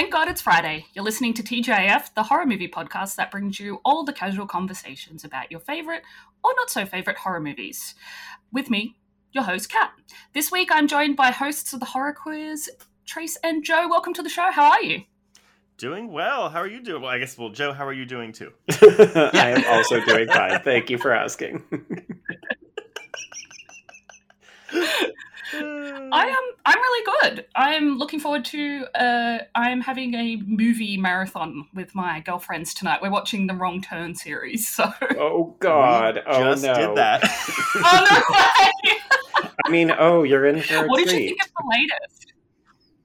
Thank 0.00 0.14
God 0.14 0.28
it's 0.28 0.40
Friday. 0.40 0.86
You're 0.94 1.04
listening 1.04 1.34
to 1.34 1.42
TJF, 1.42 2.14
the 2.14 2.22
horror 2.22 2.46
movie 2.46 2.68
podcast 2.68 3.16
that 3.16 3.30
brings 3.30 3.60
you 3.60 3.82
all 3.84 4.02
the 4.02 4.14
casual 4.14 4.46
conversations 4.46 5.24
about 5.24 5.50
your 5.50 5.60
favorite 5.60 6.04
or 6.42 6.54
not 6.56 6.70
so 6.70 6.86
favorite 6.86 7.18
horror 7.18 7.38
movies. 7.38 7.94
With 8.50 8.70
me, 8.70 8.96
your 9.32 9.44
host, 9.44 9.70
Kat. 9.70 9.90
This 10.32 10.50
week 10.50 10.70
I'm 10.72 10.88
joined 10.88 11.18
by 11.18 11.30
hosts 11.30 11.74
of 11.74 11.80
the 11.80 11.86
Horror 11.86 12.14
Quiz, 12.14 12.70
Trace 13.04 13.36
and 13.44 13.62
Joe. 13.62 13.88
Welcome 13.90 14.14
to 14.14 14.22
the 14.22 14.30
show. 14.30 14.50
How 14.50 14.70
are 14.70 14.82
you? 14.82 15.02
Doing 15.76 16.10
well. 16.10 16.48
How 16.48 16.60
are 16.60 16.66
you 16.66 16.82
doing? 16.82 17.02
Well, 17.02 17.10
I 17.10 17.18
guess, 17.18 17.36
well, 17.36 17.50
Joe, 17.50 17.74
how 17.74 17.86
are 17.86 17.92
you 17.92 18.06
doing 18.06 18.32
too? 18.32 18.54
I 18.70 19.52
am 19.54 19.64
also 19.68 20.02
doing 20.06 20.28
fine. 20.28 20.62
Thank 20.62 20.88
you 20.88 20.96
for 20.96 21.12
asking. 21.12 21.62
I 25.52 26.26
am. 26.26 26.56
I'm 26.66 26.78
really 26.78 27.18
good. 27.22 27.46
I'm 27.54 27.98
looking 27.98 28.20
forward 28.20 28.44
to. 28.46 28.86
Uh, 28.94 29.38
I'm 29.54 29.80
having 29.80 30.14
a 30.14 30.36
movie 30.46 30.96
marathon 30.96 31.66
with 31.74 31.94
my 31.94 32.20
girlfriends 32.20 32.74
tonight. 32.74 33.00
We're 33.02 33.10
watching 33.10 33.46
the 33.46 33.54
Wrong 33.54 33.80
Turn 33.80 34.14
series. 34.14 34.68
So. 34.68 34.92
Oh 35.18 35.56
God! 35.60 36.16
We 36.16 36.22
oh 36.26 36.40
just 36.52 36.64
no! 36.64 36.74
did 36.74 36.96
that. 36.96 37.20
oh 37.76 38.06
no 38.10 38.16
way! 38.36 39.50
I 39.66 39.70
mean, 39.70 39.92
oh, 39.98 40.22
you're 40.22 40.46
in 40.46 40.60
for 40.62 40.84
a 40.84 40.86
What 40.86 40.98
did 40.98 41.06
you 41.12 41.18
treat. 41.18 41.26
think 41.28 41.42
of 41.44 41.48
the 41.52 41.64
latest? 41.70 42.32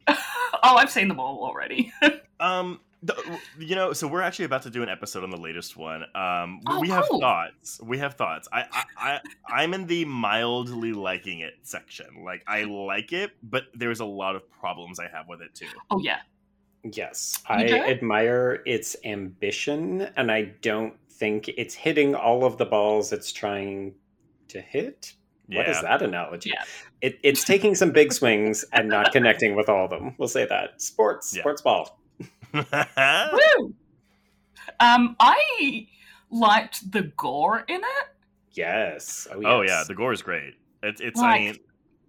oh, 0.63 0.75
I've 0.77 0.91
seen 0.91 1.07
them 1.07 1.19
all 1.19 1.43
already. 1.43 1.91
um, 2.39 2.79
the, 3.05 3.39
you 3.59 3.75
know, 3.75 3.93
so 3.93 4.07
we're 4.07 4.21
actually 4.21 4.45
about 4.45 4.63
to 4.63 4.69
do 4.69 4.83
an 4.83 4.89
episode 4.89 5.23
on 5.23 5.29
the 5.29 5.37
latest 5.39 5.77
one. 5.77 6.03
Um, 6.15 6.61
Oh, 6.67 6.79
we 6.81 6.89
have 6.89 7.05
cool. 7.09 7.19
thoughts. 7.19 7.79
We 7.83 7.97
have 7.99 8.15
thoughts. 8.15 8.47
I, 8.51 8.65
I, 8.71 8.83
I, 8.97 9.19
I'm 9.47 9.73
in 9.73 9.85
the 9.87 10.05
mildly 10.05 10.93
liking 10.93 11.39
it 11.41 11.53
section. 11.63 12.23
Like, 12.23 12.43
I 12.47 12.63
like 12.63 13.13
it, 13.13 13.31
but 13.43 13.63
there's 13.73 13.99
a 13.99 14.05
lot 14.05 14.35
of 14.35 14.49
problems 14.49 14.99
I 14.99 15.07
have 15.07 15.27
with 15.27 15.41
it 15.41 15.53
too. 15.55 15.67
oh 15.91 15.99
yeah. 15.99 16.19
Yes, 16.91 17.41
I 17.49 17.65
do? 17.65 17.75
admire 17.75 18.61
its 18.67 18.95
ambition, 19.05 20.01
and 20.17 20.31
I 20.31 20.43
don't 20.61 20.93
think 21.09 21.47
it's 21.47 21.73
hitting 21.73 22.13
all 22.13 22.45
of 22.45 22.57
the 22.59 22.65
balls 22.65 23.11
it's 23.11 23.31
trying 23.31 23.95
to 24.49 24.61
hit. 24.61 25.13
What 25.47 25.67
is 25.69 25.81
that 25.81 26.01
analogy? 26.03 26.51
Yeah. 26.53 26.63
It, 27.01 27.19
it's 27.23 27.43
taking 27.43 27.73
some 27.75 27.91
big 27.91 28.13
swings 28.13 28.65
and 28.71 28.87
not 28.89 29.11
connecting 29.11 29.55
with 29.55 29.67
all 29.69 29.85
of 29.85 29.89
them. 29.91 30.15
We'll 30.19 30.27
say 30.27 30.45
that. 30.45 30.81
Sports, 30.81 31.35
Yeah. 31.35 31.41
sports 31.41 31.61
ball. 31.61 31.99
Woo! 33.57 33.73
Um, 34.79 35.15
I 35.19 35.87
liked 36.29 36.91
the 36.91 37.03
gore 37.17 37.63
in 37.67 37.77
it. 37.81 38.07
Yes. 38.53 39.27
Oh, 39.31 39.39
yes. 39.41 39.49
oh 39.51 39.61
yeah, 39.61 39.83
the 39.87 39.95
gore 39.95 40.13
is 40.13 40.21
great. 40.21 40.53
It's, 40.83 41.01
it's. 41.01 41.19
Like, 41.19 41.35
I 41.35 41.39
mean, 41.39 41.57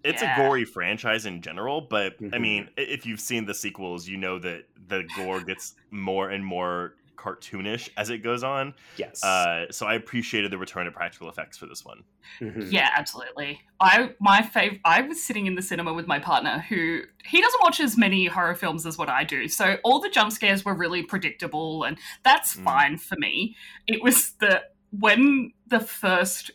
it's 0.05 0.23
yeah. 0.23 0.41
a 0.41 0.43
gory 0.47 0.65
franchise 0.65 1.27
in 1.27 1.43
general, 1.43 1.81
but 1.81 2.15
I 2.21 2.25
Mhm. 2.25 2.41
mean, 2.41 2.69
if 2.77 3.05
you've 3.07 3.21
seen 3.21 3.45
the 3.45 3.55
sequels, 3.55 4.07
you 4.07 4.17
know 4.17 4.39
that 4.39 4.65
the 4.89 5.05
gore 5.17 5.41
gets 5.41 5.75
more 5.91 6.31
and 6.31 6.45
more 6.45 6.95
cartoonish 7.17 7.89
as 7.97 8.11
it 8.11 8.19
goes 8.19 8.43
on. 8.45 8.75
yes. 8.97 9.23
Uh, 9.25 9.67
so 9.71 9.87
I 9.87 9.95
appreciated 9.95 10.51
the 10.51 10.59
return 10.59 10.87
of 10.87 10.93
practical 10.95 11.29
effects 11.29 11.57
for 11.59 11.67
this 11.67 11.85
one. 11.85 12.05
Mhm. 12.41 12.71
Yeah, 12.71 12.91
absolutely. 12.95 13.61
I 13.81 14.11
my 14.21 14.43
fav- 14.43 14.81
I 14.85 15.01
was 15.03 15.23
sitting 15.23 15.47
in 15.47 15.55
the 15.55 15.63
cinema 15.63 15.93
with 15.93 16.07
my 16.07 16.19
partner 16.19 16.65
who 16.69 17.03
he 17.25 17.41
doesn't 17.41 17.63
watch 17.63 17.81
as 17.81 17.97
many 17.97 18.27
horror 18.27 18.55
films 18.55 18.87
as 18.87 18.97
what 18.99 19.09
I 19.09 19.25
do. 19.25 19.49
So 19.49 19.77
all 19.85 20.01
the 20.01 20.11
jump 20.11 20.33
scares 20.33 20.65
were 20.65 20.75
really 20.75 21.03
predictable 21.03 21.85
and 21.85 21.99
that's 22.25 22.57
Mm. 22.57 22.65
fine 22.65 22.99
for 22.99 23.17
me. 23.19 23.57
It 23.87 24.03
was 24.03 24.33
the 24.41 24.63
when 24.91 25.53
the 25.67 25.81
first 25.81 26.51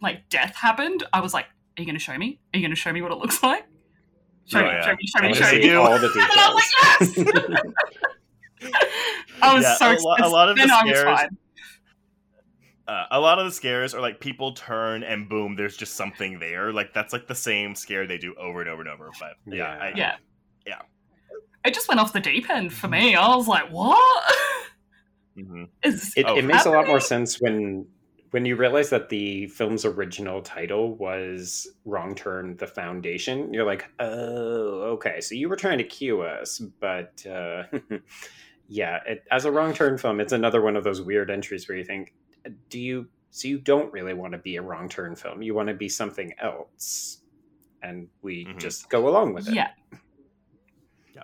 like 0.00 0.28
death 0.28 0.54
happened, 0.56 1.04
I 1.12 1.20
was 1.20 1.32
like, 1.32 1.46
Are 1.78 1.82
you 1.82 1.86
gonna 1.86 1.98
show 1.98 2.16
me? 2.18 2.38
Are 2.52 2.58
you 2.58 2.64
gonna 2.66 2.74
show 2.76 2.92
me 2.92 3.00
what 3.02 3.12
it 3.12 3.18
looks 3.18 3.42
like? 3.42 3.64
Show 4.46 4.58
Oh, 4.58 4.62
me, 4.64 4.68
yeah. 4.68 4.84
show 4.84 4.92
me, 4.96 5.06
show 5.06 5.20
me, 5.22 5.28
wanna 5.28 5.34
show 5.34 5.50
They 5.52 5.60
me. 5.60 5.74
all 5.74 5.98
the 5.98 6.10
And 6.14 6.30
I 6.34 6.52
was 6.52 7.16
like, 7.18 7.54
yes! 7.54 7.62
I 9.42 9.54
was 9.54 9.62
Yeah, 9.64 9.74
so 9.76 9.90
a 9.92 9.96
lo- 10.00 10.16
a 10.22 10.28
lot 10.28 10.48
of 10.48 10.56
the 10.56 10.66
scares- 10.68 11.30
Uh, 12.88 13.06
a 13.12 13.20
lot 13.20 13.38
of 13.38 13.44
the 13.46 13.52
scares 13.52 13.94
are 13.94 14.00
like 14.00 14.20
people 14.20 14.52
turn 14.52 15.02
and 15.04 15.28
boom, 15.28 15.54
there's 15.56 15.76
just 15.76 15.94
something 15.94 16.38
there. 16.40 16.72
Like 16.72 16.92
that's 16.92 17.12
like 17.12 17.26
the 17.28 17.34
same 17.34 17.74
scare 17.74 18.06
they 18.06 18.18
do 18.18 18.34
over 18.34 18.60
and 18.60 18.68
over 18.68 18.82
and 18.82 18.90
over. 18.90 19.08
But 19.20 19.34
yeah, 19.46 19.56
Yeah. 19.56 19.82
I, 19.82 19.92
Yeah. 19.96 20.16
Yeah. 20.66 20.82
It 21.64 21.74
just 21.74 21.86
went 21.88 22.00
off 22.00 22.12
the 22.12 22.20
deep 22.20 22.50
end 22.50 22.72
for 22.72 22.88
me. 22.88 23.14
I 23.14 23.34
was 23.36 23.46
like, 23.46 23.70
what? 23.70 24.34
mhm. 25.38 25.68
Is 25.84 26.12
It, 26.16 26.26
Oh, 26.26 26.36
it 26.36 26.44
makes 26.44 26.66
a 26.66 26.70
lot 26.70 26.86
more 26.88 27.00
sense 27.00 27.40
when 27.40 27.86
when 28.32 28.46
you 28.46 28.56
realize 28.56 28.88
that 28.90 29.10
the 29.10 29.46
film's 29.48 29.84
original 29.84 30.40
title 30.40 30.96
was 30.96 31.68
"Wrong 31.84 32.14
Turn: 32.14 32.56
The 32.56 32.66
Foundation." 32.66 33.52
You're 33.52 33.66
like, 33.66 33.84
oh, 34.00 34.80
okay. 34.94 35.20
So 35.20 35.34
you 35.34 35.48
were 35.50 35.56
trying 35.56 35.76
to 35.78 35.84
cue 35.84 36.22
us, 36.22 36.58
but 36.80 37.24
uh, 37.26 37.64
yeah, 38.74 39.00
it, 39.06 39.24
as 39.30 39.44
a 39.44 39.52
wrong 39.52 39.74
turn 39.74 39.98
film, 39.98 40.18
it's 40.18 40.32
another 40.32 40.62
one 40.62 40.76
of 40.76 40.82
those 40.84 41.02
weird 41.02 41.30
entries 41.30 41.68
where 41.68 41.76
you 41.76 41.84
think, 41.84 42.14
do 42.70 42.80
you? 42.80 43.06
So 43.30 43.46
you 43.46 43.58
don't 43.58 43.92
really 43.92 44.14
want 44.14 44.32
to 44.32 44.38
be 44.38 44.56
a 44.56 44.62
wrong 44.62 44.88
turn 44.88 45.14
film. 45.14 45.42
You 45.42 45.54
want 45.54 45.68
to 45.68 45.74
be 45.74 45.90
something 45.90 46.32
else, 46.40 47.18
and 47.82 48.08
we 48.22 48.46
Mhm. 48.46 48.58
just 48.58 48.88
go 48.88 49.08
along 49.08 49.34
with 49.34 49.46
it. 49.48 49.54
Yeah. 49.54 49.68
Yeah. 51.14 51.22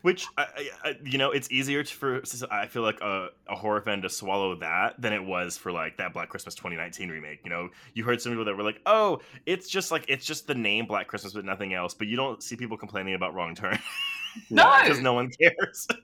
Which 0.00 0.26
I, 0.38 0.42
I, 0.42 0.70
I- 0.88 0.98
you 1.04 1.18
know, 1.18 1.32
it's 1.32 1.50
easier 1.50 1.82
to, 1.82 1.94
for 1.94 2.22
I 2.50 2.66
feel 2.66 2.80
like 2.82 3.00
a, 3.02 3.28
a 3.46 3.56
horror 3.56 3.82
fan 3.82 4.00
to 4.02 4.08
swallow 4.08 4.54
that 4.56 5.00
than 5.00 5.12
it 5.12 5.22
was 5.22 5.58
for 5.58 5.72
like 5.72 5.98
that 5.98 6.14
Black 6.14 6.30
Christmas 6.30 6.54
2019 6.54 7.10
remake. 7.10 7.40
You 7.44 7.50
know, 7.50 7.68
you 7.92 8.04
heard 8.04 8.22
some 8.22 8.32
people 8.32 8.46
that 8.46 8.56
were 8.56 8.62
like, 8.64 8.80
"Oh, 8.86 9.20
it's 9.44 9.68
just 9.68 9.90
like 9.90 10.06
it's 10.08 10.24
just 10.24 10.46
the 10.46 10.54
name 10.54 10.86
Black 10.86 11.08
Christmas, 11.08 11.34
but 11.34 11.44
nothing 11.44 11.74
else." 11.74 11.92
But 11.92 12.06
you 12.06 12.16
don't 12.16 12.42
see 12.42 12.56
people 12.56 12.78
complaining 12.78 13.14
about 13.14 13.34
Wrong 13.34 13.54
Turn 13.54 13.78
No. 14.48 14.78
because 14.82 15.00
no 15.02 15.12
one 15.12 15.30
cares. 15.30 15.86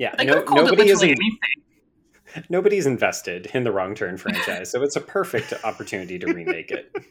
yeah. 0.00 0.14
They 0.16 0.24
could 0.24 0.48
No, 0.48 0.56
have 0.56 0.64
nobody 0.66 0.88
is 0.90 1.02
in- 1.02 1.10
anything. 1.10 1.38
nobody's 2.48 2.86
invested 2.86 3.46
in 3.54 3.64
the 3.64 3.70
Wrong 3.72 3.94
Turn 3.94 4.16
franchise, 4.16 4.70
so 4.70 4.82
it's 4.82 4.96
a 4.96 5.00
perfect 5.00 5.52
opportunity 5.62 6.18
to 6.18 6.26
remake 6.32 6.70
it. 6.70 6.90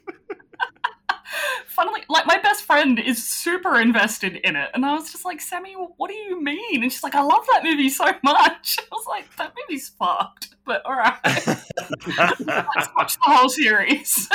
Funnily, 1.68 2.02
like 2.10 2.26
my 2.26 2.38
best 2.40 2.64
friend 2.64 3.00
is 3.00 3.26
super 3.26 3.80
invested 3.80 4.36
in 4.38 4.56
it, 4.58 4.70
and 4.74 4.86
I 4.86 4.94
was 4.96 5.12
just 5.12 5.24
like, 5.24 5.40
"Sammy, 5.40 5.74
what 5.74 6.10
do 6.10 6.14
you 6.16 6.42
mean?" 6.42 6.82
And 6.84 6.92
she's 6.92 7.04
like, 7.04 7.16
"I 7.16 7.22
love 7.22 7.46
that 7.54 7.64
movie 7.64 7.90
so 7.90 8.06
much." 8.24 8.78
I 8.80 8.84
was 8.92 9.06
like, 9.08 9.34
"That 9.38 9.54
movie's 9.58 9.88
fucked," 9.90 10.56
but 10.66 10.82
all 10.86 10.96
right, 10.96 11.18
let's 11.24 12.90
watch 12.98 13.16
the 13.16 13.20
whole 13.22 13.48
series. 13.50 14.28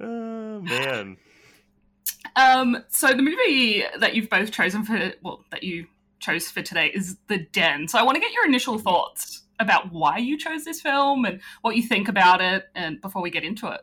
oh 0.00 0.60
man. 0.60 1.16
Um, 2.36 2.84
so 2.88 3.08
the 3.08 3.22
movie 3.22 3.84
that 3.98 4.14
you've 4.14 4.28
both 4.28 4.52
chosen 4.52 4.84
for, 4.84 5.12
well, 5.22 5.44
that 5.50 5.62
you 5.62 5.86
chose 6.18 6.50
for 6.50 6.62
today 6.62 6.88
is 6.94 7.16
The 7.28 7.38
Den. 7.38 7.88
So 7.88 7.98
I 7.98 8.02
want 8.02 8.16
to 8.16 8.20
get 8.20 8.32
your 8.32 8.46
initial 8.46 8.78
thoughts 8.78 9.42
about 9.60 9.92
why 9.92 10.18
you 10.18 10.38
chose 10.38 10.64
this 10.64 10.80
film 10.80 11.24
and 11.24 11.40
what 11.62 11.76
you 11.76 11.82
think 11.82 12.08
about 12.08 12.40
it, 12.40 12.66
and 12.74 13.00
before 13.00 13.22
we 13.22 13.30
get 13.30 13.44
into 13.44 13.68
it. 13.68 13.80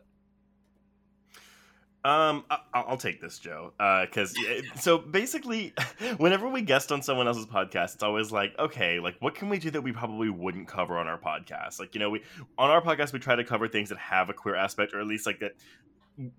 Um, 2.04 2.44
I- 2.48 2.60
I'll, 2.72 2.84
I'll 2.90 2.96
take 2.96 3.20
this, 3.20 3.38
Joe. 3.40 3.72
Because 3.78 4.36
so 4.76 4.96
basically, 4.96 5.74
whenever 6.18 6.48
we 6.48 6.62
guest 6.62 6.92
on 6.92 7.02
someone 7.02 7.26
else's 7.26 7.46
podcast, 7.46 7.94
it's 7.94 8.02
always 8.04 8.30
like, 8.30 8.56
okay, 8.58 9.00
like 9.00 9.16
what 9.18 9.34
can 9.34 9.48
we 9.48 9.58
do 9.58 9.70
that 9.72 9.82
we 9.82 9.90
probably 9.90 10.30
wouldn't 10.30 10.68
cover 10.68 10.98
on 10.98 11.08
our 11.08 11.18
podcast? 11.18 11.80
Like, 11.80 11.94
you 11.94 11.98
know, 11.98 12.10
we 12.10 12.22
on 12.56 12.70
our 12.70 12.80
podcast 12.80 13.12
we 13.12 13.18
try 13.18 13.34
to 13.34 13.42
cover 13.44 13.66
things 13.66 13.88
that 13.88 13.98
have 13.98 14.30
a 14.30 14.32
queer 14.32 14.54
aspect, 14.54 14.94
or 14.94 15.00
at 15.00 15.06
least 15.06 15.26
like 15.26 15.40
that 15.40 15.56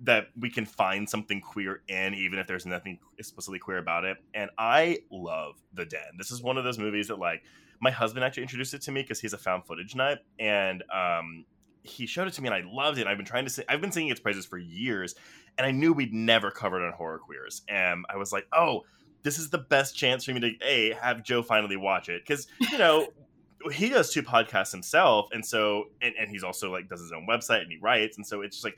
that 0.02 0.28
we 0.40 0.50
can 0.50 0.66
find 0.66 1.10
something 1.10 1.42
queer 1.42 1.82
in, 1.88 2.14
even 2.14 2.40
if 2.40 2.48
there's 2.48 2.66
nothing 2.66 3.00
explicitly 3.18 3.60
queer 3.60 3.78
about 3.78 4.06
it. 4.06 4.18
And 4.34 4.50
I 4.58 5.00
love 5.12 5.56
The 5.74 5.86
Den. 5.86 6.18
This 6.18 6.32
is 6.32 6.42
one 6.42 6.58
of 6.58 6.64
those 6.64 6.80
movies 6.80 7.08
that 7.10 7.20
like 7.20 7.44
my 7.80 7.92
husband 7.92 8.26
actually 8.26 8.44
introduced 8.44 8.74
it 8.74 8.82
to 8.84 8.92
me 8.92 9.02
because 9.04 9.20
he's 9.20 9.34
a 9.34 9.38
found 9.38 9.66
footage 9.66 9.96
nut, 9.96 10.24
and 10.40 10.84
um, 10.92 11.46
he 11.84 12.08
showed 12.08 12.28
it 12.28 12.34
to 12.34 12.42
me, 12.42 12.48
and 12.48 12.56
I 12.56 12.64
loved 12.66 12.98
it. 12.98 13.02
And 13.02 13.10
I've 13.10 13.18
been 13.18 13.26
trying 13.26 13.46
to 13.46 13.52
say, 13.52 13.64
I've 13.70 13.82
been 13.82 13.92
singing 13.92 14.10
its 14.10 14.20
praises 14.20 14.46
for 14.46 14.58
years 14.58 15.16
and 15.58 15.66
I 15.66 15.72
knew 15.72 15.94
we'd 15.94 16.14
never 16.14 16.52
covered 16.52 16.86
on 16.86 16.94
horror 16.94 17.20
queers. 17.20 17.64
And 17.68 18.06
I 18.10 18.18
was 18.18 18.32
like, 18.32 18.48
oh, 18.54 18.84
this 19.24 19.40
is 19.40 19.50
the 19.50 19.58
best 19.58 19.96
chance 19.96 20.24
for 20.24 20.34
me 20.34 20.40
to 20.40 20.54
a 20.64 20.94
have 21.02 21.24
Joe 21.24 21.42
finally 21.42 21.76
watch 21.76 22.10
it 22.10 22.22
because 22.26 22.48
you 22.72 22.78
know 22.78 23.08
he 23.74 23.90
does 23.90 24.12
two 24.12 24.24
podcasts 24.24 24.72
himself, 24.72 25.28
and 25.32 25.46
so 25.46 25.86
and, 26.02 26.14
and 26.20 26.30
he's 26.30 26.44
also 26.44 26.72
like 26.72 26.88
does 26.88 27.02
his 27.02 27.12
own 27.12 27.28
website 27.28 27.62
and 27.62 27.72
he 27.72 27.78
writes, 27.78 28.18
and 28.18 28.26
so 28.26 28.42
it's 28.42 28.58
just 28.58 28.66
like 28.66 28.78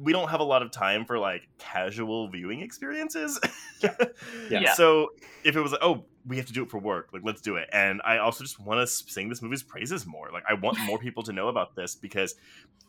we 0.00 0.12
don't 0.12 0.28
have 0.28 0.40
a 0.40 0.44
lot 0.44 0.62
of 0.62 0.70
time 0.70 1.04
for 1.04 1.18
like 1.18 1.48
casual 1.58 2.28
viewing 2.28 2.60
experiences. 2.60 3.40
Yeah. 3.82 3.94
Yeah. 4.50 4.74
So 4.74 5.10
if 5.44 5.56
it 5.56 5.60
was 5.60 5.72
like, 5.72 5.82
oh, 5.82 6.04
we 6.26 6.36
have 6.36 6.46
to 6.46 6.52
do 6.52 6.62
it 6.62 6.70
for 6.70 6.78
work, 6.78 7.08
like 7.12 7.22
let's 7.24 7.40
do 7.40 7.56
it. 7.56 7.68
And 7.72 8.00
I 8.04 8.18
also 8.18 8.44
just 8.44 8.58
want 8.60 8.80
to 8.80 8.86
sing 8.86 9.28
this 9.28 9.42
movie's 9.42 9.62
praises 9.62 10.06
more. 10.06 10.30
Like 10.32 10.44
I 10.48 10.54
want 10.54 10.78
more 10.80 10.98
people 10.98 11.22
to 11.24 11.32
know 11.32 11.48
about 11.48 11.74
this 11.74 11.94
because 11.94 12.36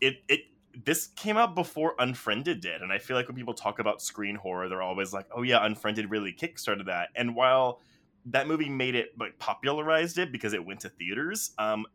it 0.02 0.18
it 0.28 0.42
this 0.86 1.08
came 1.08 1.38
out 1.38 1.56
before 1.56 1.96
Unfriended 2.00 2.62
did, 2.62 2.82
and 2.82 2.92
I 2.92 3.00
feel 3.00 3.18
like 3.18 3.28
when 3.28 3.36
people 3.36 3.54
talk 3.54 3.80
about 3.80 4.02
screen 4.02 4.36
horror, 4.36 4.70
they're 4.70 4.82
always 4.82 5.14
like, 5.14 5.26
"Oh 5.36 5.42
yeah, 5.42 5.66
Unfriended 5.66 6.10
really 6.12 6.34
kickstarted 6.34 6.86
that." 6.86 7.10
And 7.16 7.36
while 7.36 7.82
that 8.28 8.48
movie 8.48 8.70
made 8.70 8.96
it 8.96 9.10
like 9.20 9.40
popularized 9.40 10.18
it 10.18 10.32
because 10.32 10.54
it 10.54 10.66
went 10.66 10.82
to 10.82 10.90
theaters, 10.90 11.52
um, 11.58 11.86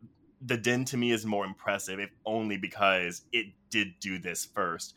the 0.44 0.56
Den 0.56 0.84
to 0.86 0.96
me 0.96 1.12
is 1.12 1.24
more 1.24 1.44
impressive, 1.44 2.00
if 2.00 2.10
only 2.26 2.56
because 2.56 3.22
it 3.32 3.46
did 3.70 3.94
do 4.00 4.18
this 4.18 4.44
first. 4.44 4.94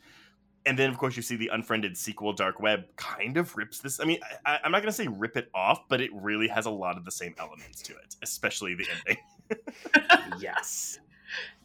and 0.66 0.76
then 0.78 0.90
of 0.90 0.98
course 0.98 1.16
you 1.16 1.22
see 1.22 1.36
the 1.36 1.48
unfriended 1.48 1.96
sequel 1.96 2.32
dark 2.32 2.58
web 2.60 2.84
kind 2.96 3.36
of 3.36 3.56
rips 3.56 3.78
this 3.78 4.00
i 4.00 4.04
mean 4.04 4.18
I, 4.44 4.58
i'm 4.64 4.72
not 4.72 4.82
going 4.82 4.90
to 4.90 4.96
say 4.96 5.06
rip 5.06 5.36
it 5.36 5.48
off 5.54 5.88
but 5.88 6.00
it 6.00 6.10
really 6.12 6.48
has 6.48 6.66
a 6.66 6.70
lot 6.70 6.96
of 6.96 7.04
the 7.04 7.10
same 7.12 7.34
elements 7.38 7.80
to 7.82 7.92
it 7.92 8.16
especially 8.22 8.74
the 8.74 8.86
ending. 8.90 9.22
Yes. 10.40 10.98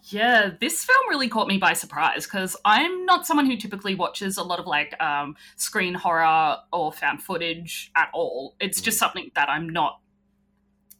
Yeah 0.03 0.51
this 0.59 0.83
film 0.85 1.03
really 1.09 1.27
caught 1.29 1.47
me 1.47 1.57
by 1.57 1.73
surprise 1.73 2.25
because 2.25 2.55
i'm 2.63 3.05
not 3.05 3.25
someone 3.25 3.45
who 3.47 3.57
typically 3.57 3.95
watches 3.95 4.37
a 4.37 4.43
lot 4.43 4.59
of 4.59 4.67
like 4.67 4.93
um, 5.01 5.35
screen 5.55 5.93
horror 5.95 6.57
or 6.71 6.91
found 6.93 7.21
footage 7.21 7.91
at 7.95 8.09
all. 8.13 8.55
It's 8.59 8.81
just 8.81 8.97
something 8.99 9.31
that 9.35 9.49
i'm 9.49 9.67
not 9.69 9.99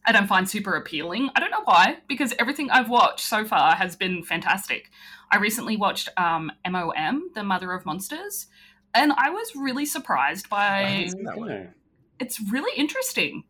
I 0.04 0.12
don't 0.12 0.26
find 0.26 0.48
super 0.48 0.74
appealing. 0.74 1.30
I 1.34 1.40
don't 1.40 1.50
know 1.50 1.62
why, 1.64 1.98
because 2.08 2.34
everything 2.38 2.70
I've 2.70 2.88
watched 2.88 3.20
so 3.20 3.44
far 3.44 3.74
has 3.76 3.94
been 3.94 4.24
fantastic. 4.24 4.90
I 5.30 5.36
recently 5.36 5.76
watched 5.76 6.08
um, 6.16 6.50
MOM, 6.68 7.30
The 7.34 7.44
Mother 7.44 7.72
of 7.72 7.86
Monsters, 7.86 8.46
and 8.94 9.12
I 9.12 9.30
was 9.30 9.54
really 9.54 9.86
surprised 9.86 10.48
by. 10.48 11.08
Okay. 11.38 11.68
It's 12.18 12.40
really 12.50 12.76
interesting. 12.76 13.44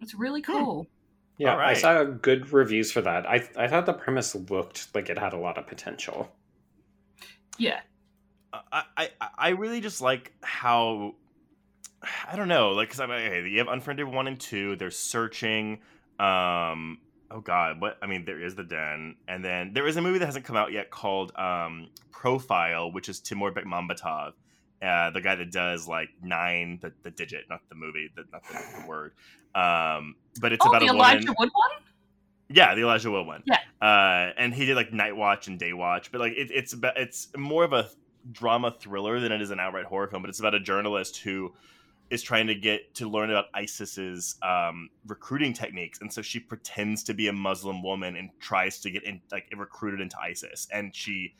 It's 0.00 0.14
really 0.14 0.42
cool. 0.42 0.88
Yeah, 1.38 1.56
I 1.56 1.74
saw 1.74 2.04
good 2.04 2.52
reviews 2.52 2.92
for 2.92 3.00
that. 3.02 3.26
I 3.28 3.48
I 3.56 3.68
thought 3.68 3.86
the 3.86 3.92
premise 3.92 4.34
looked 4.34 4.94
like 4.94 5.08
it 5.08 5.18
had 5.18 5.32
a 5.32 5.38
lot 5.38 5.58
of 5.58 5.66
potential. 5.66 6.30
Yeah, 7.58 7.80
I, 8.52 8.84
I 8.96 9.10
I 9.38 9.48
really 9.50 9.80
just 9.80 10.00
like 10.00 10.32
how 10.42 11.14
I 12.30 12.36
don't 12.36 12.48
know, 12.48 12.70
like 12.70 12.88
because 12.88 13.00
I 13.00 13.06
mean, 13.06 13.16
okay, 13.16 13.48
you 13.48 13.58
have 13.58 13.68
Unfriended 13.68 14.06
one 14.06 14.26
and 14.26 14.38
two. 14.38 14.76
They're 14.76 14.90
searching. 14.90 15.80
Um, 16.18 16.98
oh 17.30 17.40
God, 17.42 17.80
what? 17.80 17.98
I 18.02 18.06
mean, 18.06 18.24
there 18.24 18.42
is 18.42 18.54
the 18.54 18.64
Den, 18.64 19.16
and 19.28 19.44
then 19.44 19.72
there 19.72 19.86
is 19.86 19.96
a 19.96 20.02
movie 20.02 20.18
that 20.18 20.26
hasn't 20.26 20.44
come 20.44 20.56
out 20.56 20.72
yet 20.72 20.90
called 20.90 21.32
um, 21.36 21.88
Profile, 22.10 22.90
which 22.90 23.08
is 23.08 23.20
Timur 23.20 23.52
Bekmambetov, 23.52 24.32
uh, 24.82 25.10
the 25.10 25.20
guy 25.20 25.36
that 25.36 25.52
does 25.52 25.86
like 25.86 26.08
nine, 26.22 26.78
the, 26.82 26.92
the 27.02 27.10
digit, 27.10 27.44
not 27.48 27.60
the 27.68 27.74
movie, 27.76 28.10
the, 28.16 28.24
not 28.32 28.42
the, 28.44 28.80
the 28.80 28.86
word. 28.88 29.12
Um, 29.54 30.16
but 30.40 30.52
it's 30.52 30.64
oh, 30.66 30.70
about 30.70 30.80
the 30.80 30.88
a 30.88 30.90
Elijah 30.90 31.18
woman. 31.18 31.36
Wood 31.38 31.50
one. 31.54 31.70
Yeah, 32.48 32.74
the 32.74 32.82
Elijah 32.82 33.10
Wood 33.10 33.26
one. 33.26 33.42
Yeah. 33.46 33.58
Uh, 33.80 34.32
and 34.36 34.52
he 34.52 34.66
did 34.66 34.76
like 34.76 34.92
Night 34.92 35.16
Watch 35.16 35.46
and 35.46 35.58
Day 35.58 35.72
Watch, 35.72 36.10
but 36.10 36.20
like 36.20 36.32
it, 36.32 36.50
it's 36.50 36.72
about 36.72 36.96
it's 36.96 37.28
more 37.36 37.64
of 37.64 37.72
a 37.72 37.88
drama 38.30 38.74
thriller 38.78 39.20
than 39.20 39.32
it 39.32 39.40
is 39.40 39.50
an 39.50 39.60
outright 39.60 39.84
horror 39.84 40.08
film. 40.08 40.22
But 40.22 40.30
it's 40.30 40.40
about 40.40 40.54
a 40.54 40.60
journalist 40.60 41.18
who 41.18 41.54
is 42.12 42.22
trying 42.22 42.46
to 42.46 42.54
get 42.54 42.94
to 42.94 43.08
learn 43.08 43.30
about 43.30 43.46
ISIS's 43.54 44.36
um, 44.42 44.90
recruiting 45.06 45.52
techniques, 45.52 46.00
and 46.00 46.12
so 46.12 46.20
she 46.20 46.38
pretends 46.38 47.02
to 47.04 47.14
be 47.14 47.28
a 47.28 47.32
Muslim 47.32 47.82
woman 47.82 48.16
and 48.16 48.28
tries 48.38 48.78
to 48.80 48.90
get 48.90 49.02
in 49.04 49.20
like 49.32 49.50
recruited 49.56 50.00
into 50.00 50.16
ISIS, 50.20 50.68
and 50.72 50.94
she 50.94 51.34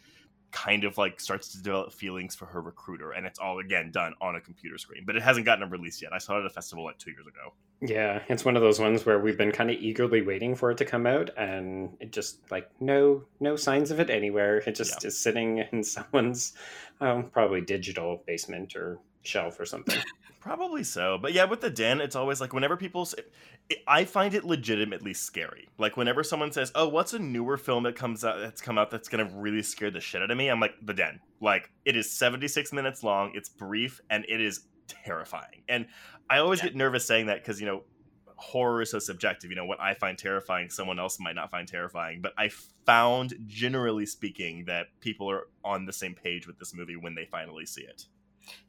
kind 0.50 0.84
of 0.84 0.98
like 0.98 1.20
starts 1.20 1.48
to 1.48 1.62
develop 1.62 1.92
feelings 1.92 2.34
for 2.34 2.44
her 2.44 2.60
recruiter 2.60 3.12
and 3.12 3.24
it's 3.24 3.38
all 3.38 3.58
again 3.58 3.90
done 3.90 4.12
on 4.20 4.36
a 4.36 4.40
computer 4.40 4.76
screen 4.76 5.02
but 5.06 5.16
it 5.16 5.22
hasn't 5.22 5.46
gotten 5.46 5.64
a 5.64 5.66
release 5.66 6.02
yet. 6.02 6.12
I 6.12 6.18
saw 6.18 6.36
it 6.36 6.40
at 6.40 6.46
a 6.46 6.50
festival 6.50 6.84
like 6.84 6.98
two 6.98 7.10
years 7.10 7.26
ago. 7.26 7.54
Yeah, 7.80 8.22
it's 8.28 8.44
one 8.44 8.54
of 8.54 8.62
those 8.62 8.78
ones 8.78 9.04
where 9.04 9.18
we've 9.18 9.38
been 9.38 9.50
kind 9.50 9.70
of 9.70 9.76
eagerly 9.76 10.22
waiting 10.22 10.54
for 10.54 10.70
it 10.70 10.78
to 10.78 10.84
come 10.84 11.04
out, 11.04 11.30
and 11.36 11.96
it 11.98 12.12
just 12.12 12.38
like 12.50 12.70
no 12.80 13.24
no 13.40 13.56
signs 13.56 13.90
of 13.90 13.98
it 13.98 14.08
anywhere. 14.08 14.58
It 14.58 14.76
just 14.76 15.04
is 15.04 15.18
sitting 15.18 15.64
in 15.72 15.82
someone's 15.82 16.52
um, 17.00 17.24
probably 17.24 17.60
digital 17.60 18.22
basement 18.24 18.76
or 18.76 19.00
shelf 19.22 19.58
or 19.60 19.66
something. 19.66 19.98
Probably 20.40 20.82
so. 20.82 21.18
But 21.18 21.32
yeah, 21.32 21.44
with 21.44 21.60
the 21.60 21.70
den, 21.70 22.00
it's 22.00 22.16
always 22.16 22.40
like 22.40 22.52
whenever 22.52 22.76
people 22.76 23.04
say, 23.04 23.18
I 23.86 24.04
find 24.04 24.34
it 24.34 24.44
legitimately 24.44 25.14
scary. 25.14 25.68
Like 25.78 25.96
whenever 25.96 26.24
someone 26.24 26.50
says, 26.50 26.72
"Oh, 26.74 26.88
what's 26.88 27.12
a 27.12 27.18
newer 27.20 27.56
film 27.56 27.84
that 27.84 27.94
comes 27.94 28.24
out 28.24 28.40
that's 28.40 28.60
come 28.60 28.76
out 28.76 28.90
that's 28.90 29.08
going 29.08 29.24
to 29.26 29.32
really 29.36 29.62
scare 29.62 29.90
the 29.92 30.00
shit 30.00 30.20
out 30.20 30.30
of 30.32 30.36
me?" 30.36 30.48
I'm 30.48 30.58
like, 30.58 30.74
"The 30.82 30.94
Den." 30.94 31.20
Like 31.40 31.70
it 31.84 31.96
is 31.96 32.10
76 32.10 32.72
minutes 32.72 33.04
long, 33.04 33.30
it's 33.34 33.48
brief, 33.48 34.00
and 34.10 34.24
it 34.28 34.40
is 34.40 34.66
terrifying. 34.88 35.62
And 35.68 35.86
I 36.28 36.38
always 36.38 36.58
Yeah. 36.60 36.66
get 36.66 36.76
nervous 36.76 37.06
saying 37.06 37.26
that 37.26 37.44
cuz 37.44 37.60
you 37.60 37.66
know, 37.66 37.84
horror 38.34 38.82
is 38.82 38.90
so 38.90 38.98
subjective. 38.98 39.50
You 39.50 39.56
know, 39.56 39.64
what 39.64 39.80
I 39.80 39.94
find 39.94 40.18
terrifying, 40.18 40.70
someone 40.70 40.98
else 40.98 41.20
might 41.20 41.36
not 41.36 41.52
find 41.52 41.68
terrifying. 41.68 42.20
But 42.20 42.32
I 42.36 42.50
found 42.84 43.34
generally 43.46 44.06
speaking 44.06 44.64
that 44.64 44.86
people 45.00 45.30
are 45.30 45.46
on 45.64 45.86
the 45.86 45.92
same 45.92 46.14
page 46.16 46.48
with 46.48 46.58
this 46.58 46.74
movie 46.74 46.96
when 46.96 47.14
they 47.14 47.26
finally 47.26 47.64
see 47.66 47.82
it. 47.82 48.06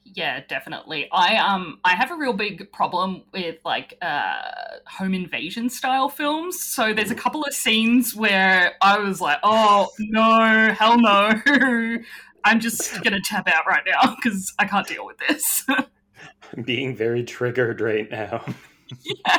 Yeah, 0.05 0.41
definitely. 0.47 1.07
I 1.11 1.37
um 1.37 1.79
I 1.83 1.95
have 1.95 2.11
a 2.11 2.15
real 2.15 2.33
big 2.33 2.71
problem 2.71 3.23
with 3.31 3.57
like 3.65 3.97
uh 4.01 4.41
home 4.85 5.13
invasion 5.13 5.69
style 5.69 6.09
films. 6.09 6.61
So 6.61 6.93
there's 6.93 7.11
a 7.11 7.15
couple 7.15 7.43
of 7.43 7.53
scenes 7.53 8.15
where 8.15 8.73
I 8.81 8.99
was 8.99 9.21
like, 9.21 9.39
"Oh, 9.43 9.89
no, 9.99 10.73
hell 10.77 10.99
no." 10.99 11.31
I'm 12.45 12.59
just 12.59 13.01
going 13.03 13.13
to 13.13 13.21
tap 13.21 13.47
out 13.47 13.65
right 13.65 13.83
now 13.87 14.15
cuz 14.21 14.53
I 14.59 14.65
can't 14.65 14.85
deal 14.85 15.05
with 15.05 15.17
this. 15.19 15.65
I'm 15.69 16.63
being 16.63 16.95
very 16.95 17.23
triggered 17.23 17.79
right 17.79 18.09
now. 18.11 18.43
yeah. 19.03 19.37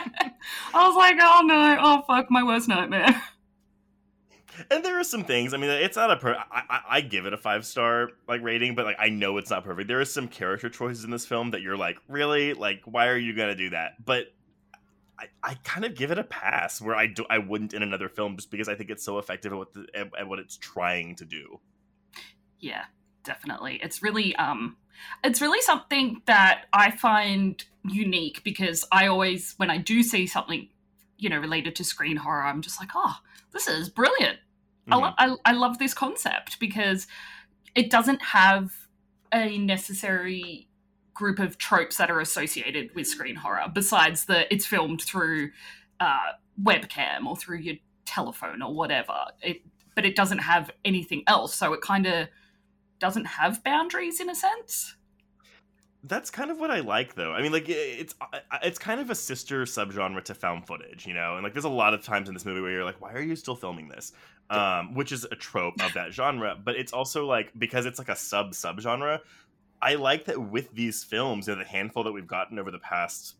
I 0.72 0.88
was 0.88 0.96
like, 0.96 1.16
"Oh 1.20 1.42
no. 1.44 1.76
Oh 1.80 2.02
fuck, 2.06 2.30
my 2.30 2.42
worst 2.42 2.68
nightmare." 2.68 3.22
And 4.70 4.84
there 4.84 4.98
are 4.98 5.04
some 5.04 5.24
things 5.24 5.54
i 5.54 5.56
mean 5.56 5.70
it's 5.70 5.96
not 5.96 6.10
a 6.10 6.16
per 6.16 6.34
I, 6.34 6.62
I, 6.68 6.80
I 6.90 7.00
give 7.00 7.26
it 7.26 7.32
a 7.32 7.36
five 7.36 7.66
star 7.66 8.10
like 8.28 8.42
rating 8.42 8.74
but 8.74 8.84
like 8.84 8.96
i 8.98 9.08
know 9.08 9.38
it's 9.38 9.50
not 9.50 9.64
perfect 9.64 9.88
there 9.88 10.00
are 10.00 10.04
some 10.04 10.28
character 10.28 10.68
choices 10.68 11.04
in 11.04 11.10
this 11.10 11.26
film 11.26 11.50
that 11.52 11.62
you're 11.62 11.76
like 11.76 11.98
really 12.08 12.54
like 12.54 12.82
why 12.84 13.08
are 13.08 13.16
you 13.16 13.34
gonna 13.34 13.56
do 13.56 13.70
that 13.70 14.04
but 14.04 14.28
I, 15.18 15.26
I 15.42 15.54
kind 15.64 15.84
of 15.84 15.94
give 15.94 16.10
it 16.10 16.18
a 16.18 16.24
pass 16.24 16.80
where 16.80 16.96
I 16.96 17.06
do 17.06 17.24
I 17.30 17.38
wouldn't 17.38 17.72
in 17.72 17.82
another 17.82 18.08
film 18.08 18.36
just 18.36 18.50
because 18.50 18.68
I 18.68 18.74
think 18.74 18.90
it's 18.90 19.04
so 19.04 19.18
effective 19.18 19.52
at 19.52 19.58
what 19.58 19.72
the, 19.72 19.86
at, 19.94 20.08
at 20.18 20.28
what 20.28 20.38
it's 20.38 20.56
trying 20.56 21.14
to 21.16 21.24
do. 21.24 21.60
Yeah, 22.58 22.84
definitely. 23.22 23.78
It's 23.82 24.02
really 24.02 24.34
um 24.36 24.76
it's 25.22 25.40
really 25.40 25.60
something 25.60 26.22
that 26.26 26.64
I 26.72 26.90
find 26.90 27.62
unique 27.84 28.42
because 28.44 28.84
I 28.90 29.06
always 29.06 29.54
when 29.56 29.70
I 29.70 29.78
do 29.78 30.02
see 30.02 30.26
something, 30.26 30.68
you 31.18 31.28
know, 31.28 31.38
related 31.38 31.76
to 31.76 31.84
screen 31.84 32.16
horror, 32.16 32.44
I'm 32.44 32.62
just 32.62 32.80
like, 32.80 32.90
"Oh, 32.94 33.16
this 33.52 33.68
is 33.68 33.88
brilliant." 33.88 34.38
I, 34.90 34.96
Mhm. 34.96 35.00
lo- 35.00 35.14
I 35.18 35.36
I 35.50 35.52
love 35.52 35.78
this 35.78 35.94
concept 35.94 36.58
because 36.60 37.06
it 37.74 37.90
doesn't 37.90 38.22
have 38.22 38.72
a 39.32 39.58
necessary 39.58 40.68
group 41.14 41.38
of 41.38 41.58
tropes 41.58 41.96
that 41.96 42.10
are 42.10 42.20
associated 42.20 42.94
with 42.94 43.06
screen 43.06 43.36
horror 43.36 43.66
besides 43.72 44.26
that 44.26 44.48
it's 44.50 44.66
filmed 44.66 45.00
through 45.02 45.50
uh, 46.00 46.32
webcam 46.62 47.24
or 47.26 47.36
through 47.36 47.58
your 47.58 47.76
telephone 48.04 48.62
or 48.62 48.74
whatever. 48.74 49.14
It 49.40 49.62
but 49.94 50.04
it 50.04 50.16
doesn't 50.16 50.38
have 50.38 50.70
anything 50.84 51.22
else, 51.28 51.54
so 51.54 51.72
it 51.72 51.80
kind 51.80 52.06
of 52.06 52.28
doesn't 52.98 53.26
have 53.26 53.62
boundaries 53.62 54.20
in 54.20 54.28
a 54.28 54.34
sense. 54.34 54.96
That's 56.06 56.30
kind 56.30 56.50
of 56.50 56.60
what 56.60 56.70
I 56.70 56.80
like, 56.80 57.14
though. 57.14 57.32
I 57.32 57.40
mean, 57.40 57.50
like 57.50 57.68
it's 57.68 58.14
it's 58.62 58.78
kind 58.78 59.00
of 59.00 59.08
a 59.08 59.14
sister 59.14 59.64
subgenre 59.64 60.22
to 60.24 60.34
found 60.34 60.66
footage, 60.66 61.06
you 61.06 61.14
know. 61.14 61.34
And 61.34 61.42
like, 61.42 61.54
there's 61.54 61.64
a 61.64 61.70
lot 61.70 61.94
of 61.94 62.02
times 62.02 62.28
in 62.28 62.34
this 62.34 62.44
movie 62.44 62.60
where 62.60 62.70
you're 62.70 62.84
like, 62.84 63.00
"Why 63.00 63.12
are 63.14 63.22
you 63.22 63.34
still 63.36 63.56
filming 63.56 63.88
this?" 63.88 64.12
Um, 64.50 64.94
which 64.94 65.12
is 65.12 65.24
a 65.24 65.34
trope 65.34 65.82
of 65.82 65.94
that 65.94 66.12
genre. 66.12 66.58
But 66.62 66.76
it's 66.76 66.92
also 66.92 67.24
like 67.24 67.52
because 67.58 67.86
it's 67.86 67.98
like 67.98 68.10
a 68.10 68.16
sub 68.16 68.52
subgenre. 68.52 69.20
I 69.80 69.94
like 69.94 70.26
that 70.26 70.38
with 70.38 70.72
these 70.74 71.04
films, 71.04 71.46
you 71.46 71.54
know, 71.54 71.62
the 71.62 71.68
handful 71.68 72.04
that 72.04 72.12
we've 72.12 72.26
gotten 72.26 72.58
over 72.58 72.70
the 72.70 72.78
past 72.78 73.36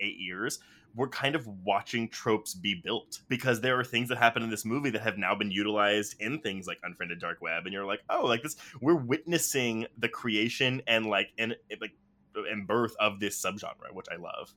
eight 0.00 0.18
years, 0.18 0.58
we're 0.94 1.08
kind 1.08 1.34
of 1.34 1.46
watching 1.64 2.08
tropes 2.08 2.54
be 2.54 2.80
built 2.84 3.20
because 3.28 3.60
there 3.60 3.78
are 3.78 3.84
things 3.84 4.08
that 4.08 4.18
happen 4.18 4.42
in 4.42 4.50
this 4.50 4.64
movie 4.64 4.90
that 4.90 5.02
have 5.02 5.18
now 5.18 5.34
been 5.34 5.50
utilized 5.50 6.16
in 6.20 6.40
things 6.40 6.66
like 6.66 6.78
Unfriended 6.82 7.20
Dark 7.20 7.40
Web, 7.40 7.64
and 7.64 7.72
you're 7.72 7.84
like, 7.84 8.00
oh, 8.10 8.26
like 8.26 8.42
this, 8.42 8.56
we're 8.80 8.96
witnessing 8.96 9.86
the 9.98 10.08
creation 10.08 10.82
and 10.86 11.06
like 11.06 11.30
and 11.38 11.54
like 11.80 11.92
and 12.34 12.66
birth 12.66 12.94
of 13.00 13.20
this 13.20 13.40
subgenre, 13.42 13.92
which 13.92 14.06
I 14.12 14.16
love. 14.16 14.54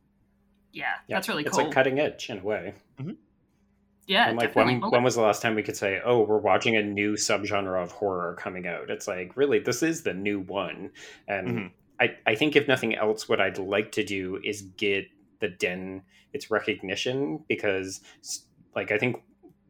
Yeah, 0.73 0.93
Yeah, 1.07 1.17
that's 1.17 1.27
really 1.27 1.43
it's 1.43 1.51
cool. 1.51 1.59
It's 1.59 1.67
like 1.67 1.73
cutting 1.75 1.99
edge 1.99 2.29
in 2.29 2.39
a 2.39 2.43
way. 2.43 2.73
yeah, 4.07 4.27
and 4.29 4.37
like 4.37 4.49
definitely. 4.49 4.79
when 4.79 4.91
when 4.91 5.03
was 5.03 5.15
the 5.15 5.21
last 5.21 5.41
time 5.41 5.55
we 5.55 5.63
could 5.63 5.77
say, 5.77 6.01
"Oh, 6.03 6.21
we're 6.23 6.37
watching 6.37 6.75
a 6.75 6.83
new 6.83 7.13
subgenre 7.13 7.81
of 7.81 7.91
horror 7.91 8.35
coming 8.39 8.67
out"? 8.67 8.89
It's 8.89 9.07
like 9.07 9.35
really, 9.37 9.59
this 9.59 9.83
is 9.83 10.03
the 10.03 10.13
new 10.13 10.39
one, 10.39 10.91
and 11.27 11.47
Mhm. 11.47 11.71
I 11.99 12.17
I 12.25 12.35
think 12.35 12.55
if 12.55 12.67
nothing 12.67 12.95
else, 12.95 13.29
what 13.29 13.39
I'd 13.41 13.57
like 13.57 13.91
to 13.93 14.03
do 14.03 14.39
is 14.43 14.61
get 14.77 15.07
the 15.39 15.49
den 15.49 16.03
its 16.33 16.49
recognition 16.49 17.43
because 17.47 18.01
like 18.75 18.91
I 18.91 18.97
think 18.97 19.21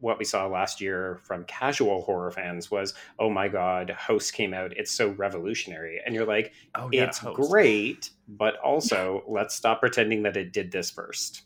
what 0.02 0.18
we 0.18 0.24
saw 0.24 0.46
last 0.46 0.80
year 0.80 1.20
from 1.22 1.44
casual 1.44 2.02
horror 2.02 2.30
fans 2.32 2.70
was, 2.70 2.92
"Oh 3.18 3.30
my 3.30 3.46
god, 3.48 3.90
Host 3.90 4.34
came 4.34 4.52
out! 4.52 4.76
It's 4.76 4.90
so 4.90 5.10
revolutionary," 5.10 6.00
and 6.04 6.14
you're 6.14 6.26
like, 6.26 6.52
Oh 6.74 6.90
"It's 6.92 7.20
great, 7.20 8.10
but 8.28 8.56
also 8.56 9.22
let's 9.28 9.54
stop 9.54 9.80
pretending 9.80 10.24
that 10.24 10.36
it 10.36 10.52
did 10.52 10.72
this 10.72 10.90
first. 10.90 11.42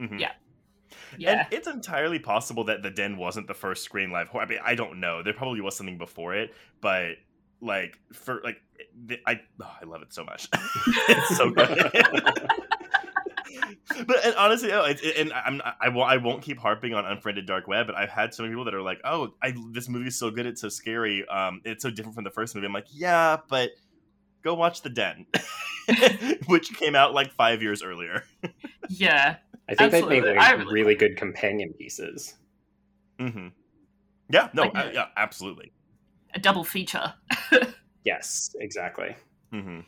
Mhm. 0.00 0.18
Yeah. 0.20 0.32
yeah, 1.16 1.30
And 1.30 1.46
it's 1.52 1.68
entirely 1.68 2.18
possible 2.18 2.64
that 2.64 2.82
The 2.82 2.90
Den 2.90 3.16
wasn't 3.16 3.46
the 3.46 3.54
first 3.54 3.84
screen 3.84 4.10
live 4.10 4.28
horror. 4.28 4.44
I 4.44 4.48
mean, 4.48 4.60
I 4.64 4.74
don't 4.74 5.00
know. 5.00 5.22
There 5.22 5.32
probably 5.32 5.60
was 5.60 5.76
something 5.76 5.98
before 5.98 6.34
it, 6.34 6.54
but 6.80 7.12
like 7.60 7.98
for 8.12 8.40
like, 8.42 8.58
the, 9.06 9.18
I 9.26 9.40
oh, 9.62 9.76
I 9.80 9.84
love 9.84 10.02
it 10.02 10.12
so 10.12 10.24
much. 10.24 10.48
it's 11.08 11.36
so 11.36 11.50
good. 11.50 11.90
but 14.06 14.24
and 14.24 14.34
honestly, 14.36 14.72
oh, 14.72 14.84
it, 14.84 15.00
and 15.16 15.32
I'm 15.32 15.60
I 15.80 15.88
won't 15.88 16.10
I 16.10 16.16
won't 16.16 16.42
keep 16.42 16.58
harping 16.58 16.94
on 16.94 17.04
unfriended 17.04 17.46
dark 17.46 17.66
web, 17.68 17.86
but 17.86 17.96
I've 17.96 18.10
had 18.10 18.34
so 18.34 18.42
many 18.42 18.52
people 18.52 18.64
that 18.66 18.74
are 18.74 18.82
like, 18.82 19.00
"Oh, 19.04 19.34
I 19.42 19.54
this 19.72 19.88
movie's 19.88 20.16
so 20.18 20.30
good, 20.30 20.46
it's 20.46 20.60
so 20.60 20.68
scary, 20.68 21.26
um, 21.28 21.60
it's 21.64 21.82
so 21.82 21.90
different 21.90 22.14
from 22.14 22.24
the 22.24 22.30
first 22.30 22.54
movie." 22.54 22.66
I'm 22.66 22.72
like, 22.72 22.86
"Yeah, 22.92 23.38
but 23.48 23.70
go 24.42 24.54
watch 24.54 24.82
The 24.82 24.90
Den," 24.90 25.26
which 26.46 26.72
came 26.76 26.94
out 26.94 27.14
like 27.14 27.32
five 27.32 27.62
years 27.62 27.82
earlier. 27.82 28.24
yeah, 28.88 29.36
I 29.68 29.74
think 29.74 29.90
they 29.92 29.98
Absolutely. 29.98 30.20
make 30.32 30.38
like, 30.38 30.58
really 30.58 30.72
really 30.72 30.94
good 30.94 31.16
companion 31.16 31.72
pieces. 31.72 32.34
Mm-hmm. 33.18 33.48
Yeah, 34.30 34.48
no, 34.52 34.62
Like- 34.62 34.76
I- 34.76 34.92
yeah, 34.92 35.06
absolutely. 35.16 35.72
a 36.34 36.38
double 36.38 36.64
feature. 36.64 37.14
Yes, 38.04 38.54
exactly. 38.60 39.14
hmm 39.50 39.80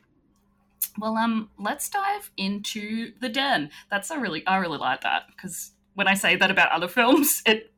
Well, 0.99 1.17
um, 1.17 1.51
let's 1.59 1.89
dive 1.89 2.31
into 2.37 3.13
the 3.21 3.29
den. 3.29 3.71
That's 3.91 4.11
a 4.11 4.19
really, 4.19 4.47
I 4.47 4.57
really 4.57 4.79
like 4.79 5.03
that 5.03 5.25
because 5.29 5.73
when 5.95 6.09
I 6.09 6.15
say 6.15 6.37
that 6.37 6.51
about 6.51 6.71
other 6.73 6.89
films, 6.89 7.43
it 7.47 7.73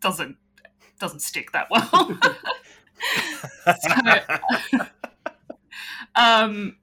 doesn't 0.00 0.36
doesn't 0.98 1.20
stick 1.20 1.52
that 1.52 1.68
well. 1.70 2.18
So, 3.66 3.90
um, 6.14 6.76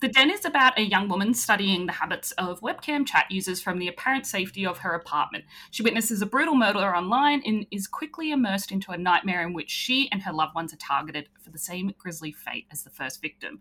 the 0.00 0.08
den 0.08 0.30
is 0.30 0.44
about 0.44 0.78
a 0.78 0.82
young 0.82 1.08
woman 1.08 1.34
studying 1.34 1.86
the 1.86 1.92
habits 1.92 2.32
of 2.32 2.60
webcam 2.60 3.06
chat 3.06 3.26
users 3.30 3.62
from 3.62 3.78
the 3.78 3.88
apparent 3.88 4.26
safety 4.26 4.66
of 4.66 4.78
her 4.78 4.94
apartment. 4.94 5.44
She 5.70 5.82
witnesses 5.82 6.22
a 6.22 6.26
brutal 6.26 6.54
murder 6.54 6.94
online 6.94 7.42
and 7.44 7.66
is 7.70 7.86
quickly 7.86 8.32
immersed 8.32 8.72
into 8.72 8.90
a 8.90 8.98
nightmare 8.98 9.46
in 9.46 9.52
which 9.52 9.70
she 9.70 10.08
and 10.10 10.22
her 10.22 10.32
loved 10.32 10.54
ones 10.54 10.72
are 10.72 10.78
targeted 10.78 11.28
for 11.40 11.50
the 11.50 11.58
same 11.58 11.94
grisly 11.98 12.32
fate 12.32 12.66
as 12.70 12.82
the 12.82 12.90
first 12.90 13.22
victim. 13.22 13.60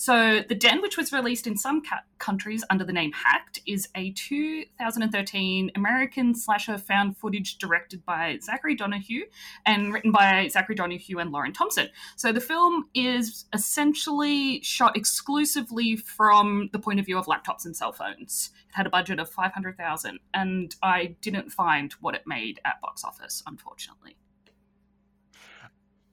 So, 0.00 0.44
The 0.48 0.54
Den, 0.54 0.80
which 0.80 0.96
was 0.96 1.12
released 1.12 1.48
in 1.48 1.56
some 1.56 1.82
ca- 1.82 2.04
countries 2.18 2.62
under 2.70 2.84
the 2.84 2.92
name 2.92 3.10
Hacked, 3.10 3.58
is 3.66 3.88
a 3.96 4.12
2013 4.12 5.72
American 5.74 6.36
slasher 6.36 6.78
found 6.78 7.16
footage 7.16 7.58
directed 7.58 8.04
by 8.06 8.38
Zachary 8.40 8.76
Donahue 8.76 9.24
and 9.66 9.92
written 9.92 10.12
by 10.12 10.46
Zachary 10.52 10.76
Donahue 10.76 11.18
and 11.18 11.32
Lauren 11.32 11.52
Thompson. 11.52 11.88
So, 12.14 12.30
the 12.30 12.40
film 12.40 12.84
is 12.94 13.46
essentially 13.52 14.62
shot 14.62 14.96
exclusively 14.96 15.96
from 15.96 16.70
the 16.72 16.78
point 16.78 17.00
of 17.00 17.06
view 17.06 17.18
of 17.18 17.26
laptops 17.26 17.64
and 17.64 17.76
cell 17.76 17.90
phones. 17.90 18.50
It 18.68 18.76
had 18.76 18.86
a 18.86 18.90
budget 18.90 19.18
of 19.18 19.28
500,000 19.28 20.20
and 20.32 20.76
I 20.80 21.16
didn't 21.22 21.50
find 21.50 21.92
what 21.94 22.14
it 22.14 22.22
made 22.24 22.60
at 22.64 22.80
box 22.80 23.02
office, 23.02 23.42
unfortunately. 23.48 24.16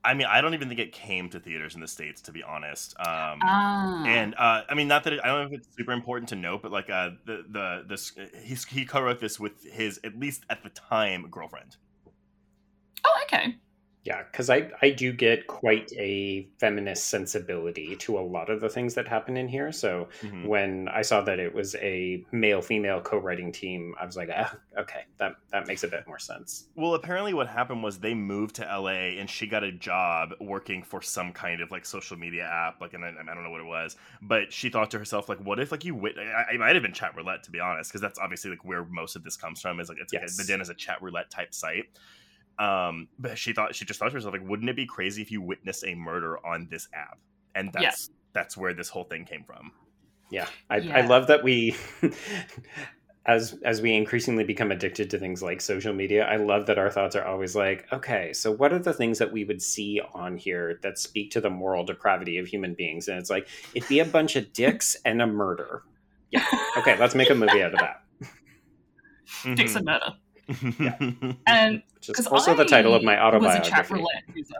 I 0.05 0.13
mean, 0.13 0.27
I 0.29 0.39
don't 0.41 0.53
even 0.53 0.67
think 0.67 0.79
it 0.79 0.91
came 0.93 1.29
to 1.29 1.39
theaters 1.39 1.75
in 1.75 1.81
the 1.81 1.87
states, 1.87 2.21
to 2.21 2.31
be 2.31 2.43
honest. 2.43 2.95
Um, 2.99 3.39
Ah. 3.43 4.05
And 4.05 4.35
uh, 4.35 4.61
I 4.69 4.75
mean, 4.75 4.87
not 4.87 5.03
that 5.05 5.13
it, 5.13 5.19
I 5.23 5.27
don't 5.27 5.39
know 5.41 5.47
if 5.47 5.59
it's 5.61 5.75
super 5.75 5.91
important 5.91 6.29
to 6.29 6.35
note, 6.35 6.61
but 6.61 6.71
like 6.71 6.89
uh, 6.89 7.11
the 7.25 7.43
the 7.49 7.85
this 7.87 8.13
he 8.67 8.85
co-wrote 8.85 9.19
this 9.19 9.39
with 9.39 9.63
his 9.63 9.99
at 10.03 10.17
least 10.17 10.43
at 10.49 10.63
the 10.63 10.69
time 10.69 11.27
girlfriend. 11.29 11.77
oh, 13.05 13.19
okay. 13.23 13.55
Yeah, 14.05 14.21
because 14.23 14.51
I, 14.51 14.71
I 14.83 14.91
do 14.91 15.11
get 15.11 15.47
quite 15.47 15.91
a 15.97 16.47
feminist 16.59 17.09
sensibility 17.09 17.95
to 17.97 18.19
a 18.19 18.21
lot 18.21 18.51
of 18.51 18.61
the 18.61 18.69
things 18.69 18.93
that 18.93 19.07
happen 19.07 19.35
in 19.35 19.47
here. 19.47 19.71
So 19.71 20.09
Mhm. 20.21 20.49
when 20.51 20.87
I 20.89 21.01
saw 21.01 21.21
that 21.21 21.39
it 21.39 21.55
was 21.55 21.73
a 21.75 22.23
male 22.31 22.61
female 22.61 23.01
co 23.01 23.17
writing 23.17 23.51
team, 23.51 23.95
I 23.99 24.05
was 24.05 24.15
like, 24.15 24.29
ah, 24.31 24.59
okay, 24.77 25.05
that, 25.17 25.37
that 25.51 25.65
makes 25.65 25.83
a 25.83 25.87
bit 25.87 26.05
more 26.07 26.19
sense. 26.19 26.67
Well, 26.77 26.93
apparently, 26.93 27.33
what 27.33 27.47
happened 27.47 27.83
was 27.83 27.99
they 28.01 28.13
moved 28.13 28.55
to 28.55 28.69
LA, 28.69 29.17
and 29.17 29.29
she 29.29 29.47
got 29.47 29.63
a 29.63 29.71
job 29.71 30.33
working 30.41 30.83
for 30.83 31.01
some 31.01 31.31
kind 31.31 31.61
of 31.61 31.71
like 31.71 31.85
social 31.85 32.17
media 32.17 32.43
app, 32.43 32.81
like, 32.81 32.93
and 32.93 33.05
I, 33.05 33.09
I 33.11 33.33
don't 33.33 33.43
know 33.45 33.49
what 33.49 33.61
it 33.61 33.65
was, 33.65 33.95
but 34.21 34.51
she 34.51 34.69
thought 34.69 34.91
to 34.91 34.99
herself, 34.99 35.29
like, 35.29 35.39
what 35.39 35.57
if 35.61 35.71
like 35.71 35.85
you 35.85 35.95
wit? 35.95 36.17
I, 36.17 36.53
it 36.55 36.59
might 36.59 36.75
have 36.75 36.83
been 36.83 36.91
chat 36.93 37.15
roulette, 37.15 37.43
to 37.43 37.51
be 37.51 37.61
honest, 37.61 37.89
because 37.91 38.01
that's 38.01 38.19
obviously 38.19 38.49
like 38.51 38.65
where 38.65 38.83
most 38.83 39.15
of 39.15 39.23
this 39.23 39.37
comes 39.37 39.61
from. 39.61 39.79
Is 39.79 39.87
like 39.87 39.99
it's 40.01 40.11
like 40.11 40.21
Yes. 40.21 40.29
a, 40.29 40.31
the 40.31 40.43
den 40.43 40.59
is 40.59 40.67
a 40.67 40.75
chat 40.75 41.01
roulette 41.01 41.29
type 41.29 41.53
site. 41.53 41.85
Um, 42.57 43.09
but 43.19 43.37
she 43.37 43.53
thought 43.53 43.75
she 43.75 43.85
just 43.85 43.99
thought 43.99 44.09
to 44.09 44.13
herself, 44.13 44.33
like, 44.33 44.47
wouldn't 44.47 44.69
it 44.69 44.75
be 44.75 44.85
crazy 44.85 45.21
if 45.21 45.31
you 45.31 45.41
witness 45.41 45.83
a 45.83 45.93
murder 45.95 46.37
on 46.45 46.67
this 46.69 46.87
app? 46.93 47.19
And 47.53 47.71
that's 47.73 48.09
Yeah. 48.09 48.15
that's 48.33 48.57
where 48.57 48.73
this 48.73 48.89
whole 48.89 49.03
thing 49.03 49.25
came 49.25 49.43
from. 49.43 49.71
Yeah, 50.31 50.47
I, 50.69 50.77
I 50.77 51.01
love 51.05 51.27
that 51.27 51.43
we, 51.43 51.75
as 53.27 53.57
as 53.63 53.81
we 53.81 53.93
increasingly 53.93 54.43
become 54.43 54.71
addicted 54.71 55.09
to 55.11 55.19
things 55.19 55.41
like 55.43 55.61
social 55.61 55.93
media, 55.93 56.25
I 56.25 56.37
love 56.37 56.65
that 56.67 56.77
our 56.77 56.89
thoughts 56.89 57.15
are 57.15 57.25
always 57.25 57.55
like, 57.55 57.85
okay, 57.93 58.33
so 58.33 58.51
what 58.51 58.73
are 58.73 58.79
the 58.79 58.93
things 58.93 59.19
that 59.19 59.31
we 59.31 59.43
would 59.43 59.61
see 59.61 60.01
on 60.13 60.37
here 60.37 60.79
that 60.83 60.97
speak 60.97 61.31
to 61.31 61.41
the 61.41 61.49
moral 61.49 61.83
depravity 61.83 62.37
of 62.37 62.47
human 62.47 62.73
beings? 62.73 63.07
And 63.07 63.17
it's 63.19 63.29
like 63.29 63.47
it'd 63.73 63.89
be 63.89 63.99
a 63.99 64.05
bunch 64.05 64.35
of 64.35 64.51
dicks 64.53 64.95
and 65.05 65.21
a 65.21 65.27
murder. 65.27 65.83
Yeah, 66.31 66.45
okay, 66.77 66.97
let's 66.99 67.15
make 67.15 67.29
a 67.29 67.35
movie 67.35 67.61
out 67.61 67.73
of 67.73 67.79
that. 67.79 68.01
Dicks 69.55 69.75
and 69.75 69.85
murder. 69.85 70.13
Mhm. 70.49 71.37
And 71.47 71.81
Which 71.95 72.09
is 72.09 72.15
'Cause 72.15 72.27
also 72.27 72.53
the 72.55 72.65
title 72.65 72.93
of 72.93 73.03
my 73.03 73.15
I 73.15 73.25
was 73.35 73.43
a 73.45 73.47
autobiography. 73.47 73.69
chat 73.71 73.89
roulette 73.89 74.23
user. 74.35 74.53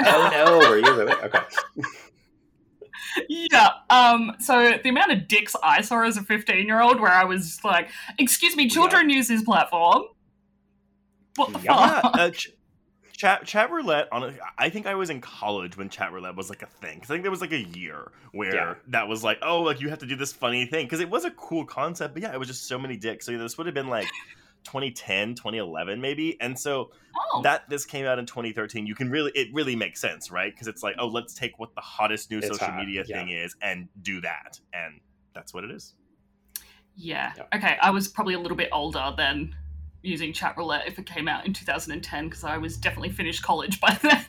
oh 0.00 0.30
no, 0.32 0.68
were 0.68 0.78
you 0.78 0.94
really? 0.96 1.12
Okay. 1.12 1.40
Yeah. 3.28 3.70
Um. 3.88 4.36
So 4.38 4.78
the 4.82 4.88
amount 4.90 5.10
of 5.12 5.26
dicks 5.26 5.56
I 5.62 5.80
saw 5.80 6.02
as 6.02 6.16
a 6.16 6.22
fifteen-year-old, 6.22 7.00
where 7.00 7.10
I 7.10 7.24
was 7.24 7.58
like, 7.64 7.88
"Excuse 8.18 8.56
me, 8.56 8.68
children 8.68 9.10
use 9.10 9.26
this 9.28 9.42
platform." 9.42 10.02
What 11.36 11.52
the 11.52 11.60
Yeah. 11.60 12.00
fuck? 12.02 12.16
uh, 12.18 12.30
ch- 12.30 12.50
chat 13.16 13.46
chat 13.46 13.70
roulette. 13.70 14.08
On 14.12 14.36
I 14.58 14.68
think 14.68 14.86
I 14.86 14.94
was 14.94 15.10
in 15.10 15.20
college 15.20 15.76
when 15.76 15.88
chat 15.88 16.12
roulette 16.12 16.36
was 16.36 16.50
like 16.50 16.62
a 16.62 16.66
thing. 16.66 17.00
'Cause 17.00 17.10
I 17.10 17.14
think 17.14 17.22
there 17.24 17.30
was 17.30 17.40
like 17.40 17.52
a 17.52 17.62
year 17.62 18.12
where 18.32 18.54
Yeah. 18.54 18.74
that 18.88 19.08
was 19.08 19.24
like, 19.24 19.38
oh, 19.42 19.62
like 19.62 19.80
you 19.80 19.88
have 19.88 19.98
to 20.00 20.06
do 20.06 20.14
this 20.16 20.32
funny 20.32 20.66
thing 20.66 20.86
because 20.86 21.00
it 21.00 21.08
was 21.10 21.24
a 21.24 21.30
cool 21.32 21.64
concept. 21.64 22.14
But 22.14 22.22
yeah, 22.22 22.32
it 22.32 22.38
was 22.38 22.48
just 22.48 22.66
so 22.68 22.78
many 22.78 22.96
dicks. 22.96 23.26
So 23.26 23.36
this 23.38 23.56
would 23.58 23.66
have 23.66 23.74
been 23.74 23.88
like 23.88 24.08
2010, 24.64 25.34
2011 25.34 26.00
maybe. 26.00 26.36
And 26.40 26.58
so 26.58 26.90
Oh, 27.32 27.42
that 27.42 27.68
this 27.68 27.84
came 27.84 28.06
out 28.06 28.18
in 28.20 28.26
2013, 28.26 28.86
you 28.86 28.94
can 28.94 29.10
really 29.10 29.32
it 29.34 29.48
really 29.52 29.74
makes 29.76 30.00
sense, 30.00 30.30
right? 30.30 30.52
Because 30.52 30.68
it's 30.68 30.82
like, 30.82 30.94
oh, 30.98 31.08
let's 31.08 31.34
take 31.34 31.58
what 31.58 31.74
the 31.74 31.80
hottest 31.80 32.30
new 32.30 32.38
It's 32.38 32.46
social 32.48 32.68
hot, 32.68 32.76
media 32.76 33.04
yeah. 33.06 33.18
thing 33.18 33.30
is 33.30 33.56
and 33.62 33.88
do 34.00 34.20
that, 34.20 34.60
and 34.72 35.00
that's 35.34 35.52
what 35.52 35.64
it 35.64 35.70
is. 35.72 35.94
yeah. 36.96 37.32
Yeah. 37.36 37.44
Okay, 37.58 37.76
I 37.82 37.90
was 37.90 38.06
probably 38.08 38.34
a 38.34 38.38
little 38.38 38.56
bit 38.56 38.68
older 38.72 39.12
than 39.16 39.54
using 40.02 40.32
chat 40.32 40.56
roulette 40.56 40.86
if 40.86 40.98
it 40.98 41.06
came 41.06 41.26
out 41.28 41.44
in 41.46 41.52
2010 41.52 42.24
because 42.28 42.44
I 42.44 42.58
was 42.58 42.76
definitely 42.76 43.10
finished 43.10 43.42
college 43.42 43.80
by 43.80 43.98
then. 44.02 44.24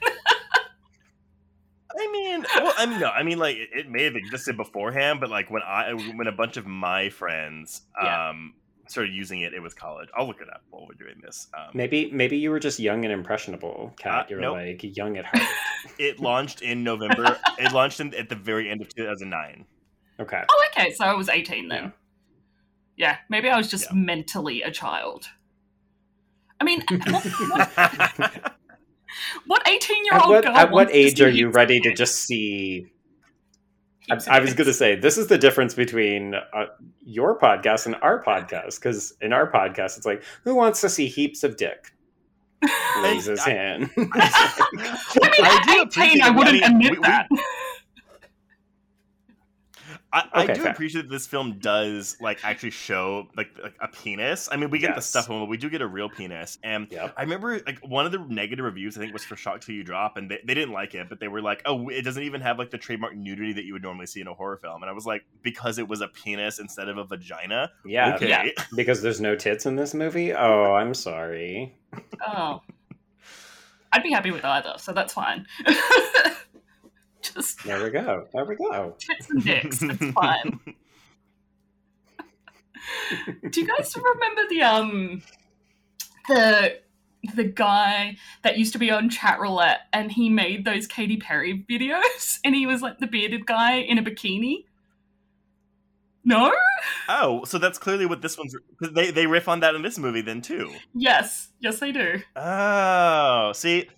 I 1.94 2.10
mean, 2.12 2.46
well, 2.56 2.74
I 2.78 2.86
mean, 2.86 3.00
no, 3.00 3.10
I 3.10 3.22
mean, 3.24 3.38
like 3.38 3.58
it, 3.58 3.70
it 3.74 3.90
may 3.90 4.04
have 4.06 4.16
existed 4.16 4.56
beforehand, 4.58 5.20
but 5.20 5.30
like 5.30 5.52
when 5.52 5.62
I, 5.62 5.92
when 6.16 6.26
a 6.28 6.32
bunch 6.32 6.56
of 6.58 6.66
my 6.66 7.10
friends, 7.10 7.82
Yeah. 8.02 8.30
um, 8.30 8.54
started 8.92 9.14
using 9.14 9.42
it, 9.42 9.54
it 9.54 9.60
was 9.62 9.74
college. 9.74 10.10
I'll 10.16 10.28
look 10.28 10.42
it 10.42 10.50
up 10.50 10.64
while 10.70 10.86
we're 10.88 10.96
doing 11.04 11.20
this. 11.24 11.48
Um, 11.58 11.72
Maybe 11.74 12.12
maybe 12.12 12.38
you 12.38 12.52
were 12.52 12.60
just 12.60 12.80
young 12.80 13.04
and 13.06 13.14
impressionable, 13.14 13.94
Kat. 13.98 14.26
Uh, 14.26 14.26
you 14.30 14.36
were 14.38 14.42
nope. 14.42 14.54
like 14.58 14.98
young 14.98 15.18
at 15.18 15.26
heart. 15.32 15.44
it 15.98 16.20
launched 16.20 16.62
in 16.62 16.84
November. 16.84 17.38
it 17.58 17.72
launched 17.74 18.00
in, 18.00 18.14
at 18.16 18.30
the 18.30 18.36
very 18.36 18.70
end 18.70 18.82
of 18.82 18.94
2009. 18.94 19.66
Okay. 20.20 20.44
oh, 20.50 20.66
okay, 20.72 20.92
so 20.94 21.06
I 21.06 21.14
was 21.14 21.30
18 21.30 21.68
then. 21.68 21.94
Yeah, 22.96 23.18
maybe 23.30 23.50
I 23.50 23.58
was 23.58 23.70
just 23.72 23.86
Yeah. 23.86 23.96
mentally 23.98 24.62
a 24.62 24.70
child. 24.70 25.26
I 26.60 26.64
mean, 26.64 26.84
what, 26.88 27.26
what, 27.26 28.54
what 29.48 29.68
18 29.68 30.06
year 30.06 30.14
old 30.24 30.44
girl? 30.44 30.54
at 30.56 30.66
what 30.70 30.72
wants 30.72 30.92
to 30.94 30.98
age 31.00 31.22
are 31.22 31.30
you 31.30 31.50
ready 31.50 31.80
to 31.80 31.94
just 31.94 32.16
see? 32.24 32.92
I, 34.12 34.38
I 34.38 34.40
was 34.40 34.54
going 34.54 34.68
to 34.68 34.74
say 34.74 34.96
this 34.96 35.18
is 35.18 35.28
the 35.28 35.38
difference 35.38 35.74
between 35.74 36.36
uh, 36.36 36.66
your 37.04 37.38
podcast 37.40 37.86
and 37.86 37.96
our 38.02 38.24
podcast 38.24 38.76
because 38.80 39.14
in 39.22 39.34
our 39.34 39.50
podcast 39.52 39.98
it's 39.98 40.06
like 40.06 40.24
who 40.44 40.56
wants 40.56 40.82
to 40.82 40.90
see 40.90 41.08
heaps 41.08 41.44
of 41.44 41.58
dick 41.58 41.92
raise 43.04 43.26
his 43.26 43.40
I- 43.40 43.50
hand. 43.50 43.90
I 43.96 44.00
mean, 44.02 44.12
I 44.14 45.62
do 45.66 45.82
at 45.82 45.98
18, 45.98 46.22
I. 46.22 46.28
I 46.28 46.30
wouldn't 46.32 46.64
admit 46.64 46.92
we- 46.92 46.98
we- 47.00 47.04
that. 47.08 47.28
I, 47.32 47.71
I 50.14 50.44
Okay, 50.44 50.54
do 50.56 50.62
fair. 50.64 50.72
appreciate 50.72 51.04
that 51.04 51.10
this 51.10 51.26
film 51.26 51.58
does 51.60 52.18
like 52.20 52.44
actually 52.44 52.72
show 52.72 53.28
like, 53.38 53.50
like 53.64 53.76
a 53.80 53.88
penis. 53.88 54.50
I 54.52 54.58
mean, 54.58 54.70
we 54.70 54.78
get 54.80 54.90
the 54.90 54.96
Yes. 54.96 55.06
stuff, 55.06 55.28
but 55.30 55.46
we 55.46 55.56
do 55.58 55.70
get 55.70 55.82
a 55.82 55.88
real 55.88 56.10
penis. 56.10 56.58
And 56.64 56.88
Yep. 56.92 57.14
I 57.16 57.22
remember 57.22 57.62
like 57.66 57.80
one 57.80 58.06
of 58.06 58.12
the 58.12 58.20
negative 58.20 58.66
reviews 58.66 58.98
I 58.98 59.02
think 59.02 59.14
was 59.14 59.24
for 59.24 59.36
Shock 59.38 59.62
Till 59.62 59.76
You 59.76 59.84
Drop, 59.84 60.18
and 60.18 60.30
they, 60.30 60.40
they 60.46 60.54
didn't 60.54 60.74
like 60.74 60.96
it, 60.96 61.08
but 61.08 61.20
they 61.22 61.30
were 61.30 61.42
like, 61.42 61.62
"Oh, 61.66 61.88
it 61.88 62.02
doesn't 62.02 62.24
even 62.24 62.42
have 62.42 62.60
like 62.60 62.72
the 62.72 62.78
trademark 62.78 63.16
nudity 63.16 63.54
that 63.54 63.64
you 63.64 63.72
would 63.74 63.84
normally 63.84 64.06
see 64.08 64.20
in 64.20 64.28
a 64.28 64.34
horror 64.34 64.58
film." 64.58 64.84
And 64.84 64.90
I 64.90 64.94
was 64.94 65.06
like, 65.06 65.24
because 65.44 65.78
it 65.78 65.88
was 65.88 66.02
a 66.02 66.08
penis 66.10 66.60
instead 66.60 66.90
of 66.90 66.98
a 66.98 67.06
vagina. 67.06 67.72
Yeah, 67.86 68.16
okay. 68.16 68.28
Yeah. 68.30 68.48
because 68.76 69.02
there's 69.02 69.22
no 69.22 69.36
tits 69.38 69.66
in 69.66 69.78
this 69.78 69.94
movie. 69.94 70.34
Oh, 70.34 70.74
I'm 70.74 70.94
sorry. 70.94 71.74
Oh. 72.28 72.62
I'd 73.94 74.04
be 74.04 74.12
happy 74.12 74.32
with 74.32 74.44
either, 74.46 74.74
so 74.78 74.92
that's 74.94 75.14
fine. 75.14 75.46
Just 77.34 77.64
There 77.64 77.84
we 77.84 77.90
go. 77.90 78.28
There 78.34 78.46
we 78.46 78.56
go. 78.56 78.96
tits 79.00 79.30
and 79.30 79.44
dicks, 79.44 79.82
it's 79.82 80.12
fine. 80.12 80.60
Do 83.52 83.62
you 83.62 83.68
guys 83.68 83.96
remember 83.96 84.42
the 84.50 84.62
um 84.64 85.22
the 86.28 86.80
the 87.36 87.44
guy 87.44 88.18
that 88.42 88.58
used 88.58 88.74
to 88.74 88.80
be 88.80 88.90
on 88.90 89.10
chat 89.10 89.40
roulette 89.40 89.82
and 89.94 90.12
he 90.12 90.30
made 90.30 90.66
those 90.66 90.88
Katy 90.88 91.18
Perry 91.18 91.64
videos 91.70 92.40
and 92.46 92.56
he 92.56 92.66
was 92.66 92.82
like 92.82 92.98
the 92.98 93.08
bearded 93.08 93.46
guy 93.46 93.76
in 93.76 93.98
a 94.00 94.04
bikini? 94.04 94.66
No? 96.24 96.52
Oh, 97.10 97.44
so 97.46 97.58
that's 97.58 97.78
clearly 97.78 98.06
what 98.06 98.22
this 98.22 98.38
one's. 98.38 98.56
They 98.80 99.12
they 99.12 99.26
riff 99.28 99.48
on 99.48 99.60
that 99.62 99.76
in 99.76 99.82
this 99.82 99.98
movie 99.98 100.22
then 100.22 100.42
too. 100.42 100.72
Yes, 100.94 101.50
yes, 101.60 101.80
they 101.80 101.92
do. 101.92 102.22
Oh, 102.36 103.52
see, 103.54 103.90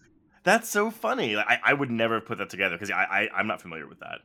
that's 0.44 0.70
so 0.70 0.92
funny. 0.92 1.36
I, 1.38 1.60
I 1.64 1.74
would 1.74 1.90
never 1.92 2.16
have 2.16 2.26
put 2.26 2.38
that 2.38 2.50
together 2.50 2.76
because 2.76 2.92
I, 2.92 3.04
I 3.04 3.30
I'm 3.36 3.48
not 3.48 3.62
familiar 3.62 3.88
with 3.88 4.00
that. 4.00 4.20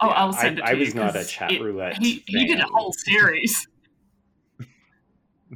Oh, 0.00 0.08
Yeah, 0.08 0.12
I'll 0.14 0.32
send 0.32 0.58
it 0.58 0.62
to 0.62 0.68
I 0.68 0.72
you. 0.72 0.76
I 0.76 0.80
was 0.80 0.94
not 0.94 1.16
a 1.16 1.24
chat 1.24 1.52
it- 1.52 1.60
roulette. 1.62 1.96
He, 1.98 2.22
he 2.26 2.46
did 2.46 2.60
a 2.60 2.66
whole 2.66 2.92
series. 2.92 3.66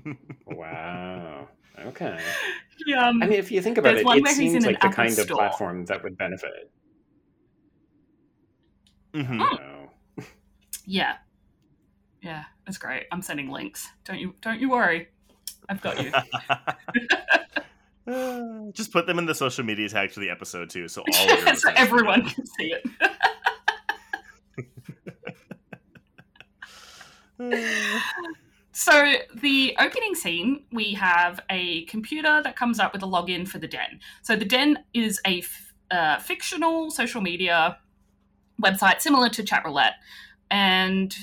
Wow. 0.47 1.49
Okay. 1.79 2.19
He, 2.85 2.95
um, 2.95 3.23
I 3.23 3.27
mean, 3.27 3.39
if 3.39 3.51
you 3.53 3.63
think 3.63 3.79
about 3.79 3.97
it, 3.97 4.05
it 4.07 4.29
seems 4.29 4.67
like 4.67 4.81
the 4.81 4.87
Apple 4.87 4.97
kind 4.97 5.19
of 5.19 5.29
platform 5.29 5.85
that 5.87 6.03
would 6.03 6.19
benefit. 6.19 6.71
Mhm. 9.15 9.39
So, 10.19 10.25
yeah, 10.85 11.17
yeah, 12.23 12.45
it's 12.67 12.79
great. 12.79 13.07
I'm 13.13 13.23
sending 13.23 13.49
links. 13.51 13.89
Don't 14.05 14.19
you 14.19 14.35
don't 14.41 14.61
you 14.61 14.69
worry. 14.71 15.09
I've 15.69 15.81
got 15.81 16.03
you. 16.03 16.13
Uh, 18.07 18.41
Just 18.73 18.93
put 18.93 19.07
them 19.07 19.19
in 19.19 19.27
the 19.27 19.35
social 19.35 19.65
media 19.65 19.89
tags 19.89 20.15
for 20.15 20.21
the 20.21 20.31
episode 20.31 20.71
too, 20.71 20.89
so 20.89 21.03
all 21.03 21.15
of 21.15 21.15
so 21.31 21.35
listeners 21.35 21.65
can 21.65 21.77
everyone 21.77 22.29
can 22.29 22.47
see 22.47 22.73
it. 22.73 22.85
it. 27.39 28.03
So 28.77 29.13
the 29.37 29.77
opening 29.79 30.17
scene, 30.17 30.65
we 30.73 30.95
have 30.95 31.39
a 31.49 31.85
computer 31.85 32.43
that 32.43 32.57
comes 32.57 32.81
up 32.81 32.93
with 32.93 33.05
a 33.05 33.07
login 33.07 33.47
for 33.47 33.59
the 33.59 33.69
Den. 33.69 34.01
So 34.23 34.35
the 34.35 34.45
Den 34.45 34.81
is 34.93 35.21
a 35.25 35.39
f- 35.39 35.75
uh, 35.93 36.19
fictional 36.19 36.91
social 36.91 37.21
media 37.21 37.79
website 38.61 39.01
similar 39.01 39.29
to 39.29 39.45
Chat 39.45 39.65
Roulette, 39.65 39.95
and 40.51 41.17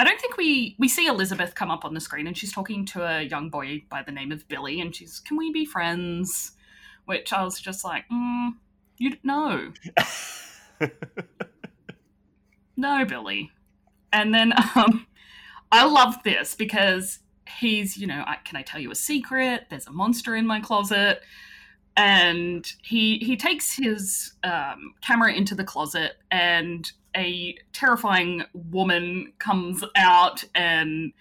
I 0.00 0.04
don't 0.04 0.18
think 0.18 0.38
we 0.38 0.76
we 0.78 0.88
see 0.88 1.06
Elizabeth 1.08 1.54
come 1.54 1.70
up 1.70 1.84
on 1.84 1.92
the 1.92 2.00
screen, 2.00 2.26
and 2.26 2.34
she's 2.34 2.50
talking 2.50 2.86
to 2.86 3.04
a 3.04 3.20
young 3.20 3.50
boy 3.50 3.82
by 3.90 4.02
the 4.02 4.10
name 4.10 4.32
of 4.32 4.48
Billy, 4.48 4.80
and 4.80 4.96
she's, 4.96 5.20
"Can 5.20 5.36
we 5.36 5.52
be 5.52 5.66
friends?" 5.66 6.52
Which 7.04 7.34
I 7.34 7.44
was 7.44 7.60
just 7.60 7.84
like, 7.84 8.08
mm, 8.10 8.54
"You 8.96 9.18
know, 9.22 9.72
no, 12.78 13.04
Billy." 13.04 13.52
And 14.10 14.32
then 14.32 14.54
um, 14.74 15.06
I 15.70 15.84
love 15.84 16.22
this 16.24 16.54
because 16.54 17.18
he's, 17.58 17.98
you 17.98 18.06
know, 18.06 18.24
I, 18.26 18.36
can 18.42 18.56
I 18.56 18.62
tell 18.62 18.80
you 18.80 18.90
a 18.90 18.94
secret? 18.94 19.66
There's 19.68 19.86
a 19.86 19.92
monster 19.92 20.34
in 20.34 20.46
my 20.46 20.60
closet, 20.60 21.20
and 21.94 22.66
he 22.82 23.18
he 23.18 23.36
takes 23.36 23.76
his 23.76 24.32
um, 24.44 24.94
camera 25.02 25.34
into 25.34 25.54
the 25.54 25.64
closet, 25.64 26.12
and 26.30 26.90
a 27.16 27.56
terrifying 27.72 28.44
woman 28.54 29.32
comes 29.38 29.84
out 29.96 30.44
and 30.54 31.12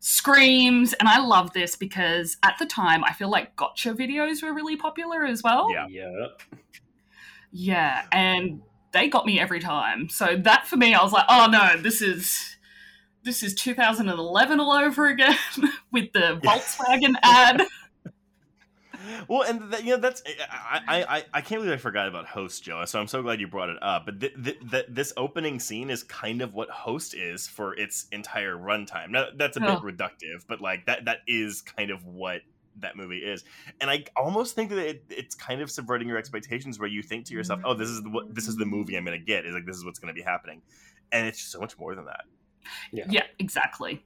screams. 0.00 0.92
And 0.94 1.08
I 1.08 1.18
love 1.18 1.52
this 1.52 1.76
because 1.76 2.36
at 2.42 2.54
the 2.58 2.66
time, 2.66 3.04
I 3.04 3.12
feel 3.12 3.30
like 3.30 3.56
gotcha 3.56 3.94
videos 3.94 4.42
were 4.42 4.52
really 4.52 4.76
popular 4.76 5.24
as 5.24 5.42
well. 5.42 5.70
Yeah. 5.70 5.86
Yep. 5.88 6.42
Yeah, 7.52 8.02
and 8.12 8.60
they 8.92 9.08
got 9.08 9.24
me 9.24 9.40
every 9.40 9.60
time. 9.60 10.08
So 10.08 10.36
that 10.36 10.66
for 10.66 10.76
me, 10.76 10.94
I 10.94 11.02
was 11.02 11.12
like, 11.12 11.24
oh 11.28 11.48
no, 11.50 11.80
this 11.80 12.02
is 12.02 12.56
this 13.24 13.42
is 13.42 13.54
2011 13.54 14.60
all 14.60 14.72
over 14.72 15.08
again 15.08 15.36
with 15.92 16.12
the 16.12 16.40
Volkswagen 16.44 17.14
ad. 17.22 17.62
well, 19.28 19.42
and 19.42 19.70
th- 19.72 19.84
you 19.84 19.90
know 19.90 19.96
that's 19.96 20.22
I, 20.50 20.80
I 20.88 21.16
I 21.16 21.24
I 21.34 21.40
can't 21.40 21.60
believe 21.60 21.74
I 21.74 21.76
forgot 21.80 22.08
about 22.08 22.26
Host, 22.26 22.62
Joe. 22.62 22.84
So 22.84 23.00
I'm 23.00 23.06
so 23.08 23.22
glad 23.22 23.40
you 23.40 23.48
brought 23.48 23.68
it 23.70 23.82
up. 23.82 24.06
But 24.06 24.20
th- 24.20 24.34
th- 24.42 24.58
th- 24.70 24.86
this 24.88 25.12
opening 25.16 25.60
scene 25.60 25.90
is 25.90 26.02
kind 26.02 26.42
of 26.42 26.54
what 26.54 26.68
Host 26.70 27.14
is 27.14 27.46
for 27.46 27.74
its 27.74 28.06
entire 28.12 28.56
runtime. 28.56 29.10
Now 29.10 29.26
that's 29.36 29.56
a 29.56 29.60
bit 29.60 29.70
Oh. 29.70 29.80
reductive, 29.80 30.44
but 30.48 30.60
like 30.60 30.86
that 30.86 31.04
that 31.06 31.18
is 31.26 31.62
kind 31.62 31.90
of 31.90 32.04
what 32.04 32.42
that 32.80 32.94
movie 32.96 33.18
is. 33.18 33.42
And 33.80 33.90
I 33.90 34.04
almost 34.16 34.54
think 34.54 34.68
that 34.70 34.78
it, 34.78 35.04
it's 35.08 35.34
kind 35.34 35.60
of 35.62 35.70
subverting 35.70 36.08
your 36.08 36.18
expectations, 36.18 36.78
where 36.78 36.88
you 36.88 37.02
think 37.02 37.24
to 37.26 37.34
yourself, 37.34 37.60
mm-hmm. 37.60 37.68
"Oh, 37.68 37.74
this 37.74 37.88
is 37.88 38.02
the, 38.02 38.10
what 38.10 38.34
this 38.34 38.48
is 38.48 38.56
the 38.56 38.66
movie 38.66 38.96
I'm 38.96 39.04
going 39.04 39.18
to 39.18 39.24
get." 39.24 39.46
Is 39.46 39.54
like 39.54 39.64
this 39.66 39.76
is 39.76 39.84
what's 39.84 39.98
going 39.98 40.14
to 40.14 40.18
be 40.18 40.22
happening, 40.24 40.60
and 41.12 41.26
it's 41.26 41.40
so 41.40 41.58
much 41.58 41.78
more 41.78 41.94
than 41.94 42.04
that. 42.06 42.24
Yeah. 42.92 43.04
Yeah, 43.08 43.22
exactly. 43.38 44.04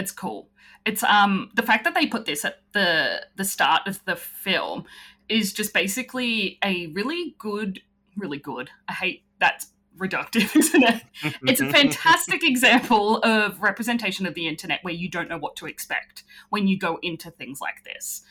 It's 0.00 0.12
cool. 0.12 0.48
It's 0.84 1.02
um 1.02 1.50
the 1.54 1.62
fact 1.62 1.84
that 1.84 1.94
they 1.94 2.06
put 2.06 2.24
this 2.24 2.44
at 2.44 2.56
the 2.72 3.26
the 3.36 3.44
start 3.44 3.86
of 3.86 4.04
the 4.04 4.16
film 4.16 4.84
is 5.28 5.52
just 5.52 5.72
basically 5.72 6.58
a 6.64 6.88
really 6.88 7.36
good, 7.38 7.80
really 8.16 8.38
good. 8.38 8.70
I 8.88 8.94
hate 8.94 9.24
that's 9.38 9.68
reductive, 9.96 10.56
isn't 10.56 10.82
it? 10.82 11.02
it's 11.42 11.60
a 11.60 11.70
fantastic 11.70 12.42
example 12.42 13.18
of 13.18 13.60
representation 13.60 14.26
of 14.26 14.34
the 14.34 14.48
internet 14.48 14.80
where 14.82 14.94
you 14.94 15.08
don't 15.08 15.28
know 15.28 15.38
what 15.38 15.56
to 15.56 15.66
expect 15.66 16.24
when 16.48 16.66
you 16.66 16.78
go 16.78 16.98
into 17.02 17.30
things 17.30 17.60
like 17.60 17.84
this. 17.84 18.22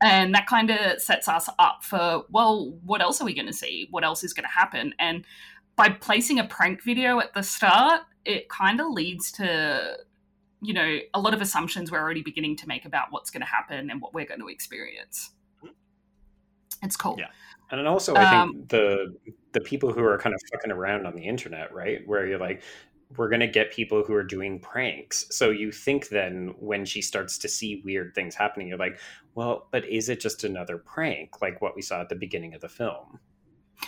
And 0.00 0.34
that 0.34 0.46
kind 0.46 0.70
of 0.70 1.00
sets 1.00 1.26
us 1.26 1.48
up 1.58 1.82
for, 1.82 2.24
well, 2.30 2.78
what 2.84 3.00
else 3.00 3.20
are 3.20 3.24
we 3.24 3.34
going 3.34 3.46
to 3.46 3.52
see? 3.52 3.88
What 3.90 4.04
else 4.04 4.22
is 4.22 4.34
going 4.34 4.44
to 4.44 4.50
happen? 4.50 4.94
And 4.98 5.24
by 5.74 5.88
placing 5.88 6.38
a 6.38 6.44
prank 6.44 6.82
video 6.82 7.18
at 7.18 7.32
the 7.32 7.42
start, 7.42 8.02
it 8.24 8.48
kind 8.48 8.80
of 8.80 8.88
leads 8.88 9.32
to, 9.32 9.96
you 10.62 10.74
know, 10.74 10.98
a 11.14 11.20
lot 11.20 11.34
of 11.34 11.40
assumptions 11.40 11.90
we're 11.90 12.00
already 12.00 12.22
beginning 12.22 12.56
to 12.56 12.68
make 12.68 12.84
about 12.84 13.08
what's 13.10 13.30
going 13.30 13.42
to 13.42 13.46
happen 13.46 13.90
and 13.90 14.00
what 14.00 14.14
we're 14.14 14.26
going 14.26 14.40
to 14.40 14.48
experience. 14.48 15.30
It's 16.82 16.96
cool. 16.96 17.16
Yeah. 17.18 17.28
And 17.70 17.86
also, 17.88 18.14
I 18.14 18.42
Um, 18.42 18.52
think 18.52 18.68
the 18.68 19.16
the 19.52 19.60
people 19.60 19.92
who 19.92 20.04
are 20.04 20.18
kind 20.18 20.34
of 20.34 20.40
fucking 20.52 20.70
around 20.70 21.06
on 21.06 21.16
the 21.16 21.22
internet, 21.22 21.72
right? 21.74 22.06
Where 22.06 22.26
you're 22.26 22.38
like, 22.38 22.62
we're 23.16 23.28
gonna 23.28 23.46
get 23.48 23.72
people 23.72 24.04
who 24.04 24.14
are 24.14 24.22
doing 24.22 24.60
pranks. 24.60 25.26
So 25.30 25.50
you 25.50 25.72
think 25.72 26.08
then 26.10 26.54
when 26.58 26.84
she 26.84 27.02
starts 27.02 27.38
to 27.38 27.48
see 27.48 27.82
weird 27.84 28.14
things 28.14 28.34
happening, 28.34 28.68
you're 28.68 28.78
like, 28.78 28.98
well, 29.34 29.68
but 29.72 29.88
is 29.88 30.08
it 30.08 30.20
just 30.20 30.44
another 30.44 30.78
prank, 30.78 31.40
like 31.40 31.60
what 31.60 31.74
we 31.74 31.82
saw 31.82 32.00
at 32.00 32.08
the 32.08 32.14
beginning 32.14 32.54
of 32.54 32.60
the 32.60 32.68
film? 32.68 33.18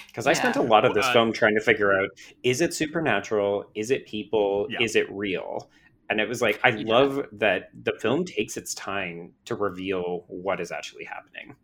Because 0.08 0.26
I 0.26 0.32
spent 0.32 0.56
a 0.56 0.62
lot 0.62 0.84
of 0.84 0.94
this 0.94 1.06
Uh, 1.06 1.12
film 1.12 1.32
trying 1.32 1.54
to 1.54 1.60
figure 1.60 1.92
out: 1.92 2.08
is 2.42 2.60
it 2.60 2.74
supernatural? 2.74 3.70
Is 3.74 3.90
it 3.90 4.06
people? 4.06 4.66
Yeah. 4.70 4.82
Is 4.82 4.96
it 4.96 5.10
real? 5.10 5.70
And 6.10 6.20
it 6.20 6.28
was 6.28 6.40
like, 6.40 6.58
I 6.64 6.70
Yeah. 6.70 6.84
love 6.86 7.26
that 7.32 7.70
the 7.74 7.92
film 8.00 8.24
takes 8.24 8.56
its 8.56 8.74
time 8.74 9.32
to 9.44 9.54
reveal 9.54 10.24
what 10.28 10.60
is 10.60 10.72
actually 10.72 11.04
happening. 11.04 11.54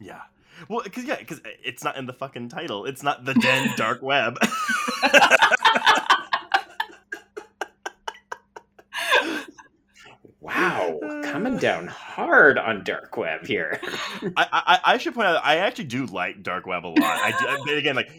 Yeah. 0.00 0.22
Well, 0.68 0.82
because 0.82 1.04
yeah, 1.04 1.16
because 1.16 1.38
uh, 1.40 1.50
it's 1.64 1.82
not 1.84 1.96
in 1.96 2.06
the 2.06 2.12
fucking 2.12 2.48
title. 2.48 2.84
It's 2.84 3.02
not 3.02 3.24
the 3.24 3.34
den 3.34 3.70
dark 3.76 4.02
web. 4.02 4.38
Wow, 10.40 10.98
coming 11.22 11.56
down 11.56 11.86
hard 11.86 12.58
on 12.58 12.84
dark 12.84 13.16
web 13.16 13.46
here. 13.46 13.80
I, 14.36 14.46
I 14.52 14.80
I 14.94 14.98
should 14.98 15.14
point 15.14 15.28
out 15.28 15.40
I 15.42 15.56
actually 15.56 15.84
do 15.84 16.04
like 16.04 16.42
dark 16.42 16.66
web 16.66 16.84
a 16.84 16.88
lot. 16.88 16.98
I 17.00 17.58
do, 17.66 17.74
again 17.76 17.96
like 17.96 18.10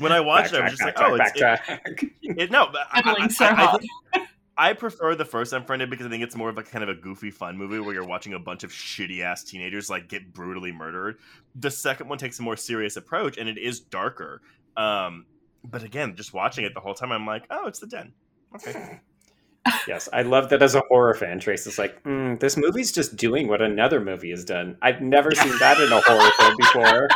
when 0.00 0.12
I 0.12 0.20
watched 0.20 0.52
it, 0.52 0.60
I 0.60 0.64
was 0.64 0.72
just 0.72 0.82
like, 0.84 0.94
oh, 0.98 1.14
it's 1.14 1.30
it, 1.34 1.42
backtrack. 1.42 2.10
it, 2.22 2.50
no. 2.50 2.68
But 2.72 2.82
I, 2.90 2.98
I, 2.98 3.02
Pedaling 3.02 3.30
so 3.30 3.44
I- 3.44 3.48
I 3.50 3.54
hard. 3.54 3.80
think- 4.12 4.28
I 4.58 4.74
prefer 4.74 5.14
the 5.14 5.24
first 5.24 5.54
Unfriended 5.54 5.88
because 5.88 6.04
I 6.04 6.10
think 6.10 6.22
it's 6.22 6.36
more 6.36 6.50
of 6.50 6.58
a 6.58 6.62
kind 6.62 6.82
of 6.84 6.90
a 6.90 6.94
goofy 6.94 7.30
fun 7.30 7.56
movie 7.56 7.78
where 7.78 7.94
you're 7.94 8.04
watching 8.06 8.34
a 8.34 8.38
bunch 8.38 8.62
of 8.62 8.70
shitty 8.70 9.20
ass 9.22 9.42
teenagers 9.42 9.88
like 9.88 10.08
get 10.08 10.34
brutally 10.34 10.70
murdered. 10.70 11.16
The 11.54 11.70
second 11.70 12.08
one 12.10 12.18
takes 12.18 12.38
a 12.40 12.42
more 12.42 12.58
serious 12.58 12.96
approach 12.96 13.38
and 13.38 13.48
it 13.48 13.56
is 13.56 13.80
darker. 13.80 14.42
Um, 14.76 15.24
but 15.64 15.82
again, 15.82 16.14
just 16.14 16.34
watching 16.34 16.66
it 16.66 16.74
the 16.74 16.80
whole 16.80 16.92
time, 16.92 17.10
I'm 17.10 17.24
like, 17.24 17.44
oh, 17.48 17.68
it's 17.68 17.78
the 17.78 17.86
den. 17.86 18.12
Okay. 18.54 19.00
yes, 19.88 20.10
I 20.12 20.22
love 20.22 20.50
that 20.50 20.62
as 20.62 20.74
a 20.74 20.82
horror 20.88 21.14
fan. 21.14 21.40
Trace 21.40 21.66
is 21.66 21.78
like, 21.78 22.02
mm, 22.04 22.38
this 22.38 22.58
movie's 22.58 22.92
just 22.92 23.16
doing 23.16 23.48
what 23.48 23.62
another 23.62 24.00
movie 24.00 24.30
has 24.30 24.44
done. 24.44 24.76
I've 24.82 25.00
never 25.00 25.30
seen 25.34 25.56
that 25.58 25.80
in 25.80 25.90
a 25.90 26.00
horror 26.02 26.30
film 26.38 26.56
before. 26.58 27.08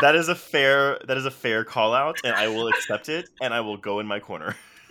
That 0.00 0.14
is 0.14 0.28
a 0.28 0.34
fair 0.34 0.98
that 1.06 1.16
is 1.16 1.26
a 1.26 1.30
fair 1.30 1.64
call 1.64 1.94
out, 1.94 2.18
and 2.24 2.34
I 2.34 2.48
will 2.48 2.68
accept 2.68 3.08
it, 3.08 3.28
and 3.40 3.54
I 3.54 3.60
will 3.60 3.76
go 3.76 4.00
in 4.00 4.06
my 4.06 4.20
corner. 4.20 4.56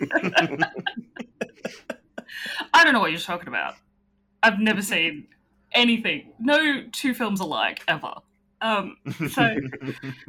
I 2.72 2.84
don't 2.84 2.92
know 2.92 3.00
what 3.00 3.10
you're 3.10 3.20
talking 3.20 3.48
about. 3.48 3.74
I've 4.42 4.58
never 4.58 4.82
seen 4.82 5.26
anything. 5.72 6.32
No 6.38 6.84
two 6.92 7.14
films 7.14 7.40
alike 7.40 7.82
ever. 7.86 8.14
Um, 8.62 8.96
so 9.30 9.56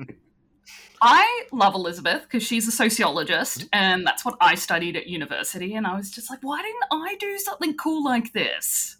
I 1.01 1.45
love 1.51 1.73
Elizabeth 1.73 2.23
because 2.23 2.43
she's 2.43 2.67
a 2.67 2.71
sociologist, 2.71 3.67
and 3.73 4.05
that's 4.05 4.23
what 4.23 4.35
I 4.39 4.55
studied 4.55 4.95
at 4.95 5.07
university. 5.07 5.75
And 5.75 5.87
I 5.87 5.95
was 5.95 6.11
just 6.11 6.29
like, 6.29 6.39
why 6.41 6.61
didn't 6.61 6.83
I 6.91 7.15
do 7.19 7.37
something 7.39 7.75
cool 7.75 8.03
like 8.03 8.33
this? 8.33 8.97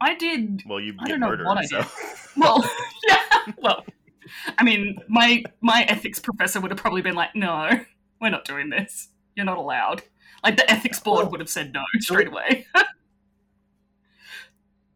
I 0.00 0.14
did. 0.14 0.62
well, 0.66 0.80
you 0.80 0.94
I 1.00 1.08
don't 1.08 1.20
know 1.20 1.28
murdered. 1.28 1.46
what 1.46 1.58
I 1.58 1.64
so. 1.64 1.78
did. 1.78 1.86
Well, 2.36 2.64
yeah. 3.08 3.18
Well, 3.58 3.84
I 4.58 4.64
mean, 4.64 4.98
my 5.08 5.44
my 5.60 5.84
ethics 5.88 6.18
professor 6.18 6.60
would 6.60 6.70
have 6.70 6.78
probably 6.78 7.02
been 7.02 7.14
like, 7.14 7.34
"No, 7.34 7.70
we're 8.20 8.30
not 8.30 8.44
doing 8.44 8.70
this. 8.70 9.08
You're 9.36 9.46
not 9.46 9.58
allowed." 9.58 10.02
Like 10.42 10.56
the 10.56 10.70
ethics 10.70 10.98
board 10.98 11.30
would 11.30 11.40
have 11.40 11.48
said 11.48 11.72
no 11.72 11.82
straight 12.00 12.28
away. 12.28 12.66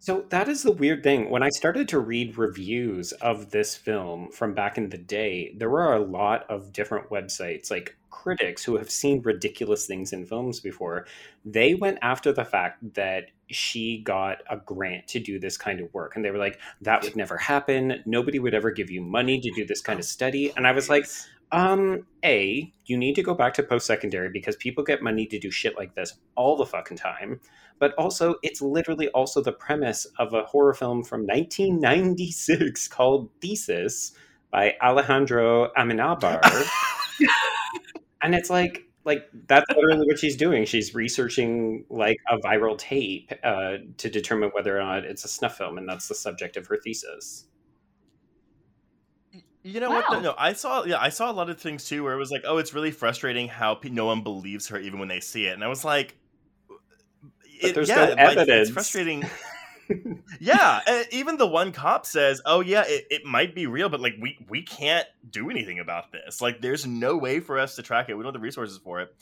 So 0.07 0.25
that 0.29 0.49
is 0.49 0.63
the 0.63 0.71
weird 0.71 1.03
thing. 1.03 1.31
When 1.31 1.43
I 1.43 1.49
started 1.49 1.89
to 1.89 1.99
read 1.99 2.39
reviews 2.39 3.11
of 3.11 3.51
this 3.51 3.75
film 3.75 4.31
from 4.31 4.55
back 4.55 4.79
in 4.79 4.89
the 4.89 4.99
day, 4.99 5.53
there 5.57 5.69
were 5.69 5.95
a 5.95 5.99
lot 5.99 6.49
of 6.49 6.73
different 6.73 7.11
websites, 7.11 7.73
like 7.73 7.97
critics 8.09 8.63
who 8.63 8.77
have 8.77 8.89
seen 8.89 9.21
ridiculous 9.23 9.85
things 9.85 10.13
in 10.13 10.25
films 10.25 10.61
before. 10.61 11.07
They 11.45 11.75
went 11.75 11.99
after 12.03 12.33
the 12.33 12.45
fact 12.45 12.95
that 12.95 13.31
she 13.51 14.03
got 14.03 14.39
a 14.51 14.57
grant 14.57 15.07
to 15.09 15.21
do 15.21 15.39
this 15.39 15.57
kind 15.57 15.81
of 15.81 15.93
work. 15.95 16.17
And 16.17 16.25
they 16.25 16.31
were 16.31 16.39
like, 16.39 16.59
that 16.81 17.03
would 17.03 17.17
never 17.17 17.37
happen. 17.37 18.03
Nobody 18.05 18.39
would 18.39 18.55
ever 18.55 18.71
give 18.71 18.91
you 18.91 19.01
money 19.01 19.41
to 19.41 19.51
do 19.53 19.65
this 19.65 19.81
kind 19.81 19.99
of 19.99 20.05
study. 20.05 20.53
And 20.57 20.67
I 20.67 20.73
was 20.73 20.89
like, 20.89 21.07
um, 21.53 22.07
A, 22.25 22.73
you 22.87 22.97
need 22.97 23.15
to 23.15 23.23
go 23.23 23.35
back 23.35 23.55
to 23.55 23.63
post 23.63 23.87
secondary 23.87 24.31
because 24.31 24.57
people 24.57 24.83
get 24.83 25.03
money 25.03 25.27
to 25.27 25.39
do 25.39 25.51
shit 25.51 25.77
like 25.77 25.95
this 25.95 26.15
all 26.35 26.57
the 26.57 26.67
fucking 26.67 26.97
time. 26.97 27.41
But 27.79 27.95
also, 27.95 28.37
it's 28.43 28.63
literally 28.63 29.09
also 29.11 29.43
the 29.43 29.53
premise 29.53 30.07
of 30.19 30.33
a 30.33 30.45
horror 30.45 30.75
film 30.75 31.05
from 31.05 31.21
1996 31.27 32.89
called 32.89 33.31
Thesis 33.41 34.13
by 34.51 34.75
Alejandro 34.83 35.71
Amenabar. 35.77 36.41
and 38.23 38.35
it's 38.35 38.51
like, 38.51 38.86
like 39.07 39.29
that's 39.47 39.65
literally 39.71 40.05
what 40.05 40.19
she's 40.19 40.37
doing. 40.37 40.65
She's 40.65 40.95
researching 40.95 41.85
like 41.89 42.19
a 42.29 42.39
viral 42.39 42.77
tape 42.77 43.33
uh, 43.45 43.77
to 43.99 44.11
determine 44.11 44.51
whether 44.51 44.77
or 44.77 44.83
not 44.83 45.05
it's 45.05 45.25
a 45.25 45.29
snuff 45.29 45.57
film, 45.57 45.79
and 45.79 45.89
that's 45.89 46.09
the 46.09 46.15
subject 46.15 46.57
of 46.57 46.67
her 46.67 46.77
thesis. 46.77 47.47
You 49.63 49.81
know 49.81 49.91
wow. 49.91 50.03
what? 50.09 50.23
No, 50.23 50.35
I 50.37 50.53
saw. 50.55 50.85
Yeah, 50.85 50.99
I 51.01 51.11
saw 51.11 51.31
a 51.31 51.33
lot 51.33 51.49
of 51.49 51.61
things 51.61 51.85
too, 51.89 52.03
where 52.03 52.15
it 52.15 52.19
was 52.19 52.33
like, 52.33 52.43
"Oh, 52.45 52.59
it's 52.59 52.75
really 52.75 52.91
frustrating 52.91 53.47
how 53.47 53.79
no 53.85 54.07
one 54.07 54.23
believes 54.23 54.67
her 54.69 54.79
even 54.79 54.99
when 54.99 55.09
they 55.09 55.21
see 55.21 55.47
it," 55.47 55.55
and 55.55 55.63
I 55.63 55.69
was 55.69 55.85
like, 55.85 56.17
it, 57.63 57.77
"There's 57.77 57.89
yeah, 57.89 58.07
no 58.07 58.15
evidence." 58.19 58.69
It's 58.69 58.71
frustrating. 58.71 59.25
yeah, 60.41 60.81
even 61.11 61.37
the 61.37 61.47
one 61.47 61.73
cop 61.73 62.07
says, 62.07 62.41
"Oh 62.45 62.61
yeah, 62.61 62.85
it, 62.87 63.07
it 63.11 63.25
might 63.25 63.55
be 63.55 63.67
real, 63.67 63.89
but 63.89 64.01
like 64.01 64.15
we 64.21 64.45
we 64.49 64.63
can't 64.63 65.07
do 65.31 65.51
anything 65.51 65.79
about 65.79 66.13
this. 66.13 66.41
Like, 66.41 66.61
there's 66.61 66.87
no 66.87 67.17
way 67.17 67.41
for 67.41 67.59
us 67.59 67.77
to 67.77 67.83
track 67.83 68.09
it. 68.09 68.15
We 68.15 68.23
don't 68.23 68.33
have 68.33 68.41
the 68.41 68.45
resources 68.45 68.79
for 68.79 69.01
it." 69.01 69.15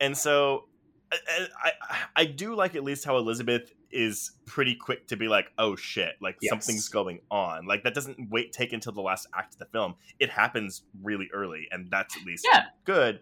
And 0.00 0.16
so, 0.16 0.64
I, 1.12 1.46
I, 1.62 1.72
I 2.16 2.24
do 2.24 2.54
like 2.54 2.74
at 2.74 2.84
least 2.84 3.04
how 3.04 3.18
Elizabeth 3.18 3.72
is 3.92 4.32
pretty 4.46 4.74
quick 4.74 5.08
to 5.08 5.16
be 5.16 5.28
like, 5.28 5.50
oh 5.58 5.76
shit, 5.76 6.14
like 6.20 6.36
yes. 6.40 6.50
something's 6.50 6.88
going 6.88 7.20
on. 7.30 7.66
Like 7.66 7.82
that 7.84 7.94
doesn't 7.94 8.30
wait 8.30 8.52
take 8.52 8.72
until 8.72 8.92
the 8.92 9.00
last 9.00 9.26
act 9.34 9.54
of 9.54 9.58
the 9.58 9.66
film. 9.66 9.94
It 10.18 10.30
happens 10.30 10.82
really 11.02 11.28
early, 11.32 11.68
and 11.70 11.90
that's 11.90 12.16
at 12.16 12.24
least 12.24 12.46
yeah. 12.50 12.64
good. 12.84 13.20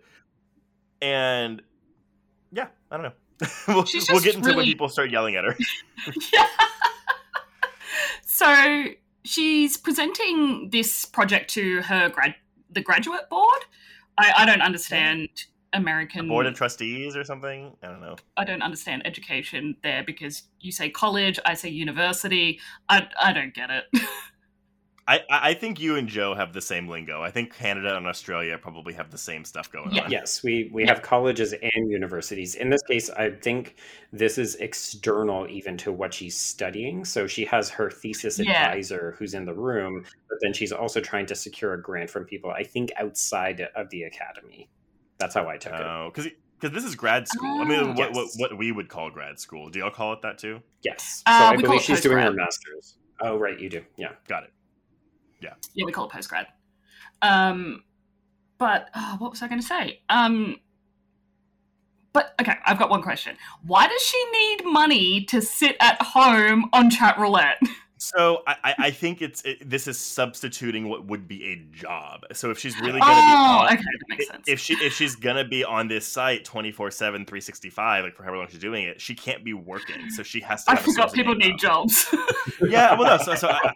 And 1.00 1.62
yeah, 2.52 2.68
I 2.90 2.96
don't 2.96 3.04
know. 3.04 3.12
we'll, 3.68 3.84
we'll, 4.08 4.20
get 4.20 4.34
into 4.34 4.48
really... 4.48 4.56
when 4.56 4.64
people 4.66 4.88
start 4.88 5.10
yelling 5.10 5.36
at 5.36 5.44
her. 5.44 5.56
yeah. 6.32 6.46
so 8.24 8.84
she's 9.24 9.76
presenting 9.76 10.70
this 10.70 11.04
project 11.04 11.50
to 11.50 11.82
her 11.82 12.08
grad 12.08 12.34
the 12.70 12.80
graduate 12.80 13.28
board. 13.30 13.64
I, 14.18 14.32
I 14.38 14.46
don't 14.46 14.60
understand 14.60 15.28
American 15.72 16.28
board 16.28 16.46
of 16.46 16.54
trustees 16.54 17.16
or 17.16 17.24
something. 17.24 17.76
I 17.82 17.86
don't 17.86 18.00
know. 18.00 18.16
I 18.36 18.44
don't 18.44 18.62
understand 18.62 19.02
education 19.06 19.76
there 19.82 20.02
because 20.04 20.42
you 20.60 20.72
say 20.72 20.90
college, 20.90 21.38
I 21.44 21.54
say 21.54 21.68
university. 21.68 22.60
I 22.88 23.08
I 23.20 23.32
don't 23.32 23.54
get 23.54 23.70
it. 23.70 23.84
I, 25.08 25.22
I 25.30 25.54
think 25.54 25.80
you 25.80 25.96
and 25.96 26.06
Joe 26.06 26.34
have 26.34 26.52
the 26.52 26.60
same 26.60 26.86
lingo. 26.86 27.22
I 27.22 27.30
think 27.30 27.54
Canada 27.54 27.96
and 27.96 28.06
Australia 28.06 28.58
probably 28.58 28.92
have 28.92 29.10
the 29.10 29.16
same 29.16 29.42
stuff 29.42 29.72
going 29.72 29.90
yeah. 29.90 30.04
on. 30.04 30.10
Yes, 30.10 30.42
we, 30.42 30.70
we 30.70 30.84
have 30.84 31.00
colleges 31.00 31.54
and 31.54 31.90
universities. 31.90 32.56
In 32.56 32.68
this 32.68 32.82
case, 32.82 33.08
I 33.08 33.30
think 33.30 33.76
this 34.12 34.36
is 34.36 34.56
external 34.56 35.48
even 35.48 35.78
to 35.78 35.92
what 35.92 36.12
she's 36.12 36.36
studying. 36.36 37.06
So 37.06 37.26
she 37.26 37.46
has 37.46 37.70
her 37.70 37.90
thesis 37.90 38.38
yeah. 38.38 38.68
advisor 38.68 39.16
who's 39.18 39.32
in 39.32 39.46
the 39.46 39.54
room, 39.54 40.04
but 40.28 40.38
then 40.42 40.52
she's 40.52 40.72
also 40.72 41.00
trying 41.00 41.24
to 41.26 41.34
secure 41.34 41.72
a 41.72 41.80
grant 41.80 42.10
from 42.10 42.26
people, 42.26 42.50
I 42.50 42.64
think, 42.64 42.92
outside 42.98 43.66
of 43.74 43.88
the 43.88 44.02
academy. 44.02 44.68
That's 45.16 45.34
how 45.34 45.48
I 45.48 45.56
took 45.56 45.72
it. 45.72 45.80
Oh, 45.80 46.10
because 46.14 46.30
because 46.60 46.74
this 46.74 46.84
is 46.84 46.94
grad 46.94 47.26
school. 47.26 47.48
Oh, 47.48 47.62
I 47.62 47.64
mean, 47.64 47.94
what, 47.94 48.14
yes. 48.14 48.36
what, 48.36 48.50
what 48.50 48.58
we 48.58 48.72
would 48.72 48.90
call 48.90 49.10
grad 49.10 49.40
school. 49.40 49.70
Do 49.70 49.78
y'all 49.78 49.90
call 49.90 50.12
it 50.12 50.20
that 50.20 50.36
too? 50.36 50.60
Yes. 50.82 51.22
Uh, 51.24 51.38
so 51.38 51.44
I 51.46 51.56
believe 51.56 51.80
she's 51.80 52.02
doing 52.02 52.18
her 52.18 52.32
master's. 52.32 52.98
Oh, 53.20 53.38
right, 53.38 53.58
you 53.58 53.70
do. 53.70 53.82
Yeah, 53.96 54.12
got 54.28 54.44
it. 54.44 54.52
Yeah. 55.40 55.54
Yeah, 55.74 55.84
we 55.84 55.92
call 55.92 56.06
it 56.06 56.12
post 56.12 56.28
grad. 56.28 56.46
Um, 57.22 57.84
but 58.58 58.88
oh, 58.94 59.16
what 59.18 59.30
was 59.30 59.42
I 59.42 59.48
going 59.48 59.60
to 59.60 59.66
say? 59.66 60.00
Um, 60.08 60.56
but 62.12 62.34
okay, 62.40 62.54
I've 62.66 62.78
got 62.78 62.90
one 62.90 63.02
question. 63.02 63.36
Why 63.64 63.86
does 63.86 64.02
she 64.02 64.24
need 64.32 64.64
money 64.64 65.24
to 65.26 65.40
sit 65.40 65.76
at 65.80 66.00
home 66.02 66.68
on 66.72 66.90
chat 66.90 67.18
roulette? 67.18 67.60
So 67.98 68.42
I, 68.46 68.74
I 68.78 68.90
think 68.90 69.22
it's 69.22 69.42
it, 69.42 69.68
this 69.68 69.88
is 69.88 69.98
substituting 69.98 70.88
what 70.88 71.06
would 71.06 71.26
be 71.26 71.44
a 71.44 71.56
job. 71.76 72.24
So 72.32 72.50
if 72.50 72.58
she's 72.58 72.78
really 72.80 73.00
gonna 73.00 73.12
oh, 73.12 73.66
be 73.66 73.72
on, 73.72 73.74
okay, 73.74 73.76
that 73.76 74.08
makes 74.08 74.28
sense. 74.28 74.44
if 74.46 74.60
she 74.60 74.74
if 74.74 74.92
she's 74.92 75.16
gonna 75.16 75.46
be 75.46 75.64
on 75.64 75.88
this 75.88 76.06
site 76.06 76.44
24 76.44 76.90
7 76.90 77.24
365 77.24 78.04
like 78.04 78.16
for 78.16 78.22
however 78.22 78.38
long 78.38 78.48
she's 78.48 78.58
doing 78.58 78.84
it 78.84 79.00
she 79.00 79.14
can't 79.14 79.44
be 79.44 79.52
working 79.52 80.10
so 80.10 80.22
she 80.22 80.40
has 80.40 80.64
to 80.64 80.70
i 80.70 80.76
forgot 80.76 81.12
people 81.12 81.34
need 81.34 81.58
jobs 81.58 82.14
yeah 82.62 82.98
well 82.98 83.18
no 83.18 83.18
so, 83.24 83.34
so 83.34 83.48
I, 83.48 83.72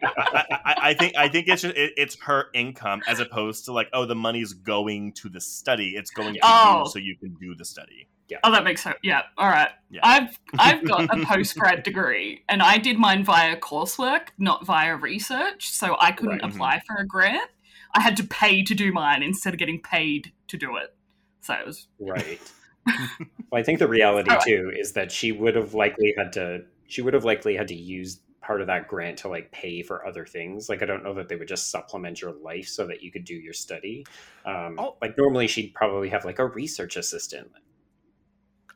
I, 0.64 0.74
I, 0.82 0.94
think 0.94 1.16
i 1.16 1.28
think 1.28 1.48
it's 1.48 1.62
just, 1.62 1.76
it, 1.76 1.92
it's 1.96 2.16
her 2.22 2.46
income 2.54 3.02
as 3.06 3.20
opposed 3.20 3.66
to 3.66 3.72
like 3.72 3.88
oh 3.92 4.06
the 4.06 4.14
money's 4.14 4.52
going 4.52 5.12
to 5.14 5.28
the 5.28 5.40
study 5.40 5.90
it's 5.90 6.10
going 6.10 6.34
to 6.34 6.40
oh. 6.42 6.82
you 6.84 6.90
so 6.90 6.98
you 6.98 7.16
can 7.16 7.34
do 7.40 7.54
the 7.54 7.64
study 7.64 8.08
yeah. 8.32 8.38
Oh, 8.44 8.50
that 8.50 8.64
makes 8.64 8.82
sense. 8.82 8.96
Yeah. 9.02 9.22
All 9.36 9.48
right. 9.48 9.68
Yeah. 9.90 10.00
I've 10.02 10.38
I've 10.58 10.82
got 10.84 11.14
a 11.14 11.26
post 11.26 11.54
grad 11.58 11.82
degree, 11.82 12.42
and 12.48 12.62
I 12.62 12.78
did 12.78 12.98
mine 12.98 13.24
via 13.24 13.56
coursework, 13.56 14.28
not 14.38 14.64
via 14.64 14.96
research. 14.96 15.68
So 15.68 15.96
I 16.00 16.12
couldn't 16.12 16.40
right. 16.40 16.50
apply 16.50 16.76
mm-hmm. 16.76 16.94
for 16.94 17.02
a 17.02 17.06
grant. 17.06 17.50
I 17.94 18.00
had 18.00 18.16
to 18.16 18.24
pay 18.24 18.62
to 18.62 18.74
do 18.74 18.90
mine 18.90 19.22
instead 19.22 19.52
of 19.52 19.58
getting 19.58 19.80
paid 19.82 20.32
to 20.48 20.56
do 20.56 20.76
it. 20.76 20.94
So 21.42 21.52
it 21.52 21.66
was 21.66 21.88
right. 22.00 22.40
well, 22.86 23.60
I 23.60 23.62
think 23.62 23.80
the 23.80 23.88
reality 23.88 24.30
right. 24.30 24.40
too 24.40 24.72
is 24.74 24.92
that 24.92 25.12
she 25.12 25.30
would 25.30 25.54
have 25.54 25.74
likely 25.74 26.14
had 26.16 26.32
to. 26.32 26.62
She 26.86 27.02
would 27.02 27.12
have 27.12 27.24
likely 27.24 27.54
had 27.54 27.68
to 27.68 27.74
use 27.74 28.20
part 28.40 28.60
of 28.60 28.66
that 28.66 28.88
grant 28.88 29.18
to 29.18 29.28
like 29.28 29.52
pay 29.52 29.82
for 29.82 30.06
other 30.06 30.24
things. 30.24 30.70
Like 30.70 30.82
I 30.82 30.86
don't 30.86 31.04
know 31.04 31.12
that 31.14 31.28
they 31.28 31.36
would 31.36 31.48
just 31.48 31.70
supplement 31.70 32.22
your 32.22 32.32
life 32.32 32.66
so 32.66 32.86
that 32.86 33.02
you 33.02 33.12
could 33.12 33.24
do 33.24 33.34
your 33.34 33.52
study. 33.52 34.06
Um, 34.46 34.76
oh. 34.78 34.96
Like 35.02 35.18
normally 35.18 35.46
she'd 35.46 35.74
probably 35.74 36.08
have 36.08 36.24
like 36.24 36.38
a 36.38 36.46
research 36.46 36.96
assistant 36.96 37.50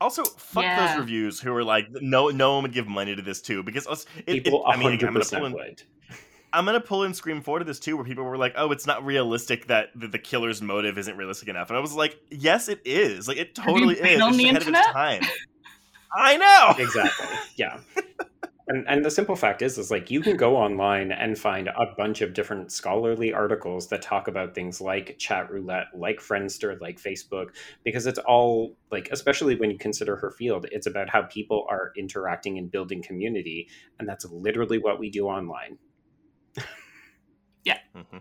also, 0.01 0.25
fuck 0.25 0.63
yeah. 0.63 0.89
those 0.89 0.99
reviews 0.99 1.41
who 1.41 1.55
are 1.55 1.65
like, 1.65 1.89
no, 1.91 2.29
no 2.29 2.55
one 2.55 2.63
would 2.63 2.73
give 2.73 2.87
money 2.87 3.15
to 3.15 3.23
this 3.23 3.41
too 3.41 3.63
because 3.63 3.87
it, 4.27 4.45
people. 4.45 4.65
It, 4.67 4.71
I 4.71 4.77
mean, 4.77 4.93
I'm 4.93 4.99
gonna 4.99 5.25
pull 5.25 5.45
in, 5.45 5.53
would. 5.53 5.83
I'm 6.53 6.65
gonna 6.65 6.81
pull 6.81 7.05
in 7.05 7.15
Scream 7.15 7.41
Four 7.41 7.59
to 7.59 7.65
this 7.65 7.79
too, 7.79 7.97
where 7.97 8.05
people 8.05 8.25
were 8.25 8.37
like, 8.37 8.55
"Oh, 8.57 8.73
it's 8.73 8.87
not 8.87 9.05
realistic 9.05 9.67
that 9.67 9.91
the, 9.95 10.09
the, 10.09 10.19
killer's 10.19 10.63
motive 10.63 10.99
isn't 10.99 11.17
realistic 11.17 11.49
enough," 11.49 11.69
and 11.69 11.77
I 11.77 11.81
was 11.81 11.93
like, 11.93 12.19
"Yes, 12.31 12.69
it 12.69 12.81
is. 12.85 13.29
Like, 13.29 13.37
it 13.37 13.55
totally 13.55 13.95
is. 13.97 14.21
On 14.21 14.29
it's 14.29 14.39
the 14.39 14.49
internet? 14.49 14.87
time." 14.93 15.23
I 16.15 16.37
know 16.37 16.83
exactly. 16.83 17.27
Yeah. 17.57 17.81
And, 18.69 18.85
and 18.89 19.05
the 19.05 19.11
simple 19.11 19.37
fact 19.37 19.63
is, 19.63 19.79
is 19.79 19.93
like 19.93 20.11
you 20.11 20.21
can 20.21 20.37
go 20.37 20.57
online 20.57 21.13
and 21.13 21.39
find 21.39 21.69
a 21.69 21.87
bunch 21.97 22.21
of 22.21 22.35
different 22.35 22.73
scholarly 22.73 23.33
articles 23.33 23.87
that 23.89 24.03
talk 24.03 24.27
about 24.27 24.55
things 24.55 24.81
like 24.81 25.17
chat 25.19 25.51
roulette, 25.51 25.87
like 25.95 26.19
Friendster, 26.19 26.81
like 26.81 27.01
Facebook, 27.01 27.51
because 27.85 28.07
it's 28.07 28.19
all 28.19 28.77
like, 28.91 29.09
especially 29.13 29.55
when 29.55 29.71
you 29.71 29.79
consider 29.79 30.17
her 30.17 30.33
field, 30.33 30.67
it's 30.73 30.89
about 30.89 31.09
how 31.09 31.23
people 31.23 31.65
are 31.71 31.93
interacting 31.97 32.59
and 32.59 32.71
building 32.71 33.03
community, 33.03 33.69
and 34.01 34.09
that's 34.09 34.25
literally 34.25 34.79
what 34.79 34.99
we 34.99 35.11
do 35.11 35.27
online. 35.27 35.79
yeah. 37.65 37.79
Mm-hmm. 37.95 38.19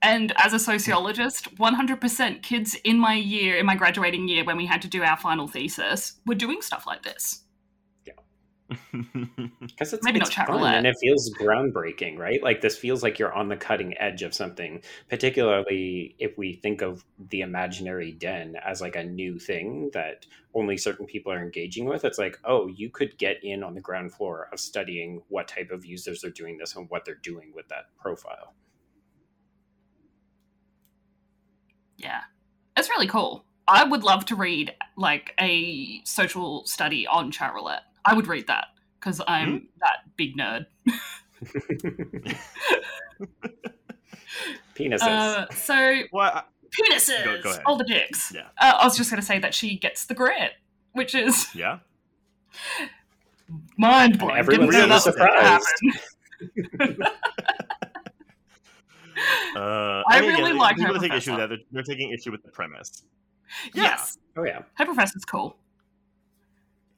And 0.00 0.32
as 0.38 0.54
a 0.54 0.58
sociologist, 0.58 1.54
100% 1.56 2.42
kids 2.42 2.76
in 2.84 2.98
my 2.98 3.14
year, 3.14 3.56
in 3.56 3.66
my 3.66 3.74
graduating 3.74 4.28
year, 4.28 4.44
when 4.44 4.56
we 4.56 4.64
had 4.64 4.80
to 4.82 4.88
do 4.88 5.02
our 5.02 5.16
final 5.18 5.48
thesis, 5.48 6.14
were 6.24 6.36
doing 6.36 6.62
stuff 6.62 6.86
like 6.86 7.02
this 7.02 7.42
because 9.60 9.92
it's 9.94 10.04
maybe 10.04 10.20
it's 10.20 10.36
not 10.36 10.46
fun 10.46 10.74
and 10.74 10.86
it 10.86 10.96
feels 11.00 11.32
groundbreaking, 11.34 12.18
right? 12.18 12.42
Like 12.42 12.60
this 12.60 12.76
feels 12.76 13.02
like 13.02 13.18
you're 13.18 13.32
on 13.32 13.48
the 13.48 13.56
cutting 13.56 13.96
edge 13.98 14.22
of 14.22 14.34
something. 14.34 14.82
Particularly 15.08 16.14
if 16.18 16.36
we 16.36 16.54
think 16.54 16.82
of 16.82 17.04
the 17.30 17.40
imaginary 17.40 18.12
den 18.12 18.56
as 18.64 18.80
like 18.80 18.96
a 18.96 19.04
new 19.04 19.38
thing 19.38 19.90
that 19.94 20.26
only 20.54 20.76
certain 20.76 21.06
people 21.06 21.32
are 21.32 21.42
engaging 21.42 21.86
with. 21.86 22.04
It's 22.04 22.18
like, 22.18 22.38
oh, 22.44 22.66
you 22.68 22.90
could 22.90 23.16
get 23.18 23.38
in 23.42 23.62
on 23.62 23.74
the 23.74 23.80
ground 23.80 24.12
floor 24.12 24.48
of 24.52 24.60
studying 24.60 25.22
what 25.28 25.48
type 25.48 25.70
of 25.70 25.84
users 25.84 26.24
are 26.24 26.30
doing 26.30 26.58
this 26.58 26.76
and 26.76 26.90
what 26.90 27.04
they're 27.04 27.14
doing 27.14 27.52
with 27.54 27.68
that 27.68 27.86
profile. 27.98 28.54
Yeah, 31.96 32.22
it's 32.76 32.88
really 32.88 33.08
cool. 33.08 33.44
I 33.66 33.84
would 33.84 34.02
love 34.02 34.24
to 34.26 34.36
read 34.36 34.74
like 34.96 35.34
a 35.38 36.00
social 36.04 36.64
study 36.66 37.06
on 37.06 37.30
chat 37.30 37.54
roulette. 37.54 37.82
I 38.08 38.14
would 38.14 38.26
read 38.26 38.46
that 38.46 38.68
because 38.98 39.20
I'm 39.26 39.48
mm-hmm. 39.48 39.66
that 39.80 40.16
big 40.16 40.36
nerd. 40.36 40.66
penises. 44.74 45.02
Uh, 45.02 45.46
so 45.50 46.02
well, 46.12 46.44
penises. 46.70 47.24
Go, 47.24 47.42
go 47.42 47.56
all 47.66 47.76
the 47.76 47.84
dicks. 47.84 48.32
Yeah. 48.34 48.48
Uh, 48.58 48.78
I 48.80 48.84
was 48.84 48.96
just 48.96 49.10
going 49.10 49.20
to 49.20 49.26
say 49.26 49.38
that 49.38 49.54
she 49.54 49.78
gets 49.78 50.06
the 50.06 50.14
grant, 50.14 50.52
which 50.92 51.14
is 51.14 51.54
yeah. 51.54 51.80
Mind 53.76 54.18
blowing. 54.18 54.36
everyone's 54.36 54.74
Didn't 54.74 54.88
really 54.88 54.88
that 54.88 55.06
was 55.06 55.16
gonna 55.16 55.60
surprised. 55.60 57.02
Uh, 59.56 60.02
I 60.08 60.20
mean, 60.20 60.30
really 60.30 60.50
again, 60.50 60.58
like 60.58 60.76
people 60.76 60.94
her 60.94 61.00
that 61.00 61.08
take 61.08 61.12
issue 61.12 61.32
with 61.32 61.40
that. 61.40 61.48
They're, 61.48 61.58
they're 61.72 61.82
taking 61.82 62.12
issue 62.12 62.30
with 62.30 62.44
the 62.44 62.50
premise. 62.52 63.02
Yeah. 63.74 63.82
Yes, 63.82 64.18
Oh 64.36 64.44
yeah. 64.44 64.60
her 64.74 64.84
professor's 64.84 65.24
cool. 65.24 65.56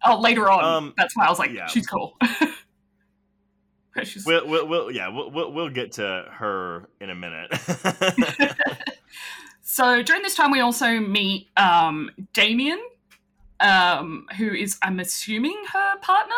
Oh, 0.05 0.19
later 0.21 0.51
on, 0.51 0.65
Um, 0.65 0.95
that's 0.97 1.17
why 1.17 1.27
I 1.27 1.31
was 1.31 1.39
like, 1.39 1.53
yeah. 1.53 1.67
she's 1.67 1.87
cool. 1.87 2.17
She's- 4.05 4.25
We'll, 4.25 4.47
we'll, 4.49 4.67
we'll 4.69 4.91
yeah, 4.91 5.09
we'll, 5.09 5.31
we'll, 5.31 5.53
we'll 5.53 5.69
get 5.69 5.93
to 5.93 6.25
her 6.31 6.89
in 7.01 7.11
a 7.11 7.15
minute. 7.15 7.51
so 9.63 10.03
during 10.03 10.23
this 10.23 10.35
time, 10.37 10.51
we 10.51 10.61
also 10.61 10.99
meet 11.01 11.49
um, 11.57 12.11
Damien, 12.33 12.81
um, 13.59 14.27
who 14.39 14.55
is, 14.55 14.79
I'm 14.83 15.01
assuming, 15.01 15.57
her 15.73 15.99
partner. 16.01 16.35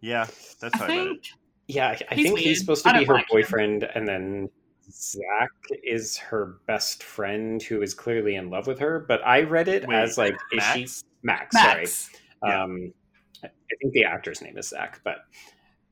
yeah, 0.00 0.26
that's 0.60 0.74
I 0.74 0.78
how 0.78 0.84
I 0.84 0.88
read 0.88 0.98
it. 0.98 1.08
think. 1.10 1.22
Yeah, 1.68 1.88
I 1.88 1.90
I 2.10 2.14
He's 2.14 2.24
think 2.24 2.34
weird. 2.36 2.46
he's 2.46 2.60
supposed 2.60 2.86
I 2.86 2.92
to 2.94 2.98
be 3.00 3.04
her 3.04 3.14
like 3.14 3.22
him. 3.24 3.28
boyfriend, 3.30 3.82
and 3.94 4.08
then 4.08 4.48
Zach 4.90 5.50
is 5.84 6.16
her 6.18 6.58
best 6.66 7.02
friend 7.02 7.62
who 7.62 7.82
is 7.82 7.94
clearly 7.94 8.34
in 8.36 8.50
love 8.50 8.66
with 8.66 8.78
her. 8.78 9.00
But 9.06 9.20
I 9.26 9.42
read 9.42 9.68
it 9.68 9.86
Wait, 9.86 9.96
as 9.96 10.18
like, 10.18 10.34
is 10.52 10.62
she 10.74 10.80
Max? 10.82 11.04
Max? 11.22 11.54
Max. 11.54 11.92
Sorry, 12.42 12.50
Yeah. 12.50 12.62
um, 12.64 12.92
I 13.44 13.48
think 13.80 13.92
the 13.92 14.04
actor's 14.04 14.40
name 14.42 14.56
is 14.58 14.68
Zach, 14.68 15.00
but 15.04 15.18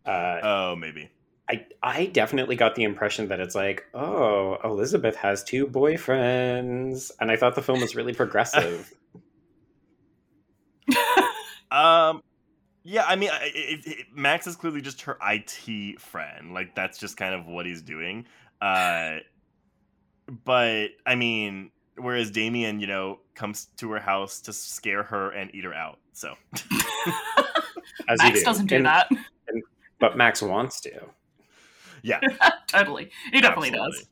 uh, 0.05 0.41
Oh, 0.43 0.77
maybe. 0.77 1.11
I 1.49 1.65
I 1.83 2.07
definitely 2.07 2.57
got 2.57 2.75
the 2.75 2.83
impression 2.83 3.29
that 3.29 3.39
it's 3.39 3.55
like, 3.55 3.85
oh, 3.95 4.57
Elizabeth 4.65 5.15
has 5.17 5.45
two 5.45 5.67
boyfriends, 5.67 7.13
and 7.21 7.31
I 7.31 7.37
thought 7.37 7.55
the 7.55 7.63
film 7.63 7.81
was 7.81 7.95
really 7.95 8.13
progressive. 8.15 8.93
Um, 11.71 12.23
yeah, 12.85 13.05
I 13.07 13.17
mean, 13.17 13.31
it, 13.43 13.87
it, 13.87 14.07
Max 14.15 14.47
is 14.47 14.55
clearly 14.55 14.81
just 14.81 15.03
her 15.03 15.19
IT 15.21 16.01
friend. 16.01 16.55
Like 16.55 16.75
that's 16.77 16.97
just 16.99 17.17
kind 17.17 17.35
of 17.35 17.47
what 17.47 17.67
he's 17.67 17.83
doing. 17.83 18.25
Uh, 18.61 19.17
but 20.45 20.89
I 21.07 21.15
mean, 21.15 21.71
whereas 21.97 22.31
Damien, 22.31 22.81
you 22.81 22.87
know, 22.87 23.21
comes 23.35 23.67
to 23.77 23.91
her 23.93 24.01
house 24.01 24.41
to 24.43 24.53
scare 24.53 25.03
her 25.05 25.31
and 25.31 25.55
eat 25.55 25.65
her 25.65 25.75
out. 25.75 25.99
So 26.13 26.35
As 28.09 28.21
you 28.23 28.29
Max 28.31 28.43
doesn't 28.43 28.67
do 28.67 28.77
And- 28.77 28.87
that. 28.87 29.09
but 30.01 30.17
Max 30.17 30.43
wants 30.43 30.81
to. 30.83 30.91
yeah, 32.03 32.21
totally. 32.69 33.11
He 33.33 33.41
definitely 33.41 33.69
absolutely. 33.69 33.99
does. 33.99 34.09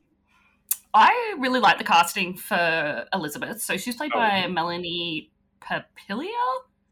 I 0.93 1.35
really 1.39 1.59
like 1.59 1.77
the 1.77 1.83
casting 1.83 2.37
for 2.37 3.05
Elizabeth. 3.13 3.61
So 3.61 3.75
she's 3.77 3.95
played 3.95 4.11
Oh. 4.15 4.19
by 4.19 4.47
Melanie 4.47 5.31
Papalia. 5.61 6.29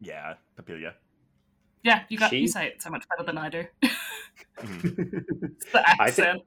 Yeah, 0.01 0.33
Papalia. 0.59 0.93
Yeah, 1.83 2.03
you 2.09 2.17
got 2.17 2.29
She- 2.31 2.39
you 2.39 2.47
say 2.47 2.67
it 2.67 2.81
so 2.81 2.89
much 2.89 3.05
better 3.09 3.23
than 3.25 3.37
I 3.37 3.49
do. 3.49 3.63
Mhm. 4.59 5.23
It's 5.55 5.71
the 5.71 5.79
I 6.01 6.09
think- 6.11 6.27
accent. 6.27 6.41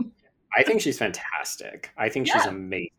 I 0.57 0.63
think 0.63 0.81
she's 0.81 0.99
fantastic. 0.99 1.91
I 1.99 2.09
think 2.09 2.27
she's 2.29 2.47
amazing. 2.47 2.91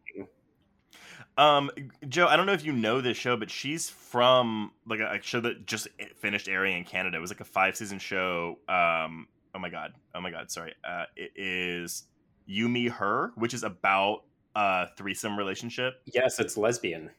Um, 1.37 1.69
Joe, 2.07 2.27
I 2.27 2.35
don't 2.35 2.45
know 2.47 2.53
if 2.53 2.65
you 2.65 2.71
know 2.73 2.99
this 3.01 3.15
show, 3.17 3.37
but 3.37 3.49
she's 3.51 3.89
from 3.89 4.71
like 4.87 4.99
a, 4.99 5.13
a 5.13 5.21
show 5.21 5.39
that 5.41 5.65
just 5.67 5.87
finished 6.17 6.47
airing 6.47 6.77
in 6.77 6.83
Canada. 6.83 7.17
It 7.17 7.21
was 7.21 7.29
like 7.29 7.41
a 7.41 7.45
five 7.45 7.75
season 7.77 7.99
show. 7.99 8.57
Um, 8.67 9.27
oh 9.53 9.59
my 9.59 9.69
god, 9.69 9.93
oh 10.15 10.21
my 10.21 10.31
god, 10.31 10.49
sorry. 10.51 10.73
Uh, 10.83 11.03
it 11.15 11.31
is 11.35 12.03
You 12.47 12.67
Me 12.69 12.87
Her, 12.87 13.31
which 13.35 13.53
is 13.53 13.63
about 13.63 14.23
a 14.55 14.87
threesome 14.97 15.37
relationship. 15.37 16.01
Yes, 16.11 16.39
it's 16.39 16.57
lesbian. 16.57 17.11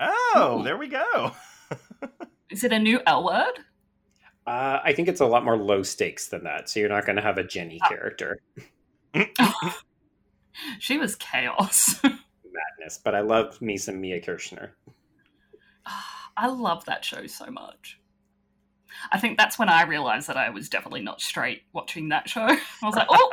Oh, 0.00 0.58
Ooh. 0.60 0.64
there 0.64 0.76
we 0.76 0.88
go. 0.88 1.30
Is 2.50 2.64
it 2.64 2.72
a 2.72 2.78
new 2.78 3.00
L 3.06 3.24
word? 3.24 3.60
Uh, 4.46 4.80
I 4.84 4.92
think 4.92 5.06
it's 5.08 5.20
a 5.20 5.26
lot 5.26 5.44
more 5.44 5.56
low 5.56 5.82
stakes 5.84 6.26
than 6.28 6.42
that. 6.44 6.68
So 6.68 6.80
you're 6.80 6.88
not 6.88 7.06
going 7.06 7.16
to 7.16 7.22
have 7.22 7.38
a 7.38 7.44
Jenny 7.44 7.78
Ah. 7.82 7.88
character 7.88 8.40
She 10.78 10.98
was 10.98 11.16
chaos. 11.16 12.00
madness, 12.02 13.00
but 13.02 13.14
I 13.14 13.20
love 13.20 13.60
me 13.60 13.76
some 13.76 14.00
Mia 14.00 14.20
Kirshner. 14.20 14.70
I 16.36 16.48
love 16.48 16.84
that 16.86 17.04
show 17.04 17.26
so 17.26 17.46
much. 17.50 18.00
I 19.12 19.18
think 19.18 19.36
that's 19.36 19.58
when 19.58 19.68
I 19.68 19.82
realized 19.82 20.28
that 20.28 20.36
I 20.36 20.50
was 20.50 20.68
definitely 20.68 21.02
not 21.02 21.20
straight 21.20 21.62
watching 21.72 22.08
that 22.10 22.28
show. 22.28 22.46
I 22.46 22.58
was 22.82 22.94
like, 22.94 23.08
oh, 23.10 23.30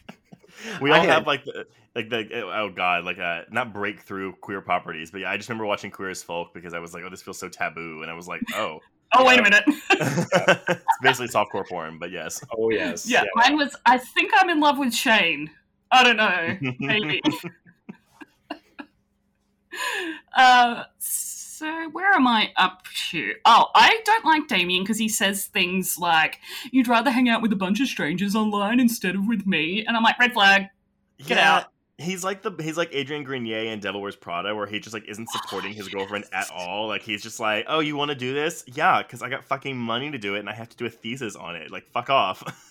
we 0.80 0.90
all 0.90 1.02
have 1.02 1.26
like 1.26 1.44
the 1.44 1.66
like 1.94 2.08
the 2.08 2.42
oh 2.42 2.70
god 2.70 3.04
like 3.04 3.18
uh 3.18 3.42
not 3.50 3.72
breakthrough 3.72 4.32
queer 4.40 4.60
properties, 4.60 5.10
but 5.10 5.22
yeah, 5.22 5.30
I 5.30 5.36
just 5.36 5.48
remember 5.48 5.66
watching 5.66 5.90
Queer 5.90 6.10
as 6.10 6.22
Folk 6.22 6.52
because 6.52 6.74
I 6.74 6.78
was 6.78 6.94
like, 6.94 7.04
oh, 7.04 7.10
this 7.10 7.22
feels 7.22 7.38
so 7.38 7.48
taboo, 7.48 8.02
and 8.02 8.10
I 8.10 8.14
was 8.14 8.28
like, 8.28 8.42
oh, 8.54 8.80
oh, 9.14 9.24
wait 9.24 9.38
a 9.38 9.42
minute. 9.42 9.64
it's 9.90 10.98
basically 11.02 11.28
softcore 11.28 11.66
porn, 11.66 11.98
but 11.98 12.10
yes. 12.10 12.42
Oh 12.56 12.70
yes, 12.70 13.08
yeah, 13.08 13.24
mine 13.34 13.56
was, 13.56 13.76
I 13.86 13.98
think 13.98 14.32
I'm 14.36 14.50
in 14.50 14.60
love 14.60 14.78
with 14.78 14.94
Shane. 14.94 15.50
I 15.90 16.02
don't 16.02 16.16
know. 16.16 16.72
Maybe. 16.80 17.20
uh, 20.36 20.84
so 20.98 21.88
where 21.90 22.12
am 22.12 22.26
I 22.26 22.50
up 22.56 22.84
to? 23.10 23.34
Oh, 23.44 23.66
I 23.74 24.00
don't 24.04 24.24
like 24.24 24.48
Damien 24.48 24.82
because 24.82 24.98
he 24.98 25.08
says 25.08 25.46
things 25.46 25.98
like, 25.98 26.40
"You'd 26.70 26.88
rather 26.88 27.10
hang 27.10 27.28
out 27.28 27.42
with 27.42 27.52
a 27.52 27.56
bunch 27.56 27.80
of 27.80 27.86
strangers 27.86 28.34
online 28.34 28.80
instead 28.80 29.14
of 29.14 29.28
with 29.28 29.46
me," 29.46 29.84
and 29.86 29.96
I'm 29.96 30.02
like, 30.02 30.18
"Red 30.18 30.32
flag." 30.32 30.66
Get 31.24 31.38
out. 31.38 31.71
He's 31.98 32.24
like 32.24 32.42
the 32.42 32.50
he's 32.60 32.76
like 32.76 32.88
Adrian 32.92 33.22
Grenier 33.22 33.70
in 33.70 33.78
Devil 33.80 34.00
Wears 34.00 34.16
Prada, 34.16 34.54
where 34.54 34.66
he 34.66 34.80
just 34.80 34.94
like 34.94 35.04
isn't 35.08 35.28
oh, 35.32 35.38
supporting 35.40 35.72
his 35.72 35.88
girlfriend 35.88 36.24
at 36.32 36.50
all. 36.50 36.88
Like 36.88 37.02
he's 37.02 37.22
just 37.22 37.38
like, 37.38 37.66
oh, 37.68 37.80
you 37.80 37.96
want 37.96 38.10
to 38.10 38.14
do 38.14 38.34
this? 38.34 38.64
Yeah, 38.66 39.02
because 39.02 39.22
I 39.22 39.28
got 39.28 39.44
fucking 39.44 39.76
money 39.76 40.10
to 40.10 40.18
do 40.18 40.34
it, 40.34 40.40
and 40.40 40.48
I 40.48 40.54
have 40.54 40.68
to 40.70 40.76
do 40.76 40.86
a 40.86 40.90
thesis 40.90 41.36
on 41.36 41.54
it. 41.54 41.70
Like, 41.70 41.86
fuck 41.92 42.10
off. 42.10 42.42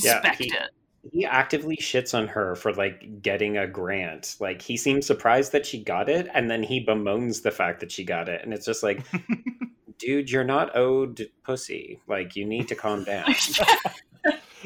Yeah, 0.00 0.18
Respect 0.18 0.38
he- 0.38 0.52
it. 0.52 0.70
He 1.12 1.24
actively 1.24 1.76
shits 1.76 2.16
on 2.16 2.28
her 2.28 2.54
for 2.54 2.72
like 2.72 3.22
getting 3.22 3.56
a 3.56 3.66
grant. 3.66 4.36
Like 4.38 4.62
he 4.62 4.76
seems 4.76 5.04
surprised 5.04 5.50
that 5.50 5.66
she 5.66 5.82
got 5.82 6.08
it, 6.08 6.28
and 6.32 6.48
then 6.50 6.62
he 6.62 6.84
bemoans 6.84 7.42
the 7.42 7.50
fact 7.50 7.80
that 7.80 7.90
she 7.90 8.04
got 8.04 8.28
it, 8.28 8.44
and 8.44 8.54
it's 8.54 8.66
just 8.66 8.82
like, 8.84 9.04
dude, 9.98 10.30
you're 10.30 10.44
not 10.44 10.76
owed 10.76 11.28
pussy. 11.42 12.00
Like 12.06 12.36
you 12.36 12.44
need 12.44 12.68
to 12.68 12.74
calm 12.76 13.02
down. 13.04 13.34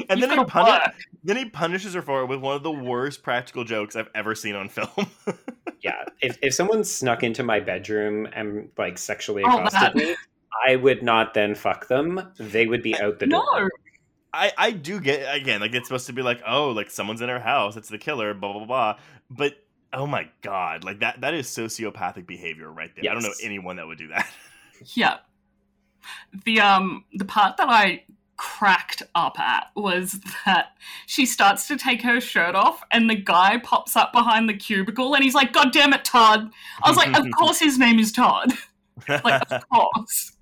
And 0.08 0.20
You've 0.20 0.28
then 0.28 0.38
he 0.38 0.44
puni- 0.44 0.78
then 1.24 1.36
he 1.36 1.44
punishes 1.46 1.94
her 1.94 2.02
for 2.02 2.22
it 2.22 2.26
with 2.26 2.40
one 2.40 2.56
of 2.56 2.62
the 2.62 2.70
worst 2.72 3.22
practical 3.22 3.64
jokes 3.64 3.96
I've 3.96 4.10
ever 4.14 4.34
seen 4.34 4.54
on 4.54 4.68
film. 4.68 4.88
yeah, 5.80 6.04
if 6.20 6.38
if 6.42 6.54
someone 6.54 6.84
snuck 6.84 7.22
into 7.22 7.42
my 7.42 7.60
bedroom 7.60 8.26
and 8.32 8.68
like 8.76 8.98
sexually 8.98 9.42
Oh, 9.44 9.58
accosted 9.58 9.80
that- 9.80 9.94
me, 9.96 10.14
I 10.66 10.76
would 10.76 11.02
not 11.02 11.34
then 11.34 11.54
fuck 11.54 11.88
them. 11.88 12.32
They 12.38 12.66
would 12.66 12.82
be 12.82 12.98
out 12.98 13.18
the 13.18 13.26
No, 13.26 13.42
door. 13.56 13.70
I, 14.32 14.52
I 14.58 14.70
do 14.72 15.00
get 15.00 15.32
again 15.34 15.60
like 15.60 15.74
it's 15.74 15.86
supposed 15.86 16.06
to 16.08 16.12
be 16.12 16.22
like 16.22 16.42
oh 16.44 16.70
like 16.70 16.90
someone's 16.90 17.20
in 17.20 17.28
her 17.28 17.38
house 17.38 17.76
it's 17.76 17.88
the 17.88 17.98
killer 17.98 18.34
blah 18.34 18.50
blah 18.52 18.64
blah 18.64 18.94
blah 18.94 18.98
but 19.30 19.54
oh 19.92 20.08
my 20.08 20.28
god 20.42 20.82
like 20.82 20.98
that 21.00 21.20
that 21.20 21.34
is 21.34 21.46
sociopathic 21.46 22.26
behavior 22.26 22.68
right 22.68 22.90
there 22.96 23.08
I 23.08 23.14
don't 23.14 23.22
know 23.22 23.32
anyone 23.44 23.76
that 23.76 23.86
would 23.86 23.98
do 23.98 24.08
that 24.08 24.26
yeah. 24.96 25.18
The 26.44 26.60
um 26.60 27.04
the 27.14 27.24
part 27.24 27.56
that 27.58 27.68
I 27.68 28.02
cracked 28.36 29.02
up 29.14 29.38
at 29.38 29.66
was 29.76 30.20
that 30.44 30.76
she 31.06 31.24
starts 31.24 31.68
to 31.68 31.76
take 31.76 32.02
her 32.02 32.20
shirt 32.20 32.54
off 32.54 32.82
and 32.90 33.08
the 33.08 33.14
guy 33.14 33.58
pops 33.58 33.96
up 33.96 34.12
behind 34.12 34.48
the 34.48 34.56
cubicle 34.56 35.14
and 35.14 35.22
he's 35.22 35.34
like, 35.34 35.52
God 35.52 35.72
damn 35.72 35.92
it, 35.92 36.04
Todd. 36.04 36.50
I 36.82 36.90
was 36.90 36.96
like, 36.96 37.16
Of 37.16 37.26
course 37.38 37.60
his 37.60 37.78
name 37.78 37.98
is 37.98 38.12
Todd. 38.12 38.52
Like, 39.08 39.42
of 39.50 39.68
course. 39.68 40.32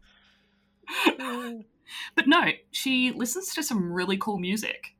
But 2.15 2.27
no, 2.27 2.49
she 2.71 3.13
listens 3.13 3.55
to 3.55 3.63
some 3.63 3.93
really 3.93 4.17
cool 4.17 4.39
music 4.39 4.95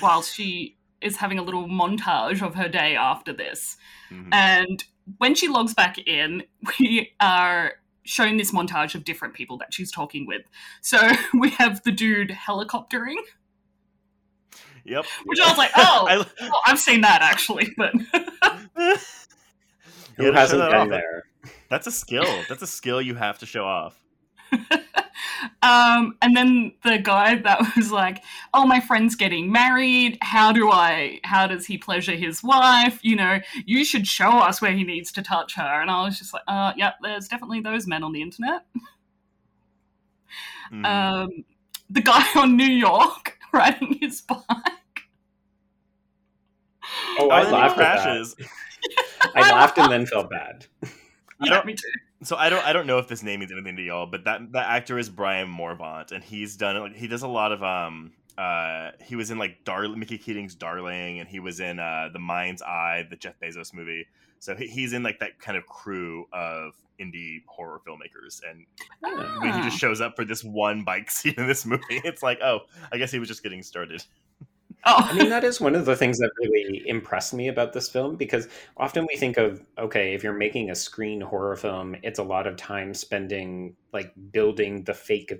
while 0.00 0.22
she 0.22 0.76
is 1.00 1.16
having 1.16 1.38
a 1.38 1.42
little 1.42 1.68
montage 1.68 2.40
of 2.40 2.54
her 2.54 2.68
day 2.68 2.96
after 2.96 3.32
this. 3.32 3.76
Mhm. 4.10 4.28
And 4.32 4.84
when 5.18 5.34
she 5.34 5.48
logs 5.48 5.74
back 5.74 5.98
in, 5.98 6.44
we 6.78 7.12
are 7.20 7.74
shown 8.04 8.36
this 8.36 8.52
montage 8.52 8.94
of 8.94 9.04
different 9.04 9.34
people 9.34 9.56
that 9.58 9.72
she's 9.74 9.90
talking 9.90 10.26
with. 10.26 10.42
So 10.80 10.98
we 11.34 11.50
have 11.50 11.82
the 11.84 11.92
dude 11.92 12.30
helicoptering, 12.30 13.16
yep 14.84 15.06
which 15.24 15.40
I 15.40 15.48
was 15.48 15.58
like, 15.58 15.70
oh, 15.76 16.06
I, 16.08 16.16
well, 16.18 16.26
oh, 16.42 16.60
I've 16.66 16.78
seen 16.78 17.00
that 17.02 17.22
actually, 17.22 17.72
but 17.76 17.92
Who 20.16 20.26
Yeah, 20.26 20.30
to 20.30 20.46
show 20.46 20.60
hasn't 20.60 20.70
been 20.70 20.80
off. 20.80 20.88
there? 20.90 21.24
That's 21.68 21.86
a 21.86 21.92
skill. 21.92 22.44
That's 22.48 22.62
a 22.62 22.66
skill 22.66 23.00
you 23.02 23.14
have 23.14 23.38
to 23.40 23.46
show 23.46 23.64
off. 23.64 24.03
um, 25.62 26.16
and 26.22 26.36
then 26.36 26.72
the 26.84 26.98
guy 26.98 27.36
that 27.36 27.74
was 27.76 27.90
like, 27.92 28.22
"Oh, 28.52 28.66
my 28.66 28.80
friend's 28.80 29.14
getting 29.16 29.50
married. 29.52 30.18
How 30.22 30.52
do 30.52 30.70
I? 30.70 31.20
How 31.24 31.46
does 31.46 31.66
he 31.66 31.78
pleasure 31.78 32.12
his 32.12 32.42
wife? 32.42 32.98
You 33.02 33.16
know, 33.16 33.40
you 33.66 33.84
should 33.84 34.06
show 34.06 34.30
us 34.30 34.60
where 34.62 34.72
he 34.72 34.84
needs 34.84 35.10
to 35.12 35.22
touch 35.22 35.54
her." 35.56 35.80
And 35.80 35.90
I 35.90 36.02
was 36.04 36.18
just 36.18 36.32
like, 36.32 36.42
"Uh, 36.48 36.72
yep, 36.76 36.94
there's 37.02 37.28
definitely 37.28 37.60
those 37.60 37.86
men 37.86 38.02
on 38.04 38.12
the 38.12 38.22
internet." 38.22 38.62
Mhm. 40.72 40.84
Um, 40.86 41.44
the 41.90 42.00
guy 42.02 42.24
on 42.36 42.56
New 42.56 42.64
York 42.64 43.38
riding 43.52 43.98
his 44.00 44.22
bike. 44.22 44.40
Oh, 47.18 47.30
I 47.30 47.42
and 47.42 47.52
laughed 47.52 47.78
at 47.78 47.78
that. 47.78 48.02
crashes. 48.02 48.36
I 49.34 49.40
laughed 49.52 49.78
and 49.78 49.90
then 49.90 50.06
felt 50.06 50.30
bad. 50.30 50.66
I 50.82 50.88
Yeah, 51.40 51.50
don't- 51.54 51.66
me 51.66 51.74
too. 51.74 51.88
So 52.24 52.36
I 52.36 52.48
don't 52.48 52.64
I 52.64 52.72
don't 52.72 52.86
know 52.86 52.98
if 52.98 53.06
this 53.08 53.22
name 53.22 53.40
means 53.40 53.52
anything 53.52 53.76
to 53.76 53.82
y'all, 53.82 54.06
but 54.06 54.24
that 54.24 54.52
that 54.52 54.66
actor 54.68 54.98
is 54.98 55.08
Brian 55.08 55.48
Morvant, 55.48 56.10
and 56.12 56.24
he's 56.24 56.56
done 56.56 56.78
like 56.80 56.94
he 56.96 57.06
does 57.06 57.22
a 57.22 57.28
lot 57.28 57.52
of 57.52 57.62
um 57.62 58.12
uh 58.38 58.90
he 59.04 59.14
was 59.14 59.30
in 59.30 59.38
like 59.38 59.64
Dar- 59.64 59.88
Mickey 59.88 60.18
Keating's 60.18 60.54
Darling, 60.54 61.20
and 61.20 61.28
he 61.28 61.38
was 61.40 61.60
in 61.60 61.78
uh 61.78 62.08
The 62.12 62.18
Mind's 62.18 62.62
Eye, 62.62 63.06
the 63.08 63.16
Joe 63.16 63.32
Begos 63.42 63.72
movie. 63.74 64.06
So 64.40 64.54
he, 64.54 64.66
he's 64.66 64.92
in 64.92 65.02
like 65.02 65.20
that 65.20 65.38
kind 65.38 65.56
of 65.56 65.66
crew 65.66 66.26
of 66.32 66.72
indie 67.00 67.42
horror 67.46 67.80
filmmakers, 67.86 68.40
and 68.48 68.66
when 69.42 69.52
he 69.54 69.60
just 69.62 69.76
Ah. 69.76 69.78
shows 69.78 70.00
up 70.00 70.16
for 70.16 70.24
this 70.24 70.42
one 70.44 70.84
bike 70.84 71.10
scene 71.10 71.34
in 71.36 71.46
this 71.46 71.64
movie, 71.66 71.82
it's 71.90 72.22
like, 72.22 72.40
oh, 72.42 72.60
I 72.92 72.98
guess 72.98 73.10
he 73.10 73.18
was 73.18 73.28
just 73.28 73.42
getting 73.42 73.62
started. 73.62 74.02
Oh, 74.86 75.02
I 75.08 75.12
mean, 75.14 75.28
that 75.30 75.44
is 75.44 75.60
one 75.60 75.74
of 75.74 75.86
the 75.86 75.96
things 75.96 76.18
that 76.18 76.30
really 76.38 76.82
impressed 76.86 77.32
me 77.32 77.48
about 77.48 77.72
this 77.72 77.88
film 77.88 78.16
because 78.16 78.48
often 78.76 79.06
we 79.10 79.16
think 79.16 79.38
of, 79.38 79.66
okay, 79.78 80.14
if 80.14 80.22
you're 80.22 80.32
making 80.34 80.70
a 80.70 80.74
screen 80.74 81.20
horror 81.22 81.56
film, 81.56 81.96
it's 82.02 82.18
a 82.18 82.22
lot 82.22 82.46
of 82.46 82.56
time 82.56 82.92
spending 82.94 83.76
like 83.92 84.12
building 84.32 84.84
the 84.84 84.92
fake 84.94 85.32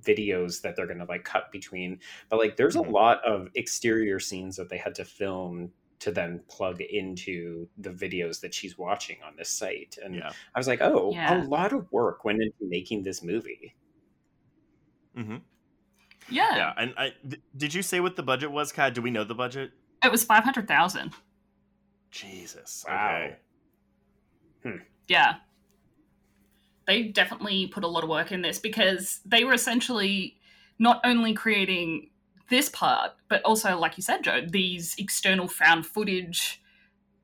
videos 0.00 0.60
that 0.62 0.76
they're 0.76 0.86
going 0.86 0.98
to 0.98 1.04
like 1.06 1.24
cut 1.24 1.50
between. 1.50 1.98
But 2.28 2.38
like, 2.40 2.56
there's 2.56 2.76
a 2.76 2.80
Mhm. 2.80 2.92
lot 2.92 3.24
of 3.24 3.48
exterior 3.54 4.20
scenes 4.20 4.56
that 4.56 4.68
they 4.68 4.78
had 4.78 4.94
to 4.96 5.04
film 5.04 5.72
to 6.00 6.10
then 6.12 6.42
plug 6.48 6.80
into 6.80 7.68
the 7.78 7.90
videos 7.90 8.40
that 8.40 8.54
she's 8.54 8.78
watching 8.78 9.18
on 9.22 9.36
this 9.36 9.50
site. 9.50 9.98
And 10.02 10.16
Yeah. 10.16 10.32
I 10.54 10.58
was 10.58 10.68
like, 10.68 10.80
oh, 10.82 11.20
Yeah. 11.20 11.26
a 11.26 11.34
lot 11.34 11.72
of 11.72 11.90
work 11.92 12.24
went 12.24 12.42
into 12.42 12.54
making 12.62 13.02
this 13.02 13.22
movie. 13.22 13.74
hmm 15.14 15.40
yeah. 16.30 16.56
Yeah, 16.56 16.72
and 16.76 16.94
I 16.96 17.12
th- 17.28 17.42
did 17.56 17.74
you 17.74 17.82
say 17.82 18.00
what 18.00 18.16
the 18.16 18.22
budget 18.22 18.50
was, 18.50 18.72
Kat? 18.72 18.94
Do 18.94 19.02
we 19.02 19.10
know 19.10 19.24
the 19.24 19.34
budget? 19.34 19.72
It 20.02 20.10
was 20.10 20.24
500,000. 20.24 21.12
Jesus. 22.10 22.84
Wow. 22.88 23.28
Okay. 24.66 24.82
Yeah. 25.08 25.36
They 26.86 27.04
definitely 27.04 27.66
put 27.68 27.84
a 27.84 27.88
lot 27.88 28.02
of 28.02 28.10
work 28.10 28.32
in 28.32 28.42
this 28.42 28.58
because 28.58 29.20
they 29.24 29.44
were 29.44 29.52
essentially 29.52 30.36
not 30.78 31.00
only 31.04 31.34
creating 31.34 32.10
this 32.48 32.68
part, 32.68 33.12
but 33.28 33.42
also, 33.42 33.78
like 33.78 33.96
you 33.96 34.02
said, 34.02 34.22
Joe, 34.22 34.40
these 34.46 34.94
external 34.98 35.46
found 35.46 35.86
footage 35.86 36.60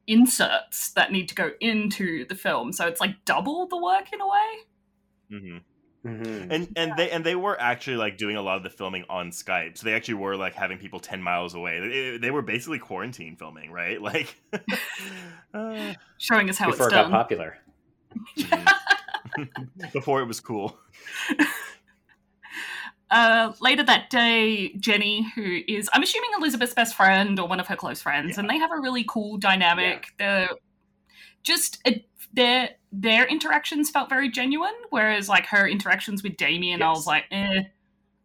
inserts 0.07 0.93
that 0.93 1.11
need 1.11 1.29
to 1.29 1.35
go 1.35 1.51
into 1.61 2.25
the 2.27 2.35
film. 2.35 2.73
So 2.73 2.87
it's 2.87 3.01
like 3.01 3.25
double 3.25 3.67
the 3.67 3.77
work 3.77 4.13
in 4.13 4.21
a 4.21 4.29
way. 4.29 5.41
hmm 5.41 5.59
Mhm. 6.07 6.47
and 6.51 6.69
and 6.77 6.93
they 6.97 7.11
and 7.11 7.25
they 7.25 7.35
were 7.35 7.61
actually 7.61 7.97
like 7.97 8.17
doing 8.17 8.37
a 8.37 8.43
lot 8.43 8.57
of 8.57 8.63
the 8.63 8.71
filming 8.71 9.05
on 9.11 9.31
Skype. 9.31 9.77
So 9.77 9.85
they 9.87 9.95
actually 9.95 10.15
were 10.15 10.37
like 10.37 10.55
having 10.55 10.79
people 10.79 11.01
ten 11.01 11.21
miles 11.21 11.55
away. 11.55 11.81
They, 11.81 12.19
they 12.19 12.31
were 12.31 12.43
basically 12.43 12.79
quarantine 12.79 13.37
filming, 13.37 13.71
right? 13.73 14.01
Like, 14.07 14.37
uh, 15.55 15.95
Showing 16.19 16.49
us 16.49 16.59
how 16.59 16.71
Before 16.71 16.87
it's 16.87 16.93
it 16.95 16.97
got 16.97 17.11
popular. 17.11 17.59
mhm. 18.39 19.93
before 19.93 20.21
it 20.23 20.27
was 20.27 20.41
cool. 20.41 20.79
Uh, 23.11 23.53
later 23.61 23.85
that 23.85 24.11
day, 24.11 24.73
Jenny, 24.81 25.31
who 25.35 25.61
is, 25.69 25.89
I'm 25.93 26.03
assuming 26.03 26.31
Elizabeth's 26.39 26.75
best 26.75 26.97
friend 26.97 27.39
or 27.39 27.47
one 27.47 27.61
of 27.61 27.69
her 27.69 27.77
close 27.77 28.03
friends, 28.03 28.31
Yeah. 28.35 28.41
and 28.41 28.51
they 28.51 28.59
have 28.59 28.73
a 28.73 28.81
really 28.81 29.05
cool 29.09 29.37
dynamic. 29.39 30.07
They're 30.19 30.49
just 31.45 31.79
it, 31.85 32.05
their 32.37 32.71
their 32.93 33.27
interactions 33.27 33.91
felt 33.91 34.09
very 34.09 34.31
genuine, 34.31 34.75
whereas 34.91 35.29
like 35.29 35.47
her 35.47 35.67
interactions 35.67 36.23
with 36.23 36.37
Damien, 36.37 36.83
I 36.83 36.91
was 36.91 37.07
like, 37.07 37.25
eh, 37.31 37.63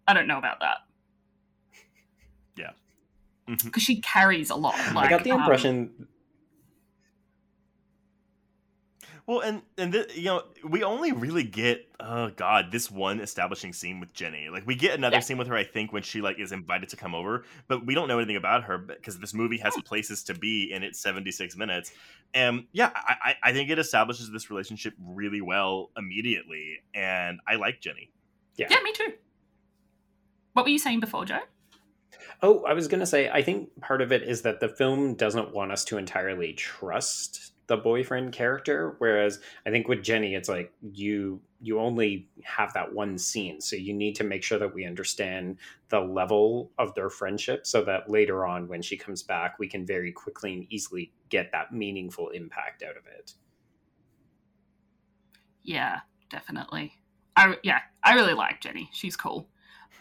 I 0.08 0.13
don't 0.13 0.28
know 0.28 0.38
about 0.38 0.60
that. 0.60 0.78
Yeah. 2.56 2.71
Because 3.63 3.84
she 3.84 4.00
carries 4.02 4.50
a 4.50 4.56
lot. 4.56 4.76
Like, 4.93 5.08
I 5.08 5.10
got 5.10 5.24
the 5.24 5.32
um, 5.32 5.91
Well, 9.27 9.41
and 9.41 9.62
and 9.77 9.93
th- 9.93 10.15
you 10.17 10.25
know, 10.25 10.43
we 10.67 10.84
only 10.84 11.12
really 11.12 11.43
get 11.43 11.88
oh 11.99 12.29
god, 12.31 12.71
this 12.71 12.89
one 12.89 13.19
establishing 13.19 13.71
scene 13.71 13.99
with 13.99 14.13
Jenny. 14.13 14.49
Like 14.49 14.65
we 14.65 14.75
get 14.75 14.95
another 14.97 15.17
Yeah. 15.17 15.21
scene 15.21 15.38
with 15.38 15.47
her, 15.47 15.55
I 15.55 15.63
think, 15.63 15.93
when 15.93 16.03
she 16.03 16.21
like 16.21 16.39
is 16.39 16.51
invited 16.51 16.89
to 16.89 16.97
come 16.97 17.13
over, 17.15 17.45
but 17.67 17.86
we 17.86 17.93
don't 17.93 18.07
know 18.07 18.17
anything 18.17 18.36
about 18.36 18.63
her 18.63 18.77
because 18.77 19.19
this 19.19 19.34
movie 19.34 19.57
has 19.60 19.73
Hmm. 19.75 19.81
places 19.81 20.23
to 20.23 20.34
be 20.34 20.71
in 20.71 20.84
its 20.84 20.99
seventy 20.99 21.31
six 21.31 21.55
minutes. 21.55 21.91
And 22.34 22.65
yeah, 22.71 22.91
I, 22.95 23.15
I 23.23 23.36
I 23.49 23.53
think 23.53 23.69
it 23.69 23.77
establishes 23.79 24.31
this 24.31 24.49
relationship 24.49 24.93
really 24.99 25.41
well 25.41 25.91
immediately, 25.95 26.79
and 26.93 27.39
I 27.47 27.55
like 27.55 27.79
Jenny. 27.81 28.12
Yeah. 28.57 28.67
yeah, 28.69 28.79
me 28.84 28.91
too. 28.93 29.13
What 30.53 30.65
were 30.65 30.69
you 30.71 30.79
saying 30.79 30.99
before, 30.99 31.25
Joe? 31.25 31.39
Oh, 32.41 32.63
I 32.65 32.73
was 32.73 32.88
going 32.88 32.99
to 32.99 33.05
say, 33.05 33.29
I 33.29 33.41
think 33.41 33.69
part 33.81 34.01
of 34.01 34.12
it 34.12 34.23
is 34.23 34.41
that 34.41 34.60
the 34.60 34.67
film 34.67 35.13
doesn't 35.13 35.53
want 35.53 35.71
us 35.71 35.86
to 35.86 35.97
entirely 35.97 36.53
trust 36.53 37.53
the 37.71 37.77
boyfriend 37.77 38.34
character, 38.34 38.95
whereas 38.97 39.39
I 39.65 39.69
think 39.69 39.88
with 39.88 40.03
Jenny, 40.03 40.36
it's 40.36 40.49
like 40.49 40.73
you 40.81 41.39
you 41.62 41.79
only 41.79 42.27
have 42.43 42.73
that 42.73 42.93
one 42.93 43.17
scene, 43.17 43.62
so 43.62 43.77
you 43.77 43.93
need 43.93 44.13
to 44.17 44.25
make 44.25 44.43
sure 44.43 44.60
that 44.60 44.73
we 44.73 44.84
understand 44.84 45.55
the 45.88 46.01
level 46.01 46.69
of 46.77 46.93
their 46.95 47.10
friendship, 47.10 47.65
so 47.65 47.81
that 47.86 48.10
later 48.10 48.45
on, 48.45 48.67
when 48.67 48.81
she 48.81 48.97
comes 48.97 49.23
back, 49.23 49.57
we 49.57 49.69
can 49.69 49.86
very 49.86 50.12
quickly 50.12 50.53
and 50.53 50.67
easily 50.69 51.13
get 51.29 51.49
that 51.53 51.71
meaningful 51.71 52.27
impact 52.31 52.84
out 52.84 52.97
of 52.97 53.05
it. 53.07 53.36
Yeah, 55.63 56.01
definitely. 56.29 56.91
I 57.38 57.55
yeah, 57.63 57.79
I 58.03 58.15
really 58.15 58.34
like 58.34 58.60
Jenny. 58.60 58.89
She's 58.91 59.15
cool. 59.15 59.47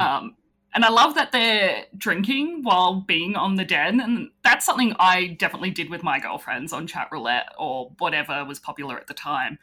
Um, 0.00 0.34
and 0.74 0.84
I 0.84 0.88
love 0.88 1.14
that 1.14 1.32
they're 1.32 1.84
drinking 1.96 2.62
while 2.62 3.00
being 3.00 3.36
on 3.36 3.56
the 3.56 3.64
den, 3.64 4.00
and 4.00 4.30
that's 4.44 4.64
something 4.64 4.94
I 4.98 5.28
definitely 5.38 5.70
did 5.70 5.90
with 5.90 6.02
my 6.02 6.20
girlfriends 6.20 6.72
on 6.72 6.86
chat 6.86 7.08
roulette 7.10 7.48
or 7.58 7.92
whatever 7.98 8.44
was 8.44 8.60
popular 8.60 8.96
at 8.96 9.06
the 9.06 9.14
time. 9.14 9.58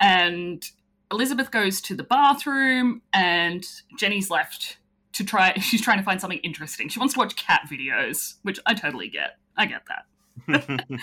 And 0.00 0.64
Elizabeth 1.10 1.50
goes 1.50 1.80
to 1.82 1.94
the 1.94 2.04
bathroom, 2.04 3.02
and 3.12 3.64
Jenny's 3.98 4.30
left 4.30 4.78
to 5.12 5.24
try. 5.24 5.54
She's 5.60 5.82
trying 5.82 5.98
to 5.98 6.04
find 6.04 6.20
something 6.20 6.40
interesting. 6.40 6.88
She 6.88 6.98
wants 6.98 7.14
to 7.14 7.20
watch 7.20 7.36
cat 7.36 7.62
videos, 7.70 8.34
which 8.42 8.58
I 8.66 8.74
totally 8.74 9.08
get. 9.08 9.38
I 9.56 9.66
get 9.66 9.82
that. 9.88 10.88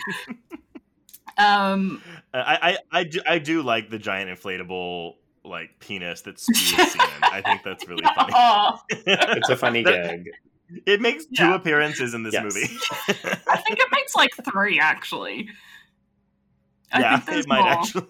Um, 1.37 2.01
I, 2.33 2.77
I 2.91 2.99
I 2.99 3.03
do 3.05 3.19
I 3.25 3.39
do 3.39 3.63
like 3.63 3.89
the 3.89 3.97
giant 3.97 4.29
inflatable 4.29 5.15
like 5.45 5.77
penis 5.79 6.21
that 6.21 6.39
spews 6.39 6.91
semen. 6.91 7.07
I 7.21 7.41
think 7.41 7.63
that's 7.63 7.87
really 7.87 8.03
funny. 8.15 8.33
It's 9.05 9.49
a 9.49 9.55
funny 9.57 9.83
That- 9.85 9.91
gag. 10.25 10.29
It 10.87 11.01
makes 11.01 11.25
two 11.25 11.53
appearances 11.53 12.15
in 12.15 12.23
this 12.23 12.33
Yes. 12.33 12.43
movie. 12.43 12.65
I 13.47 13.57
think 13.57 13.77
it 13.79 13.87
makes 13.91 14.15
like 14.15 14.31
three 14.51 14.79
actually. 14.79 15.47
I 16.91 16.99
yeah, 17.01 17.15
think 17.19 17.25
there's 17.27 17.45
it 17.45 17.49
might 17.49 17.61
more. 17.61 17.69
actually. 17.73 18.07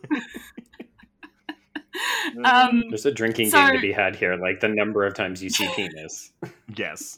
Um, 2.43 2.83
There's 2.89 3.05
a 3.05 3.11
drinking 3.11 3.49
So- 3.49 3.57
game 3.67 3.75
to 3.75 3.81
be 3.81 3.91
had 3.91 4.15
here, 4.15 4.35
like 4.35 4.59
the 4.61 4.67
number 4.67 5.05
of 5.05 5.13
times 5.13 5.43
you 5.43 5.49
see 5.49 5.67
penis. 5.75 6.31
yes. 6.75 7.15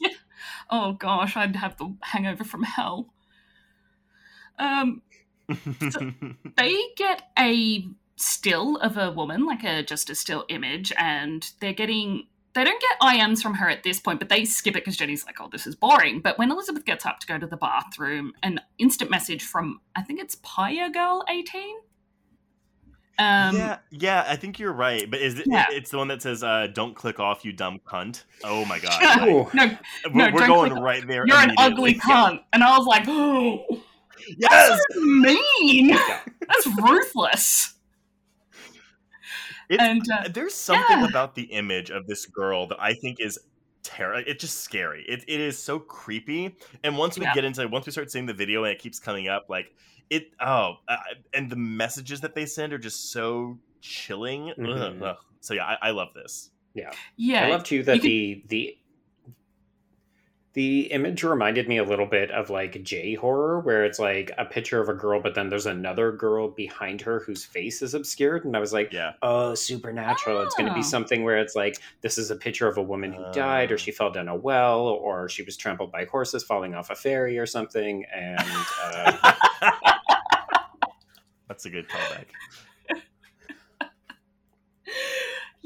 oh 0.70 0.92
gosh, 0.94 1.36
I'd 1.36 1.56
have 1.56 1.76
the 1.76 1.94
hangover 2.02 2.44
from 2.44 2.62
hell. 2.62 3.12
Um, 4.58 5.02
they 6.56 6.76
get 6.96 7.22
a 7.38 7.86
still 8.16 8.76
of 8.78 8.96
a 8.96 9.10
woman, 9.10 9.44
like 9.46 9.62
a 9.64 9.82
just 9.82 10.10
a 10.10 10.14
still 10.14 10.44
image, 10.48 10.92
and 10.98 11.50
they're 11.60 11.72
getting. 11.72 12.26
They 12.54 12.64
don't 12.64 12.80
get 12.80 12.98
IMs 13.00 13.42
from 13.42 13.52
her 13.54 13.68
at 13.68 13.82
this 13.82 14.00
point, 14.00 14.18
but 14.18 14.30
they 14.30 14.46
skip 14.46 14.76
it 14.76 14.82
because 14.82 14.96
Jenny's 14.96 15.26
like, 15.26 15.36
"Oh, 15.40 15.48
this 15.52 15.66
is 15.66 15.74
boring." 15.74 16.20
But 16.20 16.38
when 16.38 16.50
Elizabeth 16.50 16.84
gets 16.86 17.04
up 17.04 17.20
to 17.20 17.26
go 17.26 17.38
to 17.38 17.46
the 17.46 17.58
bathroom, 17.58 18.32
an 18.42 18.60
instant 18.78 19.10
message 19.10 19.42
from 19.44 19.80
I 19.94 20.02
think 20.02 20.20
it's 20.20 20.36
Paya 20.36 20.92
Girl 20.92 21.22
eighteen. 21.28 21.76
Um, 23.18 23.56
yeah, 23.56 23.78
yeah, 23.90 24.24
I 24.28 24.36
think 24.36 24.58
you're 24.58 24.72
right. 24.74 25.10
But 25.10 25.20
is 25.20 25.38
it? 25.38 25.46
Yeah. 25.46 25.66
It's 25.70 25.90
the 25.90 25.96
one 25.98 26.08
that 26.08 26.20
says, 26.22 26.42
uh, 26.42 26.68
"Don't 26.72 26.94
click 26.94 27.18
off, 27.18 27.44
you 27.44 27.52
dumb 27.52 27.80
cunt." 27.86 28.24
Oh 28.44 28.64
my 28.66 28.78
god, 28.78 29.02
like, 29.02 29.54
no, 29.54 29.76
we're, 30.12 30.12
No, 30.12 30.30
we're 30.34 30.46
going 30.46 30.72
right 30.74 31.06
there. 31.06 31.24
you're 31.26 31.36
an 31.36 31.54
ugly 31.58 31.94
cunt, 31.94 32.40
and 32.52 32.62
I 32.62 32.76
was 32.76 32.86
like, 32.86 33.04
"Oh, 33.08 33.64
Yes, 34.38 34.70
that's 34.70 34.96
mean. 34.96 35.90
Yeah. 35.90 36.20
That's 36.40 36.66
ruthless." 36.82 37.74
It's- 39.68 39.88
and 39.88 40.02
uh, 40.12 40.28
there's 40.32 40.54
something 40.54 40.98
Yeah. 41.00 41.06
about 41.08 41.34
the 41.34 41.42
image 41.44 41.90
of 41.90 42.06
this 42.06 42.26
girl 42.26 42.66
that 42.68 42.78
I 42.80 42.94
think 42.94 43.18
is 43.20 43.38
terror. 43.82 44.22
It's 44.26 44.40
just 44.40 44.60
scary. 44.60 45.04
It, 45.08 45.24
it 45.28 45.40
is 45.40 45.58
so 45.58 45.78
creepy. 45.78 46.56
And 46.84 46.96
once 46.98 47.18
we 47.18 47.24
Yeah. 47.24 47.34
get 47.34 47.44
into, 47.44 47.66
once 47.68 47.86
we 47.86 47.92
start 47.92 48.10
seeing 48.10 48.26
the 48.26 48.34
video 48.34 48.64
and 48.64 48.72
it 48.72 48.78
keeps 48.78 48.98
coming 48.98 49.28
up, 49.28 49.46
like 49.48 49.74
it. 50.10 50.30
Oh, 50.40 50.74
uh, 50.88 50.96
and 51.34 51.50
the 51.50 51.56
messages 51.56 52.20
that 52.20 52.34
they 52.34 52.46
send 52.46 52.72
are 52.72 52.78
just 52.78 53.10
so 53.12 53.58
chilling. 53.80 54.50
Ugh, 54.50 54.56
Mhm. 54.58 55.02
ugh. 55.02 55.16
So 55.40 55.54
yeah, 55.54 55.64
I, 55.66 55.88
I 55.88 55.90
love 55.90 56.08
this. 56.14 56.50
Yeah. 56.74 56.90
yeah, 57.16 57.46
I 57.46 57.50
love 57.50 57.64
too 57.64 57.82
that 57.84 57.96
you 57.96 58.00
can- 58.02 58.10
the 58.10 58.44
the 58.48 58.78
the 60.56 60.90
image 60.90 61.22
reminded 61.22 61.68
me 61.68 61.76
a 61.76 61.84
little 61.84 62.06
bit 62.06 62.30
of 62.30 62.48
like 62.48 62.82
J 62.82 63.12
horror, 63.12 63.60
where 63.60 63.84
it's 63.84 63.98
like 63.98 64.30
a 64.38 64.46
picture 64.46 64.80
of 64.80 64.88
a 64.88 64.94
girl, 64.94 65.20
but 65.20 65.34
then 65.34 65.50
there's 65.50 65.66
another 65.66 66.10
girl 66.12 66.48
behind 66.48 67.02
her 67.02 67.20
whose 67.20 67.44
face 67.44 67.82
is 67.82 67.92
obscured, 67.92 68.46
and 68.46 68.56
I 68.56 68.60
was 68.60 68.72
like, 68.72 68.90
Yeah. 68.90 69.12
oh, 69.20 69.54
supernatural. 69.54 70.40
It's 70.40 70.54
going 70.54 70.64
to 70.64 70.72
Oh. 70.72 70.76
be 70.76 70.82
something 70.82 71.24
where 71.24 71.36
it's 71.36 71.54
like 71.54 71.76
this 72.00 72.16
is 72.16 72.30
a 72.30 72.36
picture 72.36 72.66
of 72.66 72.78
a 72.78 72.82
woman 72.82 73.12
who 73.12 73.22
died, 73.32 73.70
or 73.70 73.74
Oh. 73.74 73.76
she 73.76 73.92
fell 73.92 74.10
down 74.10 74.28
a 74.28 74.34
well, 74.34 74.80
or 74.80 75.28
she 75.28 75.42
was 75.42 75.58
trampled 75.58 75.92
by 75.92 76.06
horses 76.06 76.42
falling 76.42 76.74
off 76.74 76.88
a 76.88 76.94
ferry 76.94 77.38
or 77.38 77.44
something, 77.44 78.06
and 78.06 78.40
uh, 78.82 79.32
That's 81.48 81.66
a 81.66 81.70
good 81.70 81.86
callback. 81.88 82.24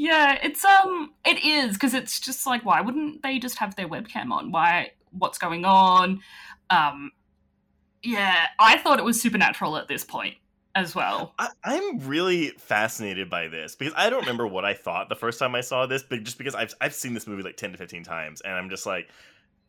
Yeah, 0.01 0.38
it's 0.42 0.64
um, 0.64 1.12
it 1.26 1.44
is 1.44 1.74
because 1.74 1.92
it's 1.92 2.20
just 2.20 2.46
like, 2.46 2.64
why 2.64 2.80
wouldn't 2.80 3.22
they 3.22 3.38
just 3.38 3.59
have 3.59 3.76
their 3.76 3.86
webcam 3.86 4.30
on? 4.30 4.51
Why? 4.51 4.92
What's 5.11 5.36
going 5.36 5.66
on? 5.66 6.22
Um, 6.70 7.11
yeah, 8.03 8.46
I 8.59 8.78
thought 8.78 8.98
it 8.98 9.05
was 9.05 9.20
supernatural 9.20 9.76
at 9.76 9.88
this 9.88 10.03
point 10.03 10.36
as 10.74 10.94
well. 10.94 11.34
I, 11.38 11.51
I'm 11.62 11.98
really 11.98 12.48
fascinated 12.48 13.28
by 13.28 13.48
this 13.48 13.76
because 13.76 13.92
I 13.94 14.09
don't 14.09 14.20
remember 14.20 14.46
what 14.46 14.64
I 14.64 14.72
thought 14.72 15.11
the 15.11 15.16
first 15.16 15.38
time 15.38 15.55
I 15.55 15.61
saw 15.61 15.84
this, 15.84 16.03
but 16.03 16.22
just 16.22 16.38
because 16.38 16.55
I've 16.55 16.72
I've 16.80 16.94
seen 16.94 17.12
this 17.12 17.26
movie 17.26 17.42
like 17.42 17.59
ten 17.59 17.72
to 17.72 17.76
fifteen 17.76 18.03
times, 18.03 18.40
and 18.40 18.55
I'm 18.55 18.70
just 18.70 18.86
like, 18.86 19.11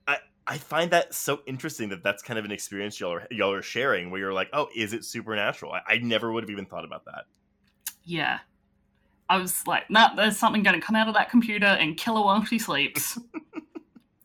I 0.07 0.19
I 0.47 0.59
find 0.59 0.91
that 0.91 1.13
so 1.13 1.41
interesting 1.45 1.89
that 1.89 2.03
that's 2.03 2.23
kind 2.23 2.39
of 2.39 2.45
an 2.45 2.51
experience 2.51 3.01
y'all 3.01 3.15
are 3.15 3.27
y'all 3.31 3.51
are 3.51 3.61
sharing 3.61 4.11
where 4.11 4.21
you're 4.21 4.31
like, 4.31 4.47
oh, 4.53 4.69
is 4.73 4.93
it 4.93 5.03
supernatural? 5.03 5.73
I, 5.73 5.81
I 5.95 5.97
never 5.97 6.31
would 6.31 6.43
have 6.43 6.49
even 6.49 6.67
thought 6.67 6.85
about 6.85 7.03
that. 7.03 7.25
Yeah. 8.05 8.39
I 9.31 9.37
was 9.37 9.65
like, 9.65 9.89
nah, 9.89 10.13
there's 10.13 10.37
something 10.37 10.61
going 10.61 10.79
to 10.79 10.85
come 10.85 10.95
out 10.97 11.07
of 11.07 11.13
that 11.13 11.29
computer 11.29 11.65
and 11.65 11.95
kill 11.95 12.17
her 12.17 12.21
while 12.21 12.43
she 12.43 12.59
sleeps. 12.59 13.17
and 13.53 13.63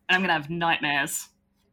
I'm 0.09 0.21
going 0.21 0.29
to 0.29 0.33
have 0.35 0.51
nightmares. 0.51 1.29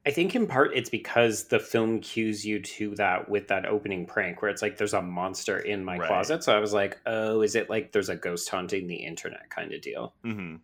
I 0.06 0.12
think 0.12 0.36
in 0.36 0.46
part 0.48 0.72
it's 0.76 0.90
because 0.90 1.46
the 1.46 1.60
film 1.60 2.00
cues 2.02 2.46
you 2.46 2.60
to 2.60 2.94
that 2.96 3.30
with 3.30 3.48
that 3.48 3.66
opening 3.66 4.06
prank 4.06 4.42
where 4.42 4.52
it's 4.52 4.62
like 4.62 4.78
there's 4.78 4.94
a 4.94 5.02
monster 5.02 5.58
in 5.58 5.84
my 5.84 5.98
Right. 5.98 6.08
closet. 6.08 6.44
So 6.44 6.56
I 6.56 6.60
was 6.60 6.74
like, 6.74 7.00
oh, 7.06 7.42
is 7.42 7.56
it 7.56 7.70
like 7.70 7.92
there's 7.92 8.10
a 8.10 8.16
ghost 8.16 8.50
haunting 8.50 8.88
the 8.88 8.98
internet 8.98 9.50
kind 9.50 9.74
of 9.74 9.82
deal? 9.82 10.14
Mm-hmm. 10.26 10.58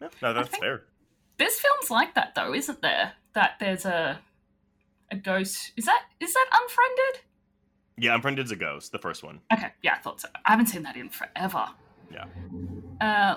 No, 0.00 0.08
no, 0.22 0.32
that's 0.32 0.56
fair. 0.56 0.84
There's 1.36 1.58
films 1.58 1.90
like 1.90 2.14
that 2.14 2.34
though, 2.34 2.54
isn't 2.54 2.80
there? 2.80 3.12
That 3.34 3.56
there's 3.60 3.84
a 3.84 4.20
a 5.10 5.16
ghost. 5.16 5.72
Is 5.76 5.84
that 5.86 6.02
is 6.20 6.32
that 6.32 6.46
unfriended? 6.52 7.24
Yeah, 7.98 8.14
Unfriended's 8.14 8.50
a 8.50 8.56
ghost, 8.56 8.92
the 8.92 8.98
first 8.98 9.22
one. 9.22 9.40
Okay, 9.52 9.68
yeah, 9.82 9.94
I 9.94 9.98
thought 9.98 10.20
so. 10.20 10.28
I 10.44 10.50
haven't 10.52 10.66
seen 10.66 10.82
that 10.84 10.96
in 10.96 11.08
forever. 11.08 11.66
Yeah. 12.12 12.24
Uh, 13.00 13.36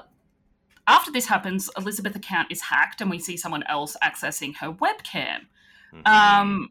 after 0.87 1.11
this 1.11 1.27
happens, 1.27 1.69
Elizabeth 1.77 2.15
account 2.15 2.51
is 2.51 2.61
hacked, 2.61 3.01
and 3.01 3.09
we 3.09 3.19
see 3.19 3.37
someone 3.37 3.63
else 3.63 3.95
accessing 4.03 4.55
her 4.57 4.71
webcam. 4.71 5.41
Mhm. 5.93 6.07
Um, 6.07 6.69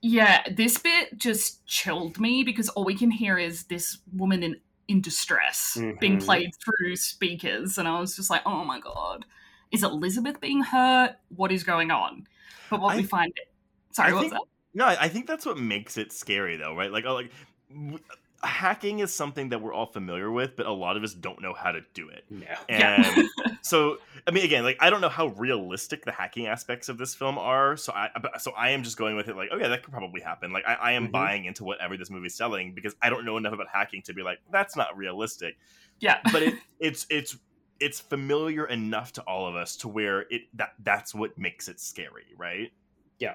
yeah, 0.00 0.42
this 0.50 0.78
bit 0.78 1.16
just 1.18 1.64
chilled 1.66 2.18
me 2.20 2.42
because 2.44 2.68
all 2.70 2.84
we 2.84 2.94
can 2.94 3.10
hear 3.10 3.38
is 3.38 3.64
this 3.64 3.98
woman 4.12 4.42
in 4.42 4.56
in 4.86 5.00
distress 5.00 5.78
being 5.98 6.18
Mhm. 6.18 6.24
played 6.26 6.50
through 6.62 6.94
speakers, 6.96 7.78
and 7.78 7.88
I 7.88 7.98
was 8.00 8.14
just 8.16 8.28
like, 8.28 8.42
oh 8.44 8.64
my 8.66 8.78
god, 8.80 9.24
is 9.70 9.82
Elizabeth 9.82 10.40
being 10.42 10.60
hurt? 10.62 11.16
What 11.28 11.50
is 11.50 11.64
going 11.64 11.90
on? 11.90 12.26
But 12.68 12.82
what 12.82 12.92
I- 12.92 12.96
we 12.98 13.02
find, 13.04 13.32
it. 13.34 13.50
sorry, 13.92 14.10
I 14.10 14.14
what 14.14 14.22
was 14.24 14.32
that? 14.32 14.42
No, 14.74 14.84
I 14.86 15.04
I 15.04 15.08
think 15.08 15.26
that's 15.26 15.46
what 15.46 15.58
makes 15.58 15.96
it 15.96 16.12
scary, 16.12 16.56
though, 16.56 16.74
right? 16.74 16.90
Like, 16.90 17.04
oh, 17.06 17.14
like 17.14 17.30
w- 17.72 17.98
hacking 18.42 18.98
is 18.98 19.14
something 19.14 19.48
that 19.50 19.62
we're 19.62 19.72
all 19.72 19.86
familiar 19.86 20.30
with, 20.30 20.56
but 20.56 20.66
a 20.66 20.72
lot 20.72 20.96
of 20.96 21.02
us 21.02 21.14
don't 21.14 21.40
know 21.40 21.54
how 21.54 21.72
to 21.72 21.80
do 21.94 22.08
it. 22.08 22.24
No. 22.30 22.46
And 22.68 22.78
Yeah. 22.78 23.14
so, 23.62 23.96
I 24.26 24.30
mean, 24.32 24.44
again, 24.44 24.64
like 24.64 24.76
I 24.80 24.90
don't 24.90 25.00
know 25.00 25.08
how 25.08 25.28
realistic 25.28 26.04
the 26.04 26.12
hacking 26.12 26.46
aspects 26.46 26.88
of 26.88 26.98
this 26.98 27.14
film 27.14 27.38
are. 27.38 27.76
So 27.76 27.92
I, 27.92 28.10
so 28.38 28.52
I 28.52 28.70
am 28.70 28.82
just 28.82 28.96
going 28.98 29.16
with 29.16 29.28
it, 29.28 29.36
like, 29.36 29.48
oh 29.52 29.56
yeah, 29.56 29.68
that 29.68 29.82
could 29.82 29.92
probably 29.92 30.20
happen. 30.20 30.52
Like 30.52 30.64
I, 30.66 30.74
I 30.74 30.92
am 30.92 31.08
Mhm. 31.08 31.12
buying 31.12 31.44
into 31.46 31.64
whatever 31.64 31.96
this 31.96 32.10
movie's 32.10 32.34
selling 32.34 32.74
because 32.74 32.94
I 33.00 33.10
don't 33.10 33.24
know 33.24 33.36
enough 33.36 33.52
about 33.54 33.68
hacking 33.72 34.02
to 34.02 34.12
be 34.14 34.22
like, 34.22 34.40
that's 34.50 34.76
not 34.76 34.96
realistic. 34.96 35.56
Yeah, 36.00 36.18
But 36.32 36.42
it, 36.42 36.54
it's 36.80 37.06
it's 37.08 37.36
it's 37.80 38.00
familiar 38.00 38.66
enough 38.66 39.12
to 39.12 39.22
all 39.22 39.46
of 39.48 39.56
us 39.56 39.76
to 39.78 39.88
where 39.88 40.22
it 40.30 40.42
that 40.54 40.70
that's 40.82 41.14
what 41.14 41.36
makes 41.38 41.68
it 41.68 41.80
scary, 41.80 42.26
right? 42.36 42.72
Yeah. 43.18 43.34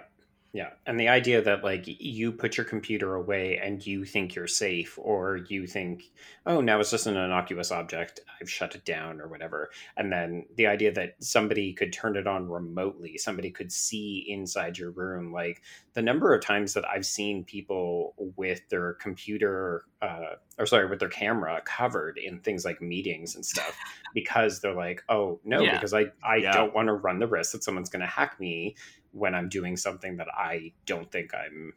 Yeah. 0.52 0.70
And 0.88 1.00
the 1.00 1.10
idea 1.10 1.44
that 1.44 1.64
like 1.64 1.84
you 1.86 2.32
put 2.32 2.58
your 2.58 2.66
computer 2.66 3.14
away 3.14 3.60
and 3.64 3.86
you 3.86 4.04
think 4.04 4.34
you're 4.34 4.48
safe 4.48 4.98
or 5.00 5.38
you 5.48 5.68
think, 5.68 6.06
oh, 6.48 6.60
now 6.60 6.80
it's 6.80 6.90
just 6.90 7.06
an 7.06 7.16
innocuous 7.16 7.72
object. 7.72 8.22
I've 8.42 8.50
shut 8.50 8.74
it 8.74 8.84
down 8.84 9.22
or 9.22 9.28
whatever. 9.28 9.70
And 9.96 10.12
then 10.12 10.48
the 10.56 10.66
idea 10.66 10.92
that 10.94 11.18
somebody 11.20 11.72
could 11.74 11.94
turn 11.94 12.18
it 12.18 12.26
on 12.26 12.50
remotely, 12.50 13.16
somebody 13.20 13.52
could 13.52 13.72
see 13.72 14.26
inside 14.28 14.80
your 14.80 14.90
room. 14.90 15.32
Like 15.32 15.62
the 15.94 16.02
number 16.02 16.34
of 16.34 16.42
times 16.42 16.74
that 16.74 16.86
I've 16.88 17.06
seen 17.06 17.44
people 17.44 18.16
with 18.36 18.68
their 18.70 18.94
computer, 18.94 19.84
uh, 20.02 20.36
or 20.58 20.66
sorry, 20.66 20.88
with 20.88 21.00
their 21.00 21.10
camera 21.10 21.62
covered 21.64 22.18
in 22.18 22.40
things 22.40 22.66
like 22.66 22.82
meetings 22.82 23.36
and 23.36 23.46
stuff 23.46 23.78
because 24.16 24.62
they're 24.62 24.74
like, 24.74 25.04
oh, 25.10 25.40
no, 25.44 25.62
Yeah. 25.62 25.74
because 25.74 25.94
I, 25.94 26.06
I 26.24 26.38
Yeah. 26.38 26.54
don't 26.54 26.74
want 26.74 26.88
to 26.88 26.94
run 26.94 27.20
the 27.20 27.28
risk 27.28 27.52
that 27.52 27.64
someone's 27.64 27.90
going 27.90 28.02
to 28.02 28.08
hack 28.08 28.40
me 28.40 28.76
when 29.12 29.36
I'm 29.36 29.50
doing 29.50 29.78
something 29.78 30.18
that 30.18 30.28
I 30.28 30.74
don't 30.86 31.12
think 31.12 31.34
I'm 31.34 31.74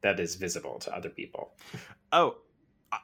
that 0.00 0.20
is 0.20 0.36
visible 0.36 0.78
to 0.80 0.94
other 0.94 1.08
people. 1.08 1.50
Oh, 2.12 2.36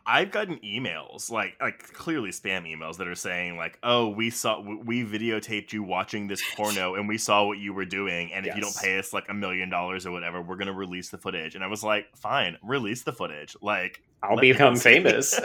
I've 0.06 0.30
gotten 0.30 0.56
emails 0.58 1.30
like 1.30 1.56
like 1.60 1.92
clearly 1.92 2.30
spam 2.30 2.66
emails 2.66 2.96
that 2.96 3.06
are 3.06 3.14
saying 3.14 3.58
like, 3.58 3.78
"Oh, 3.82 4.08
we 4.08 4.30
saw 4.30 4.60
we 4.60 5.04
videotaped 5.04 5.72
you 5.72 5.82
watching 5.82 6.26
this 6.26 6.42
porno 6.56 6.94
and 6.98 7.06
we 7.06 7.18
saw 7.18 7.44
what 7.44 7.58
you 7.58 7.74
were 7.74 7.84
doing 7.84 8.32
and 8.32 8.46
if 8.46 8.54
you 8.54 8.62
don't 8.62 8.76
pay 8.76 8.98
us 8.98 9.12
like 9.12 9.28
a 9.28 9.34
million 9.34 9.68
dollars 9.68 10.06
or 10.06 10.10
whatever, 10.10 10.40
we're 10.40 10.56
going 10.56 10.68
to 10.68 10.72
release 10.72 11.10
the 11.10 11.18
footage." 11.18 11.54
And 11.54 11.62
I 11.62 11.66
was 11.66 11.82
like, 11.82 12.06
"Fine, 12.16 12.56
release 12.62 13.02
the 13.02 13.12
footage." 13.12 13.56
Like 13.60 14.02
I'll 14.22 14.38
become 14.38 14.76
famous. 14.76 15.32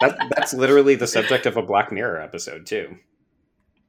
that, 0.00 0.32
that's 0.36 0.54
literally 0.54 0.94
the 0.94 1.08
subject 1.08 1.46
of 1.46 1.56
a 1.56 1.62
Black 1.62 1.90
Mirror 1.90 2.20
episode 2.20 2.66
too. 2.66 2.96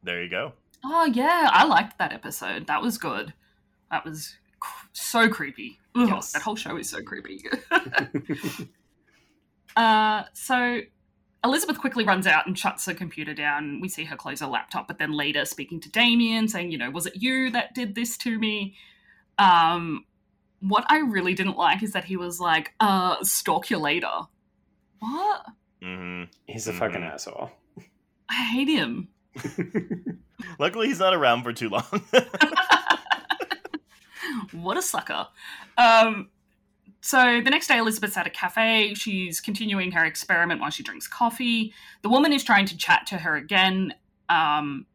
there 0.02 0.24
you 0.24 0.30
go. 0.30 0.54
Oh 0.84 1.06
yeah, 1.06 1.50
I 1.52 1.66
liked 1.66 1.98
that 2.00 2.14
episode. 2.14 2.68
That 2.68 2.82
was 2.82 2.98
good. 2.98 3.34
That 3.92 4.06
was 4.06 4.36
cr- 4.60 4.88
so 4.94 5.30
creepy. 5.30 5.80
Ugh, 5.96 6.08
Yes. 6.10 6.32
That 6.34 6.42
whole 6.42 6.56
show 6.56 6.78
is 6.78 6.90
so 6.90 7.02
creepy. 7.02 7.44
uh, 9.76 10.24
so 10.34 10.82
Elizabeth 11.44 11.80
quickly 11.80 12.06
runs 12.06 12.28
out 12.28 12.48
and 12.48 12.58
shuts 12.58 12.86
her 12.86 12.94
computer 12.94 13.34
down. 13.34 13.80
We 13.82 13.90
see 13.90 14.06
her 14.06 14.16
close 14.16 14.40
her 14.42 14.48
laptop, 14.48 14.88
but 14.88 14.98
then 14.98 15.12
later 15.12 15.46
speaking 15.46 15.80
to 15.82 15.92
Damien, 15.92 16.48
saying, 16.48 16.72
"You 16.72 16.78
know, 16.78 16.90
was 16.92 17.06
it 17.06 17.22
you 17.22 17.52
that 17.52 17.74
did 17.76 17.96
this 17.96 18.18
to 18.20 18.38
me?" 18.40 18.76
Um, 19.38 20.06
what 20.62 20.86
I 20.90 21.00
really 21.00 21.34
didn't 21.34 21.58
like 21.58 21.84
is 21.84 21.94
that 21.94 22.06
he 22.06 22.18
was 22.18 22.40
like, 22.40 22.74
"Uh, 22.80 23.18
stalk 23.24 23.70
you 23.70 23.78
later." 23.78 24.12
What? 25.00 25.46
hmm 25.82 26.24
He's 26.48 26.68
a 26.68 26.74
fucking 26.74 27.02
Mhm. 27.02 27.14
asshole. 27.14 27.52
I 28.30 28.36
hate 28.44 28.70
him. 28.70 29.10
Luckily, 30.60 30.88
he's 30.88 31.00
not 31.00 31.14
around 31.14 31.44
for 31.44 31.54
too 31.54 31.70
long. 31.70 31.84
what 34.52 34.78
a 34.78 34.82
sucker. 34.82 35.28
Um, 35.78 36.30
so 37.02 37.42
the 37.44 37.50
next 37.50 37.68
day, 37.68 37.78
Elizabeth's 37.78 38.18
at 38.18 38.26
a 38.28 38.32
cafe. 38.32 38.94
She's 38.96 39.40
continuing 39.40 39.92
her 39.92 40.04
experiment 40.06 40.60
while 40.62 40.72
she 40.72 40.84
drinks 40.84 41.08
coffee. 41.08 41.74
The 42.02 42.10
woman 42.10 42.34
is 42.34 42.44
trying 42.44 42.66
to 42.68 42.78
chat 42.78 43.06
to 43.08 43.18
her 43.18 43.36
again 43.36 43.94
um, 44.30 44.86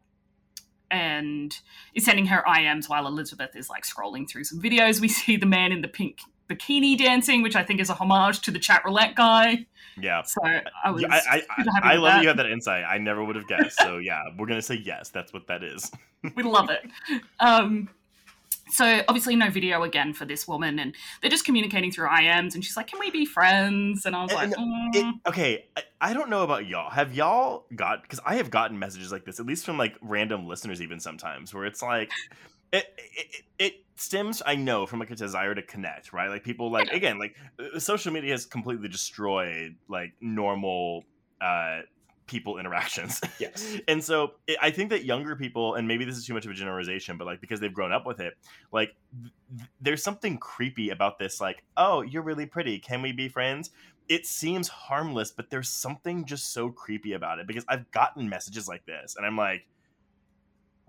and 0.91 1.57
is 1.95 2.05
sending 2.05 2.27
her 2.27 2.43
IMs 2.47 2.89
while 2.89 3.07
Elizabeth 3.07 3.55
is 3.55 3.71
like 3.71 3.85
scrolling 3.85 4.29
through 4.29 4.45
some 4.45 4.61
videos. 4.61 5.01
We 5.01 5.09
see 5.09 5.37
the 5.37 5.47
man 5.47 5.73
in 5.73 5.83
the 5.83 5.89
pink 5.89 6.19
bikini 6.51 6.99
dancing, 6.99 7.43
which 7.43 7.57
I 7.57 7.63
think 7.63 7.81
is 7.81 7.89
a 7.91 7.95
homage 7.95 8.41
to 8.41 8.51
the 8.51 8.59
chat 8.59 8.83
roulette 8.85 9.15
guy. 9.15 9.67
yeah. 10.01 10.23
So 10.23 10.41
I 10.45 10.91
was 10.91 11.05
I, 11.05 11.19
I, 11.19 11.43
I, 11.59 11.93
I 11.93 11.97
love 11.97 12.15
that. 12.15 12.23
you 12.23 12.29
have 12.29 12.37
that 12.39 12.47
insight. 12.47 12.85
I 12.85 12.99
never 12.99 13.23
would 13.25 13.37
have 13.37 13.47
guessed. 13.47 13.79
So 13.79 13.99
yeah, 13.99 14.23
we're 14.37 14.47
gonna 14.47 14.61
say 14.63 14.81
yes. 14.83 15.11
That's 15.11 15.33
what 15.33 15.47
that 15.47 15.63
is. 15.63 15.91
we 16.37 16.43
love 16.43 16.69
it. 16.71 16.83
Um, 17.39 17.89
so 18.73 19.03
obviously 19.09 19.35
no 19.35 19.51
video 19.51 19.83
again 19.83 20.13
for 20.13 20.25
this 20.25 20.47
woman, 20.47 20.79
and 20.79 20.95
they're 21.21 21.31
just 21.31 21.45
communicating 21.45 21.91
through 21.91 22.07
IMs, 22.09 22.55
and 22.55 22.65
she's 22.65 22.77
like, 22.77 22.87
"Can 22.87 23.01
we 23.01 23.11
be 23.11 23.27
friends?" 23.27 24.07
And 24.07 24.15
I 24.15 24.23
was 24.23 24.33
And- 24.33 24.53
like, 24.53 24.61
mm. 24.61 24.95
It, 24.95 25.15
okay, 25.27 25.65
I, 25.77 25.83
I 26.01 26.13
don't 26.13 26.31
know 26.31 26.45
about 26.45 26.67
y'all. 26.67 26.89
Have 26.91 27.13
y'all 27.15 27.65
got? 27.75 28.03
Because 28.03 28.21
I 28.25 28.37
have 28.37 28.49
gotten 28.51 28.79
messages 28.79 29.11
like 29.11 29.25
this, 29.25 29.41
at 29.41 29.47
least 29.47 29.65
from 29.67 29.77
like 29.77 29.97
random 30.01 30.47
listeners, 30.47 30.81
even 30.81 31.01
sometimes, 31.01 31.53
where 31.53 31.65
it's 31.65 31.83
like, 31.83 32.13
it 32.73 32.87
it, 32.97 33.45
it, 33.59 33.75
stems, 33.97 34.43
I 34.47 34.55
know, 34.55 34.87
from 34.87 34.99
like 34.99 35.11
a 35.11 35.15
desire 35.15 35.55
to 35.55 35.63
connect, 35.63 36.13
right? 36.13 36.31
Like 36.31 36.45
people 36.45 36.71
like 36.71 36.91
again, 36.91 37.19
like 37.19 37.37
uh, 37.59 37.79
social 37.79 38.13
media 38.13 38.33
has 38.33 38.47
completely 38.47 38.89
destroyed 38.89 39.77
like 39.89 40.15
normal 40.21 41.05
uh 41.41 41.81
people 42.31 42.59
interactions. 42.59 43.21
Yes. 43.39 43.77
and 43.89 44.03
so 44.03 44.35
it, 44.47 44.57
I 44.63 44.71
think 44.71 44.91
that 44.91 45.05
younger 45.05 45.35
people, 45.35 45.75
and 45.75 45.89
maybe 45.89 46.05
this 46.05 46.17
is 46.17 46.25
too 46.25 46.33
much 46.33 46.45
of 46.45 46.53
a 46.53 46.55
generalization, 46.55 47.19
but 47.19 47.27
like 47.27 47.41
because 47.41 47.61
they've 47.61 47.75
grown 47.75 47.93
up 47.93 48.07
with 48.07 48.21
it, 48.21 48.35
like 48.73 48.95
th- 49.21 49.69
there's 49.81 50.03
something 50.03 50.39
creepy 50.39 50.91
about 50.91 51.19
this. 51.19 51.41
Like, 51.41 51.65
oh, 51.77 52.03
you're 52.03 52.23
really 52.23 52.47
pretty. 52.47 52.79
Can 52.79 53.03
we 53.03 53.13
be 53.13 53.29
friends? 53.29 53.71
It 54.09 54.27
seems 54.27 54.69
harmless, 54.69 55.33
but 55.33 55.51
there's 55.51 55.69
something 55.69 56.25
just 56.25 56.53
so 56.53 56.71
creepy 56.71 57.13
about 57.13 57.39
it 57.41 57.47
because 57.47 57.65
I've 57.69 57.91
gotten 57.91 58.29
messages 58.29 58.69
like 58.69 58.87
this, 58.87 59.17
and 59.17 59.27
I'm 59.27 59.37
like, 59.37 59.67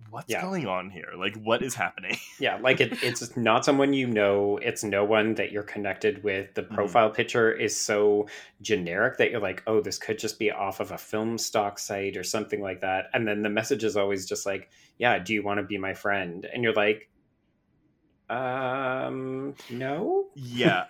what's 0.10 0.30
Yeah. 0.30 0.42
going 0.42 0.68
on 0.68 0.90
here? 0.90 1.10
Like, 1.18 1.36
what 1.38 1.62
is 1.62 1.76
happening? 1.76 2.18
Yeah, 2.40 2.58
like 2.58 2.82
it, 2.82 3.04
it's 3.04 3.38
not 3.38 3.64
someone 3.64 3.94
you 3.94 4.08
know. 4.08 4.58
It's 4.58 4.84
no 4.84 5.06
one 5.06 5.36
that 5.36 5.52
you're 5.52 5.62
connected 5.62 6.24
with. 6.24 6.56
The 6.56 6.64
profile 6.64 7.12
picture 7.12 7.52
is 7.52 7.80
so 7.80 8.28
generic 8.64 9.18
that 9.18 9.30
you're 9.30 9.40
like, 9.40 9.62
oh, 9.68 9.80
this 9.80 10.00
could 10.00 10.18
just 10.18 10.40
be 10.40 10.50
off 10.50 10.80
of 10.80 10.92
a 10.92 10.98
film 10.98 11.38
stock 11.38 11.78
site 11.78 12.18
or 12.18 12.24
something 12.24 12.60
like 12.62 12.82
that. 12.82 13.10
And 13.14 13.28
then 13.28 13.44
the 13.44 13.50
message 13.50 13.84
is 13.84 13.96
always 13.96 14.26
just 14.26 14.48
like, 14.48 14.70
yeah, 14.98 15.20
do 15.20 15.34
you 15.36 15.44
want 15.44 15.60
to 15.60 15.64
be 15.64 15.78
my 15.78 15.94
friend? 15.94 16.48
And 16.52 16.64
you're 16.64 16.74
like, 16.74 17.10
um, 18.30 19.54
no. 19.70 20.28
yeah. 20.36 20.86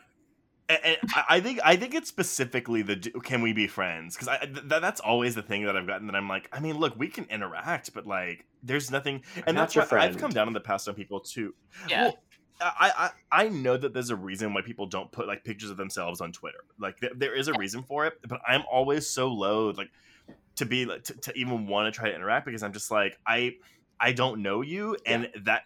And, 0.71 0.79
and 0.85 0.97
I- 1.15 1.25
I 1.29 1.39
think 1.41 1.59
I 1.63 1.75
think 1.75 1.93
it's 1.93 2.07
specifically 2.09 2.81
the 2.81 2.95
d- 2.95 3.11
can 3.23 3.41
we 3.41 3.53
be 3.53 3.67
friends 3.67 4.15
because 4.15 4.37
th- 4.41 4.65
that's 4.67 4.99
always 5.01 5.35
the 5.35 5.41
thing 5.41 5.65
that 5.65 5.75
I've 5.75 5.87
gotten 5.87 6.07
that 6.07 6.15
I'm 6.15 6.27
like 6.29 6.47
I 6.51 6.59
mean 6.59 6.77
look 6.77 6.97
we 6.97 7.07
can 7.07 7.25
interact 7.25 7.93
but 7.93 8.05
like 8.07 8.45
there's 8.63 8.89
nothing 8.91 9.23
and 9.47 9.55
not 9.55 9.63
that's 9.63 9.75
your 9.75 9.83
what 9.85 9.93
I've 9.93 10.17
come 10.17 10.31
down 10.31 10.47
in 10.47 10.53
the 10.53 10.59
past 10.59 10.87
on 10.87 10.95
people 10.95 11.19
too. 11.19 11.53
Yeah. 11.89 12.03
Well, 12.05 12.17
I, 12.61 13.11
I 13.31 13.45
I 13.45 13.49
know 13.49 13.75
that 13.75 13.93
there's 13.93 14.11
a 14.11 14.15
reason 14.15 14.53
why 14.53 14.61
people 14.61 14.85
don't 14.85 15.11
put 15.11 15.27
like 15.27 15.43
pictures 15.43 15.71
of 15.71 15.77
themselves 15.77 16.21
on 16.21 16.31
Twitter. 16.31 16.63
Like 16.79 16.99
th- 16.99 17.13
there 17.15 17.33
is 17.35 17.47
a 17.47 17.53
reason 17.53 17.81
for 17.83 18.05
it, 18.05 18.19
but 18.27 18.39
I'm 18.47 18.63
always 18.71 19.09
so 19.09 19.27
loath 19.29 19.77
like 19.77 19.89
to 20.57 20.65
be 20.65 20.85
like 20.85 21.03
to, 21.05 21.13
to 21.13 21.33
even 21.37 21.65
want 21.67 21.91
to 21.91 21.99
try 21.99 22.09
to 22.09 22.15
interact 22.15 22.45
because 22.45 22.61
I'm 22.63 22.71
just 22.73 22.91
like 22.91 23.17
I 23.25 23.55
I 23.99 24.11
don't 24.13 24.41
know 24.41 24.61
you 24.61 24.95
and 25.05 25.29
that 25.43 25.63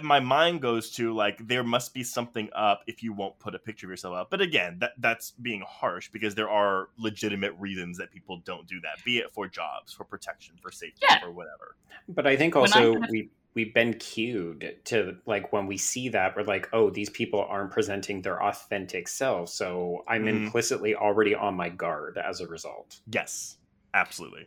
my 0.00 0.20
mind 0.20 0.62
goes 0.62 0.90
to 0.92 1.12
like 1.14 1.46
there 1.46 1.62
must 1.62 1.92
be 1.92 2.02
something 2.02 2.48
up 2.54 2.82
if 2.86 3.02
you 3.02 3.12
won't 3.12 3.38
put 3.38 3.54
a 3.54 3.58
picture 3.58 3.86
of 3.86 3.90
yourself 3.90 4.14
up. 4.14 4.30
But 4.30 4.40
again, 4.40 4.78
that 4.80 4.92
that's 4.98 5.32
being 5.32 5.62
harsh 5.66 6.08
because 6.10 6.34
there 6.34 6.48
are 6.48 6.88
legitimate 6.96 7.52
reasons 7.58 7.98
that 7.98 8.10
people 8.10 8.38
don't 8.44 8.66
do 8.66 8.80
that, 8.80 9.04
be 9.04 9.18
it 9.18 9.30
for 9.32 9.48
jobs, 9.48 9.92
for 9.92 10.04
protection, 10.04 10.54
for 10.62 10.70
safety, 10.70 11.04
Yeah. 11.10 11.24
or 11.24 11.32
whatever. 11.32 11.76
But 12.08 12.26
I 12.26 12.36
think 12.36 12.54
When 12.54 12.72
I 12.72 12.86
also 12.86 13.00
we 13.10 13.30
we've 13.54 13.74
been 13.74 13.92
cued 13.98 14.78
to 14.86 15.18
like 15.26 15.52
when 15.52 15.66
we 15.66 15.76
see 15.76 16.08
that 16.08 16.34
we're 16.34 16.44
like, 16.44 16.70
oh, 16.72 16.88
these 16.88 17.10
people 17.10 17.44
aren't 17.44 17.70
presenting 17.70 18.22
their 18.22 18.42
authentic 18.42 19.06
selves, 19.08 19.52
so 19.52 20.04
I'm 20.08 20.24
Mhm. 20.24 20.46
implicitly 20.46 20.94
already 20.94 21.34
on 21.34 21.54
my 21.54 21.68
guard 21.68 22.16
as 22.16 22.40
a 22.40 22.46
result. 22.46 23.00
Yes, 23.12 23.58
absolutely. 23.92 24.46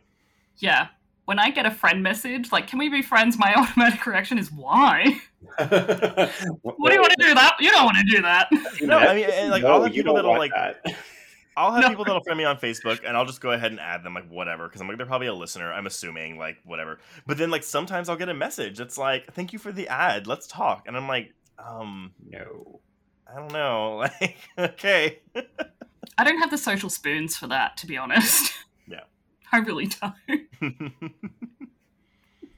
Yeah. 0.58 0.88
When 1.26 1.38
I 1.38 1.50
get 1.50 1.66
a 1.66 1.70
friend 1.70 2.02
message, 2.02 2.50
like, 2.52 2.66
can 2.68 2.78
we 2.78 2.88
be 2.88 3.02
friends? 3.02 3.38
My 3.38 3.52
automatic 3.56 4.04
reaction 4.06 4.38
is, 4.38 4.50
why? 4.50 5.20
what 5.58 5.70
What 6.62 6.88
do 6.88 6.94
you 6.94 7.00
want 7.00 7.12
to 7.18 7.26
do 7.26 7.34
that? 7.34 7.56
You 7.60 7.70
don't 7.70 7.84
want 7.84 7.98
to 7.98 8.16
do 8.16 8.22
that. 8.22 8.48
No, 8.82 8.98
I 8.98 9.14
mean, 9.14 9.28
and, 9.30 9.50
like, 9.50 9.64
I'll 9.64 9.82
have 9.82 9.92
people 9.92 10.14
that'll, 10.14 10.36
like, 10.36 10.52
that. 10.54 10.82
I'll 11.56 11.72
have 11.72 11.82
No. 11.82 11.88
people 11.88 12.04
that'll 12.04 12.22
friend 12.22 12.36
me 12.38 12.44
on 12.44 12.58
Facebook, 12.58 13.00
and 13.06 13.16
I'll 13.16 13.24
just 13.24 13.40
go 13.40 13.50
ahead 13.52 13.70
and 13.70 13.80
add 13.80 14.04
them, 14.04 14.12
like 14.14 14.28
whatever, 14.28 14.68
because 14.68 14.80
I'm 14.82 14.88
like 14.88 14.98
they're 14.98 15.06
probably 15.06 15.28
a 15.28 15.34
listener. 15.34 15.72
I'm 15.72 15.86
assuming, 15.86 16.36
like 16.38 16.58
whatever. 16.64 16.98
But 17.26 17.38
then, 17.38 17.50
like 17.50 17.62
sometimes 17.62 18.10
I'll 18.10 18.16
get 18.16 18.28
a 18.28 18.34
message 18.34 18.76
that's 18.76 18.98
like, 18.98 19.32
"Thank 19.32 19.54
you 19.54 19.58
for 19.58 19.72
the 19.72 19.88
ad. 19.88 20.26
Let's 20.26 20.46
talk," 20.46 20.84
and 20.86 20.94
I'm 20.96 21.08
like, 21.08 21.32
um, 21.58 22.12
no. 22.30 22.80
I 23.28 23.36
don't 23.36 23.52
know, 23.52 23.96
like, 24.20 24.36
okay, 24.58 25.20
I 26.18 26.24
don't 26.24 26.38
have 26.38 26.50
the 26.50 26.58
social 26.58 26.90
spoons 26.90 27.36
for 27.36 27.46
that, 27.48 27.76
to 27.78 27.86
be 27.86 27.96
honest. 27.96 28.52
I 29.52 29.58
really 29.58 29.86
don't. 29.86 30.14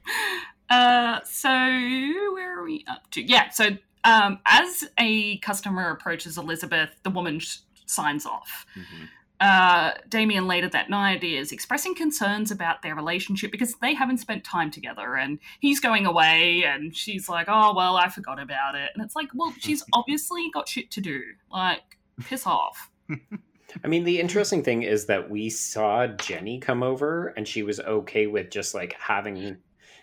Uh, 0.70 1.20
so 1.24 1.48
where 1.48 2.58
are 2.58 2.62
we 2.62 2.84
up 2.88 3.10
to? 3.10 3.22
Yeah, 3.22 3.48
so 3.48 3.70
um, 4.04 4.38
as 4.44 4.84
a 4.98 5.38
customer 5.38 5.90
approaches 5.90 6.36
Elizabeth, 6.36 6.90
the 7.04 7.10
woman 7.10 7.38
sh- 7.38 7.58
signs 7.86 8.26
off. 8.26 8.66
Mhm. 8.76 9.08
Uh, 9.40 9.92
Damien 10.08 10.46
later 10.48 10.68
that 10.68 10.90
night 10.90 11.22
is 11.22 11.52
expressing 11.52 11.94
concerns 11.94 12.50
about 12.50 12.82
their 12.82 12.94
relationship 12.96 13.52
because 13.52 13.76
they 13.76 13.94
haven't 13.94 14.18
spent 14.18 14.42
time 14.44 14.70
together 14.70 15.14
and 15.14 15.38
he's 15.60 15.78
going 15.78 16.06
away 16.06 16.64
and 16.64 16.94
she's 16.94 17.28
like, 17.28 17.46
oh, 17.48 17.72
well, 17.74 17.96
I 17.96 18.08
forgot 18.08 18.40
about 18.40 18.74
it. 18.74 18.90
And 18.94 19.02
it's 19.02 19.14
like, 19.14 19.28
well, 19.34 19.54
she's 19.60 19.84
obviously 19.92 20.50
got 20.52 20.68
shit 20.68 20.90
to 20.90 21.00
do. 21.00 21.22
Like, 21.50 21.98
piss 22.24 22.46
off. 22.46 22.90
I 23.84 23.88
mean, 23.88 24.04
the 24.04 24.18
interesting 24.20 24.62
thing 24.62 24.82
is 24.82 25.06
that 25.06 25.28
we 25.30 25.50
saw 25.50 26.06
Jenny 26.06 26.58
come 26.58 26.82
over 26.82 27.28
and 27.36 27.46
she 27.46 27.62
was 27.62 27.80
okay 27.80 28.26
with 28.26 28.50
just 28.50 28.74
like 28.74 28.94
having 28.98 29.58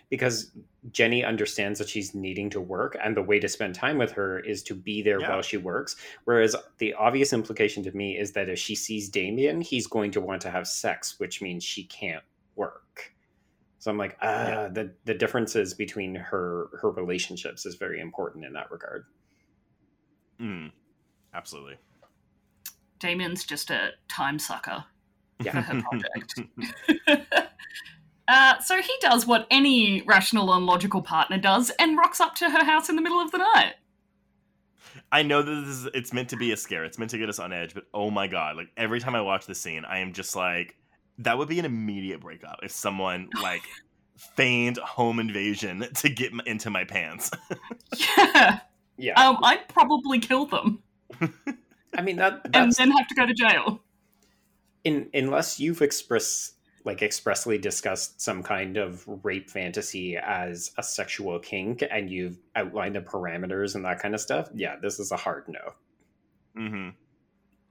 because 0.08 0.52
Jenny 0.92 1.24
understands 1.24 1.80
that 1.80 1.88
she's 1.88 2.14
needing 2.14 2.48
to 2.50 2.60
work 2.60 2.96
and 3.02 3.16
the 3.16 3.22
way 3.22 3.40
to 3.40 3.48
spend 3.48 3.74
time 3.74 3.98
with 3.98 4.12
her 4.12 4.38
is 4.38 4.62
to 4.64 4.74
be 4.74 5.02
there 5.02 5.20
Yeah. 5.20 5.30
while 5.30 5.42
she 5.42 5.56
works. 5.56 5.96
Whereas 6.24 6.54
the 6.78 6.94
obvious 6.94 7.32
implication 7.32 7.82
to 7.82 7.90
me 7.96 8.16
is 8.16 8.30
that 8.32 8.48
if 8.48 8.56
she 8.58 8.76
sees 8.76 9.08
Damien, 9.08 9.60
he's 9.60 9.88
going 9.88 10.12
to 10.12 10.20
want 10.20 10.42
to 10.42 10.50
have 10.50 10.68
sex, 10.68 11.18
which 11.18 11.42
means 11.42 11.64
she 11.64 11.82
can't 11.84 12.22
work. 12.54 13.12
So 13.80 13.90
I'm 13.90 13.98
like, 13.98 14.16
ah, 14.22 14.46
Yeah. 14.48 14.68
the 14.68 14.94
the 15.06 15.14
differences 15.14 15.74
between 15.74 16.14
her 16.14 16.68
her 16.80 16.90
relationships 16.92 17.66
is 17.66 17.74
very 17.74 18.00
important 18.00 18.44
in 18.44 18.52
that 18.52 18.70
regard. 18.70 19.06
Mm, 20.40 20.70
absolutely. 21.34 21.78
Damien's 22.98 23.44
just 23.44 23.70
a 23.70 23.90
time 24.08 24.38
sucker. 24.38 24.84
for 25.42 25.50
her 25.50 25.82
project. 25.82 26.40
uh, 28.28 28.58
so 28.60 28.80
he 28.80 28.92
does 29.00 29.26
what 29.26 29.46
any 29.50 30.02
rational 30.02 30.52
and 30.52 30.66
logical 30.66 31.02
partner 31.02 31.38
does 31.38 31.70
and 31.78 31.96
rocks 31.96 32.20
up 32.20 32.34
to 32.36 32.50
her 32.50 32.64
house 32.64 32.88
in 32.88 32.96
the 32.96 33.02
middle 33.02 33.20
of 33.20 33.30
the 33.30 33.38
night. 33.38 33.74
I 35.12 35.22
know 35.22 35.42
that 35.42 35.60
this 35.66 35.68
is 35.68 35.88
it's 35.94 36.12
meant 36.12 36.30
to 36.30 36.36
be 36.36 36.52
a 36.52 36.56
scare. 36.56 36.84
It's 36.84 36.98
meant 36.98 37.10
to 37.12 37.18
get 37.18 37.28
us 37.28 37.38
on 37.38 37.52
edge, 37.52 37.74
but 37.74 37.84
oh 37.94 38.10
my 38.10 38.26
god, 38.26 38.56
like 38.56 38.68
every 38.76 39.00
time 39.00 39.14
I 39.14 39.20
watch 39.20 39.46
this 39.46 39.60
scene, 39.60 39.84
I 39.84 39.98
am 39.98 40.12
just 40.12 40.34
like 40.34 40.74
that 41.18 41.38
would 41.38 41.48
be 41.48 41.58
an 41.58 41.64
immediate 41.64 42.20
breakup 42.20 42.60
if 42.62 42.70
someone 42.72 43.28
like 43.42 43.62
feigned 44.16 44.78
home 44.78 45.20
invasion 45.20 45.86
to 45.94 46.08
get 46.08 46.32
m- 46.32 46.40
into 46.46 46.70
my 46.70 46.84
pants. 46.84 47.30
Yeah. 48.18 48.60
Yeah. 48.98 49.28
Um, 49.28 49.38
I'd 49.42 49.68
probably 49.68 50.18
kill 50.18 50.46
them 50.46 50.82
I 51.96 52.02
mean 52.02 52.16
that 52.16 52.42
and 52.54 52.70
then 52.72 52.90
have 52.92 53.08
to 53.08 53.14
go 53.14 53.26
to 53.26 53.34
jail. 53.34 53.80
in 54.84 55.08
unless 55.14 55.58
you've 55.58 55.82
express 55.82 56.52
like 56.84 57.02
expressly 57.02 57.58
discussed 57.58 58.20
some 58.20 58.42
kind 58.44 58.76
of 58.76 59.04
rape 59.24 59.50
fantasy 59.50 60.16
as 60.16 60.70
a 60.78 60.82
sexual 60.84 61.38
kink 61.40 61.82
and 61.90 62.08
you've 62.10 62.38
outlined 62.54 62.94
the 62.94 63.00
parameters 63.00 63.74
and 63.74 63.84
that 63.84 63.98
kind 63.98 64.14
of 64.14 64.20
stuff 64.20 64.48
yeah 64.54 64.76
this 64.80 65.00
is 65.00 65.10
a 65.10 65.16
hard 65.16 65.44
no 65.48 65.72
Mm-hmm. 66.56 66.90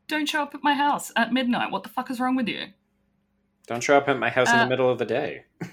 Don't 0.08 0.28
show 0.30 0.44
up 0.44 0.54
at 0.54 0.62
my 0.64 0.76
house 0.76 1.12
at 1.16 1.34
midnight. 1.34 1.72
What 1.72 1.82
the 1.82 1.90
fuck 1.90 2.12
is 2.12 2.20
wrong 2.20 2.36
with 2.36 2.48
you? 2.48 2.66
don't 3.68 3.82
show 3.82 3.98
up 3.98 4.08
at 4.08 4.20
my 4.20 4.30
house 4.30 4.48
in 4.50 4.56
Uh, 4.60 4.64
the 4.66 4.70
middle 4.70 4.90
of 4.92 5.00
the 5.00 5.06
day 5.06 5.46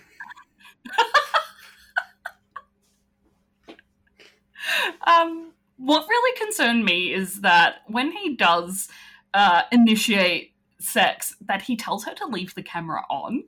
Um, 5.07 5.52
what 5.85 6.07
really 6.09 6.39
concerned 6.39 6.85
me 6.85 7.13
is 7.13 7.41
that 7.41 7.77
when 7.89 8.13
he 8.13 8.37
does 8.37 8.89
uh, 9.35 9.63
initiate 9.73 10.55
sex, 10.79 11.35
that 11.41 11.63
he 11.63 11.77
tells 11.77 12.05
her 12.05 12.15
to 12.15 12.27
leave 12.27 12.55
the 12.55 12.63
camera 12.63 13.03
on. 13.11 13.45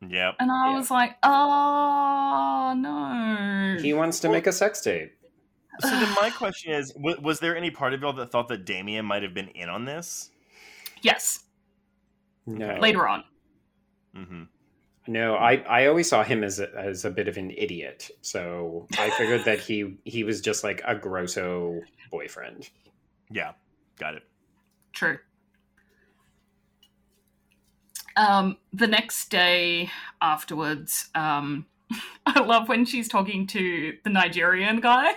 Yep. 0.00 0.36
And 0.40 0.50
I 0.50 0.70
Yeah. 0.70 0.76
was 0.76 0.90
like, 0.90 1.16
oh 1.22 2.74
no. 2.76 3.82
he 3.82 3.92
wants 3.92 4.20
to 4.20 4.28
make 4.28 4.46
a 4.46 4.52
sex 4.52 4.80
tape 4.80 5.12
So 5.80 5.90
then 5.90 6.14
my 6.20 6.30
question 6.36 6.72
is, 6.72 6.92
w- 6.92 7.20
was 7.20 7.40
there 7.40 7.56
any 7.56 7.70
part 7.70 7.92
of 7.94 8.00
y'all 8.00 8.12
that 8.14 8.30
thought 8.32 8.48
that 8.48 8.64
Damien 8.64 9.04
might 9.04 9.22
have 9.22 9.34
been 9.34 9.48
in 9.48 9.68
on 9.68 9.84
this? 9.84 10.30
yes, 11.02 11.40
no 12.46 12.78
later 12.80 13.06
on. 13.06 13.24
hmm 14.14 14.42
no 15.08 15.34
i 15.34 15.54
i 15.68 15.86
always 15.86 16.08
saw 16.08 16.22
him 16.22 16.44
as 16.44 16.60
a, 16.60 16.68
as 16.76 17.04
a 17.04 17.10
bit 17.10 17.26
of 17.26 17.36
an 17.36 17.50
idiot 17.50 18.10
so 18.20 18.86
i 18.98 19.10
figured 19.10 19.44
that 19.44 19.58
he 19.58 19.98
he 20.04 20.22
was 20.22 20.40
just 20.40 20.62
like 20.62 20.80
a 20.86 20.94
grosso 20.94 21.80
boyfriend 22.10 22.68
Yeah, 23.30 23.52
got 23.98 24.14
it. 24.14 24.22
True. 24.92 25.18
Um, 28.16 28.56
the 28.72 28.86
next 28.86 29.30
day 29.30 29.90
afterwards, 30.20 31.08
um, 31.14 31.66
I 32.26 32.40
love 32.40 32.68
when 32.68 32.84
she's 32.84 33.08
talking 33.08 33.46
to 33.48 33.96
the 34.02 34.10
Nigerian 34.10 34.80
guy 34.80 35.12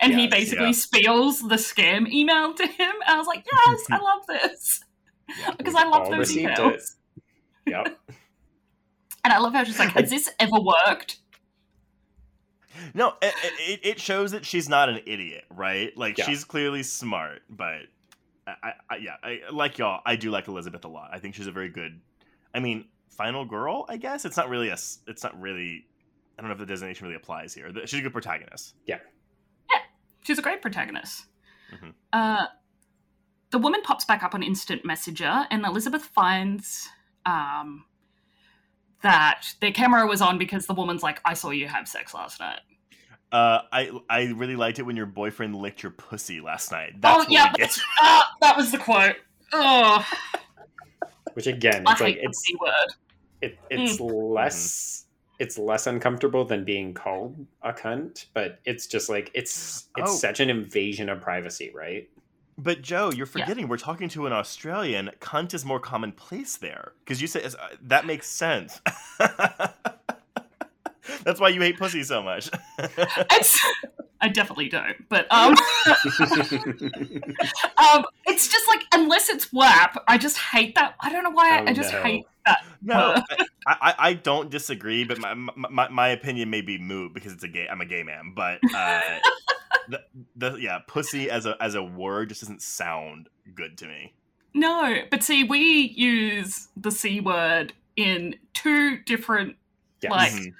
and 0.00 0.14
he 0.14 0.28
basically 0.28 0.66
yeah. 0.66 0.72
spiels 0.72 1.48
the 1.48 1.56
scam 1.56 2.08
email 2.08 2.54
to 2.54 2.66
him. 2.66 2.92
I 3.06 3.18
was 3.18 3.26
like, 3.26 3.44
yes, 3.44 3.84
I 3.90 3.98
love 3.98 4.26
this. 4.28 4.80
Because 5.56 5.74
I 5.76 5.84
love 5.88 6.08
those 6.10 6.18
received 6.18 6.58
it. 6.58 6.80
Emails. 9.24 9.30
yep 9.30 9.32
And 9.32 9.32
I 9.32 9.38
love 9.38 9.52
how 9.52 9.64
she's 9.64 9.78
like, 9.78 9.92
has 9.92 10.10
this 10.10 10.28
ever 10.38 10.60
worked? 10.60 11.18
No, 12.92 13.14
it, 13.22 13.34
it, 13.60 13.80
it 13.84 14.00
shows 14.00 14.32
that 14.32 14.44
she's 14.44 14.68
not 14.68 14.88
an 14.88 15.00
idiot, 15.06 15.44
right? 15.50 15.96
Like 15.96 16.18
Yeah. 16.18 16.26
she's 16.26 16.44
clearly 16.44 16.82
smart, 16.82 17.42
but 17.48 17.82
I, 18.46 18.54
I, 18.62 18.72
I 18.90 18.96
yeah, 18.96 19.16
I, 19.22 19.40
like 19.52 19.78
y'all, 19.78 20.00
I 20.04 20.16
do 20.16 20.30
like 20.30 20.48
Elizabeth 20.48 20.84
a 20.84 20.88
lot. 20.88 21.10
I 21.12 21.18
think 21.18 21.34
she's 21.34 21.46
a 21.46 21.52
very 21.52 21.68
good. 21.68 22.00
I 22.54 22.60
mean, 22.60 22.86
final 23.10 23.44
girl, 23.44 23.86
I 23.88 23.96
guess 23.96 24.24
it's 24.24 24.36
not 24.36 24.48
really 24.48 24.68
a. 24.70 24.76
It's 25.06 25.22
not 25.22 25.40
really. 25.40 25.86
I 26.36 26.42
don't 26.42 26.48
know 26.48 26.54
if 26.54 26.58
the 26.58 26.66
designation 26.66 27.04
really 27.06 27.16
applies 27.16 27.54
here. 27.54 27.70
She's 27.86 28.00
a 28.00 28.02
good 28.02 28.12
protagonist. 28.12 28.74
Yeah. 28.86 28.98
Yeah, 29.70 29.78
she's 30.22 30.38
a 30.38 30.42
great 30.42 30.60
protagonist. 30.60 31.26
Mhm. 31.72 31.94
Uh, 32.12 32.46
the 33.50 33.58
woman 33.58 33.82
pops 33.82 34.04
back 34.04 34.24
up 34.24 34.34
on 34.34 34.42
Instant 34.42 34.84
Messenger, 34.84 35.46
and 35.50 35.64
Elizabeth 35.64 36.04
finds 36.04 36.88
um, 37.24 37.84
that 39.04 39.46
their 39.60 39.70
camera 39.70 40.04
was 40.06 40.20
on 40.20 40.36
because 40.36 40.66
the 40.66 40.74
woman's 40.74 41.02
like, 41.04 41.20
"I 41.24 41.34
saw 41.34 41.50
you 41.50 41.68
have 41.68 41.86
sex 41.86 42.12
last 42.12 42.40
night." 42.40 42.60
Uh, 43.30 43.60
I 43.72 43.90
I 44.10 44.24
really 44.36 44.56
liked 44.56 44.78
it 44.80 44.82
when 44.82 44.96
your 44.96 45.06
boyfriend 45.06 45.54
licked 45.56 45.82
your 45.82 45.92
pussy 45.92 46.40
last 46.40 46.72
night. 46.72 47.00
That's 47.00 47.24
oh 47.24 47.26
yeah, 47.30 47.52
we 47.56 47.62
that's- 47.62 47.80
ah, 48.00 48.28
that 48.40 48.56
was 48.56 48.72
the 48.72 48.78
quote. 48.78 49.16
Oh, 49.52 50.04
which 51.34 51.46
again 51.46 51.84
it's 51.86 52.00
hate 52.00 52.16
like 52.16 52.18
it's 52.20 52.40
C 52.40 52.54
word. 52.60 52.92
it, 53.40 53.58
it's 53.70 54.00
less 54.00 55.06
it's 55.38 55.58
less 55.58 55.86
uncomfortable 55.86 56.44
than 56.44 56.64
being 56.64 56.94
called 56.94 57.36
a 57.62 57.72
cunt 57.72 58.26
but 58.34 58.60
it's 58.64 58.86
just 58.86 59.08
like 59.08 59.30
it's 59.34 59.88
it's 59.96 60.10
Oh. 60.10 60.14
such 60.14 60.40
an 60.40 60.48
invasion 60.50 61.08
of 61.08 61.20
privacy 61.20 61.70
right 61.74 62.08
But 62.56 62.82
Joe, 62.82 63.10
you're 63.10 63.26
forgetting 63.26 63.68
we're 63.68 63.78
talking 63.78 64.08
to 64.10 64.26
an 64.26 64.32
Australian. 64.32 65.10
Cunt 65.20 65.54
is 65.54 65.64
more 65.64 65.80
commonplace 65.80 66.56
there 66.56 66.92
because 67.04 67.20
you 67.20 67.26
said 67.26 67.44
uh, 67.46 67.68
that 67.82 68.06
makes 68.06 68.28
sense. 68.28 68.80
That's 71.24 71.40
why 71.40 71.48
you 71.48 71.60
hate 71.60 71.78
pussy 71.78 72.02
so 72.02 72.22
much. 72.22 72.50
I 74.20 74.28
definitely 74.28 74.68
don't, 74.70 75.06
but 75.10 75.30
um, 75.30 75.50
um, 77.76 78.04
it's 78.26 78.48
just 78.48 78.66
like 78.68 78.84
unless 78.94 79.28
it's 79.28 79.52
WAP, 79.52 80.02
I 80.08 80.16
just 80.16 80.38
hate 80.38 80.74
that. 80.76 80.94
I 81.00 81.12
don't 81.12 81.24
know 81.24 81.30
why. 81.30 81.60
Oh, 81.60 81.64
I 81.66 81.74
just 81.74 81.92
no. 81.92 82.02
hate 82.02 82.24
that. 82.46 82.64
No. 82.80 83.22
I, 83.66 83.76
I, 83.82 83.94
I 83.98 84.12
don't 84.14 84.48
disagree, 84.48 85.04
but 85.04 85.18
my, 85.18 85.34
my 85.34 85.88
my 85.88 86.08
opinion 86.08 86.48
may 86.48 86.62
be 86.62 86.78
moot 86.78 87.12
because 87.12 87.32
it's 87.32 87.44
a 87.44 87.48
gay. 87.48 87.66
I'm 87.70 87.82
a 87.82 87.86
gay 87.86 88.02
man, 88.02 88.32
but 88.34 88.60
uh, 88.74 89.00
the, 89.88 90.00
the 90.36 90.54
yeah, 90.56 90.78
pussy 90.86 91.30
as 91.30 91.46
a 91.46 91.56
as 91.60 91.74
a 91.74 91.82
word 91.82 92.28
just 92.30 92.40
doesn't 92.40 92.62
sound 92.62 93.28
good 93.54 93.76
to 93.78 93.86
me. 93.86 94.12
No, 94.54 94.98
but 95.10 95.22
see, 95.22 95.44
we 95.44 95.92
use 95.96 96.68
the 96.76 96.90
c 96.90 97.20
word 97.20 97.72
in 97.96 98.36
two 98.52 98.98
different 98.98 99.56
Yes. 100.02 100.10
Like- 100.12 100.32
Mhm. 100.32 100.52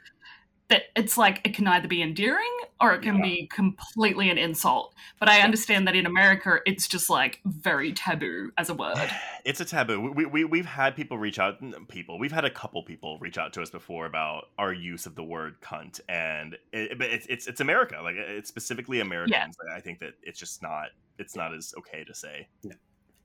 That 0.75 0.83
it's 0.97 1.17
like 1.17 1.41
it 1.45 1.55
can 1.55 1.69
either 1.69 1.87
be 1.87 2.03
endearing 2.03 2.51
or 2.81 2.93
it 2.95 3.03
can 3.03 3.17
Yeah. 3.17 3.23
be 3.23 3.47
completely 3.47 4.29
an 4.29 4.39
insult. 4.39 4.93
But 5.21 5.29
I 5.29 5.41
understand 5.41 5.87
that 5.87 5.95
in 5.95 6.05
America, 6.05 6.59
it's 6.67 6.89
just 6.89 7.09
like 7.09 7.41
very 7.45 7.93
taboo 7.93 8.51
as 8.59 8.69
a 8.69 8.75
word. 8.75 8.97
It's 9.45 9.61
a 9.61 9.65
taboo. 9.67 10.01
We, 10.01 10.25
we 10.25 10.45
we've 10.45 10.65
had 10.65 10.97
people 10.97 11.19
reach 11.19 11.39
out. 11.39 11.59
People 11.89 12.19
we've 12.19 12.33
had 12.33 12.47
a 12.47 12.51
couple 12.51 12.83
people 12.83 13.19
reach 13.19 13.37
out 13.37 13.53
to 13.53 13.61
us 13.63 13.69
before 13.69 14.07
about 14.07 14.47
our 14.57 14.73
use 14.73 15.05
of 15.05 15.17
the 15.17 15.23
word 15.23 15.61
cunt, 15.61 16.01
and 16.09 16.57
it, 16.73 16.99
but 16.99 17.09
it's 17.11 17.27
it's 17.27 17.47
it's 17.47 17.61
America. 17.61 18.01
Like 18.03 18.17
it's 18.17 18.49
specifically 18.49 19.01
Americans. 19.01 19.55
I 19.77 19.81
think 19.83 19.99
that 20.01 20.15
it's 20.23 20.39
just 20.39 20.63
not 20.63 20.87
it's 21.19 21.37
not 21.37 21.55
as 21.55 21.75
okay 21.77 22.05
to 22.05 22.15
say. 22.15 22.49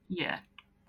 Yeah. 0.09 0.39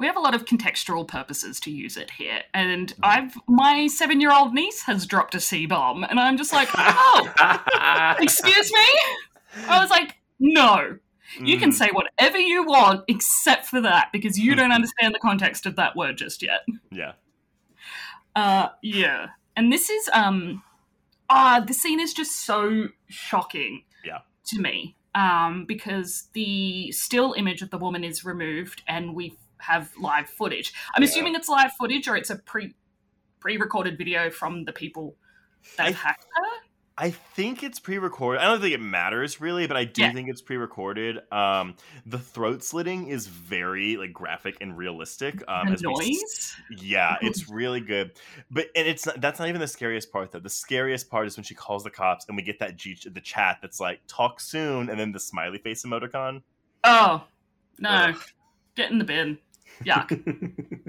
We 0.01 0.07
have 0.07 0.17
a 0.17 0.21
lot 0.21 0.35
of 0.35 0.47
contextual 0.47 1.07
purposes 1.07 1.61
to 1.61 1.71
use 1.71 1.97
it 1.97 2.11
here. 2.11 2.41
And. 2.55 2.93
I've 3.03 3.37
my 3.47 3.87
seven 3.87 4.21
year 4.21 4.33
old 4.33 4.55
niece 4.55 4.83
has 4.83 5.07
dropped 5.07 5.35
a 5.35 5.41
C 5.41 5.67
bomb, 5.67 6.03
and 6.05 6.19
I'm 6.19 6.37
just 6.37 6.53
like, 6.53 6.69
oh, 6.75 8.17
excuse 8.21 8.73
me? 8.73 8.89
I 9.69 9.79
was 9.81 9.91
like, 9.91 10.17
no. 10.41 10.99
You 11.39 11.59
can 11.59 11.71
Mm, 11.71 11.75
say 11.75 11.91
whatever 11.93 12.39
you 12.39 12.65
want 12.65 13.05
except 13.07 13.67
for 13.67 13.81
that 13.83 14.09
because 14.13 14.37
you 14.39 14.57
don't 14.57 14.73
understand 14.79 15.15
the 15.15 15.21
context 15.21 15.65
of 15.67 15.77
that 15.77 15.95
word 15.95 16.19
just 16.19 16.43
yet. 16.43 16.63
yeah. 16.91 17.13
Uh, 18.35 18.69
yeah. 18.83 19.29
And 19.57 19.73
this 19.73 19.91
is 19.91 20.09
um, 20.13 20.63
ah, 21.29 21.63
the 21.67 21.75
scene 21.75 22.01
is 22.01 22.13
just 22.15 22.45
so 22.47 22.89
shocking. 23.09 23.85
Yeah. 24.05 24.19
To 24.47 24.61
me, 24.61 24.97
um, 25.15 25.67
because 25.67 26.29
the 26.33 26.91
still 26.93 27.35
image 27.35 27.63
of 27.63 27.71
the 27.71 27.79
woman 27.79 28.03
is 28.03 28.25
removed, 28.25 28.83
and 28.89 29.15
we 29.15 29.37
have 29.61 29.91
live 30.01 30.29
footage. 30.29 30.73
I'm 30.95 31.03
Yeah. 31.03 31.09
assuming 31.09 31.35
it's 31.35 31.49
live 31.49 31.73
footage, 31.79 32.09
or 32.09 32.17
it's 32.17 32.31
a 32.31 32.37
pre 32.37 32.75
pre-recorded 33.41 33.97
video 33.97 34.29
from 34.31 34.65
the 34.65 34.73
people 34.73 35.17
that 35.79 35.87
I- 35.89 35.93
hacked 35.93 36.27
her. 36.37 36.45
I 36.99 37.11
think 37.13 37.63
it's 37.63 37.79
pre-recorded. 37.81 38.43
I 38.43 38.45
don't 38.45 38.61
think 38.61 38.75
it 38.75 38.81
matters 38.83 39.41
really, 39.41 39.67
but 39.67 39.75
I 39.79 39.85
do 39.85 40.03
Yeah. 40.03 40.13
think 40.13 40.29
it's 40.29 40.43
pre-recorded. 40.43 41.21
Um, 41.33 41.77
the 42.05 42.19
throat 42.19 42.63
slitting 42.63 43.09
is 43.09 43.27
very 43.27 43.97
like 43.97 44.13
graphic 44.13 44.59
and 44.61 44.77
realistic. 44.77 45.43
Um, 45.49 45.69
the 45.69 45.73
as 45.73 45.83
we 45.83 45.95
noise. 45.95 46.57
Yeah, 46.83 47.17
it's 47.23 47.49
really 47.49 47.81
good. 47.81 48.13
But 48.51 48.67
and 48.77 48.87
it's 48.87 49.07
not, 49.07 49.19
that's 49.23 49.39
not 49.39 49.49
even 49.49 49.63
the 49.63 49.67
scariest 49.67 50.13
part 50.13 50.31
though. 50.33 50.41
The 50.41 50.51
scariest 50.51 51.09
part 51.09 51.27
is 51.27 51.39
when 51.39 51.45
she 51.45 51.55
calls 51.55 51.85
the 51.85 51.91
cops 51.91 52.27
and 52.29 52.37
we 52.37 52.43
get 52.43 52.59
that 52.59 52.77
G, 52.77 52.99
the 53.11 53.21
chat 53.23 53.61
that's 53.63 53.81
like 53.81 54.03
talk 54.07 54.39
soon 54.39 54.91
and 54.91 55.01
then 55.01 55.13
the 55.13 55.21
smiley 55.21 55.57
face 55.57 55.83
emoticon. 55.85 56.43
Oh 56.85 57.25
no, 57.79 57.89
Ugh. 57.89 58.23
get 58.75 58.91
in 58.91 58.99
the 58.99 59.05
bin. 59.05 59.39
Yuck. 59.85 60.11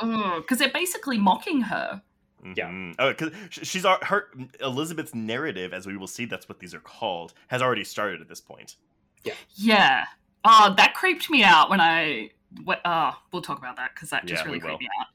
Mm, 0.00 0.40
because 0.40 0.58
they're 0.58 0.68
basically 0.72 1.16
mocking 1.16 1.60
her. 1.60 2.02
Mm-hmm. 2.44 2.52
Yeah. 2.56 2.68
Mhm. 2.70 2.94
Oh, 2.98 3.10
because 3.10 3.30
she's 3.50 3.84
al- 3.84 4.00
her 4.02 4.30
Elizabeth's 4.60 5.14
narrative, 5.14 5.72
as 5.72 5.86
we 5.86 5.96
will 5.96 6.08
see, 6.08 6.24
that's 6.24 6.48
what 6.48 6.58
these 6.58 6.74
are 6.74 6.80
called, 6.80 7.34
has 7.48 7.62
already 7.62 7.84
started 7.84 8.20
at 8.20 8.28
this 8.28 8.40
point. 8.40 8.74
Yeah. 9.22 9.34
Yeah. 9.54 10.04
Oh, 10.44 10.74
that 10.76 10.94
creeped 10.94 11.30
me 11.30 11.44
out 11.44 11.70
when 11.70 11.80
I. 11.80 12.30
What, 12.64 12.80
oh, 12.84 13.12
we'll 13.32 13.42
talk 13.42 13.58
about 13.58 13.76
that 13.76 13.92
because 13.94 14.10
that 14.10 14.26
just 14.26 14.40
Yeah, 14.42 14.46
really 14.46 14.58
we 14.58 14.62
will. 14.64 14.76
creeped 14.76 14.82
me 14.82 14.88
out. 15.00 15.06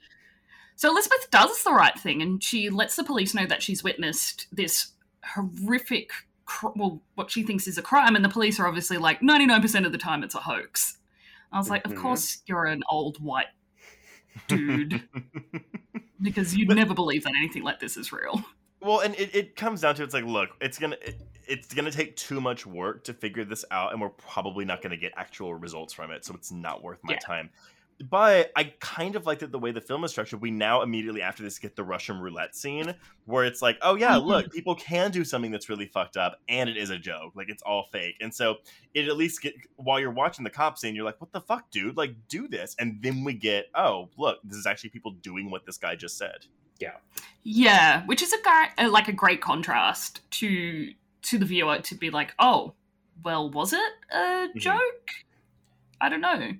So 0.78 0.90
Elizabeth 0.90 1.30
does 1.32 1.62
the 1.64 1.74
right 1.74 2.00
thing 2.00 2.22
and 2.22 2.42
she 2.42 2.70
lets 2.70 2.96
the 2.96 3.04
police 3.04 3.34
know 3.34 3.46
that 3.46 3.62
she's 3.62 3.84
witnessed 3.84 4.48
this 4.54 4.94
horrific, 5.26 6.12
cr- 6.46 6.68
well, 6.78 7.02
what 7.16 7.30
she 7.30 7.44
thinks 7.44 7.68
is 7.68 7.78
a 7.78 7.82
crime, 7.82 8.16
and 8.16 8.24
the 8.24 8.30
police 8.30 8.58
are 8.60 8.68
obviously 8.68 8.98
like, 8.98 9.20
99% 9.20 9.86
of 9.86 9.92
the 9.92 9.98
time 9.98 10.24
it's 10.24 10.36
a 10.36 10.40
hoax. 10.40 10.98
I 11.52 11.58
was 11.58 11.70
like, 11.70 11.86
of 11.86 11.94
Mhm. 11.94 12.02
course 12.02 12.42
you're 12.46 12.66
an 12.66 12.84
old 12.90 13.18
white 13.24 13.48
dude 14.48 15.08
because 16.22 16.56
you'd 16.56 16.70
never 16.70 16.94
believe 16.94 17.24
that 17.24 17.34
anything 17.38 17.64
like 17.64 17.80
this 17.80 17.98
is 17.98 18.12
real. 18.12 18.44
Well, 18.80 19.00
and 19.00 19.16
it, 19.16 19.34
it 19.36 19.56
comes 19.56 19.82
down 19.82 19.96
to 19.96 20.04
it's 20.04 20.14
like, 20.14 20.26
look, 20.26 20.50
it's 20.62 20.78
gonna 20.78 20.98
it, 21.02 21.22
it's 21.48 21.74
gonna 21.74 21.90
take 21.92 22.16
too 22.16 22.40
much 22.40 22.66
work 22.66 23.04
to 23.06 23.14
figure 23.14 23.44
this 23.44 23.66
out, 23.72 23.92
and 23.94 24.00
we're 24.02 24.10
probably 24.10 24.66
not 24.66 24.82
gonna 24.82 24.98
get 24.98 25.14
actual 25.18 25.56
results 25.56 25.94
from 25.94 26.12
it, 26.12 26.24
so 26.26 26.36
it's 26.36 26.52
not 26.52 26.84
worth 26.84 27.00
my 27.04 27.14
Yeah. 27.14 27.20
time. 27.20 27.50
But 28.04 28.52
I 28.56 28.74
kind 28.80 29.16
of 29.16 29.26
liked 29.26 29.42
it 29.42 29.52
the 29.52 29.58
way 29.58 29.72
the 29.72 29.82
film 29.82 30.04
is 30.04 30.12
structured. 30.12 30.40
We 30.40 30.52
now 30.52 30.84
immediately 30.84 31.24
after 31.24 31.42
this 31.42 31.58
get 31.58 31.76
the 31.76 31.84
Russian 31.84 32.20
roulette 32.20 32.56
scene 32.56 32.94
where 33.26 33.44
it's 33.44 33.60
like, 33.62 33.78
oh 33.82 33.96
yeah, 33.96 34.14
Mhm. 34.18 34.26
look, 34.26 34.52
people 34.54 34.76
can 34.76 35.10
do 35.10 35.26
something 35.26 35.50
that's 35.50 35.68
really 35.68 35.88
fucked 35.88 36.16
up, 36.16 36.40
and 36.48 36.70
it 36.70 36.78
is 36.78 36.92
a 36.92 36.98
joke, 37.00 37.34
like 37.36 37.50
it's 37.50 37.64
all 37.64 37.88
fake. 37.92 38.16
And 38.22 38.32
so 38.34 38.58
it 38.94 39.08
at 39.08 39.18
least 39.18 39.42
get 39.42 39.56
while 39.78 40.00
you're 40.00 40.12
watching 40.12 40.44
the 40.44 40.52
cop 40.52 40.78
scene, 40.78 40.94
you're 40.94 41.06
like, 41.06 41.20
what 41.20 41.32
the 41.32 41.42
fuck, 41.42 41.72
dude? 41.72 41.98
Like 41.98 42.14
do 42.28 42.48
this, 42.48 42.76
and 42.78 43.02
then 43.02 43.24
we 43.24 43.34
get, 43.34 43.66
oh 43.74 44.10
look, 44.16 44.38
this 44.44 44.58
is 44.58 44.68
actually 44.68 44.92
people 44.92 45.12
doing 45.12 45.50
what 45.50 45.66
this 45.66 45.80
guy 45.80 45.96
just 45.96 46.20
said. 46.20 46.46
Yeah, 46.80 46.98
yeah, 47.42 48.06
which 48.06 48.22
is 48.22 48.32
a 48.32 48.42
guy 48.44 48.70
uh, 48.78 48.92
like 48.92 49.08
a 49.08 49.12
great 49.14 49.42
contrast 49.42 50.22
to 50.34 50.94
to 51.24 51.38
the 51.40 51.46
viewer 51.46 51.80
to 51.80 51.96
be 51.96 52.12
like, 52.12 52.36
oh, 52.38 52.74
well, 53.24 53.50
was 53.50 53.74
it 53.74 53.94
a 54.12 54.50
joke? 54.56 55.10
I 56.00 56.10
don't 56.10 56.22
know. 56.22 56.52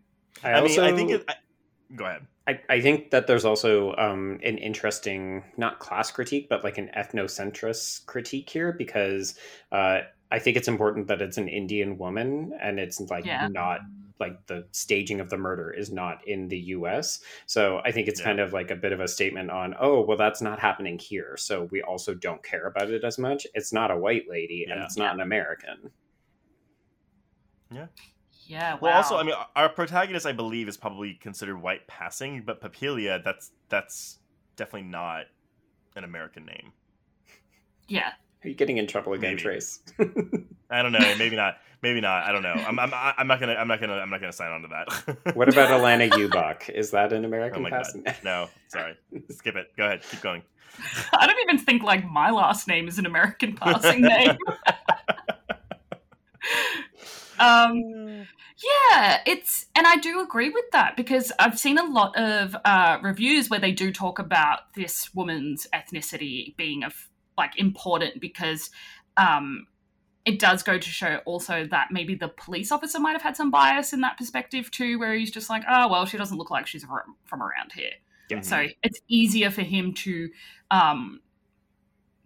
I, 0.44 0.52
I, 0.52 0.62
also, 0.62 0.82
mean, 0.82 0.94
I 0.94 0.96
think 0.96 1.12
it. 1.12 1.26
I, 1.28 1.34
go 1.96 2.06
ahead. 2.06 2.28
I, 2.48 2.60
I 2.70 2.82
think 2.82 3.12
that 3.12 3.28
there's 3.28 3.46
also 3.46 3.94
um, 3.96 4.40
an 4.44 4.58
interesting, 4.58 5.44
not 5.58 5.80
class 5.80 6.12
critique, 6.12 6.48
but 6.50 6.64
like 6.64 6.78
an 6.78 6.90
ethnocentrist 6.96 8.06
critique 8.06 8.50
here 8.50 8.72
because 8.72 9.36
uh, 9.72 10.00
I 10.32 10.40
think 10.40 10.56
it's 10.58 10.68
important 10.68 11.08
that 11.08 11.22
it's 11.22 11.38
an 11.38 11.50
Indian 11.50 11.98
woman 11.98 12.54
and 12.62 12.80
it's 12.80 13.00
like 13.02 13.26
Yeah. 13.26 13.48
not 13.50 13.82
like 14.20 14.48
the 14.48 14.66
staging 14.72 15.20
of 15.20 15.30
the 15.30 15.38
murder 15.38 15.70
is 15.72 15.92
not 15.92 16.28
in 16.28 16.48
the 16.48 16.58
US. 16.58 17.20
So 17.46 17.82
I 17.86 17.92
think 17.92 18.08
it's 18.08 18.20
Yeah. 18.20 18.26
kind 18.28 18.40
of 18.40 18.54
like 18.54 18.72
a 18.72 18.76
bit 18.76 18.92
of 18.92 19.00
a 19.00 19.08
statement 19.08 19.52
on, 19.52 19.76
oh, 19.80 20.02
well, 20.02 20.18
that's 20.18 20.42
not 20.42 20.60
happening 20.60 20.98
here. 20.98 21.36
So 21.38 21.66
we 21.72 21.82
also 21.84 22.16
don't 22.16 22.44
care 22.44 22.66
about 22.66 22.90
it 22.90 23.04
as 23.04 23.18
much. 23.20 23.46
It's 23.54 23.72
not 23.74 23.92
a 23.92 23.98
white 23.98 24.28
lady 24.30 24.66
and 24.70 24.82
it's 24.82 24.98
not 24.98 25.14
an 25.14 25.22
American. 25.22 25.92
Yeah, 27.70 27.88
wow. 28.50 28.80
Well, 28.82 28.94
also, 28.96 29.18
I 29.18 29.24
mean, 29.24 29.36
our 29.56 29.70
protagonist, 29.70 30.26
I 30.26 30.32
believe, 30.32 30.68
is 30.68 30.78
probably 30.78 31.14
considered 31.16 31.58
white 31.62 31.88
passing, 31.88 32.44
but 32.46 32.62
Papalia, 32.62 33.24
that's 33.24 33.52
that's 33.70 34.20
definitely 34.56 34.90
not 34.90 35.26
an 35.96 36.04
American 36.04 36.46
name. 36.46 36.72
yeah, 37.88 38.12
Are 38.44 38.48
you 38.50 38.54
getting 38.56 38.78
in 38.78 38.88
trouble 38.88 39.14
again, 39.14 39.32
Maybe. 39.32 39.42
Trace? 39.42 39.80
I 40.70 40.82
don't 40.82 40.92
know. 40.92 41.16
Maybe 41.18 41.36
not. 41.36 41.58
Maybe 41.82 42.02
not. 42.02 42.24
I 42.24 42.32
don't 42.32 42.42
know. 42.44 42.54
I'm, 42.54 42.78
I'm, 42.80 42.92
I'm 42.94 43.28
not 43.28 43.40
gonna. 43.40 43.54
I'm 43.54 43.68
not 43.68 43.80
gonna. 43.80 43.94
I'm 43.94 44.10
not 44.10 44.20
gonna 44.20 44.34
sign 44.34 44.52
on 44.52 44.62
to 44.64 44.68
that. 44.70 45.36
what 45.36 45.48
about 45.48 45.70
Alana 45.70 46.10
Ubach? 46.10 46.70
Is 46.70 46.92
that 46.92 47.14
an 47.14 47.24
Oh 47.24 47.28
American 47.28 47.62
my 47.62 47.70
god. 47.70 47.84
passing? 47.84 48.04
No. 48.24 48.50
Sorry. 48.68 48.96
Skip 49.30 49.56
it. 49.56 49.68
Go 49.78 49.86
ahead. 49.86 50.02
Keep 50.10 50.22
going. 50.22 50.42
I 51.14 51.26
don't 51.28 51.40
even 51.44 51.58
think 51.64 51.84
like 51.84 52.04
my 52.06 52.30
last 52.32 52.68
name 52.68 52.88
is 52.88 52.98
an 53.00 53.06
American 53.06 53.56
passing 53.56 54.02
name. 54.02 54.38
Um, 57.40 58.28
yeah, 58.90 59.22
it's 59.26 59.68
and 59.76 59.86
I 59.86 59.98
do 59.98 60.22
agree 60.22 60.50
with 60.50 60.66
that 60.72 60.98
because 60.98 61.32
I've 61.40 61.60
seen 61.60 61.78
a 61.78 61.86
lot 61.86 62.18
of 62.18 62.56
uh, 62.66 62.98
reviews 63.02 63.50
where 63.50 63.60
they 63.60 63.72
do 63.72 63.92
talk 63.92 64.20
about 64.20 64.74
this 64.76 65.14
woman's 65.14 65.68
ethnicity 65.74 66.56
being 66.58 66.84
of 66.84 67.10
like 67.38 67.58
important 67.58 68.20
because 68.20 68.72
um, 69.16 69.68
it 70.26 70.40
does 70.40 70.64
go 70.64 70.78
to 70.78 70.90
show 70.90 71.20
also 71.26 71.66
that 71.70 71.88
maybe 71.92 72.16
the 72.16 72.28
police 72.28 72.72
officer 72.72 73.00
might 73.00 73.14
have 73.14 73.22
had 73.22 73.38
some 73.38 73.52
bias 73.52 73.94
in 73.94 74.02
that 74.02 74.18
perspective 74.18 74.72
too, 74.72 75.00
where 75.00 75.14
he's 75.14 75.32
just 75.32 75.50
like, 75.50 75.64
oh 75.70 75.88
well, 75.88 76.06
she 76.06 76.18
doesn't 76.18 76.38
look 76.38 76.50
like 76.52 76.68
she's 76.68 76.86
from 77.26 77.42
around 77.42 77.72
here. 77.74 77.92
Yeah. 78.30 78.42
So 78.42 78.68
it's 78.84 79.00
easier 79.08 79.52
for 79.52 79.62
him 79.62 79.94
to, 79.94 80.30
um, 80.70 81.22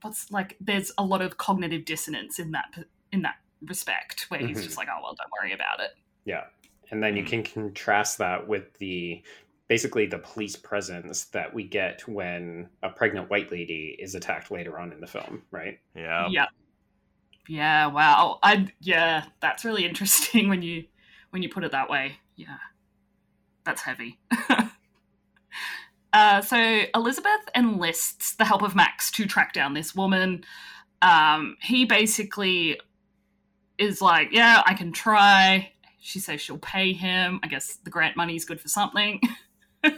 what's 0.02 0.32
like, 0.32 0.58
there's 0.60 0.92
a 0.98 1.04
lot 1.04 1.22
of 1.22 1.38
cognitive 1.38 1.86
dissonance 1.86 2.40
in 2.40 2.52
that 2.52 2.74
in 3.12 3.22
that 3.22 3.36
respect, 3.66 4.26
where 4.30 4.40
he's 4.40 4.60
Mhm. 4.60 4.64
just 4.64 4.78
like, 4.78 4.88
oh 4.92 5.00
well, 5.02 5.16
don't 5.16 5.32
worry 5.42 5.54
about 5.54 5.80
it. 5.80 5.92
Yeah. 6.26 6.46
And 6.90 7.02
then 7.04 7.16
you 7.16 7.24
Mm. 7.24 7.28
can 7.28 7.44
contrast 7.44 8.18
that 8.18 8.48
with 8.48 8.74
the 8.80 9.24
basically 9.68 10.06
the 10.06 10.20
police 10.20 10.58
presence 10.58 11.26
that 11.26 11.54
we 11.54 11.64
get 11.64 12.06
when 12.08 12.70
a 12.84 12.90
pregnant 12.90 13.30
white 13.30 13.50
lady 13.52 13.96
is 14.00 14.16
attacked 14.16 14.52
later 14.52 14.78
on 14.78 14.92
in 14.92 15.00
the 15.00 15.08
film, 15.08 15.44
right? 15.52 15.80
Yeah. 15.96 16.28
yeah, 16.30 16.48
yeah. 17.48 17.86
Wow. 17.88 18.40
I 18.44 18.68
yeah, 18.82 19.26
that's 19.40 19.64
really 19.64 19.86
interesting 19.86 20.50
when 20.50 20.62
you 20.62 20.86
when 21.30 21.42
you 21.42 21.50
put 21.50 21.64
it 21.64 21.72
that 21.72 21.90
way. 21.90 22.18
Yeah, 22.36 22.58
that's 23.64 23.82
heavy. 23.82 24.20
uh, 26.14 26.42
so 26.42 26.84
Elizabeth 26.94 27.42
enlists 27.56 28.36
the 28.36 28.46
help 28.46 28.62
of 28.62 28.76
Max 28.76 29.10
to 29.12 29.26
track 29.26 29.54
down 29.54 29.74
this 29.74 29.96
woman. 29.96 30.44
Um, 31.02 31.56
he 31.62 31.86
basically 31.86 32.80
is 33.82 34.02
like, 34.02 34.30
"Yeah, 34.32 34.62
I 34.66 34.74
can 34.74 34.92
try." 34.92 35.72
She 36.00 36.20
says 36.20 36.42
she'll 36.42 36.58
pay 36.58 36.94
him. 36.94 37.40
I 37.44 37.48
guess 37.48 37.76
the 37.84 37.90
grant 37.90 38.16
money 38.18 38.36
is 38.36 38.46
good 38.46 38.60
for 38.60 38.68
something. 38.68 39.22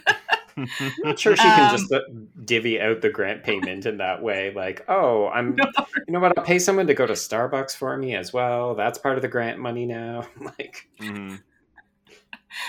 Not 1.04 1.18
sure 1.18 1.36
she 1.36 1.42
can 1.42 1.70
Um, 1.70 1.78
just 1.78 1.92
uh, 1.92 2.02
divvy 2.46 2.80
out 2.80 3.02
the 3.02 3.10
grant 3.10 3.44
payment 3.44 3.86
in 3.86 3.98
that 3.98 4.22
way. 4.22 4.54
Like, 4.54 4.86
oh, 4.88 5.28
I'm, 5.30 5.58
you 6.08 6.14
know 6.14 6.20
what? 6.20 6.38
I'll 6.38 6.44
pay 6.44 6.60
someone 6.60 6.88
to 6.88 6.94
go 6.94 7.08
to 7.08 7.14
Starbucks 7.14 7.76
for 7.76 7.98
me 7.98 8.16
as 8.16 8.32
well. 8.34 8.76
That's 8.76 8.98
part 9.00 9.16
of 9.16 9.22
the 9.22 9.28
grant 9.28 9.60
money 9.60 9.86
now. 9.86 10.28
like, 10.42 10.88
Mhm. 11.00 11.42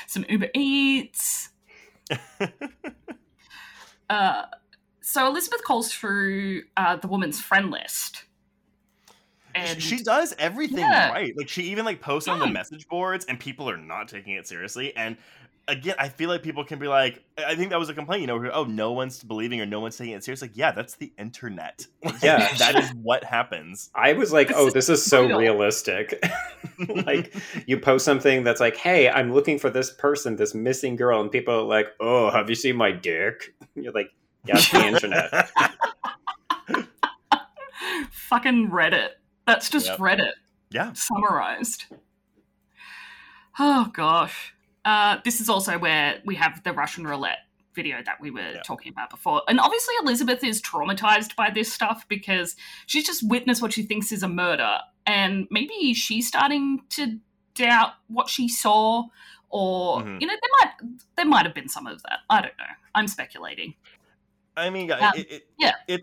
Some 0.06 0.24
Uber 0.28 0.48
Eats. 0.54 1.50
Uh, 4.08 4.42
so 5.00 5.26
Elizabeth 5.26 5.62
calls 5.64 5.92
through 5.92 6.62
uh, 6.76 6.96
the 6.96 7.08
woman's 7.08 7.40
friend 7.40 7.70
list. 7.70 8.24
And 9.54 9.82
she 9.82 10.02
does 10.02 10.34
everything 10.38 10.78
Yeah. 10.78 11.10
right. 11.12 11.36
Like 11.36 11.48
she 11.48 11.62
even 11.64 11.84
like 11.84 12.00
posts 12.00 12.28
on 12.28 12.38
the 12.38 12.46
message 12.46 12.88
boards, 12.88 13.24
and 13.26 13.38
people 13.38 13.68
are 13.70 13.76
not 13.76 14.08
taking 14.08 14.34
it 14.34 14.46
seriously. 14.46 14.94
And 14.96 15.16
again, 15.68 15.94
I 15.98 16.08
feel 16.08 16.28
like 16.28 16.42
people 16.42 16.64
can 16.64 16.78
be 16.78 16.88
like, 16.88 17.22
I 17.38 17.54
think 17.54 17.70
that 17.70 17.78
was 17.78 17.88
a 17.88 17.94
complaint. 17.94 18.20
You 18.20 18.26
know, 18.26 18.50
oh, 18.52 18.64
no 18.64 18.92
one's 18.92 19.22
believing 19.22 19.60
or 19.60 19.66
no 19.66 19.80
one's 19.80 19.96
taking 19.96 20.12
it 20.14 20.22
seriously. 20.24 20.48
Like, 20.48 20.56
yeah, 20.56 20.72
that's 20.72 20.96
the 20.96 21.12
internet. 21.18 21.86
Yeah. 22.22 22.52
that 22.58 22.76
is 22.76 22.90
what 22.94 23.24
happens. 23.24 23.90
I 23.94 24.12
was 24.12 24.32
like, 24.32 24.48
This 24.48 24.56
oh, 24.58 24.66
is 24.68 24.74
this 24.74 24.88
is 24.88 25.04
so 25.04 25.22
brutal. 25.22 25.38
realistic. 25.40 26.22
like, 27.06 27.34
you 27.66 27.78
post 27.78 28.04
something 28.04 28.44
that's 28.44 28.60
like, 28.60 28.76
hey, 28.76 29.08
I'm 29.08 29.32
looking 29.32 29.58
for 29.58 29.70
this 29.70 29.90
person, 29.90 30.36
this 30.36 30.54
missing 30.54 30.96
girl, 30.96 31.20
and 31.20 31.30
people 31.30 31.54
are 31.54 31.62
like, 31.62 31.88
oh, 32.00 32.30
have 32.30 32.48
you 32.48 32.54
seen 32.56 32.76
my 32.76 32.92
dick? 32.92 33.54
You're 33.74 33.92
like, 33.92 34.10
yeah, 34.44 34.56
it's 34.56 34.70
the 34.70 34.84
internet. 34.86 35.50
fucking 38.10 38.70
Reddit. 38.70 39.10
That's 39.46 39.68
just 39.70 39.86
Yep. 39.86 39.98
Reddit 39.98 40.32
yeah. 40.70 40.92
summarized. 40.94 41.84
Oh 43.58 43.90
gosh. 43.92 44.54
Uh, 44.84 45.18
this 45.24 45.40
is 45.40 45.48
also 45.48 45.78
where 45.78 46.20
we 46.24 46.34
have 46.34 46.62
the 46.64 46.72
Russian 46.72 47.04
roulette 47.06 47.38
video 47.74 48.02
that 48.04 48.20
we 48.20 48.30
were 48.30 48.40
Yeah. 48.52 48.62
talking 48.62 48.92
about 48.92 49.10
before. 49.10 49.42
And 49.48 49.58
obviously 49.60 49.94
Elizabeth 50.02 50.44
is 50.44 50.62
traumatized 50.62 51.34
by 51.36 51.50
this 51.50 51.72
stuff 51.72 52.06
because 52.08 52.56
she's 52.86 53.04
just 53.06 53.26
witnessed 53.28 53.62
what 53.62 53.72
she 53.72 53.82
thinks 53.82 54.12
is 54.12 54.22
a 54.22 54.28
murder. 54.28 54.78
And 55.06 55.46
maybe 55.50 55.94
she's 55.94 56.28
starting 56.28 56.82
to 56.90 57.18
doubt 57.54 57.94
what 58.08 58.28
she 58.28 58.48
saw 58.48 59.04
or 59.48 60.02
Mhm. 60.02 60.20
you 60.20 60.26
know, 60.26 60.34
there 60.34 60.50
might 60.60 60.96
there 61.16 61.24
might 61.26 61.46
have 61.46 61.54
been 61.54 61.68
some 61.68 61.86
of 61.86 62.02
that. 62.02 62.20
I 62.28 62.40
don't 62.42 62.56
know. 62.58 62.64
I'm 62.94 63.06
speculating. 63.08 63.74
I 64.56 64.70
mean, 64.70 64.88
yeah, 64.88 65.08
Um, 65.08 65.12
it, 65.18 65.30
it, 65.32 65.46
yeah. 65.58 65.72
it, 65.88 66.02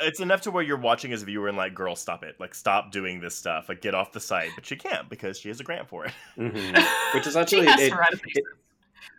it's 0.00 0.20
enough 0.20 0.42
to 0.42 0.50
where 0.50 0.62
you're 0.62 0.76
watching 0.76 1.12
as 1.12 1.22
a 1.22 1.24
viewer 1.24 1.48
and 1.48 1.56
like, 1.56 1.74
girl, 1.74 1.96
stop 1.96 2.22
it. 2.24 2.36
Like, 2.38 2.54
stop 2.54 2.92
doing 2.92 3.20
this 3.20 3.34
stuff. 3.34 3.68
Like, 3.68 3.80
get 3.80 3.94
off 3.94 4.12
the 4.12 4.20
site. 4.20 4.50
But 4.54 4.66
she 4.66 4.76
can't 4.76 5.08
because 5.08 5.38
she 5.38 5.48
has 5.48 5.60
a 5.60 5.64
grant 5.64 5.88
for 5.88 6.04
it. 6.04 6.12
Mhm. 6.36 6.74
Which 7.14 7.26
is 7.26 7.32
she 7.34 7.38
actually, 7.38 7.66
has 7.66 7.80
it- 7.80 7.90
to 7.90 7.96
write 7.96 8.12
a 8.12 8.16
thesis. 8.18 8.42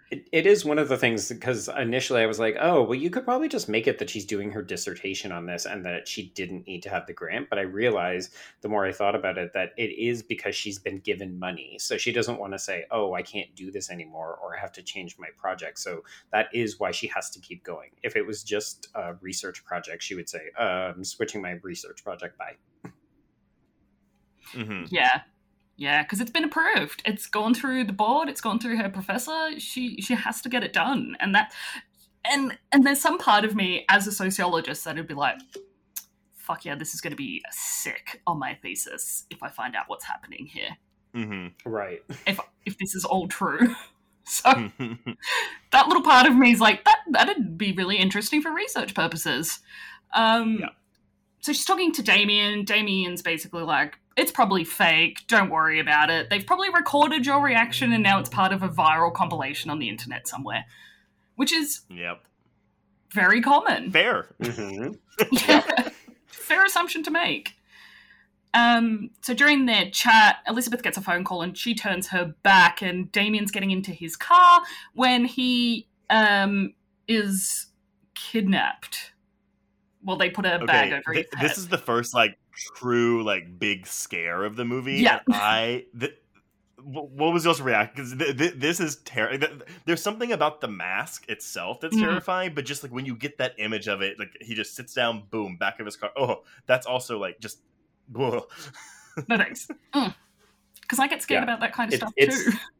It, 0.09 0.29
it 0.31 0.45
is 0.45 0.63
one 0.63 0.79
of 0.79 0.87
the 0.87 0.97
things 0.97 1.27
because 1.27 1.67
initially 1.67 2.21
I 2.21 2.27
was 2.27 2.39
like, 2.39 2.55
oh, 2.61 2.81
well, 2.83 2.95
you 2.95 3.09
could 3.09 3.25
probably 3.25 3.49
just 3.49 3.67
make 3.67 3.87
it 3.87 3.99
that 3.99 4.09
she's 4.09 4.25
doing 4.25 4.51
her 4.51 4.61
dissertation 4.61 5.33
on 5.33 5.45
this 5.45 5.65
and 5.65 5.85
that 5.85 6.07
she 6.07 6.29
didn't 6.29 6.65
need 6.65 6.81
to 6.83 6.89
have 6.89 7.05
the 7.07 7.13
grant. 7.13 7.49
But 7.49 7.59
I 7.59 7.63
realized 7.63 8.33
the 8.61 8.69
more 8.69 8.85
I 8.85 8.93
thought 8.93 9.15
about 9.15 9.37
it 9.37 9.51
that 9.53 9.73
it 9.75 9.91
is 9.91 10.23
because 10.23 10.55
she's 10.55 10.79
been 10.79 10.99
given 10.99 11.37
money. 11.37 11.77
So 11.79 11.97
she 11.97 12.13
doesn't 12.13 12.39
want 12.39 12.53
to 12.53 12.59
say, 12.59 12.85
oh, 12.89 13.13
I 13.15 13.21
can't 13.21 13.53
do 13.53 13.69
this 13.69 13.89
anymore 13.89 14.39
or 14.41 14.55
I 14.55 14.61
have 14.61 14.71
to 14.73 14.81
change 14.81 15.17
my 15.19 15.27
project. 15.37 15.77
So 15.79 16.03
that 16.31 16.47
is 16.53 16.79
why 16.79 16.91
she 16.91 17.07
has 17.07 17.29
to 17.31 17.41
keep 17.41 17.65
going. 17.65 17.89
If 18.01 18.15
it 18.15 18.25
was 18.25 18.43
just 18.43 18.87
a 18.95 19.15
research 19.15 19.65
project, 19.65 20.03
she 20.03 20.15
would 20.15 20.29
say, 20.29 20.51
uh, 20.57 20.93
I'm 20.95 21.03
switching 21.03 21.41
my 21.41 21.59
research 21.63 22.03
project 22.03 22.37
by. 22.37 22.53
hmm 24.53 24.83
Yeah. 24.89 25.21
Yeah, 25.77 26.01
because 26.01 26.19
it's 26.19 26.31
been 26.31 26.43
approved. 26.43 27.03
It's 27.05 27.27
gone 27.27 27.53
through 27.53 27.83
the 27.83 27.93
board. 27.93 28.29
It's 28.29 28.41
gone 28.41 28.59
through 28.59 28.77
her 28.77 28.89
professor. 28.89 29.59
She 29.59 30.01
she 30.01 30.15
has 30.15 30.41
to 30.41 30.49
get 30.49 30.63
it 30.63 30.73
done, 30.73 31.15
and 31.19 31.35
that, 31.35 31.53
and 32.25 32.57
and 32.71 32.83
there's 32.83 32.99
some 32.99 33.19
part 33.19 33.45
of 33.45 33.55
me 33.55 33.85
as 33.87 34.07
a 34.07 34.11
sociologist 34.11 34.83
that 34.85 34.95
would 34.95 35.07
be 35.07 35.13
like, 35.13 35.37
"Fuck 36.35 36.65
yeah, 36.65 36.73
this 36.73 36.95
is 36.95 37.01
going 37.01 37.11
to 37.11 37.17
be 37.17 37.43
sick 37.51 38.21
on 38.25 38.39
my 38.39 38.55
thesis 38.55 39.25
if 39.29 39.43
I 39.43 39.49
find 39.49 39.75
out 39.75 39.85
what's 39.87 40.05
happening 40.05 40.47
here. 40.47 40.77
Mm-hmm. 41.15 41.69
Right. 41.69 42.01
If 42.25 42.39
if 42.65 42.77
this 42.79 42.95
is 42.95 43.05
all 43.05 43.27
true." 43.27 43.75
So 44.29 44.51
that 45.71 45.87
little 45.87 46.03
part 46.03 46.27
of 46.27 46.35
me 46.35 46.51
is 46.51 46.59
like, 46.59 46.83
that 46.83 46.97
that'd 47.11 47.57
be 47.57 47.71
really 47.71 47.95
interesting 47.95 48.41
for 48.41 48.53
research 48.53 48.93
purposes. 48.93 49.59
Um, 50.13 50.57
Yeah. 50.59 50.69
So 51.41 51.53
she's 51.53 51.65
talking 51.65 51.91
to 51.93 52.01
Damien. 52.01 52.65
Damien's 52.65 53.21
basically 53.21 53.63
like, 53.63 53.97
it's 54.15 54.31
probably 54.31 54.63
fake. 54.63 55.19
Don't 55.27 55.49
worry 55.49 55.79
about 55.79 56.09
it. 56.09 56.29
They've 56.29 56.45
probably 56.45 56.69
recorded 56.69 57.25
your 57.25 57.41
reaction 57.41 57.93
and 57.93 58.03
now 58.03 58.19
it's 58.19 58.29
part 58.29 58.51
of 58.51 58.63
a 58.63 58.69
viral 58.69 59.13
compilation 59.13 59.69
on 59.69 59.79
the 59.79 59.89
internet 59.89 60.27
somewhere, 60.27 60.65
which 61.35 61.53
is 61.53 61.81
yep. 61.89 62.23
very 63.13 63.41
common. 63.41 63.91
Fair. 63.91 64.27
hmm 64.43 64.93
Yeah. 65.31 65.89
Fair 66.27 66.65
assumption 66.65 67.03
to 67.03 67.11
make. 67.11 67.57
Um, 68.53 69.11
so 69.21 69.33
during 69.33 69.65
their 69.65 69.89
chat, 69.91 70.37
Elizabeth 70.47 70.81
gets 70.81 70.97
a 70.97 71.01
phone 71.01 71.23
call 71.23 71.41
and 71.41 71.57
she 71.57 71.75
turns 71.75 72.07
her 72.07 72.33
back, 72.43 72.81
and 72.81 73.11
Damien's 73.11 73.51
getting 73.51 73.71
into 73.71 73.91
his 73.91 74.15
car 74.15 74.61
when 74.93 75.25
he 75.25 75.87
um, 76.09 76.73
is 77.07 77.67
kidnapped. 78.15 79.11
Well, 80.07 80.15
they 80.17 80.29
put 80.31 80.45
a 80.45 80.59
bag 80.65 80.91
over 80.93 81.13
thi- 81.13 81.17
his 81.19 81.25
head. 81.33 81.49
this 81.49 81.57
is 81.59 81.67
the 81.67 81.77
first 81.77 82.13
like 82.15 82.37
true 82.75 83.23
like 83.23 83.59
big 83.59 83.85
scare 83.85 84.43
of 84.45 84.55
the 84.55 84.65
movie. 84.65 84.95
Yeah. 84.95 85.19
I. 85.29 85.85
Th- 85.99 86.15
what 86.81 87.33
was 87.33 87.43
your 87.43 87.53
reaction? 87.55 87.93
Because 87.95 88.17
th- 88.17 88.37
th- 88.37 88.53
this 88.55 88.79
is 88.79 88.97
terrible. 88.97 89.47
There's 89.85 90.01
something 90.01 90.31
about 90.31 90.61
the 90.61 90.69
mask 90.69 91.27
itself 91.27 91.81
that's 91.81 91.95
Mhm. 91.97 91.99
terrifying, 92.01 92.53
but 92.55 92.63
just 92.65 92.81
like 92.83 92.93
when 92.93 93.05
you 93.05 93.15
get 93.15 93.37
that 93.39 93.55
image 93.57 93.87
of 93.89 94.01
it, 94.01 94.17
like 94.17 94.31
he 94.39 94.53
just 94.55 94.73
sits 94.75 94.93
down, 94.93 95.23
boom, 95.29 95.57
back 95.57 95.79
of 95.81 95.85
his 95.85 95.97
car. 95.97 96.11
Oh, 96.15 96.43
that's 96.65 96.85
also 96.87 97.19
like 97.19 97.39
just. 97.41 97.59
whoa. 98.11 98.47
No 99.27 99.35
thanks. 99.35 99.67
Because 99.91 100.99
I 100.99 101.07
get 101.07 101.21
scared 101.23 101.39
Yeah. 101.39 101.43
about 101.43 101.59
that 101.61 101.73
kind 101.73 101.89
of 101.91 101.95
It- 101.95 101.97
stuff 101.97 102.13
it's- 102.15 102.43
too. 102.45 102.51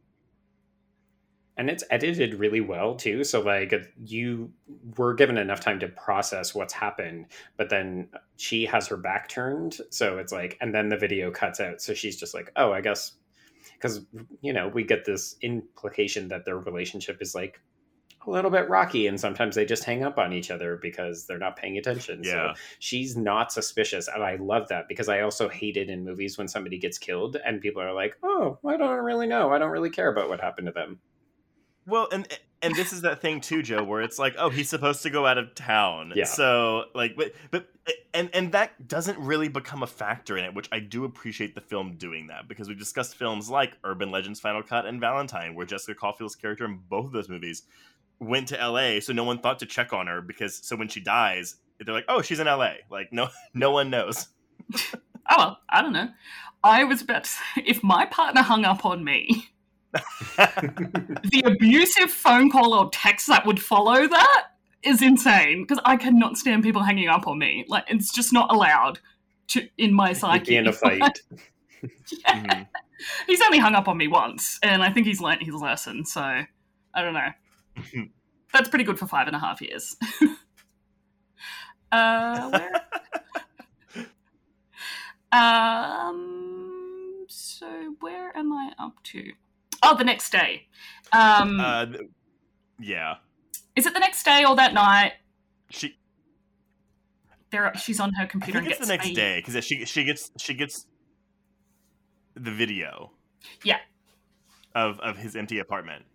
and 1.57 1.69
it's 1.69 1.83
edited 1.89 2.35
really 2.35 2.61
well 2.61 2.95
too. 2.95 3.23
So 3.23 3.41
like 3.41 3.73
you 4.03 4.51
were 4.97 5.13
given 5.13 5.37
enough 5.37 5.59
time 5.59 5.79
to 5.79 5.87
process 5.87 6.53
what's 6.53 6.73
happened 6.73 7.25
but 7.57 7.69
then 7.69 8.09
she 8.37 8.65
has 8.65 8.87
her 8.87 8.97
back 8.97 9.27
turned. 9.27 9.79
So 9.89 10.17
it's 10.17 10.31
like 10.31 10.57
and 10.61 10.73
then 10.73 10.89
the 10.89 10.97
video 10.97 11.31
cuts 11.31 11.59
out. 11.59 11.81
So 11.81 11.93
she's 11.93 12.17
just 12.17 12.33
like 12.33 12.51
oh 12.55 12.71
i 12.71 12.81
guess 12.81 13.13
because 13.73 14.01
you 14.41 14.53
know 14.53 14.67
we 14.67 14.83
get 14.83 15.05
this 15.05 15.35
implication 15.41 16.27
that 16.29 16.45
their 16.45 16.57
relationship 16.57 17.17
is 17.21 17.35
like 17.35 17.59
a 18.25 18.29
little 18.31 18.51
bit 18.51 18.69
rocky 18.69 19.07
and 19.07 19.19
sometimes 19.19 19.55
they 19.55 19.65
just 19.65 19.83
hang 19.83 20.03
up 20.03 20.17
on 20.17 20.33
each 20.33 20.51
other 20.51 20.77
because 20.81 21.25
they're 21.25 21.37
not 21.37 21.55
paying 21.55 21.77
attention. 21.77 22.21
Yeah. 22.23 22.53
so 22.53 22.59
she's 22.79 23.15
not 23.15 23.51
suspicious 23.51 24.07
and 24.07 24.23
i 24.23 24.35
love 24.35 24.67
that 24.67 24.87
because 24.89 25.07
i 25.07 25.21
also 25.21 25.47
hate 25.47 25.77
it 25.77 25.89
in 25.89 26.03
movies 26.03 26.37
when 26.37 26.47
somebody 26.47 26.77
gets 26.77 26.97
killed 26.97 27.37
and 27.45 27.61
people 27.61 27.81
are 27.81 27.93
like 27.93 28.17
oh 28.23 28.57
i 28.67 28.75
don't 28.75 29.03
really 29.03 29.27
know. 29.27 29.51
I 29.51 29.57
don't 29.57 29.71
really 29.71 29.89
care 29.89 30.09
about 30.11 30.29
what 30.29 30.41
happened 30.41 30.67
to 30.67 30.73
them 30.73 30.99
Well, 31.87 32.09
and 32.11 32.27
and 32.61 32.75
this 32.75 32.91
is 32.91 33.01
that 33.01 33.21
thing 33.21 33.39
too, 33.39 33.63
Joe, 33.63 33.83
where 33.83 34.01
it's 34.01 34.19
like, 34.19 34.35
oh, 34.37 34.49
he's 34.49 34.69
supposed 34.69 35.03
to 35.03 35.09
go 35.09 35.25
out 35.25 35.37
of 35.37 35.55
town. 35.55 36.11
Yeah. 36.15 36.25
So 36.25 36.85
like, 36.93 37.15
but 37.15 37.33
but 37.49 37.67
and 38.13 38.29
and 38.33 38.51
that 38.51 38.87
doesn't 38.87 39.17
really 39.17 39.47
become 39.47 39.83
a 39.83 39.87
factor 39.87 40.37
in 40.37 40.43
it, 40.43 40.53
which 40.53 40.67
I 40.71 40.79
do 40.79 41.05
appreciate 41.05 41.55
the 41.55 41.61
film 41.61 41.95
doing 41.97 42.27
that 42.27 42.49
because 42.49 42.67
we 42.67 42.75
discussed 42.75 43.15
films 43.15 43.49
like 43.49 43.77
Urban 43.85 44.11
Legends: 44.11 44.41
Final 44.41 44.63
Cut 44.63 44.85
and 44.85 44.99
Valentine, 44.99 45.55
where 45.55 45.65
Jessica 45.65 45.95
Cauffiel's 45.95 46.35
character 46.35 46.65
in 46.65 46.81
both 46.89 47.05
of 47.05 47.11
those 47.13 47.29
movies 47.29 47.63
went 48.19 48.49
to 48.49 48.59
L.A. 48.59 48.99
So 48.99 49.13
no 49.13 49.23
one 49.23 49.39
thought 49.39 49.59
to 49.59 49.65
check 49.65 49.93
on 49.93 50.07
her 50.07 50.21
because 50.21 50.57
so 50.57 50.75
when 50.75 50.89
she 50.89 50.99
dies, 50.99 51.55
they're 51.79 51.95
like, 51.95 52.05
oh, 52.09 52.21
she's 52.21 52.41
in 52.41 52.47
L.A. 52.47 52.79
Like 52.91 53.13
no 53.13 53.29
no 53.53 53.71
one 53.71 53.89
knows. 53.89 54.27
Oh 55.29 55.35
well, 55.37 55.59
I 55.69 55.81
don't 55.81 55.91
know. 55.91 56.07
I 56.63 56.85
was 56.85 57.01
about 57.01 57.25
to 57.25 57.29
say, 57.29 57.63
if 57.65 57.83
my 57.83 58.05
partner 58.05 58.41
hung 58.41 58.63
up 58.63 58.85
on 58.85 59.03
me, 59.03 59.49
the 60.37 61.43
abusive 61.45 62.11
phone 62.11 62.49
call 62.51 62.73
or 62.73 62.89
text 62.91 63.27
that 63.27 63.45
would 63.45 63.61
follow 63.61 64.07
that 64.07 64.47
is 64.83 65.01
insane 65.01 65.63
because 65.63 65.81
I 65.85 65.97
cannot 65.97 66.37
stand 66.37 66.63
people 66.63 66.83
hanging 66.83 67.07
up 67.09 67.27
on 67.27 67.39
me. 67.39 67.65
Like 67.67 67.85
it's 67.87 68.13
just 68.13 68.31
not 68.33 68.51
allowed 68.51 68.99
to 69.49 69.67
in 69.77 69.93
my 69.93 70.13
psyche. 70.13 70.51
be 70.51 70.57
in 70.57 70.67
a 70.67 70.73
fight. 70.73 71.21
Mhm. 72.27 72.67
He's 73.27 73.41
only 73.41 73.59
hung 73.59 73.75
up 73.75 73.87
on 73.87 73.97
me 73.97 74.07
once, 74.07 74.59
and 74.63 74.81
I 74.83 74.91
think 74.91 75.05
he's 75.07 75.21
learnt 75.21 75.43
his 75.43 75.55
lesson. 75.55 76.05
So 76.05 76.21
I 76.21 76.45
don't 76.95 77.13
know. 77.13 77.29
That's 78.53 78.69
pretty 78.69 78.85
good 78.85 78.97
for 78.97 79.05
five 79.07 79.27
and 79.27 79.35
a 79.35 79.39
half 79.39 79.61
years. 79.61 79.95
uh, 81.91 82.49
where? 82.49 82.71
um. 85.31 87.25
So 87.29 87.95
where 87.99 88.35
am 88.37 88.51
I 88.53 88.71
up 88.79 89.03
to? 89.05 89.31
Oh, 89.83 89.95
the 89.95 90.03
next 90.03 90.31
day. 90.31 90.67
Um, 91.11 91.59
Uh, 91.59 91.85
th- 91.85 92.01
yeah, 92.79 93.15
is 93.75 93.85
it 93.85 93.93
the 93.93 93.99
next 93.99 94.23
day 94.23 94.43
or 94.45 94.55
that 94.55 94.73
night? 94.73 95.13
she. 95.69 95.97
There, 97.49 97.71
she's 97.75 97.99
on 97.99 98.13
her 98.15 98.25
computer. 98.27 98.59
I 98.59 98.61
computer 98.61 98.61
think 98.61 98.65
and 98.65 98.71
it's 98.71 98.77
gets 98.79 98.87
the 98.87 98.93
next 98.93 99.07
a- 99.07 99.13
day 99.13 99.43
because 99.45 99.63
she 99.65 99.85
she 99.85 100.03
gets 100.03 100.31
she 100.37 100.53
gets 100.53 100.85
the 102.35 102.51
video. 102.51 103.11
Yeah. 103.63 103.77
Of 104.75 104.99
of 104.99 105.17
his 105.17 105.35
empty 105.35 105.59
apartment. 105.59 106.05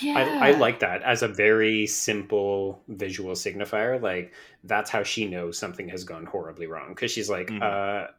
Yeah, 0.00 0.14
I, 0.40 0.48
I 0.48 0.50
like 0.52 0.78
that 0.80 1.02
as 1.02 1.22
a 1.22 1.28
very 1.28 1.86
simple 1.86 2.82
visual 2.88 3.34
signifier. 3.34 4.00
Like 4.00 4.32
that's 4.64 4.88
how 4.88 5.02
she 5.02 5.26
knows 5.26 5.58
something 5.58 5.88
has 5.88 6.04
gone 6.04 6.26
horribly 6.26 6.66
wrong 6.66 6.90
because 6.94 7.10
she's 7.10 7.28
like, 7.28 7.48
Mhm. 7.48 7.60
uh, 7.62 8.10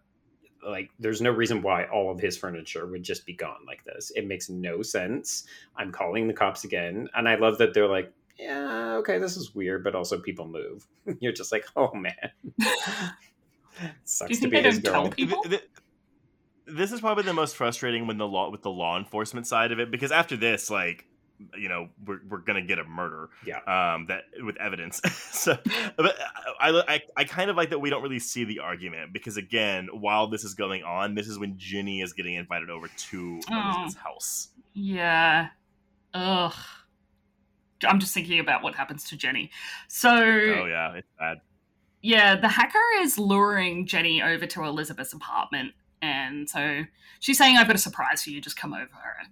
like 0.65 0.89
there's 0.99 1.21
no 1.21 1.31
reason 1.31 1.61
why 1.61 1.85
all 1.85 2.11
of 2.11 2.19
his 2.19 2.37
furniture 2.37 2.85
would 2.87 3.03
just 3.03 3.25
be 3.25 3.33
gone 3.33 3.59
like 3.65 3.83
this. 3.85 4.11
It 4.15 4.27
makes 4.27 4.49
no 4.49 4.81
sense. 4.81 5.45
I'm 5.75 5.91
calling 5.91 6.27
the 6.27 6.33
cops 6.33 6.63
again, 6.63 7.07
and 7.15 7.27
I 7.27 7.35
love 7.35 7.57
that 7.59 7.73
they're 7.73 7.87
like, 7.87 8.11
yeah, 8.37 8.95
okay, 8.97 9.17
this 9.19 9.37
is 9.37 9.53
weird, 9.55 9.83
but 9.83 9.95
also 9.95 10.19
people 10.19 10.47
move. 10.47 10.87
You're 11.19 11.31
just 11.33 11.51
like, 11.51 11.65
oh 11.75 11.93
man, 11.93 12.15
sucks 14.03 14.39
to 14.39 14.47
be 14.47 14.61
his 14.61 14.79
girl. 14.79 15.09
people? 15.09 15.41
Th- 15.43 15.61
th- 15.61 15.69
This 16.67 16.91
is 16.91 17.01
probably 17.01 17.23
the 17.23 17.33
most 17.33 17.55
frustrating 17.55 18.07
when 18.07 18.17
the 18.17 18.27
law 18.27 18.49
with 18.49 18.61
the 18.61 18.69
law 18.71 18.97
enforcement 18.97 19.47
side 19.47 19.71
of 19.71 19.79
it 19.79 19.91
because 19.91 20.11
after 20.11 20.37
this, 20.37 20.69
like, 20.69 21.05
you 21.57 21.69
know, 21.69 21.89
we're, 22.05 22.19
we're 22.29 22.37
gonna 22.39 22.61
get 22.61 22.79
a 22.79 22.83
murder. 22.83 23.29
Yeah. 23.45 23.57
Um, 23.59 24.05
that 24.07 24.23
with 24.41 24.57
evidence. 24.57 25.01
so, 25.31 25.57
but 25.97 26.15
I, 26.59 26.69
I 26.87 27.01
I 27.17 27.23
kind 27.23 27.49
of 27.49 27.55
like 27.57 27.69
that 27.71 27.79
we 27.79 27.89
don't 27.89 28.03
really 28.03 28.19
see 28.19 28.43
the 28.43 28.59
argument 28.59 29.13
because 29.13 29.37
again, 29.37 29.89
while 29.91 30.27
this 30.27 30.43
is 30.43 30.53
going 30.53 30.83
on, 30.83 31.15
this 31.15 31.27
is 31.27 31.37
when 31.39 31.57
Ginny 31.57 32.01
is 32.01 32.13
getting 32.13 32.35
invited 32.35 32.69
over 32.69 32.87
to 32.87 33.39
Oh. 33.49 33.63
Elizabeth's 33.65 33.95
house. 33.95 34.47
Yeah. 34.73 35.47
Ugh. 36.13 36.53
I'm 37.87 37.99
just 37.99 38.13
thinking 38.13 38.39
about 38.39 38.61
what 38.63 38.75
happens 38.75 39.03
to 39.05 39.17
Jenny. 39.17 39.49
So, 39.87 40.09
Oh 40.13 40.65
yeah, 40.65 40.93
it's 40.93 41.07
bad. 41.17 41.37
yeah, 42.03 42.35
the 42.35 42.47
hacker 42.47 42.77
is 42.99 43.17
luring 43.17 43.87
Jenny 43.87 44.21
over 44.21 44.45
to 44.45 44.63
Elizabeth's 44.63 45.13
apartment. 45.13 45.73
And 46.01 46.49
so 46.49 46.83
she's 47.19 47.37
saying, 47.37 47.57
I've 47.57 47.67
got 47.67 47.75
a 47.75 47.79
surprise 47.79 48.23
for 48.23 48.31
you, 48.31 48.41
just 48.41 48.57
come 48.57 48.73
over, 48.73 48.89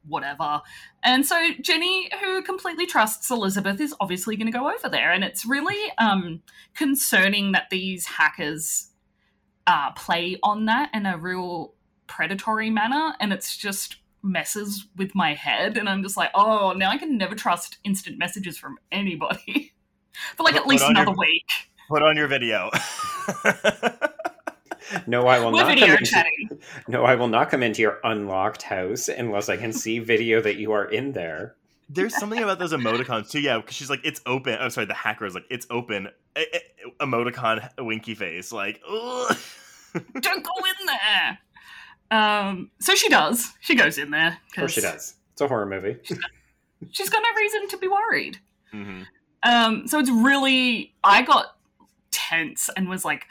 whatever. 0.08 0.62
And 1.04 1.26
so 1.26 1.50
Jenny, 1.62 2.10
who 2.22 2.42
completely 2.44 2.86
trusts 2.86 3.32
Elizabeth, 3.32 3.82
is 3.82 3.96
obviously 4.00 4.36
going 4.36 4.52
to 4.52 4.58
go 4.58 4.70
over 4.70 4.88
there. 4.90 5.12
And 5.12 5.24
it's 5.24 5.46
really 5.46 5.92
um, 5.98 6.42
concerning 6.76 7.54
that 7.54 7.70
these 7.72 8.06
hackers 8.06 8.90
uh, 9.66 9.92
play 9.94 10.38
on 10.44 10.66
that 10.66 10.90
in 10.94 11.06
a 11.06 11.18
real 11.18 11.74
predatory 12.08 12.70
manner. 12.70 13.14
And 13.20 13.34
it's 13.34 13.58
just 13.58 13.98
messes 14.22 14.86
with 14.96 15.16
my 15.16 15.34
head. 15.34 15.78
And 15.78 15.90
I'm 15.90 16.04
just 16.04 16.18
like, 16.18 16.30
oh, 16.36 16.74
now 16.74 16.92
I 16.92 16.98
can 16.98 17.18
never 17.18 17.36
trust 17.36 17.78
instant 17.84 18.20
messages 18.20 18.58
from 18.58 18.78
anybody 18.92 19.74
for 20.38 20.44
like 20.44 20.54
Put- 20.54 20.62
at 20.62 20.68
least 20.68 20.84
on 20.84 20.96
your- 20.96 21.04
another 21.04 21.18
week. 21.18 21.48
Put 21.90 22.04
on 22.04 22.16
your 22.16 22.28
video. 22.28 22.70
No, 25.08 25.28
I 25.28 25.40
will 25.40 25.52
We're 25.52 25.64
not 25.64 25.68
come 25.68 25.80
video 25.80 25.96
into. 25.96 26.60
No, 26.88 27.06
I 27.06 27.16
will 27.16 27.28
not 27.28 27.50
come 27.50 27.64
into 27.64 27.82
your 27.82 28.00
unlocked 28.04 28.64
house 28.64 29.08
unless 29.08 29.50
I 29.50 29.58
can 29.58 29.72
see 29.74 30.00
video 30.00 30.42
that 30.42 30.56
you 30.58 30.72
are 30.72 30.86
in 30.86 31.12
there. 31.12 31.56
There's 31.90 32.16
something 32.18 32.42
about 32.42 32.60
those 32.60 32.74
emoticons 32.74 33.30
too. 33.32 33.40
Yeah, 33.40 33.58
because 33.58 33.76
she's 33.76 33.90
like, 33.90 34.02
it's 34.04 34.22
open. 34.26 34.58
I'm 34.60 34.70
sorry, 34.70 34.86
the 34.86 34.94
hacker 34.94 35.26
is 35.26 35.34
like, 35.34 35.46
it's 35.50 35.66
open. 35.70 36.10
Eh, 36.36 36.46
eh, 36.54 36.60
emoticon, 37.00 37.68
winky 37.80 38.14
face. 38.16 38.52
Like, 38.52 38.80
ugh. 38.88 39.36
don't 40.22 40.44
go 40.44 40.52
in 40.58 40.86
there. 40.86 41.40
Um, 42.12 42.72
so 42.80 42.96
she 42.96 43.10
does. 43.10 43.54
She 43.60 43.76
goes 43.76 43.98
in 43.98 44.12
there 44.12 44.38
Of 44.50 44.56
course 44.56 44.74
she 44.74 44.82
does. 44.82 45.16
It's 45.34 45.42
a 45.42 45.48
horror 45.48 45.66
movie. 45.66 45.98
she's 46.92 47.10
got 47.10 47.24
no 47.24 47.42
reason 47.42 47.68
to 47.70 47.78
be 47.78 47.88
worried. 47.88 48.40
Mhm. 48.74 49.06
Um, 49.44 49.88
so 49.88 50.00
it's 50.00 50.10
really 50.10 50.94
I 51.04 51.22
got 51.22 51.56
tense 52.12 52.70
and 52.76 52.90
was 52.90 53.06
like, 53.06 53.28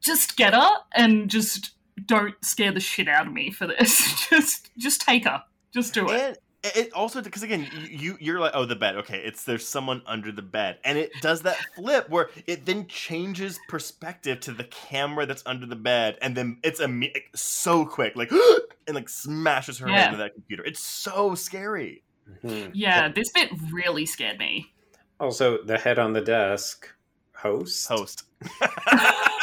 just 0.00 0.36
get 0.36 0.54
her 0.54 0.70
and 0.94 1.28
just 1.30 1.72
don't 2.06 2.34
scare 2.44 2.72
the 2.72 2.80
shit 2.80 3.08
out 3.08 3.26
of 3.26 3.32
me 3.32 3.50
for 3.50 3.66
this. 3.66 4.26
just 4.30 4.70
just 4.76 5.00
take 5.00 5.24
her. 5.24 5.42
Just 5.72 5.94
do 5.94 6.08
it. 6.10 6.20
And 6.22 6.36
it 6.62 6.92
also 6.92 7.22
because 7.22 7.42
again, 7.42 7.66
you 7.88 8.18
you're 8.20 8.38
like, 8.38 8.52
oh, 8.54 8.66
the 8.66 8.76
bed. 8.76 8.96
Okay, 8.96 9.18
it's 9.18 9.44
there's 9.44 9.66
someone 9.66 10.02
under 10.06 10.30
the 10.30 10.42
bed, 10.42 10.78
and 10.84 10.98
it 10.98 11.10
does 11.22 11.42
that 11.42 11.56
flip 11.74 12.08
where 12.10 12.28
it 12.46 12.66
then 12.66 12.86
changes 12.86 13.58
perspective 13.68 14.40
to 14.40 14.52
the 14.52 14.64
camera 14.64 15.24
that's 15.24 15.42
under 15.46 15.64
the 15.64 15.76
bed, 15.76 16.18
and 16.20 16.36
then 16.36 16.58
it's 16.62 16.80
a 16.80 16.86
like, 16.86 17.30
so 17.34 17.86
quick, 17.86 18.14
like 18.14 18.30
and 18.86 18.94
like 18.94 19.08
smashes 19.08 19.78
her 19.78 19.88
Yeah. 19.88 20.06
into 20.06 20.18
that 20.18 20.34
computer. 20.34 20.62
It's 20.64 20.84
so 20.84 21.34
scary. 21.34 22.02
Mhm. 22.44 22.70
Yeah, 22.74 23.08
this 23.08 23.30
bit 23.30 23.50
really 23.72 24.04
scared 24.04 24.38
me. 24.38 24.72
Also, 25.18 25.62
the 25.64 25.78
head 25.78 25.98
on 25.98 26.12
the 26.12 26.20
desk, 26.20 26.88
host. 27.34 27.88
Host. 27.88 28.24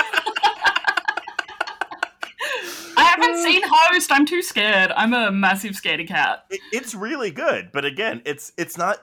seen 3.48 3.62
Host. 3.66 4.12
I'm 4.12 4.26
too 4.26 4.42
scared. 4.42 4.92
I'm 4.96 5.14
a 5.14 5.32
massive 5.32 5.74
scaredy 5.74 6.08
cat. 6.08 6.46
It, 6.50 6.60
it's 6.72 6.94
really 6.96 7.32
good, 7.32 7.72
but 7.72 7.86
again, 7.86 8.22
it's 8.26 8.52
it's 8.58 8.78
not 8.78 9.00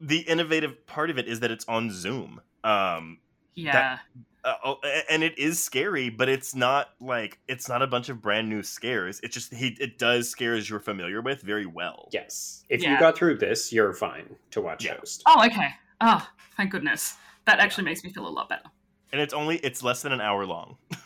the 0.00 0.18
innovative 0.20 0.86
part 0.86 1.10
of 1.10 1.18
it 1.18 1.28
is 1.28 1.40
that 1.40 1.50
it's 1.50 1.64
on 1.68 1.90
Zoom. 1.90 2.40
Um, 2.64 3.18
Yeah. 3.54 3.98
uh, 4.44 4.54
oh, 4.64 4.78
and 5.08 5.22
it 5.22 5.38
is 5.38 5.62
scary, 5.62 6.08
but 6.10 6.28
it's 6.28 6.54
not 6.54 6.90
like 7.00 7.38
it's 7.48 7.68
not 7.68 7.82
a 7.82 7.86
bunch 7.86 8.08
of 8.08 8.20
brand 8.20 8.48
new 8.48 8.62
scares. 8.62 9.20
It 9.20 9.30
just 9.32 9.52
he 9.54 9.76
it 9.80 9.98
does 9.98 10.28
scares 10.28 10.68
you're 10.68 10.80
familiar 10.80 11.20
with 11.22 11.42
very 11.42 11.66
well. 11.66 12.08
Yes. 12.12 12.64
If 12.68 12.82
Yeah. 12.82 12.94
you 12.94 12.98
got 12.98 13.16
through 13.16 13.38
this, 13.38 13.72
you're 13.72 13.92
fine 13.92 14.34
to 14.50 14.60
watch 14.60 14.84
Yeah. 14.84 14.96
Host. 14.98 15.22
Oh, 15.26 15.44
okay. 15.46 15.68
Oh, 16.00 16.26
thank 16.56 16.70
goodness. 16.72 17.14
That 17.44 17.60
actually 17.60 17.84
makes 17.84 18.02
me 18.04 18.12
feel 18.12 18.26
a 18.26 18.30
lot 18.30 18.48
better. 18.48 18.64
and 19.12 19.20
it's 19.20 19.34
only 19.34 19.58
it's 19.58 19.82
less 19.82 20.02
than 20.02 20.10
an 20.12 20.20
hour 20.20 20.44
long. 20.46 20.76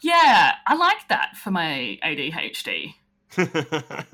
Yeah, 0.00 0.54
I 0.66 0.74
like 0.74 1.08
that 1.08 1.36
for 1.36 1.50
my 1.50 1.98
ADHD. 2.04 2.94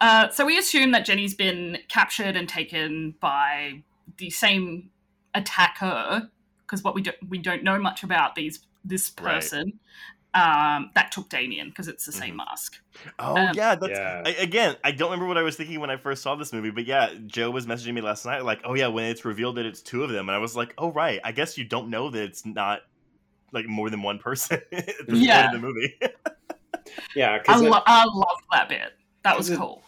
Uh, 0.00 0.28
so 0.30 0.44
we 0.46 0.58
assume 0.58 0.90
that 0.92 1.04
Jenny's 1.04 1.34
been 1.34 1.78
captured 1.88 2.34
and 2.34 2.48
taken 2.48 3.14
by 3.20 3.82
the 4.16 4.30
same 4.30 4.90
attacker, 5.34 6.30
because 6.62 6.82
what 6.82 6.94
we 6.94 7.02
don't 7.02 7.16
we 7.28 7.38
don't 7.38 7.62
know 7.62 7.78
much 7.78 8.02
about 8.02 8.34
these 8.34 8.60
this 8.84 9.12
Right. 9.20 9.34
person 9.34 9.78
um, 10.32 10.90
that 10.94 11.12
took 11.12 11.28
Damien 11.28 11.68
because 11.68 11.88
it's 11.88 12.06
the 12.06 12.12
same 12.12 12.34
Mhm. 12.34 12.38
mask. 12.38 12.78
oh 13.18 13.36
Um, 13.36 13.50
yeah, 13.54 13.74
that's 13.74 13.98
Yeah. 13.98 14.22
I, 14.24 14.30
again. 14.30 14.76
I 14.82 14.92
don't 14.92 15.10
remember 15.10 15.26
what 15.26 15.36
I 15.38 15.42
was 15.42 15.56
thinking 15.56 15.78
when 15.80 15.90
I 15.90 15.96
first 15.96 16.22
saw 16.22 16.34
this 16.36 16.52
movie, 16.52 16.70
but 16.70 16.86
yeah, 16.86 17.10
Joe 17.26 17.50
was 17.50 17.66
messaging 17.66 17.94
me 17.94 18.00
last 18.00 18.24
night 18.24 18.44
like, 18.44 18.60
"Oh 18.64 18.74
yeah, 18.74 18.86
when 18.88 19.04
it's 19.06 19.24
revealed 19.24 19.56
that 19.56 19.66
it's 19.66 19.82
two 19.82 20.02
of 20.04 20.10
them," 20.10 20.28
and 20.28 20.34
I 20.36 20.38
was 20.38 20.56
like, 20.56 20.72
"Oh 20.78 20.90
right, 20.92 21.20
I 21.22 21.32
guess 21.32 21.58
you 21.58 21.64
don't 21.64 21.90
know 21.90 22.10
that 22.10 22.22
it's 22.22 22.46
not." 22.46 22.80
Like 23.52 23.66
more 23.66 23.90
than 23.90 24.02
one 24.02 24.18
person 24.18 24.60
at 24.72 24.86
this 25.06 25.18
Yeah. 25.20 25.42
point 25.50 25.54
in 25.56 25.60
the 25.60 25.66
movie. 25.66 25.94
Yeah, 27.14 27.34
I, 27.34 27.38
because 27.38 27.62
lo- 27.62 27.82
I 27.86 28.04
loved 28.04 28.42
that 28.52 28.68
bit. 28.68 28.92
That 29.22 29.36
was 29.36 29.48
cool. 29.50 29.82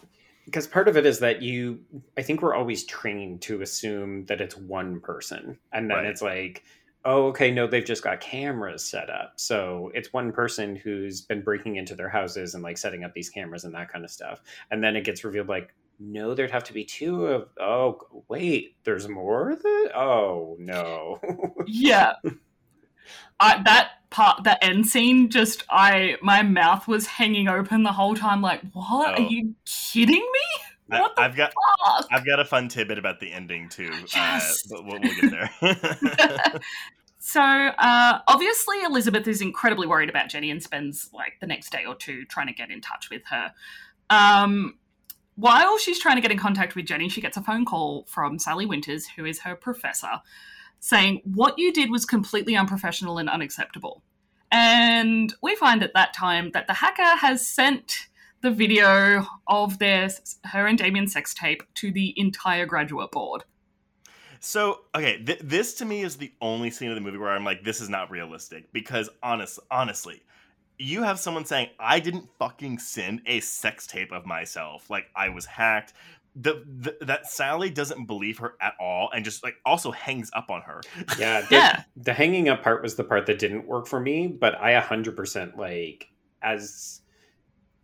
because 0.44 0.66
part 0.68 0.86
of 0.88 0.96
it 0.96 1.04
is 1.06 1.18
that 1.20 1.42
you 1.42 1.80
i 2.16 2.22
think 2.22 2.42
we're 2.42 2.54
always 2.54 2.84
trained 2.84 3.40
to 3.42 3.62
assume 3.62 4.24
that 4.26 4.40
it's 4.40 4.56
one 4.56 5.00
person 5.00 5.58
and 5.72 5.90
then 5.90 5.98
Right. 5.98 6.06
it's 6.06 6.22
like 6.22 6.62
oh 7.04 7.26
okay 7.28 7.50
no 7.50 7.66
they've 7.66 7.84
just 7.84 8.04
got 8.04 8.20
cameras 8.20 8.84
set 8.84 9.08
up 9.10 9.32
so 9.36 9.90
it's 9.94 10.12
one 10.12 10.30
person 10.32 10.76
who's 10.76 11.22
been 11.22 11.42
breaking 11.42 11.76
into 11.76 11.94
their 11.96 12.08
houses 12.08 12.54
and 12.54 12.62
like 12.62 12.76
setting 12.78 13.02
up 13.04 13.14
these 13.14 13.30
cameras 13.30 13.64
and 13.64 13.74
that 13.74 13.90
kind 13.90 14.04
of 14.04 14.10
stuff 14.10 14.40
and 14.70 14.82
then 14.84 14.94
it 14.94 15.02
gets 15.04 15.24
revealed 15.24 15.48
like 15.48 15.74
no 15.98 16.34
there'd 16.34 16.50
have 16.50 16.64
to 16.64 16.72
be 16.74 16.84
two 16.84 17.26
of 17.26 17.48
oh 17.60 17.98
wait 18.28 18.76
there's 18.84 19.08
more 19.08 19.50
of 19.50 19.60
it 19.64 19.92
oh 19.94 20.56
no 20.60 21.18
Yeah. 21.66 22.12
I, 23.40 23.62
that 23.64 23.90
part, 24.11 24.44
the 24.44 24.62
end 24.64 24.86
scene, 24.86 25.30
just 25.30 25.64
I 25.70 26.16
my 26.22 26.42
mouth 26.42 26.86
was 26.86 27.07
hanging 27.07 27.48
open 27.48 27.82
the 27.82 27.92
whole 27.92 28.14
time. 28.14 28.42
Like, 28.42 28.61
what? 28.72 29.18
Oh. 29.18 29.22
Are 29.22 29.26
you 29.26 29.55
kidding 29.64 30.14
me? 30.20 30.98
What 30.98 31.16
the 31.16 31.22
I've 31.22 31.36
got 31.36 31.53
fuck? 31.86 32.07
I've 32.11 32.26
got 32.26 32.38
a 32.40 32.44
fun 32.44 32.68
tidbit 32.68 32.98
about 32.98 33.20
the 33.20 33.32
ending 33.32 33.68
too, 33.68 33.90
Yes. 34.14 34.64
uh, 34.70 34.76
but 34.76 34.84
we'll, 34.84 35.00
we'll 35.00 35.20
get 35.20 35.30
there. 35.30 36.61
So, 37.24 37.40
uh, 37.40 38.18
obviously, 38.26 38.82
Elizabeth 38.82 39.28
is 39.28 39.40
incredibly 39.40 39.86
worried 39.86 40.11
about 40.11 40.28
Jenny 40.28 40.50
and 40.50 40.61
spends 40.61 41.09
like 41.14 41.34
the 41.40 41.46
next 41.46 41.70
day 41.70 41.84
or 41.86 41.94
two 41.94 42.24
trying 42.24 42.48
to 42.48 42.53
get 42.53 42.68
in 42.72 42.80
touch 42.80 43.11
with 43.11 43.22
her. 43.30 43.53
Um, 44.11 44.76
while 45.36 45.78
she's 45.78 46.00
trying 46.00 46.16
to 46.16 46.20
get 46.20 46.32
in 46.32 46.36
contact 46.36 46.74
with 46.74 46.84
Jenny, 46.84 47.09
she 47.09 47.20
gets 47.20 47.36
a 47.36 47.40
phone 47.40 47.64
call 47.64 48.07
from 48.09 48.40
Sally 48.40 48.66
Winters, 48.66 49.07
who 49.07 49.24
is 49.24 49.38
her 49.42 49.55
professor, 49.55 50.20
saying, 50.82 51.22
What 51.24 51.58
you 51.58 51.72
did 51.72 51.90
was 51.90 52.04
completely 52.04 52.56
unprofessional 52.56 53.16
and 53.16 53.30
unacceptable. 53.30 54.02
And 54.50 55.32
we 55.40 55.54
find 55.56 55.82
at 55.82 55.94
that 55.94 56.12
time 56.12 56.50
that 56.50 56.66
the 56.66 56.74
hacker 56.74 57.16
has 57.16 57.46
sent 57.46 58.08
the 58.42 58.50
video 58.50 59.24
of 59.46 59.78
their 59.78 60.10
her 60.44 60.66
and 60.66 60.76
Damien 60.76 61.06
sex 61.06 61.32
tape 61.32 61.62
to 61.76 61.90
the 61.90 62.12
entire 62.16 62.66
graduate 62.66 63.12
board. 63.12 63.44
So, 64.40 64.80
okay, 64.94 65.22
th- 65.22 65.38
this 65.38 65.74
to 65.74 65.84
me 65.84 66.02
is 66.02 66.16
the 66.16 66.32
only 66.40 66.70
scene 66.70 66.88
of 66.88 66.96
the 66.96 67.00
movie 67.00 67.16
where 67.16 67.30
I'm 67.30 67.44
like, 67.44 67.62
this 67.62 67.80
is 67.80 67.88
not 67.88 68.10
realistic 68.10 68.72
because 68.72 69.08
honest, 69.22 69.60
honestly, 69.70 70.20
you 70.78 71.04
have 71.04 71.20
someone 71.20 71.44
saying, 71.44 71.68
I 71.78 72.00
didn't 72.00 72.28
fucking 72.40 72.80
send 72.80 73.22
a 73.24 73.38
sex 73.38 73.86
tape 73.86 74.10
of 74.10 74.26
myself. 74.26 74.90
Like 74.90 75.06
I 75.14 75.28
was 75.28 75.46
hacked. 75.46 75.92
The, 76.34 76.64
the 76.66 77.04
that 77.04 77.26
Sally 77.26 77.68
doesn't 77.68 78.06
believe 78.06 78.38
her 78.38 78.54
at 78.60 78.72
all 78.80 79.10
and 79.14 79.22
just 79.22 79.44
like 79.44 79.56
also 79.66 79.90
hangs 79.90 80.30
up 80.32 80.50
on 80.50 80.62
her. 80.62 80.80
Yeah, 81.18 81.42
the, 81.42 81.54
Yeah. 81.54 81.82
the 81.96 82.14
hanging 82.14 82.48
up 82.48 82.62
part 82.62 82.82
was 82.82 82.94
the 82.94 83.04
part 83.04 83.26
that 83.26 83.38
didn't 83.38 83.66
work 83.66 83.86
for 83.86 84.00
me, 84.00 84.28
but 84.28 84.58
I 84.58 84.80
100% 84.80 85.56
like 85.58 86.08
as 86.42 87.02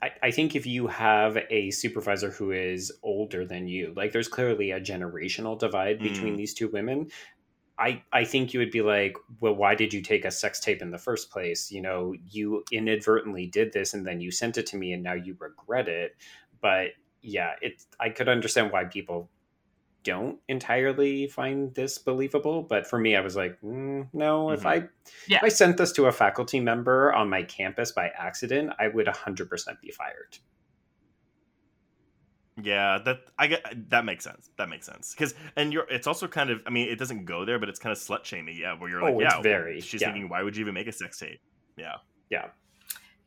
I, 0.01 0.11
I 0.23 0.31
think 0.31 0.55
if 0.55 0.67
you 0.67 0.87
have 0.87 1.39
a 1.51 1.71
supervisor 1.71 2.31
who 2.31 2.53
is 2.53 2.93
older 3.03 3.45
than 3.45 3.67
you, 3.67 3.93
like 3.97 4.13
there's 4.13 4.29
clearly 4.29 4.71
a 4.71 4.81
generational 4.81 5.59
divide 5.59 5.99
between 5.99 6.35
mm. 6.35 6.37
these 6.37 6.55
two 6.55 6.69
women. 6.69 7.11
I, 7.79 8.03
I 8.13 8.25
think 8.25 8.53
you 8.53 8.61
would 8.61 8.71
be 8.71 8.83
like, 8.83 9.17
well, 9.41 9.55
why 9.55 9.75
did 9.75 9.93
you 9.93 10.03
take 10.03 10.25
a 10.25 10.31
sex 10.31 10.59
tape 10.61 10.83
in 10.83 10.91
the 10.91 10.99
first 10.99 11.31
place? 11.31 11.71
You 11.71 11.81
know, 11.81 12.15
you 12.29 12.65
inadvertently 12.73 13.47
did 13.47 13.73
this 13.73 13.95
and 13.95 14.07
then 14.07 14.21
you 14.21 14.31
sent 14.31 14.59
it 14.59 14.67
to 14.67 14.77
me 14.77 14.93
and 14.93 15.03
now 15.03 15.15
you 15.15 15.37
regret 15.39 15.89
it. 15.89 16.17
But 16.61 16.91
yeah, 17.29 17.55
it 17.63 17.85
I 18.01 18.11
could 18.11 18.29
understand 18.29 18.73
why 18.73 18.85
people 18.85 19.31
don't 20.05 20.41
entirely 20.49 21.29
find 21.29 21.75
this 21.75 21.99
believable. 21.99 22.63
But 22.63 22.87
for 22.87 22.99
me, 22.99 23.17
I 23.17 23.21
was 23.21 23.37
like, 23.37 23.61
mm, 23.63 24.09
no, 24.15 24.51
if 24.53 24.63
Mhm. 24.63 24.67
I 24.67 24.77
Yeah. 25.27 25.39
if 25.39 25.45
I 25.45 25.49
sent 25.51 25.77
this 25.79 25.93
to 25.95 26.07
a 26.07 26.13
faculty 26.13 26.61
member 26.61 27.13
on 27.15 27.29
my 27.31 27.43
campus 27.45 27.93
by 27.93 28.09
accident, 28.11 28.73
I 28.79 28.89
would 28.89 29.09
100% 29.09 29.81
be 29.83 29.91
fired. 29.93 30.39
Yeah, 32.61 32.99
that 33.05 33.19
I 33.39 33.47
get 33.47 33.91
that 33.91 34.05
makes 34.05 34.25
sense. 34.25 34.51
That 34.59 34.69
makes 34.69 34.85
sense 34.85 35.15
because 35.15 35.35
and 35.55 35.73
you're 35.73 35.87
it's 35.89 36.09
also 36.09 36.27
kind 36.27 36.51
of 36.51 36.61
I 36.67 36.71
mean 36.71 36.89
it 36.89 36.99
doesn't 36.99 37.25
go 37.25 37.45
there, 37.45 37.59
but 37.61 37.69
it's 37.69 37.79
kind 37.79 37.93
of 37.93 37.99
slut 37.99 38.25
shaming. 38.25 38.57
Yeah, 38.57 38.75
where 38.75 38.91
you're 38.91 39.03
like, 39.03 39.15
Oh, 39.15 39.21
it's 39.21 39.35
yeah, 39.35 39.43
very, 39.43 39.81
She's 39.81 40.01
yeah. 40.01 40.09
thinking, 40.09 40.29
why 40.29 40.43
would 40.43 40.57
you 40.57 40.63
even 40.63 40.75
make 40.75 40.89
a 40.89 40.93
sex 40.93 41.19
tape? 41.19 41.41
Yeah, 41.77 41.97
Yeah. 42.31 42.51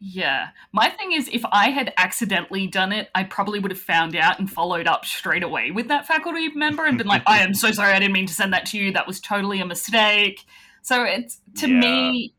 Yeah. 0.03 0.47
My 0.71 0.89
thing 0.89 1.11
is, 1.11 1.29
if 1.31 1.43
I 1.51 1.69
had 1.69 1.93
accidentally 1.95 2.65
done 2.65 2.91
it, 2.91 3.09
I 3.13 3.23
probably 3.23 3.59
would 3.59 3.69
have 3.69 3.79
found 3.79 4.15
out 4.15 4.39
and 4.39 4.51
followed 4.51 4.87
up 4.87 5.05
straight 5.05 5.43
away 5.43 5.69
with 5.69 5.89
that 5.89 6.07
faculty 6.07 6.49
member 6.49 6.85
and 6.85 6.97
been 6.97 7.05
like, 7.05 7.21
I 7.27 7.39
am 7.41 7.53
so 7.53 7.71
sorry, 7.71 7.93
I 7.93 7.99
didn't 7.99 8.13
mean 8.13 8.25
to 8.25 8.33
send 8.33 8.51
that 8.53 8.65
to 8.67 8.79
you. 8.79 8.91
That 8.91 9.05
was 9.05 9.19
totally 9.19 9.61
a 9.61 9.65
mistake. 9.65 10.43
So 10.81 11.03
it's, 11.03 11.39
to 11.57 11.67
Yeah. 11.69 11.79
me, 11.79 12.33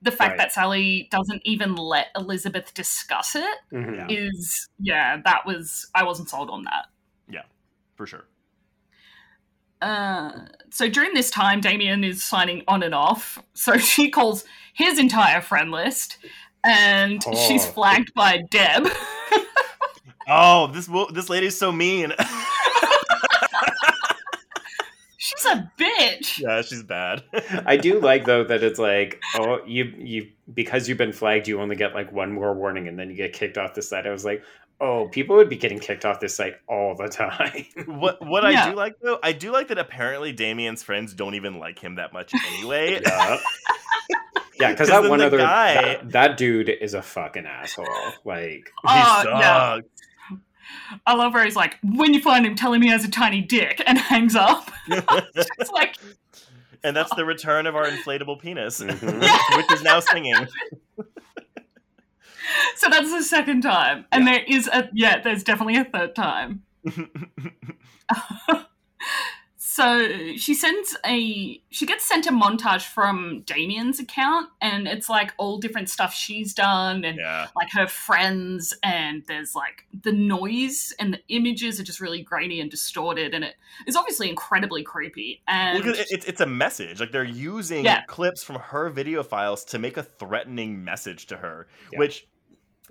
the 0.00 0.12
fact 0.12 0.30
Right. 0.30 0.38
that 0.38 0.52
Sally 0.52 1.08
doesn't 1.10 1.42
even 1.44 1.74
let 1.74 2.06
Elizabeth 2.16 2.72
discuss 2.72 3.34
it 3.34 3.58
Mhm. 3.72 4.06
is, 4.08 4.68
yeah, 4.78 5.16
that 5.24 5.44
was, 5.44 5.88
I 5.96 6.04
wasn't 6.04 6.28
sold 6.30 6.50
on 6.50 6.62
that. 6.64 6.86
Yeah, 7.28 7.42
for 7.96 8.06
sure. 8.06 8.26
Uh, 9.80 10.46
so 10.70 10.88
during 10.88 11.12
this 11.14 11.30
time, 11.30 11.60
Damien 11.60 12.04
is 12.04 12.22
signing 12.22 12.62
on 12.68 12.84
and 12.84 12.94
off. 12.94 13.42
So 13.54 13.76
she 13.78 14.08
calls 14.10 14.44
his 14.72 14.98
entire 15.00 15.40
friend 15.40 15.72
list, 15.72 16.18
and 16.64 17.22
she's 17.46 17.64
Oh. 17.66 17.70
flagged 17.72 18.12
by 18.14 18.42
Deb. 18.50 18.86
Oh, 20.28 20.68
this 20.68 20.88
this 21.12 21.28
lady's 21.28 21.56
so 21.58 21.72
mean. 21.72 22.12
she's 25.18 25.44
a 25.46 25.70
bitch. 25.78 26.38
yeah, 26.38 26.62
she's 26.62 26.82
bad. 26.82 27.22
I 27.66 27.76
do 27.76 28.00
like 28.00 28.24
though 28.24 28.44
that 28.44 28.62
it's 28.62 28.78
like, 28.78 29.20
oh, 29.36 29.60
you 29.66 29.92
you 29.98 30.28
because 30.54 30.88
you've 30.88 30.98
been 30.98 31.12
flagged, 31.12 31.48
you 31.48 31.60
only 31.60 31.76
get 31.76 31.94
like 31.94 32.12
one 32.12 32.32
more 32.32 32.54
warning, 32.54 32.88
and 32.88 32.98
then 32.98 33.10
you 33.10 33.16
get 33.16 33.32
kicked 33.32 33.58
off 33.58 33.74
the 33.74 33.82
site. 33.82 34.06
I 34.06 34.10
was 34.10 34.24
like, 34.24 34.42
oh, 34.80 35.08
people 35.08 35.36
would 35.36 35.48
be 35.48 35.56
getting 35.56 35.78
kicked 35.78 36.04
off 36.04 36.20
this 36.20 36.34
site 36.36 36.54
all 36.68 36.94
the 36.94 37.08
time. 37.08 37.66
what 37.86 38.24
what 38.26 38.44
I 38.44 38.70
do 38.70 38.76
like 38.76 38.94
though, 39.00 39.18
I 39.22 39.32
do 39.32 39.50
like 39.52 39.68
that 39.68 39.78
apparently 39.78 40.32
Damien's 40.32 40.82
friends 40.82 41.14
don't 41.14 41.34
even 41.34 41.58
like 41.58 41.78
him 41.78 41.96
that 41.96 42.12
much 42.12 42.32
anyway. 42.54 43.00
yeah, 43.04 43.38
yeah, 44.62 44.70
because 44.72 44.88
that 44.88 45.08
one 45.08 45.20
other 45.20 45.38
guy- 45.38 45.74
that, 45.74 46.10
that 46.12 46.36
dude 46.36 46.68
is 46.68 46.94
a 46.94 47.02
fucking 47.02 47.46
asshole. 47.46 47.86
Like, 48.24 48.40
he 48.82 48.86
Oh, 48.86 49.22
sucks. 49.24 49.26
yeah. 49.40 49.78
I 51.06 51.14
love 51.14 51.34
where 51.34 51.44
he's 51.44 51.56
like, 51.56 51.76
when 51.82 52.12
you 52.14 52.20
find 52.20 52.44
him, 52.46 52.54
tell 52.54 52.72
him 52.72 52.82
he 52.82 52.88
has 52.88 53.04
a 53.04 53.10
tiny 53.10 53.40
dick, 53.42 53.82
and 53.86 53.98
hangs 53.98 54.34
up. 54.36 54.70
It's 54.88 55.70
like, 55.70 55.96
and 56.84 56.96
that's 56.96 57.14
the 57.14 57.24
return 57.24 57.66
of 57.66 57.76
our 57.76 57.86
inflatable 57.86 58.40
penis, 58.40 58.80
Mhm. 58.80 59.56
which 59.56 59.72
is 59.72 59.82
now 59.82 60.00
singing. 60.00 60.34
so 62.76 62.88
that's 62.90 63.10
the 63.12 63.22
second 63.22 63.62
time. 63.62 64.04
And 64.12 64.26
there 64.26 64.42
is 64.46 64.66
a, 64.68 64.88
yeah, 64.92 65.20
there's 65.22 65.44
definitely 65.44 65.76
a 65.76 65.84
third 65.84 66.14
time. 66.16 66.62
So 69.74 70.34
she 70.36 70.52
sends 70.52 70.94
a 71.06 71.58
she 71.70 71.86
gets 71.86 72.04
sent 72.06 72.26
a 72.26 72.30
montage 72.30 72.82
from 72.82 73.40
Damien's 73.46 73.98
account 73.98 74.50
and 74.60 74.86
it's 74.86 75.08
like 75.08 75.32
all 75.38 75.56
different 75.56 75.88
stuff 75.88 76.12
she's 76.12 76.52
done 76.52 77.04
and 77.04 77.16
yeah. 77.16 77.46
like 77.56 77.70
her 77.72 77.86
friends 77.86 78.74
and 78.82 79.22
there's 79.28 79.54
like 79.54 79.86
the 80.02 80.12
noise 80.12 80.92
and 80.98 81.14
the 81.14 81.20
images 81.28 81.80
are 81.80 81.84
just 81.84 82.00
really 82.02 82.20
grainy 82.20 82.60
and 82.60 82.70
distorted 82.70 83.32
and 83.32 83.44
it 83.44 83.54
is 83.86 83.96
obviously 83.96 84.28
incredibly 84.28 84.82
creepy 84.82 85.40
and 85.48 85.82
Well, 85.82 85.94
'cause 85.94 86.00
it, 86.00 86.08
it's 86.10 86.26
it's 86.26 86.40
a 86.42 86.46
message. 86.46 87.00
Like 87.00 87.10
they're 87.10 87.24
using 87.24 87.86
Yeah. 87.86 88.02
clips 88.02 88.42
from 88.44 88.56
her 88.56 88.90
video 88.90 89.22
files 89.22 89.64
to 89.66 89.78
make 89.78 89.96
a 89.96 90.02
threatening 90.02 90.84
message 90.84 91.26
to 91.28 91.38
her, 91.38 91.66
Yeah. 91.90 91.98
which. 92.00 92.26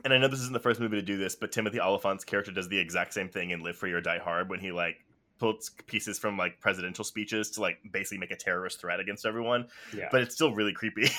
And 0.04 0.12
I 0.16 0.18
know 0.18 0.28
this 0.28 0.40
isn't 0.40 0.54
the 0.54 0.60
first 0.60 0.80
movie 0.80 0.96
to 0.96 1.04
do 1.04 1.18
this, 1.20 1.36
but 1.36 1.52
Timothy 1.52 1.80
Olyphant's 1.80 2.24
character 2.24 2.52
does 2.52 2.68
the 2.70 2.80
exact 2.80 3.14
same 3.14 3.30
thing 3.30 3.52
in 3.52 3.62
Live 3.62 3.78
Free 3.78 3.92
or 3.92 4.02
Die 4.02 4.18
Hard 4.18 4.50
when 4.50 4.60
he 4.60 4.72
like 4.72 5.06
pulls 5.42 5.72
pieces 5.88 6.18
from 6.20 6.38
like 6.38 6.60
presidential 6.62 7.04
speeches 7.04 7.50
to 7.52 7.62
like 7.62 7.80
basically 7.92 8.20
make 8.20 8.32
a 8.32 8.36
terrorist 8.36 8.80
threat 8.80 9.00
against 9.00 9.26
everyone. 9.26 9.66
yeah, 9.94 10.08
But 10.12 10.22
it's 10.22 10.36
still 10.36 10.54
really 10.54 10.72
creepy. 10.72 11.10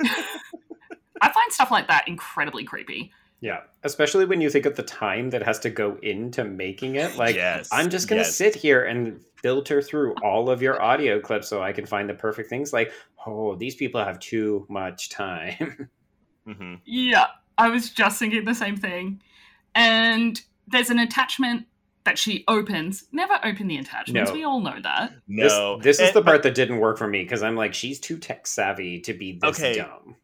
I 1.20 1.32
find 1.32 1.52
stuff 1.52 1.70
like 1.70 1.88
that 1.88 2.06
incredibly 2.06 2.64
creepy. 2.64 3.10
yeah. 3.40 3.60
Especially 3.82 4.24
when 4.24 4.40
you 4.40 4.50
think 4.50 4.66
of 4.66 4.76
the 4.76 4.82
time 4.82 5.30
that 5.30 5.42
has 5.42 5.58
to 5.60 5.70
go 5.70 5.98
into 6.02 6.44
making 6.44 6.94
it. 6.96 7.16
Like, 7.16 7.34
yes, 7.34 7.68
I'm 7.72 7.90
just 7.90 8.08
gonna 8.08 8.20
yes. 8.22 8.36
sit 8.36 8.54
here 8.54 8.84
and 8.84 9.20
filter 9.42 9.82
through 9.82 10.14
all 10.22 10.48
of 10.48 10.62
your 10.62 10.80
audio 10.80 11.20
clips 11.20 11.48
so 11.48 11.62
I 11.62 11.72
can 11.72 11.86
find 11.86 12.08
the 12.08 12.14
perfect 12.14 12.48
things. 12.48 12.72
Like, 12.72 12.92
oh, 13.26 13.56
these 13.56 13.74
people 13.74 14.02
have 14.02 14.18
too 14.20 14.64
much 14.68 15.10
time. 15.10 15.88
Mhm. 16.46 16.78
Yeah, 16.84 17.26
I 17.58 17.68
was 17.70 17.90
just 17.90 18.20
thinking 18.20 18.44
the 18.44 18.54
same 18.54 18.76
thing. 18.76 19.20
And 19.74 20.40
there's 20.68 20.90
an 20.90 21.00
attachment 21.00 21.66
that 22.06 22.18
she 22.18 22.42
opens. 22.48 23.04
Never 23.12 23.38
open 23.44 23.68
the 23.68 23.76
attachments. 23.76 24.30
No. 24.30 24.34
We 24.34 24.42
all 24.44 24.60
know 24.60 24.80
that. 24.82 25.12
No, 25.28 25.76
this, 25.76 25.84
this 25.84 25.96
is 26.00 26.06
And- 26.08 26.16
the 26.16 26.20
but- 26.22 26.30
part 26.30 26.42
that 26.44 26.54
didn't 26.54 26.78
work 26.78 26.96
for 26.96 27.06
me 27.06 27.22
because 27.22 27.42
I'm 27.42 27.54
like, 27.56 27.74
she's 27.74 28.00
too 28.00 28.16
tech 28.18 28.46
savvy 28.46 29.00
to 29.00 29.12
be 29.12 29.38
this 29.40 29.58
Okay. 29.60 29.76
dumb. 29.76 30.16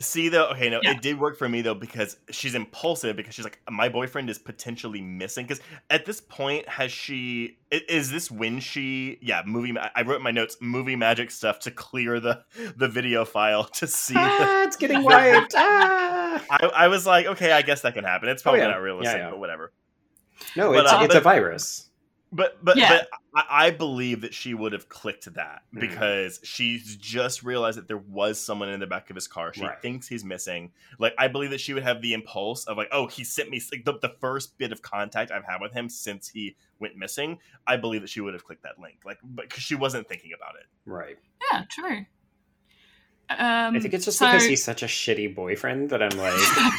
See 0.00 0.28
though, 0.28 0.50
okay, 0.50 0.70
no, 0.70 0.78
Yeah. 0.80 0.92
it 0.92 1.02
did 1.02 1.18
work 1.18 1.36
for 1.36 1.48
me 1.48 1.60
though 1.60 1.74
because 1.74 2.18
she's 2.30 2.54
impulsive 2.54 3.16
because 3.16 3.34
she's 3.34 3.44
like, 3.44 3.58
my 3.68 3.88
boyfriend 3.88 4.30
is 4.30 4.38
potentially 4.38 5.00
missing. 5.02 5.44
Because 5.44 5.60
at 5.90 6.06
this 6.06 6.20
point, 6.20 6.68
has 6.68 6.92
she? 6.92 7.58
Is 7.72 8.08
this 8.12 8.30
when 8.30 8.60
she? 8.60 9.18
Yeah, 9.20 9.42
movie. 9.44 9.74
I 9.76 10.02
wrote 10.02 10.22
my 10.22 10.30
notes 10.30 10.56
movie 10.60 10.94
magic 10.94 11.32
stuff 11.32 11.58
to 11.60 11.72
clear 11.72 12.20
the 12.20 12.44
the 12.76 12.86
video 12.86 13.24
file 13.24 13.64
to 13.64 13.88
see. 13.88 14.14
the- 14.14 14.20
ah, 14.22 14.62
it's 14.62 14.76
getting 14.76 15.02
wiped. 15.02 15.54
ah. 15.56 16.44
I, 16.50 16.66
I 16.84 16.88
was 16.88 17.04
like, 17.04 17.26
okay, 17.26 17.50
I 17.50 17.62
guess 17.62 17.80
that 17.80 17.94
can 17.94 18.04
happen. 18.04 18.28
It's 18.28 18.44
probably 18.44 18.60
yeah. 18.60 18.68
not 18.68 18.80
realistic, 18.82 19.16
Yeah, 19.16 19.24
yeah. 19.24 19.30
but 19.30 19.40
whatever. 19.40 19.72
No, 20.56 20.72
But, 20.72 20.84
it's, 20.84 20.92
uh, 20.92 21.00
it's 21.02 21.14
a 21.14 21.20
virus. 21.20 21.84
But 22.30 22.62
but 22.62 22.76
Yeah. 22.76 22.88
but 22.90 23.08
I, 23.34 23.66
I 23.66 23.70
believe 23.70 24.20
that 24.20 24.34
she 24.34 24.52
would 24.52 24.72
have 24.74 24.90
clicked 24.90 25.32
that 25.32 25.62
Mhm. 25.74 25.80
because 25.80 26.40
she's 26.44 26.94
just 26.96 27.42
realized 27.42 27.78
that 27.78 27.88
there 27.88 27.96
was 27.96 28.38
someone 28.38 28.68
in 28.68 28.80
the 28.80 28.86
back 28.86 29.08
of 29.08 29.16
his 29.16 29.26
car. 29.26 29.54
She 29.54 29.62
Right. 29.62 29.80
thinks 29.80 30.06
he's 30.08 30.24
missing. 30.24 30.70
Like 30.98 31.14
I 31.16 31.28
believe 31.28 31.48
that 31.50 31.60
she 31.60 31.72
would 31.72 31.84
have 31.84 32.02
the 32.02 32.12
impulse 32.12 32.66
of 32.66 32.76
like, 32.76 32.88
oh, 32.92 33.06
he 33.06 33.24
sent 33.24 33.48
me 33.48 33.62
like, 33.72 33.86
the, 33.86 33.98
the 34.00 34.14
first 34.20 34.58
bit 34.58 34.72
of 34.72 34.82
contact 34.82 35.30
I've 35.30 35.44
had 35.46 35.62
with 35.62 35.72
him 35.72 35.88
since 35.88 36.28
he 36.28 36.54
went 36.78 36.96
missing. 36.96 37.38
I 37.66 37.78
believe 37.78 38.02
that 38.02 38.10
she 38.10 38.20
would 38.20 38.34
have 38.34 38.44
clicked 38.44 38.62
that 38.64 38.78
link, 38.78 38.98
like, 39.06 39.18
but 39.24 39.48
because 39.48 39.62
she 39.62 39.74
wasn't 39.74 40.06
thinking 40.06 40.32
about 40.34 40.56
it. 40.56 40.66
Right. 40.84 41.16
Yeah, 41.50 41.64
true. 41.70 42.04
Um, 43.30 43.76
I 43.76 43.80
think 43.80 43.92
it's 43.94 44.06
just 44.06 44.18
so- 44.18 44.26
because 44.26 44.46
he's 44.46 44.64
such 44.64 44.82
a 44.82 44.86
shitty 44.86 45.34
boyfriend 45.34 45.90
that 45.90 46.02
I'm 46.02 46.16
like, 46.18 46.34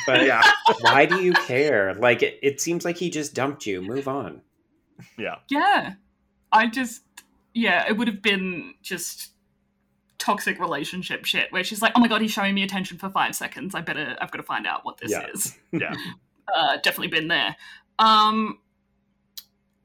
but 0.08 0.26
Yeah, 0.26 0.42
why 0.82 1.06
do 1.06 1.22
you 1.22 1.34
care? 1.34 1.94
Like, 1.94 2.24
it, 2.24 2.40
it 2.42 2.60
seems 2.62 2.84
like 2.86 2.98
he 2.98 3.10
just 3.12 3.34
dumped 3.36 3.66
you. 3.68 3.82
Move 3.82 4.08
on. 4.08 4.42
yeah. 5.18 5.36
Yeah. 5.50 5.94
I 6.52 6.68
just, 6.68 7.04
yeah, 7.54 7.88
it 7.88 7.98
would 7.98 8.08
have 8.08 8.22
been 8.24 8.74
just 8.82 9.30
toxic 10.18 10.60
relationship 10.60 11.24
shit 11.26 11.52
where 11.52 11.64
she's 11.64 11.82
like, 11.82 11.94
oh 11.96 12.00
my 12.00 12.08
god, 12.08 12.22
he's 12.22 12.32
showing 12.32 12.56
me 12.56 12.64
attention 12.64 12.98
for 12.98 13.10
five 13.10 13.36
seconds. 13.36 13.76
I 13.76 13.82
better, 13.82 14.18
I've 14.20 14.32
got 14.32 14.38
to 14.38 14.44
find 14.44 14.66
out 14.66 14.84
what 14.84 14.98
this 14.98 15.12
Yeah. 15.12 15.28
is. 15.34 15.58
Yeah. 15.72 15.96
Uh, 16.54 16.78
definitely 16.78 17.10
been 17.10 17.28
there. 17.28 17.56
Um, 18.00 18.58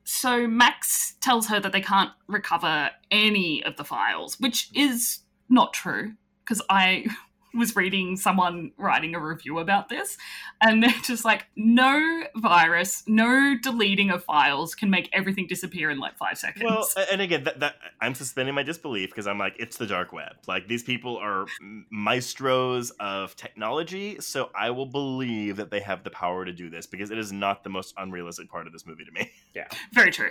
so 0.05 0.47
Max 0.47 1.15
tells 1.21 1.47
her 1.49 1.61
that 1.61 1.73
they 1.73 1.81
can't 1.81 2.11
recover 2.27 2.91
any 3.11 3.63
of 3.65 3.77
the 3.77 3.85
files, 3.85 4.41
which 4.41 4.71
is 4.75 5.21
not 5.49 5.73
true 5.75 6.15
because 6.45 6.63
I 6.69 7.07
was 7.55 7.77
reading 7.77 8.17
someone 8.17 8.73
writing 8.77 9.15
a 9.15 9.21
review 9.21 9.59
about 9.59 9.89
this, 9.89 10.19
and 10.61 10.83
they're 10.83 10.91
just 11.05 11.25
like, 11.25 11.47
no 11.57 12.25
virus, 12.37 13.05
no 13.07 13.55
deleting 13.63 14.11
of 14.11 14.25
files 14.25 14.75
can 14.75 14.91
make 14.91 15.09
everything 15.13 15.47
disappear 15.47 15.91
in 15.91 15.99
like 15.99 16.17
five 16.19 16.37
seconds. 16.37 16.65
Well, 16.65 16.87
and 17.11 17.21
again, 17.21 17.45
that, 17.45 17.61
that 17.61 17.77
I'm 18.01 18.15
suspending 18.15 18.55
my 18.55 18.65
disbelief 18.65 19.11
because 19.11 19.27
I'm 19.27 19.39
like, 19.39 19.55
it's 19.59 19.77
the 19.77 19.87
dark 19.87 20.13
web. 20.13 20.33
Like 20.47 20.67
these 20.67 20.83
people 20.83 21.17
are 21.19 21.47
maestros 21.91 22.91
of 22.99 23.37
technology, 23.37 24.21
so 24.21 24.51
I 24.59 24.71
will 24.71 24.87
believe 24.87 25.57
that 25.57 25.71
they 25.71 25.81
have 25.81 26.03
the 26.05 26.11
power 26.11 26.45
to 26.45 26.53
do 26.53 26.69
this 26.69 26.87
because 26.87 27.11
it 27.11 27.19
is 27.19 27.33
not 27.33 27.63
the 27.63 27.71
most 27.71 27.95
unrealistic 27.97 28.51
part 28.51 28.67
of 28.67 28.73
this 28.73 28.87
movie 28.87 29.05
to 29.05 29.13
me. 29.13 29.31
Yeah, 29.55 29.69
very 29.93 30.11
true. 30.11 30.31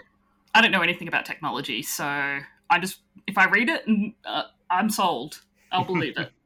I 0.53 0.61
don't 0.61 0.71
know 0.71 0.81
anything 0.81 1.07
about 1.07 1.25
technology, 1.25 1.81
so 1.81 2.03
I 2.03 2.79
just 2.81 2.99
if 3.25 3.37
I 3.37 3.45
read 3.45 3.69
it, 3.69 3.85
uh, 4.25 4.43
I'm 4.69 4.89
sold. 4.89 5.41
I'll 5.73 5.85
believe 5.85 6.17
it. 6.17 6.31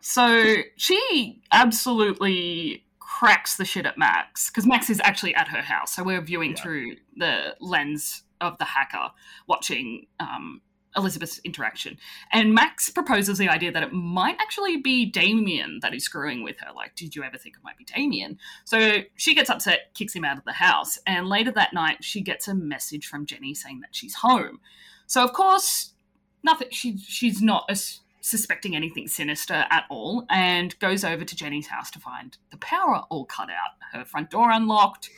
So 0.00 0.54
she 0.76 1.42
absolutely 1.52 2.86
cracks 2.98 3.58
the 3.58 3.66
shit 3.66 3.84
at 3.84 3.98
Max 3.98 4.48
because 4.48 4.66
Max 4.66 4.88
is 4.88 5.02
actually 5.04 5.34
at 5.34 5.48
her 5.48 5.60
house. 5.60 5.94
So 5.94 6.02
we're 6.02 6.22
viewing 6.22 6.52
yeah. 6.52 6.62
through 6.62 6.96
the 7.14 7.56
lens 7.60 8.22
of 8.40 8.56
the 8.56 8.64
hacker, 8.64 9.10
watching 9.48 10.06
um, 10.18 10.62
Elizabeth's 10.96 11.40
interaction. 11.44 11.98
And 12.32 12.54
Max 12.54 12.90
proposes 12.90 13.38
the 13.38 13.48
idea 13.48 13.72
that 13.72 13.82
it 13.82 13.92
might 13.92 14.36
actually 14.40 14.78
be 14.78 15.04
Damien 15.04 15.80
that 15.82 15.94
is 15.94 16.04
screwing 16.04 16.42
with 16.42 16.56
her. 16.60 16.72
Like, 16.72 16.94
did 16.94 17.14
you 17.14 17.22
ever 17.22 17.36
think 17.36 17.56
it 17.56 17.64
might 17.64 17.76
be 17.76 17.84
Damien? 17.84 18.38
So 18.64 19.02
she 19.16 19.34
gets 19.34 19.50
upset, 19.50 19.94
kicks 19.94 20.14
him 20.14 20.24
out 20.24 20.38
of 20.38 20.44
the 20.44 20.52
house. 20.52 20.98
And 21.06 21.28
later 21.28 21.52
that 21.52 21.72
night, 21.72 22.02
she 22.02 22.20
gets 22.20 22.48
a 22.48 22.54
message 22.54 23.06
from 23.06 23.26
Jenny 23.26 23.54
saying 23.54 23.80
that 23.80 23.94
she's 23.94 24.14
home. 24.14 24.60
So, 25.06 25.24
of 25.24 25.32
course, 25.32 25.94
nothing, 26.42 26.68
she, 26.70 26.98
she's 26.98 27.42
not 27.42 27.64
as 27.68 28.00
suspecting 28.20 28.76
anything 28.76 29.08
sinister 29.08 29.64
at 29.70 29.84
all 29.88 30.26
and 30.30 30.78
goes 30.80 31.04
over 31.04 31.24
to 31.24 31.36
Jenny's 31.36 31.68
house 31.68 31.90
to 31.92 31.98
find 31.98 32.36
the 32.50 32.58
power 32.58 33.02
all 33.10 33.24
cut 33.24 33.48
out, 33.48 33.76
her 33.92 34.04
front 34.04 34.30
door 34.30 34.50
unlocked. 34.50 35.10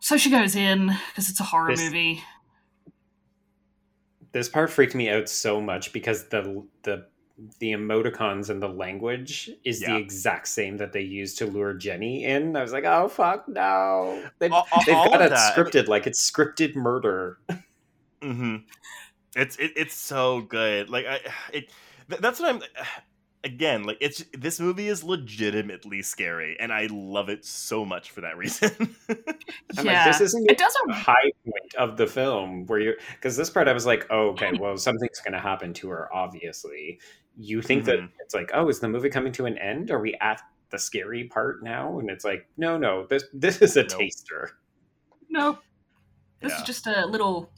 So 0.00 0.16
she 0.16 0.30
goes 0.30 0.54
in 0.54 0.86
because 0.86 1.28
it's 1.28 1.40
a 1.40 1.44
horror 1.44 1.70
this, 1.70 1.82
movie. 1.82 2.22
This 4.32 4.48
part 4.48 4.70
freaked 4.70 4.94
me 4.94 5.10
out 5.10 5.28
so 5.28 5.60
much 5.60 5.92
because 5.92 6.28
the 6.28 6.64
the 6.82 7.06
the 7.60 7.72
emoticons 7.72 8.50
and 8.50 8.60
the 8.60 8.68
language 8.68 9.48
is 9.64 9.80
yeah. 9.80 9.92
the 9.92 9.96
exact 9.98 10.48
same 10.48 10.76
that 10.78 10.92
they 10.92 11.02
use 11.02 11.34
to 11.34 11.46
lure 11.46 11.72
Jenny 11.72 12.24
in. 12.24 12.56
I 12.56 12.62
was 12.62 12.72
like, 12.72 12.84
oh 12.84 13.08
fuck 13.08 13.48
no! 13.48 14.24
They've, 14.38 14.52
all, 14.52 14.66
they've 14.86 14.94
all 14.94 15.10
got 15.10 15.22
it 15.22 15.30
that. 15.30 15.56
scripted 15.56 15.88
like 15.88 16.06
it's 16.06 16.30
scripted 16.30 16.74
murder. 16.74 17.38
Mm-hmm. 18.20 18.56
It's 19.36 19.56
it, 19.56 19.72
it's 19.76 19.94
so 19.94 20.42
good. 20.42 20.90
Like 20.90 21.06
I 21.06 21.20
it 21.52 21.70
that's 22.08 22.40
what 22.40 22.54
I'm 22.54 22.62
again 23.44 23.84
like 23.84 23.96
it's 24.00 24.24
this 24.36 24.58
movie 24.58 24.88
is 24.88 25.04
legitimately 25.04 26.02
scary 26.02 26.56
and 26.58 26.72
i 26.72 26.88
love 26.90 27.28
it 27.28 27.44
so 27.44 27.84
much 27.84 28.10
for 28.10 28.20
that 28.20 28.36
reason 28.36 28.70
yeah 29.08 29.82
like, 29.82 30.06
this 30.06 30.20
isn't 30.20 30.50
it 30.50 30.58
doesn't 30.58 30.90
high 30.90 31.30
point 31.44 31.74
of 31.78 31.96
the 31.96 32.06
film 32.06 32.66
where 32.66 32.80
you 32.80 32.94
because 33.14 33.36
this 33.36 33.48
part 33.48 33.68
i 33.68 33.72
was 33.72 33.86
like 33.86 34.06
oh, 34.10 34.30
okay 34.30 34.50
well 34.58 34.76
something's 34.76 35.20
going 35.20 35.32
to 35.32 35.38
happen 35.38 35.72
to 35.72 35.88
her 35.88 36.12
obviously 36.12 36.98
you 37.36 37.62
think 37.62 37.84
mm-hmm. 37.84 38.02
that 38.06 38.10
it's 38.18 38.34
like 38.34 38.50
oh 38.54 38.68
is 38.68 38.80
the 38.80 38.88
movie 38.88 39.08
coming 39.08 39.32
to 39.32 39.46
an 39.46 39.56
end 39.58 39.92
are 39.92 40.00
we 40.00 40.16
at 40.20 40.42
the 40.70 40.78
scary 40.78 41.24
part 41.24 41.62
now 41.62 42.00
and 42.00 42.10
it's 42.10 42.24
like 42.24 42.48
no 42.56 42.76
no 42.76 43.06
this 43.06 43.24
this 43.32 43.62
is 43.62 43.76
a 43.76 43.82
nope. 43.82 44.00
taster 44.00 44.50
nope 45.30 45.58
this 46.40 46.52
yeah. 46.52 46.58
is 46.58 46.64
just 46.64 46.86
a 46.86 47.06
little 47.06 47.50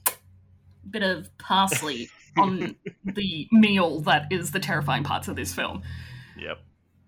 bit 0.90 1.02
of 1.02 1.28
parsley 1.38 2.08
on 2.36 2.76
the 3.04 3.48
meal 3.52 4.00
that 4.00 4.26
is 4.30 4.50
the 4.52 4.60
terrifying 4.60 5.04
parts 5.04 5.28
of 5.28 5.36
this 5.36 5.54
film. 5.54 5.82
Yep. 6.38 6.58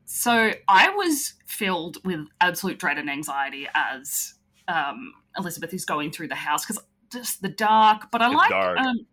So 0.05 0.53
I 0.69 0.91
was 0.91 1.35
filled 1.47 1.99
with 2.05 2.27
absolute 2.41 2.79
dread 2.79 2.99
and 2.99 3.09
anxiety 3.09 3.67
as 3.75 4.35
um, 4.69 5.13
Elizabeth 5.39 5.73
is 5.73 5.85
going 5.85 6.11
through 6.11 6.29
the 6.29 6.35
house 6.35 6.67
because 6.67 6.83
just 7.11 7.43
the 7.43 7.49
dark. 7.49 8.11
But 8.11 8.23
I 8.23 8.27
it's 8.27 8.35
like 8.35 8.53
um, 8.53 9.07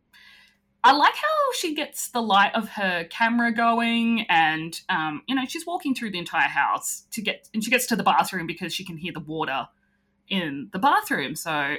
I 0.83 0.93
like 0.93 1.15
how 1.15 1.53
she 1.57 1.75
gets 1.75 2.09
the 2.09 2.21
light 2.21 2.55
of 2.55 2.69
her 2.69 3.03
camera 3.05 3.53
going, 3.53 4.25
and 4.29 4.79
um, 4.89 5.21
you 5.27 5.35
know 5.35 5.45
she's 5.47 5.65
walking 5.65 5.93
through 5.93 6.11
the 6.11 6.19
entire 6.19 6.47
house 6.47 7.03
to 7.11 7.21
get, 7.21 7.47
and 7.53 7.63
she 7.63 7.69
gets 7.69 7.85
to 7.87 7.95
the 7.95 8.03
bathroom 8.03 8.47
because 8.47 8.73
she 8.73 8.85
can 8.85 8.97
hear 8.97 9.11
the 9.11 9.19
water 9.19 9.67
in 10.29 10.69
the 10.71 10.79
bathroom. 10.79 11.35
So, 11.35 11.75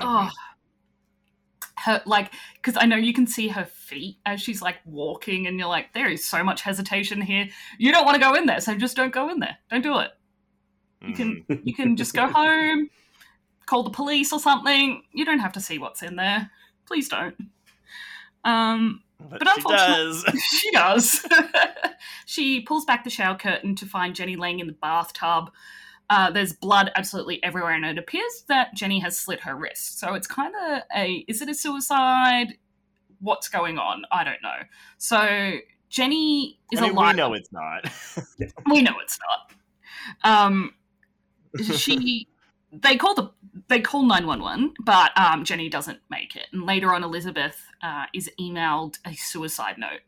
oh, 0.00 0.30
her 1.78 2.02
like 2.06 2.32
because 2.54 2.76
I 2.80 2.86
know 2.86 2.96
you 2.96 3.12
can 3.12 3.26
see 3.26 3.48
her 3.48 3.64
feet 3.64 4.18
as 4.26 4.40
she's 4.40 4.62
like 4.62 4.76
walking, 4.84 5.46
and 5.46 5.58
you're 5.58 5.68
like, 5.68 5.92
there 5.92 6.08
is 6.08 6.24
so 6.24 6.44
much 6.44 6.62
hesitation 6.62 7.20
here. 7.20 7.48
You 7.78 7.92
don't 7.92 8.04
want 8.04 8.14
to 8.14 8.20
go 8.20 8.34
in 8.34 8.46
there, 8.46 8.60
so 8.60 8.74
just 8.74 8.96
don't 8.96 9.12
go 9.12 9.28
in 9.30 9.40
there. 9.40 9.58
Don't 9.70 9.82
do 9.82 9.98
it. 9.98 10.10
You 11.02 11.14
can 11.14 11.44
you 11.64 11.74
can 11.74 11.96
just 11.96 12.14
go 12.14 12.26
home, 12.32 12.90
call 13.66 13.82
the 13.82 13.90
police 13.90 14.32
or 14.32 14.40
something. 14.40 15.02
You 15.12 15.24
don't 15.24 15.40
have 15.40 15.52
to 15.52 15.60
see 15.60 15.78
what's 15.78 16.02
in 16.02 16.16
there. 16.16 16.50
Please 16.86 17.08
don't. 17.08 17.34
Um, 18.44 19.02
but, 19.18 19.40
but 19.40 19.54
she 19.56 19.62
does. 19.62 20.24
she 20.50 20.70
does. 20.70 21.26
she 22.26 22.60
pulls 22.60 22.84
back 22.84 23.04
the 23.04 23.10
shower 23.10 23.36
curtain 23.36 23.74
to 23.76 23.86
find 23.86 24.14
Jenny 24.14 24.36
laying 24.36 24.60
in 24.60 24.66
the 24.66 24.74
bathtub. 24.74 25.50
Uh, 26.10 26.30
there's 26.30 26.52
blood 26.52 26.90
absolutely 26.96 27.42
everywhere, 27.42 27.72
and 27.72 27.84
it 27.84 27.98
appears 27.98 28.44
that 28.48 28.74
Jenny 28.74 29.00
has 29.00 29.18
slit 29.18 29.40
her 29.40 29.56
wrist. 29.56 29.98
So 29.98 30.14
it's 30.14 30.26
kind 30.26 30.54
of 30.54 30.82
a 30.96 31.24
is 31.28 31.40
it 31.42 31.48
a 31.48 31.54
suicide? 31.54 32.58
What's 33.20 33.48
going 33.48 33.78
on? 33.78 34.02
I 34.12 34.22
don't 34.24 34.42
know. 34.42 34.64
So 34.98 35.58
Jenny 35.88 36.58
is 36.72 36.80
I 36.80 36.82
mean, 36.82 36.92
alive. 36.92 37.14
We 37.14 37.16
know 37.16 37.32
it's 37.34 37.52
not. 37.52 37.92
we 38.70 38.82
know 38.82 38.94
it's 39.02 39.18
not. 39.18 40.30
Um, 40.30 40.74
she 41.62 42.28
they 42.72 42.96
call 42.96 43.14
the 43.14 43.30
they 43.68 43.80
call 43.80 44.02
911 44.02 44.74
but 44.80 45.16
um, 45.16 45.44
jenny 45.44 45.68
doesn't 45.68 46.00
make 46.10 46.34
it 46.34 46.46
and 46.52 46.64
later 46.64 46.92
on 46.92 47.04
elizabeth 47.04 47.66
uh, 47.82 48.04
is 48.12 48.28
emailed 48.40 48.98
a 49.06 49.14
suicide 49.14 49.76
note 49.78 50.00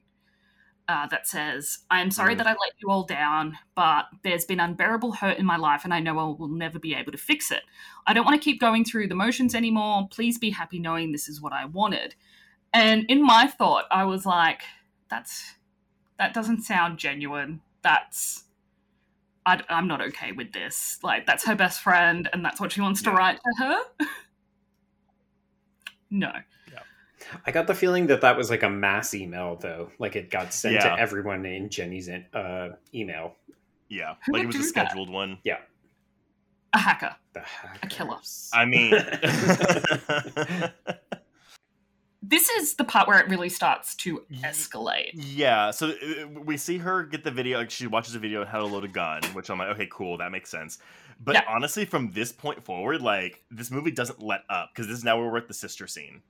uh, 0.88 1.06
that 1.08 1.26
says, 1.26 1.78
I 1.90 2.00
am 2.00 2.10
sorry 2.10 2.34
mm. 2.34 2.38
that 2.38 2.46
I 2.46 2.50
let 2.50 2.72
you 2.78 2.90
all 2.90 3.04
down, 3.04 3.58
but 3.74 4.06
there's 4.22 4.44
been 4.44 4.60
unbearable 4.60 5.12
hurt 5.12 5.38
in 5.38 5.46
my 5.46 5.56
life 5.56 5.84
and 5.84 5.92
I 5.92 6.00
know 6.00 6.18
I 6.18 6.38
will 6.38 6.48
never 6.48 6.78
be 6.78 6.94
able 6.94 7.12
to 7.12 7.18
fix 7.18 7.50
it. 7.50 7.62
I 8.06 8.12
don't 8.12 8.24
want 8.24 8.40
to 8.40 8.44
keep 8.44 8.60
going 8.60 8.84
through 8.84 9.08
the 9.08 9.14
motions 9.14 9.54
anymore. 9.54 10.08
Please 10.10 10.38
be 10.38 10.50
happy 10.50 10.78
knowing 10.78 11.12
this 11.12 11.28
is 11.28 11.40
what 11.40 11.52
I 11.52 11.64
wanted. 11.64 12.14
And 12.72 13.04
in 13.08 13.24
my 13.24 13.46
thought, 13.46 13.86
I 13.90 14.04
was 14.04 14.26
like, 14.26 14.62
that's 15.08 15.54
that 16.18 16.34
doesn't 16.34 16.62
sound 16.62 16.98
genuine. 16.98 17.60
That's 17.82 18.44
I, 19.44 19.62
am 19.68 19.86
not 19.86 20.00
okay 20.00 20.32
with 20.32 20.52
this. 20.52 20.98
Like 21.02 21.26
that's 21.26 21.46
her 21.46 21.54
best 21.54 21.80
friend, 21.80 22.28
and 22.32 22.44
that's 22.44 22.60
what 22.60 22.72
she 22.72 22.80
wants 22.80 23.02
yeah. 23.02 23.10
to 23.10 23.16
write 23.16 23.36
to 23.36 23.64
her. 23.64 23.80
no. 26.10 26.32
I 27.44 27.50
got 27.50 27.66
the 27.66 27.74
feeling 27.74 28.06
that 28.08 28.20
that 28.20 28.36
was 28.36 28.50
like 28.50 28.62
a 28.62 28.70
mass 28.70 29.14
email, 29.14 29.56
though. 29.56 29.90
Like 29.98 30.16
it 30.16 30.30
got 30.30 30.52
sent 30.52 30.74
yeah. 30.74 30.94
to 30.94 31.00
everyone 31.00 31.44
in 31.46 31.68
Jenny's 31.68 32.08
uh, 32.08 32.76
email. 32.94 33.34
Yeah, 33.88 34.14
Who 34.26 34.32
like 34.32 34.44
it 34.44 34.46
was 34.46 34.56
a 34.56 34.62
scheduled 34.62 35.08
that? 35.08 35.12
one. 35.12 35.38
Yeah, 35.44 35.58
a 36.72 36.78
hacker, 36.78 37.14
the 37.32 37.40
hackers. 37.40 37.80
a 37.82 37.86
killer. 37.86 38.18
I 38.52 38.64
mean, 38.64 38.90
this 42.22 42.48
is 42.50 42.74
the 42.74 42.84
part 42.84 43.08
where 43.08 43.18
it 43.18 43.28
really 43.28 43.48
starts 43.48 43.94
to 43.96 44.22
escalate. 44.42 45.10
Yeah, 45.14 45.70
so 45.70 45.90
uh, 45.90 46.26
we 46.44 46.56
see 46.56 46.78
her 46.78 47.04
get 47.04 47.24
the 47.24 47.30
video. 47.30 47.58
Like 47.58 47.70
she 47.70 47.86
watches 47.86 48.14
a 48.14 48.18
video 48.18 48.40
on 48.40 48.46
how 48.46 48.58
to 48.58 48.66
load 48.66 48.84
a 48.84 48.88
gun, 48.88 49.22
which 49.32 49.50
I'm 49.50 49.58
like, 49.58 49.68
okay, 49.68 49.88
cool, 49.90 50.18
that 50.18 50.32
makes 50.32 50.50
sense. 50.50 50.78
But 51.20 51.36
yeah. 51.36 51.42
honestly, 51.48 51.84
from 51.84 52.12
this 52.12 52.32
point 52.32 52.64
forward, 52.64 53.00
like 53.00 53.42
this 53.50 53.70
movie 53.70 53.90
doesn't 53.90 54.22
let 54.22 54.42
up 54.50 54.70
because 54.74 54.88
this 54.88 54.98
is 54.98 55.04
now 55.04 55.18
where 55.18 55.30
we're 55.30 55.38
at 55.38 55.48
the 55.48 55.54
sister 55.54 55.86
scene. 55.86 56.22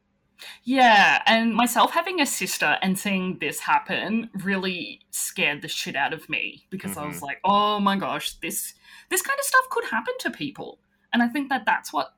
Yeah, 0.65 1.23
and 1.27 1.55
myself 1.55 1.93
having 1.93 2.21
a 2.21 2.27
sister 2.27 2.77
and 2.83 2.99
seeing 2.99 3.39
this 3.39 3.61
happen 3.61 4.31
really 4.43 5.01
scared 5.11 5.63
the 5.63 5.69
shit 5.69 5.97
out 5.97 6.13
of 6.13 6.29
me 6.29 6.67
because 6.71 6.93
mm-hmm. 6.93 7.01
I 7.01 7.07
was 7.07 7.17
mm-hmm. 7.17 7.25
like, 7.27 7.41
"Oh 7.45 7.81
my 7.81 7.97
gosh, 7.97 8.35
this 8.41 8.75
this 9.11 9.23
kind 9.23 9.39
of 9.39 9.45
stuff 9.45 9.69
could 9.71 9.85
happen 9.85 10.15
to 10.21 10.31
people." 10.31 10.79
And 11.13 11.23
I 11.23 11.29
think 11.29 11.49
that 11.49 11.65
that's 11.65 11.93
what 11.93 12.15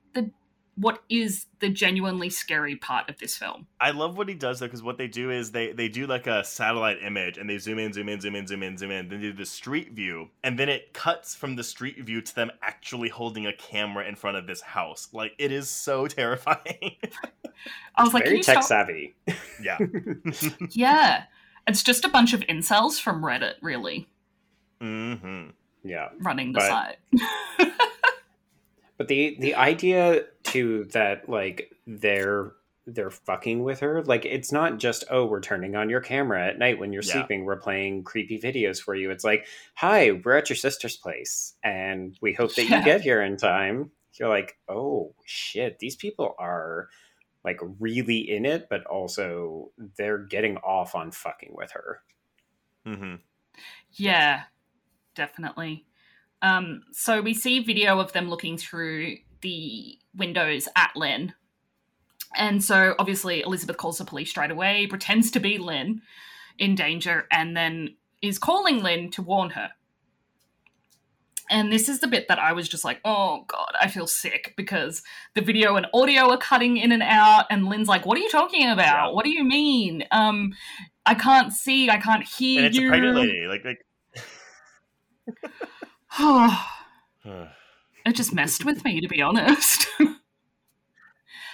what 0.80 1.02
is 1.09 1.46
the 1.59 1.68
genuinely 1.68 2.30
scary 2.30 2.76
part 2.76 3.10
of 3.10 3.18
this 3.18 3.36
film. 3.36 3.66
I 3.80 3.90
love 3.90 4.16
what 4.16 4.28
he 4.28 4.34
does 4.34 4.60
though, 4.60 4.66
because 4.66 4.82
what 4.82 4.96
they 4.96 5.09
do 5.09 5.30
is 5.30 5.50
they 5.50 5.72
they 5.72 5.88
do 5.88 6.06
like 6.06 6.26
a 6.26 6.44
satellite 6.44 6.98
image 7.02 7.36
and 7.36 7.50
they 7.50 7.59
zoom 7.59 7.78
in, 7.78 7.92
zoom 7.92 8.09
in, 8.09 8.20
zoom 8.20 8.36
in, 8.36 8.46
zoom 8.46 8.62
in, 8.62 8.76
zoom 8.76 8.90
in, 8.92 9.09
then 9.09 9.20
do 9.20 9.32
the 9.32 9.44
street 9.44 9.92
view, 9.92 10.30
and 10.44 10.59
then 10.59 10.68
it 10.68 10.92
cuts 10.92 11.34
from 11.34 11.56
the 11.56 11.64
street 11.64 11.98
view 12.05 12.20
to 12.20 12.34
them 12.34 12.50
actually 12.62 13.09
holding 13.09 13.46
a 13.46 13.52
camera 13.52 14.06
in 14.06 14.14
front 14.14 14.36
of 14.36 14.46
this 14.46 14.60
house. 14.60 15.09
Like 15.12 15.32
it 15.38 15.50
is 15.50 15.68
so 15.68 16.06
terrifying. 16.06 16.96
I 17.96 18.05
was 18.05 18.14
like, 18.14 18.24
very 18.24 18.40
tech 18.40 18.62
stop? 18.62 18.64
savvy. 18.64 19.16
Yeah, 19.60 19.78
yeah. 20.70 21.24
It's 21.66 21.82
just 21.82 22.05
a 22.05 22.09
bunch 22.09 22.32
of 22.32 22.40
incels 22.42 23.00
from 23.00 23.22
Reddit, 23.22 23.55
really. 23.60 24.09
Mm-hmm. 24.80 25.50
Yeah, 25.82 26.10
running 26.20 26.52
the 26.52 26.60
but... 26.60 26.68
site. 26.68 27.72
But 28.98 29.08
the 29.08 29.36
the 29.40 29.54
idea 29.54 30.24
too 30.42 30.84
that 30.92 31.28
like 31.28 31.72
they're 31.86 32.52
they're 32.86 33.10
fucking 33.10 33.62
with 33.62 33.80
her. 33.80 34.02
Like 34.02 34.24
it's 34.24 34.50
not 34.50 34.78
just 34.78 35.04
oh 35.10 35.24
we're 35.26 35.40
turning 35.40 35.76
on 35.76 35.88
your 35.90 36.00
camera 36.00 36.46
at 36.46 36.58
night 36.58 36.78
when 36.78 36.92
you're 36.92 37.02
Yeah. 37.02 37.12
sleeping. 37.12 37.44
We're 37.44 37.56
playing 37.60 38.02
creepy 38.04 38.40
videos 38.40 38.80
for 38.82 38.94
you. 38.94 39.10
It's 39.10 39.24
like 39.24 39.46
hi, 39.74 40.12
we're 40.24 40.36
at 40.36 40.48
your 40.50 40.56
sister's 40.56 40.96
place, 40.96 41.54
and 41.62 42.16
we 42.20 42.32
hope 42.32 42.54
that 42.56 42.68
Yeah. 42.68 42.78
you 42.80 42.84
get 42.84 43.00
here 43.02 43.22
in 43.22 43.36
time. 43.36 43.90
You're 44.14 44.28
like 44.30 44.58
oh 44.68 45.14
shit, 45.24 45.78
these 45.78 45.96
people 45.96 46.34
are 46.38 46.88
like 47.44 47.60
really 47.78 48.28
in 48.28 48.44
it, 48.44 48.68
but 48.68 48.84
also 48.86 49.70
they're 49.96 50.18
getting 50.18 50.56
off 50.58 50.94
on 50.96 51.12
fucking 51.12 51.52
with 51.54 51.70
her. 51.72 52.00
Mm-hmm. 52.86 53.14
Yeah, 53.92 54.42
definitely. 55.14 55.84
Um, 56.43 56.82
so 56.93 57.20
we 57.20 57.35
see 57.35 57.60
video 57.60 57.98
of 57.98 58.12
them 58.12 58.28
looking 58.28 58.56
through 58.56 59.16
the 59.40 59.98
windows 60.16 60.69
at 60.77 60.90
Lynn. 60.94 61.35
And 62.36 62.62
so 62.62 62.94
obviously 62.98 63.40
Elizabeth 63.40 63.77
calls 63.77 63.98
the 63.98 64.05
police 64.05 64.31
straight 64.31 64.51
away, 64.51 64.86
pretends 64.86 65.31
to 65.32 65.40
be 65.40 65.59
Lynn 65.59 66.02
in 66.59 66.74
danger, 66.74 67.27
and 67.31 67.56
then 67.56 67.97
is 68.23 68.39
calling 68.39 68.82
Lynn 68.82 69.10
to 69.12 69.23
warn 69.23 69.51
her. 69.51 69.70
And 71.51 71.73
this 71.73 71.89
is 71.89 72.01
the 72.01 72.06
bit 72.09 72.28
that 72.28 72.39
I 72.39 72.52
was 72.52 72.69
just 72.69 72.85
like, 72.85 73.01
oh 73.06 73.44
God, 73.47 73.73
I 73.81 73.89
feel 73.89 74.06
sick 74.06 74.52
because 74.56 75.02
the 75.35 75.40
video 75.40 75.77
and 75.77 75.86
audio 75.94 76.31
are 76.31 76.36
cutting 76.36 76.77
in 76.77 76.93
and 76.93 77.02
out. 77.02 77.47
And 77.48 77.66
Lynn's 77.69 77.89
like, 77.89 78.05
what 78.05 78.19
are 78.19 78.20
you 78.20 78.28
talking 78.28 78.69
about? 78.69 79.06
Yeah. 79.09 79.15
What 79.15 79.24
do 79.24 79.31
you 79.31 79.44
mean? 79.44 80.05
Um, 80.10 80.52
I 81.06 81.15
can't 81.15 81.52
see, 81.52 81.89
I 81.89 81.97
can't 81.97 82.23
hear 82.24 82.59
And 82.59 82.66
it's 82.66 82.77
you. 82.77 82.89
a 82.89 82.90
pregnant 82.90 83.16
lady. 83.16 83.47
Like, 83.48 83.65
like 83.65 83.78
it 88.05 88.12
just 88.14 88.32
messed 88.32 88.64
with 88.64 88.85
me, 88.85 89.01
to 89.01 89.09
be 89.09 89.20
honest. 89.22 89.86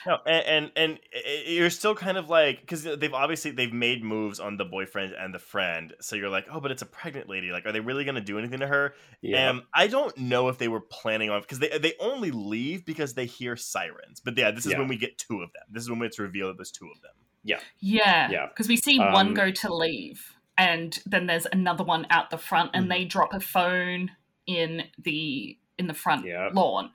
No, 0.06 0.18
and, 0.26 0.44
and 0.46 0.72
and 0.76 0.98
you're 1.46 1.70
still 1.70 1.94
kind 1.94 2.18
of 2.18 2.28
like 2.28 2.60
because 2.60 2.82
they've 2.82 3.14
obviously 3.14 3.52
they've 3.52 3.72
made 3.72 4.04
moves 4.04 4.38
on 4.38 4.58
the 4.58 4.64
boyfriend 4.66 5.14
and 5.14 5.34
the 5.34 5.38
friend, 5.38 5.94
so 6.02 6.14
you're 6.14 6.28
like, 6.28 6.44
oh, 6.52 6.60
but 6.60 6.70
it's 6.70 6.82
a 6.82 6.86
pregnant 6.86 7.26
lady. 7.30 7.50
Like, 7.50 7.64
are 7.64 7.72
they 7.72 7.80
really 7.80 8.04
going 8.04 8.16
to 8.16 8.20
do 8.20 8.38
anything 8.38 8.60
to 8.60 8.66
her? 8.66 8.94
Yeah, 9.22 9.48
Um, 9.48 9.62
I 9.72 9.86
don't 9.86 10.14
know 10.18 10.48
if 10.48 10.58
they 10.58 10.68
were 10.68 10.82
planning 10.82 11.30
on 11.30 11.40
because 11.40 11.58
they 11.58 11.78
they 11.78 11.94
only 12.00 12.30
leave 12.30 12.84
because 12.84 13.14
they 13.14 13.24
hear 13.24 13.56
sirens. 13.56 14.20
But 14.20 14.36
yeah, 14.36 14.50
this 14.50 14.66
is 14.66 14.72
Yeah. 14.72 14.78
when 14.80 14.88
we 14.88 14.98
get 14.98 15.16
two 15.16 15.40
of 15.40 15.50
them. 15.54 15.62
This 15.70 15.84
is 15.84 15.90
when 15.90 16.02
it's 16.02 16.18
revealed 16.18 16.50
that 16.50 16.58
there's 16.58 16.70
two 16.70 16.90
of 16.94 17.00
them. 17.00 17.12
yeah, 17.42 17.60
Yeah. 17.80 18.30
yeah. 18.30 18.46
because 18.48 18.68
we 18.68 18.76
see 18.76 18.98
one 18.98 19.28
Um, 19.28 19.34
go 19.34 19.50
to 19.50 19.74
leave, 19.74 20.34
and 20.58 20.98
then 21.06 21.24
there's 21.24 21.46
another 21.50 21.82
one 21.82 22.06
out 22.10 22.28
the 22.28 22.36
front, 22.36 22.72
and 22.74 22.86
Mhm. 22.86 22.90
they 22.90 23.04
drop 23.06 23.32
a 23.32 23.40
phone 23.40 24.10
in 24.46 24.84
the 24.98 25.58
in 25.78 25.86
the 25.86 25.94
front 25.94 26.24
Yeah. 26.26 26.50
lawn, 26.52 26.90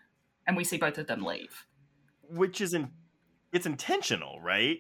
and 0.48 0.56
we 0.56 0.64
see 0.64 0.78
both 0.78 0.98
of 0.98 1.08
them 1.08 1.24
leave. 1.24 1.66
Which 2.30 2.62
is 2.62 2.74
in 2.74 2.92
it's 3.52 3.66
intentional, 3.66 4.40
right? 4.42 4.80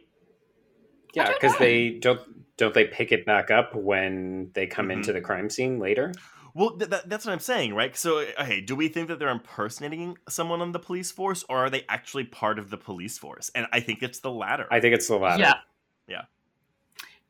yeah, 1.15 1.33
because 1.33 1.57
they 1.57 1.89
don't 1.91 2.21
don't 2.57 2.73
they 2.73 2.85
pick 2.85 3.11
it 3.11 3.25
back 3.25 3.49
up 3.49 3.73
when 3.75 4.51
they 4.53 4.67
come 4.67 4.89
Mhm. 4.89 4.93
into 4.93 5.11
the 5.13 5.21
crime 5.21 5.49
scene 5.49 5.79
later. 5.79 6.11
Well, 6.53 6.77
th- 6.77 6.89
that, 6.89 7.07
that's 7.09 7.25
what 7.25 7.31
I'm 7.31 7.39
saying, 7.39 7.73
right? 7.75 7.95
So, 7.95 8.19
okay, 8.39 8.59
do 8.59 8.75
we 8.75 8.87
think 8.89 9.07
that 9.07 9.19
they're 9.19 9.29
impersonating 9.29 10.17
someone 10.27 10.61
on 10.61 10.71
the 10.71 10.79
police 10.79 11.11
force, 11.11 11.43
or 11.47 11.57
are 11.59 11.69
they 11.69 11.85
actually 11.87 12.23
part 12.25 12.57
of 12.59 12.69
the 12.69 12.77
police 12.77 13.17
force? 13.17 13.49
And 13.55 13.67
I 13.71 13.79
think 13.79 14.01
it's 14.03 14.19
the 14.19 14.31
latter. 14.31 14.67
I 14.71 14.79
think 14.79 14.95
it's 14.95 15.07
the 15.07 15.17
latter. 15.17 15.41
Yeah. 15.41 15.47
Yeah. 15.49 15.59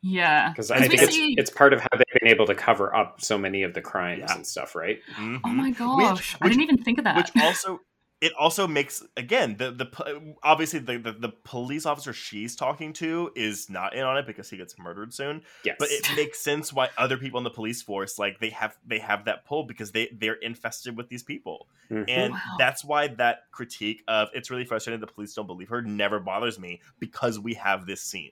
Yeah, 0.01 0.49
because 0.49 0.71
I 0.71 0.79
think 0.79 0.93
it's, 0.93 1.13
see- 1.13 1.35
it's 1.37 1.49
part 1.49 1.73
of 1.73 1.81
how 1.81 1.89
they've 1.93 2.19
been 2.21 2.29
able 2.29 2.45
to 2.45 2.55
cover 2.55 2.95
up 2.95 3.21
so 3.21 3.37
many 3.37 3.63
of 3.63 3.73
the 3.73 3.81
crimes 3.81 4.23
Yeah. 4.27 4.35
and 4.35 4.47
stuff, 4.47 4.75
right? 4.75 4.99
Mhm. 5.17 5.41
Oh 5.43 5.49
my 5.49 5.69
Which- 5.69 5.77
gosh, 5.77 6.35
I 6.41 6.45
which- 6.45 6.53
didn't 6.53 6.63
even 6.63 6.83
think 6.83 6.97
of 6.99 7.03
that. 7.03 7.17
which 7.17 7.43
also 7.43 7.81
it 8.21 8.33
also 8.37 8.67
makes 8.67 9.01
again 9.15 9.55
the 9.57 9.71
the 9.71 10.35
obviously 10.43 10.79
the, 10.79 10.97
the 10.97 11.13
the 11.13 11.29
police 11.45 11.85
officer 11.85 12.11
she's 12.11 12.53
talking 12.55 12.91
to 12.91 13.31
is 13.35 13.69
not 13.69 13.95
in 13.95 14.03
on 14.03 14.17
it 14.17 14.25
because 14.27 14.49
he 14.49 14.57
gets 14.57 14.77
murdered 14.77 15.13
soon 15.13 15.41
Yes, 15.63 15.77
but 15.79 15.87
it 15.89 16.05
makes 16.17 16.37
sense 16.41 16.73
why 16.73 16.89
other 16.97 17.17
people 17.17 17.37
in 17.37 17.45
the 17.45 17.49
police 17.49 17.81
force 17.81 18.19
like 18.19 18.39
they 18.41 18.49
have 18.49 18.75
they 18.85 18.99
have 18.99 19.23
that 19.25 19.45
pull 19.45 19.63
because 19.63 19.93
they 19.93 20.09
they're 20.19 20.33
infested 20.33 20.97
with 20.97 21.07
these 21.07 21.23
people 21.23 21.67
Mhm. 21.89 22.05
and 22.09 22.33
Wow. 22.33 22.39
that's 22.57 22.83
why 22.83 23.07
that 23.07 23.43
critique 23.51 24.03
of 24.09 24.27
it's 24.33 24.49
really 24.51 24.65
frustrating 24.65 24.99
the 24.99 25.07
police 25.07 25.33
don't 25.33 25.47
believe 25.47 25.69
her 25.69 25.81
never 25.81 26.19
bothers 26.19 26.59
me 26.59 26.81
because 26.99 27.39
we 27.39 27.53
have 27.53 27.85
this 27.85 28.01
scene 28.01 28.31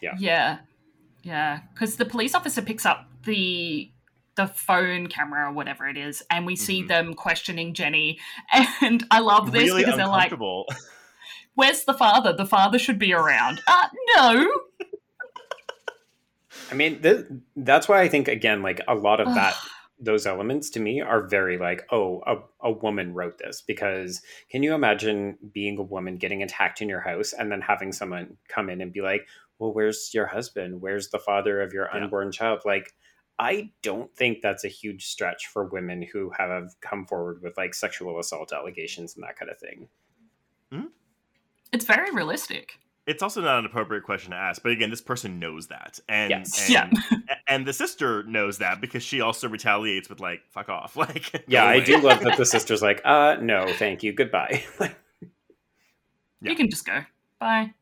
Yeah. 0.00 0.14
yeah, 0.20 0.58
yeah, 1.22 1.60
because 1.74 1.96
the 1.96 2.04
police 2.04 2.34
officer 2.34 2.62
picks 2.62 2.84
up 2.86 3.08
the 3.24 3.90
the 4.36 4.46
phone 4.46 5.06
camera 5.08 5.50
or 5.50 5.52
whatever 5.52 5.86
it 5.88 5.96
is, 5.96 6.22
and 6.30 6.46
we 6.46 6.56
see 6.56 6.82
Mhm. 6.82 6.88
them 6.88 7.14
questioning 7.14 7.74
Jenny, 7.74 8.18
and 8.80 9.04
I 9.10 9.18
love 9.20 9.52
this 9.52 9.64
really 9.64 9.82
because 9.82 9.96
they're 9.96 10.06
like, 10.06 10.32
"Where's 11.54 11.84
the 11.84 11.94
father? 11.94 12.32
The 12.32 12.46
father 12.46 12.78
should 12.78 12.98
be 12.98 13.12
around." 13.12 13.60
Uh, 13.66 13.88
no. 14.16 14.50
I 16.70 16.74
mean, 16.74 17.02
th- 17.02 17.26
that's 17.56 17.88
why 17.88 18.00
I 18.00 18.08
think 18.08 18.28
again, 18.28 18.62
like 18.62 18.80
a 18.88 18.94
lot 18.94 19.20
of 19.20 19.34
that, 19.34 19.54
those 19.98 20.26
elements 20.26 20.70
to 20.70 20.80
me 20.80 21.00
are 21.00 21.26
very 21.26 21.58
like, 21.58 21.86
oh, 21.90 22.22
a, 22.26 22.36
a 22.68 22.70
woman 22.72 23.12
wrote 23.12 23.38
this 23.38 23.60
because 23.60 24.22
can 24.50 24.62
you 24.62 24.74
imagine 24.74 25.36
being 25.52 25.78
a 25.78 25.82
woman 25.82 26.16
getting 26.16 26.42
attacked 26.42 26.80
in 26.80 26.88
your 26.88 27.00
house 27.00 27.32
and 27.32 27.50
then 27.50 27.60
having 27.60 27.92
someone 27.92 28.36
come 28.48 28.70
in 28.70 28.80
and 28.80 28.92
be 28.92 29.00
like, 29.00 29.26
well, 29.60 29.72
where's 29.72 30.10
your 30.12 30.26
husband? 30.26 30.80
Where's 30.80 31.10
the 31.10 31.18
father 31.20 31.60
of 31.62 31.72
your 31.72 31.88
Yeah. 31.94 32.02
unborn 32.02 32.32
child? 32.32 32.62
Like, 32.64 32.92
I 33.38 33.70
don't 33.82 34.14
think 34.16 34.42
that's 34.42 34.64
a 34.64 34.68
huge 34.68 35.06
stretch 35.06 35.46
for 35.46 35.64
women 35.64 36.02
who 36.02 36.30
have 36.36 36.74
come 36.80 37.06
forward 37.06 37.40
with 37.42 37.56
like 37.56 37.74
sexual 37.74 38.18
assault 38.18 38.52
allegations 38.52 39.14
and 39.14 39.22
that 39.24 39.36
kind 39.36 39.50
of 39.50 39.58
thing. 39.58 39.88
It's 41.72 41.84
very 41.84 42.10
realistic. 42.10 42.78
it's 43.06 43.22
also 43.22 43.40
not 43.40 43.58
an 43.60 43.64
appropriate 43.64 44.02
question 44.04 44.30
to 44.32 44.36
ask 44.36 44.62
but 44.62 44.70
again 44.72 44.90
this 44.90 45.00
person 45.00 45.38
knows 45.38 45.68
that 45.68 45.98
and 46.08 46.30
Yes. 46.30 46.68
and, 46.70 46.92
Yeah. 47.10 47.36
and 47.48 47.66
the 47.66 47.72
sister 47.72 48.22
knows 48.24 48.58
that 48.58 48.80
because 48.80 49.02
she 49.02 49.20
also 49.20 49.48
retaliates 49.48 50.08
with 50.08 50.20
like 50.20 50.42
fuck 50.50 50.68
off 50.68 50.96
like 51.04 51.44
Yeah, 51.48 51.64
I 51.64 51.80
do 51.80 51.98
love 51.98 52.20
that 52.20 52.36
the 52.36 52.44
sister's 52.44 52.82
like, 52.82 53.00
uh, 53.04 53.36
no, 53.40 53.72
thank 53.74 54.02
you, 54.02 54.12
goodbye. 54.12 54.64
Yeah. 56.42 56.52
You 56.52 56.56
can 56.56 56.70
just 56.70 56.86
go. 56.86 57.00
Bye. 57.38 57.74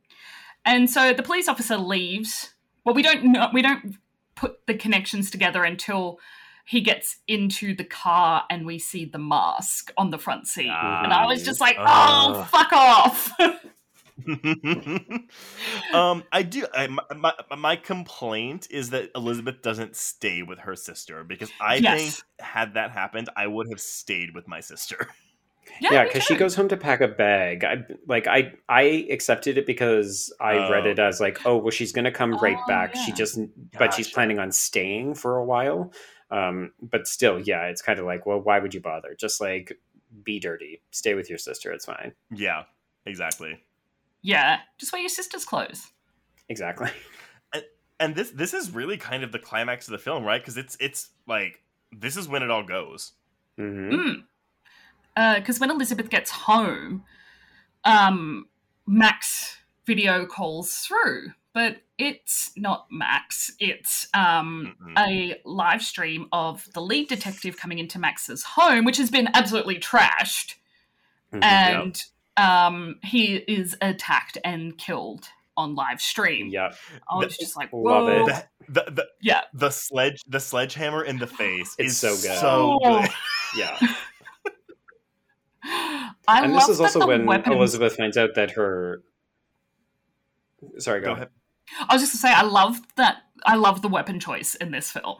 And 0.68 0.90
so 0.90 1.14
the 1.14 1.22
police 1.22 1.48
officer 1.48 1.78
leaves. 1.78 2.52
Well, 2.84 2.94
we 2.94 3.02
don't 3.02 3.24
know. 3.24 3.48
We 3.54 3.62
don't 3.62 3.96
put 4.36 4.66
the 4.66 4.74
connections 4.74 5.30
together 5.30 5.64
until 5.64 6.18
he 6.66 6.82
gets 6.82 7.16
into 7.26 7.74
the 7.74 7.84
car 7.84 8.44
and 8.50 8.66
we 8.66 8.78
see 8.78 9.06
the 9.06 9.18
mask 9.18 9.90
on 9.96 10.10
the 10.10 10.18
front 10.18 10.46
seat. 10.46 10.66
And 10.66 11.10
I 11.10 11.24
was 11.24 11.42
just 11.42 11.58
like, 11.58 11.76
"Oh, 11.78 11.84
Ah. 11.86 12.44
fuck 12.52 12.72
off!" 12.74 13.32
um 15.94 16.24
i 16.32 16.42
do 16.42 16.66
I, 16.74 16.88
my, 16.88 17.04
my, 17.16 17.32
my 17.56 17.76
complaint 17.76 18.66
is 18.68 18.90
that 18.90 19.12
elizabeth 19.14 19.62
doesn't 19.62 19.94
stay 19.94 20.42
with 20.42 20.58
her 20.58 20.74
sister 20.74 21.22
because 21.22 21.52
i 21.60 21.78
Yes. 21.80 22.00
think 22.00 22.14
had 22.40 22.74
that 22.74 22.90
happened 22.90 23.30
i 23.36 23.46
would 23.46 23.68
have 23.70 23.80
stayed 23.80 24.34
with 24.34 24.48
my 24.48 24.58
sister 24.58 25.06
yeah 25.80 26.02
me 26.02 26.08
because 26.08 26.24
she 26.24 26.34
goes 26.36 26.54
home 26.54 26.68
to 26.68 26.76
pack 26.76 27.00
a 27.00 27.08
bag. 27.08 27.64
I 27.64 27.84
like 28.06 28.26
i 28.26 28.52
i 28.68 29.06
accepted 29.10 29.58
it 29.58 29.66
because 29.66 30.32
i 30.40 30.68
read 30.70 30.86
Oh. 30.86 30.90
it 30.90 30.98
as 30.98 31.20
like 31.20 31.44
oh 31.46 31.56
well 31.56 31.70
she's 31.70 31.92
gonna 31.92 32.10
come 32.12 32.34
right 32.38 32.56
Oh, 32.58 32.66
back. 32.68 32.94
She 32.94 33.08
yeah. 33.10 33.14
just 33.14 33.38
but 33.78 33.94
she's 33.94 34.08
planning 34.10 34.38
on 34.38 34.52
staying 34.52 35.14
for 35.14 35.36
a 35.36 35.44
while. 35.44 35.92
Um 36.30 36.72
but 36.82 37.06
still 37.06 37.38
yeah 37.40 37.66
it's 37.66 37.82
kind 37.82 37.98
of 37.98 38.04
like 38.06 38.26
well 38.26 38.40
why 38.40 38.58
would 38.58 38.74
you 38.74 38.80
bother? 38.80 39.14
Just 39.18 39.40
like 39.40 39.72
be 40.24 40.38
dirty. 40.40 40.80
Stay 40.90 41.14
with 41.14 41.28
your 41.28 41.38
sister. 41.38 41.70
It's 41.72 41.84
fine. 41.84 42.12
Yeah 42.30 42.64
exactly. 43.06 43.60
Yeah, 44.22 44.58
just 44.78 44.92
wear 44.92 45.00
your 45.00 45.08
sister's 45.08 45.44
clothes. 45.44 45.86
exactly. 46.48 46.90
And 48.00 48.14
this 48.14 48.30
this 48.30 48.54
is 48.54 48.70
really 48.70 48.96
kind 48.96 49.24
of 49.24 49.32
the 49.32 49.38
climax 49.40 49.88
of 49.88 49.92
the 49.92 49.98
film 49.98 50.24
right? 50.24 50.40
Because 50.40 50.56
it's 50.56 50.76
it's 50.78 51.10
like 51.26 51.60
this 51.90 52.16
is 52.16 52.28
when 52.28 52.42
it 52.44 52.50
all 52.50 52.62
goes. 52.62 53.12
Hmm 53.56 53.90
Mm. 53.90 54.14
Because 55.36 55.58
when 55.58 55.70
Elizabeth 55.70 56.10
gets 56.10 56.30
home, 56.30 57.04
um, 57.84 58.46
Max 58.86 59.56
video 59.86 60.26
calls 60.26 60.72
through, 60.78 61.32
but 61.54 61.78
it's 61.98 62.52
not 62.56 62.86
Max. 62.90 63.50
It's 63.58 64.06
um, 64.14 64.76
a 64.96 65.40
live 65.44 65.82
stream 65.82 66.28
of 66.32 66.66
the 66.74 66.80
lead 66.80 67.08
detective 67.08 67.56
coming 67.56 67.78
into 67.78 67.98
Max's 67.98 68.44
home, 68.44 68.84
which 68.84 68.96
has 68.98 69.10
been 69.10 69.28
absolutely 69.34 69.76
trashed, 69.76 70.54
Mhm. 71.32 71.42
and 71.44 72.02
um, 72.36 73.00
he 73.02 73.36
is 73.36 73.76
attacked 73.82 74.38
and 74.44 74.78
killed 74.78 75.28
on 75.56 75.74
live 75.74 76.00
stream. 76.00 76.46
yeah 76.50 76.72
I 77.10 77.16
was 77.16 77.36
The- 77.36 77.42
just 77.44 77.56
like, 77.56 77.72
love 77.72 78.04
whoa. 78.04 78.26
it. 78.28 78.46
the, 78.68 78.82
the, 78.84 78.90
the, 78.92 79.08
Yeah. 79.20 79.40
the 79.52 79.70
sledge 79.70 80.22
the 80.28 80.38
sledgehammer 80.38 81.02
in 81.02 81.18
the 81.18 81.26
face 81.26 81.74
It's 81.80 81.94
is 81.94 81.98
so 81.98 82.10
good. 82.10 82.38
so 82.38 82.78
Oh. 82.80 83.00
good 83.00 83.10
yeah 83.56 83.76
I 85.64 86.12
and 86.44 86.52
love 86.52 86.62
this 86.62 86.68
is 86.70 86.78
that 86.78 86.84
also 86.96 87.06
when 87.06 87.26
weapons- 87.26 87.54
elizabeth 87.54 87.96
finds 87.96 88.16
out 88.16 88.34
that 88.36 88.52
her 88.52 89.02
sorry 90.78 91.00
go, 91.00 91.06
Go 91.08 91.12
ahead. 91.12 91.28
I 91.88 91.94
was 91.94 92.02
just 92.02 92.12
going 92.22 92.32
to 92.32 92.38
say, 92.38 92.46
I 92.46 92.48
love 92.48 92.80
that. 92.96 93.18
I 93.44 93.56
love 93.56 93.82
the 93.82 93.88
weapon 93.88 94.18
choice 94.20 94.54
in 94.54 94.70
this 94.70 94.90
film. 94.90 95.18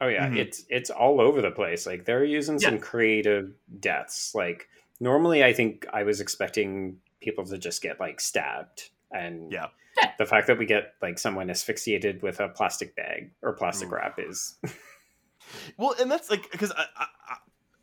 Oh 0.00 0.08
yeah, 0.08 0.28
Mhm. 0.28 0.36
it's 0.38 0.64
it's 0.68 0.90
all 0.90 1.20
over 1.20 1.40
the 1.40 1.50
place. 1.50 1.86
Like 1.86 2.04
they're 2.04 2.24
using 2.24 2.58
some 2.58 2.74
Yeah. 2.74 2.80
creative 2.80 3.52
deaths. 3.78 4.34
Like 4.34 4.68
normally, 5.00 5.44
I 5.44 5.52
think 5.52 5.86
I 5.92 6.02
was 6.02 6.20
expecting 6.20 6.98
people 7.20 7.44
to 7.46 7.56
just 7.58 7.82
get 7.82 8.00
like 8.00 8.20
stabbed 8.20 8.90
and 9.12 9.52
Yeah. 9.52 9.68
Yeah. 9.96 10.12
the 10.18 10.26
fact 10.26 10.48
that 10.48 10.58
we 10.58 10.66
get 10.66 10.94
like 11.00 11.18
someone 11.18 11.50
asphyxiated 11.50 12.20
with 12.22 12.40
a 12.40 12.48
plastic 12.48 12.96
bag 12.96 13.30
or 13.42 13.52
plastic 13.52 13.88
Ooh. 13.88 13.92
wrap 13.94 14.18
is 14.18 14.58
Well, 15.76 15.94
and 16.00 16.10
that's 16.10 16.30
like 16.30 16.50
because 16.50 16.72
I, 16.72 16.84
I, 16.96 17.06
I, 17.28 17.36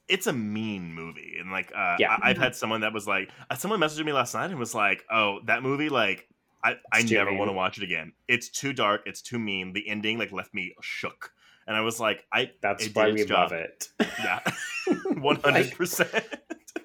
it's 0.10 0.28
a 0.28 0.34
mean 0.34 0.94
movie, 0.94 1.38
and 1.40 1.52
like 1.52 1.72
uh, 1.76 1.98
Yeah. 1.98 2.10
I, 2.10 2.32
I've 2.32 2.38
had 2.38 2.56
someone 2.56 2.82
that 2.82 2.94
was 2.94 3.08
like, 3.08 3.32
uh, 3.50 3.56
someone 3.56 3.80
messaged 3.80 4.04
me 4.06 4.12
last 4.14 4.34
night 4.34 4.50
and 4.50 4.60
was 4.60 4.76
like, 4.76 5.06
"Oh, 5.12 5.40
that 5.46 5.64
movie, 5.64 5.90
like, 5.90 6.28
I, 6.64 6.76
I 6.92 7.02
It's 7.02 7.10
too 7.10 7.16
never 7.16 7.32
mean. 7.32 7.38
want 7.38 7.50
to 7.50 7.54
watch 7.54 7.78
it 7.78 7.84
again. 7.84 8.14
It's 8.28 8.50
too 8.50 8.74
dark. 8.74 9.04
It's 9.06 9.22
too 9.22 9.40
mean. 9.40 9.74
The 9.74 9.88
ending 9.88 10.18
like 10.18 10.32
left 10.32 10.54
me 10.54 10.74
shook." 10.82 11.34
And 11.68 11.78
I 11.78 11.82
was 11.82 12.00
like, 12.00 12.26
"I 12.34 12.52
that's 12.62 12.88
It 12.88 12.96
why 12.96 13.10
we 13.10 13.22
its 13.22 13.30
love 13.30 13.52
it 13.52 13.90
yeah, 14.20 14.40
one 15.18 15.38
hundred 15.44 15.72
percent." 15.74 16.26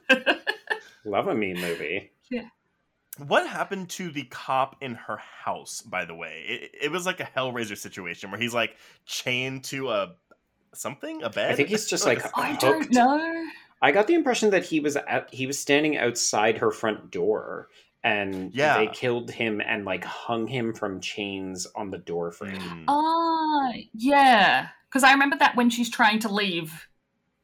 love 1.04 1.26
a 1.28 1.34
mean 1.34 1.60
movie 1.60 2.10
yeah 2.30 2.48
What 3.18 3.46
happened 3.48 3.90
to 3.90 4.10
the 4.10 4.24
cop 4.24 4.76
in 4.80 4.94
her 4.96 5.16
house? 5.18 5.82
By 5.82 6.04
the 6.04 6.14
way, 6.16 6.44
it, 6.48 6.70
it 6.86 6.90
was 6.90 7.06
like 7.06 7.20
a 7.20 7.24
Hellraiser 7.24 7.76
situation 7.76 8.30
where 8.32 8.40
he's 8.40 8.54
like 8.54 8.76
chained 9.06 9.64
to 9.64 9.90
a 9.90 10.16
something, 10.76 11.22
a 11.22 11.30
bed. 11.30 11.52
i 11.52 11.54
think 11.54 11.68
he's 11.68 11.86
just 11.86 12.06
like 12.06 12.22
I 12.36 12.56
don't 12.56 12.90
know. 12.92 13.44
i 13.82 13.92
got 13.92 14.06
the 14.06 14.14
impression 14.14 14.50
that 14.50 14.64
he 14.64 14.80
was 14.80 14.96
at, 14.96 15.32
he 15.32 15.46
was 15.46 15.58
standing 15.58 15.96
outside 15.96 16.58
her 16.58 16.70
front 16.70 17.10
door 17.10 17.68
and 18.02 18.52
Yeah. 18.54 18.76
they 18.78 18.86
killed 18.88 19.30
him 19.30 19.60
and 19.60 19.84
like 19.84 20.04
hung 20.04 20.46
him 20.46 20.74
from 20.74 21.00
chains 21.00 21.66
on 21.74 21.90
the 21.90 21.98
door 21.98 22.30
frame 22.32 22.58
Mm. 22.60 22.84
Ah, 22.88 23.72
yeah. 23.94 24.68
Because 24.88 25.04
I 25.04 25.12
remember 25.12 25.36
that 25.38 25.56
when 25.56 25.70
she's 25.70 25.90
trying 25.90 26.18
to 26.20 26.28
leave, 26.28 26.86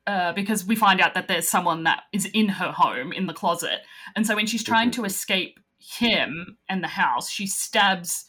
uh, 0.07 0.33
because 0.35 0.65
we 0.65 0.77
find 0.77 1.01
out 1.01 1.15
that 1.15 1.27
there's 1.29 1.49
someone 1.49 1.85
that 1.85 2.03
is 2.13 2.27
in 2.27 2.49
her 2.49 2.71
home 2.73 3.13
in 3.13 3.27
the 3.27 3.33
closet. 3.33 3.81
And 4.15 4.27
so 4.27 4.35
when 4.37 4.47
she's 4.47 4.63
trying 4.65 4.91
Mhm. 4.91 4.95
to 4.95 5.05
escape 5.05 5.59
him 5.79 6.59
and 6.69 6.83
the 6.85 6.89
house, 6.89 7.29
she 7.31 7.47
stabs 7.47 8.27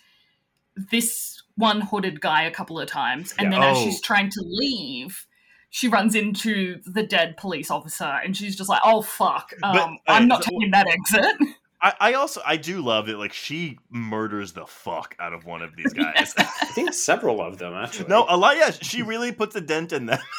this 0.76 1.40
one 1.56 1.82
hooded 1.82 2.22
guy 2.22 2.44
a 2.44 2.52
couple 2.52 2.80
of 2.80 2.88
times. 2.88 3.34
And 3.38 3.52
Yeah. 3.52 3.60
then 3.60 3.69
as 3.69 3.78
Oh. 3.78 3.84
she's 3.84 4.02
trying 4.02 4.30
to 4.30 4.41
leave, 4.45 5.26
she 5.69 5.88
runs 5.88 6.15
into 6.15 6.82
the 6.86 7.03
dead 7.03 7.38
police 7.38 7.72
officer 7.72 8.03
and 8.23 8.36
she's 8.36 8.56
just 8.56 8.69
like, 8.69 8.82
oh, 8.84 9.02
fuck. 9.02 9.53
Um, 9.64 9.72
But, 10.06 10.14
I'm 10.14 10.23
uh, 10.23 10.26
not 10.26 10.44
so- 10.44 10.49
taking 10.52 10.72
that 10.72 10.88
exit. 10.88 11.36
I, 11.84 11.94
I 11.99 12.14
also 12.14 12.41
I 12.45 12.57
do 12.57 12.80
love 12.82 13.07
that 13.07 13.18
like 13.18 13.34
she 13.34 13.80
murders 13.90 14.53
the 14.53 14.68
fuck 14.68 15.15
out 15.19 15.34
of 15.34 15.45
one 15.45 15.64
of 15.64 15.76
these 15.76 15.91
guys. 15.94 16.36
i 16.38 16.44
think 16.76 16.94
several 16.94 17.41
of 17.41 17.57
them 17.57 17.73
actually 17.73 18.07
no, 18.07 18.26
a 18.30 18.38
lot. 18.38 18.56
Yeah, 18.56 18.69
she 18.69 19.02
really 19.02 19.32
puts 19.32 19.56
a 19.56 19.61
dent 19.61 19.91
in 19.91 20.06
them. 20.06 20.19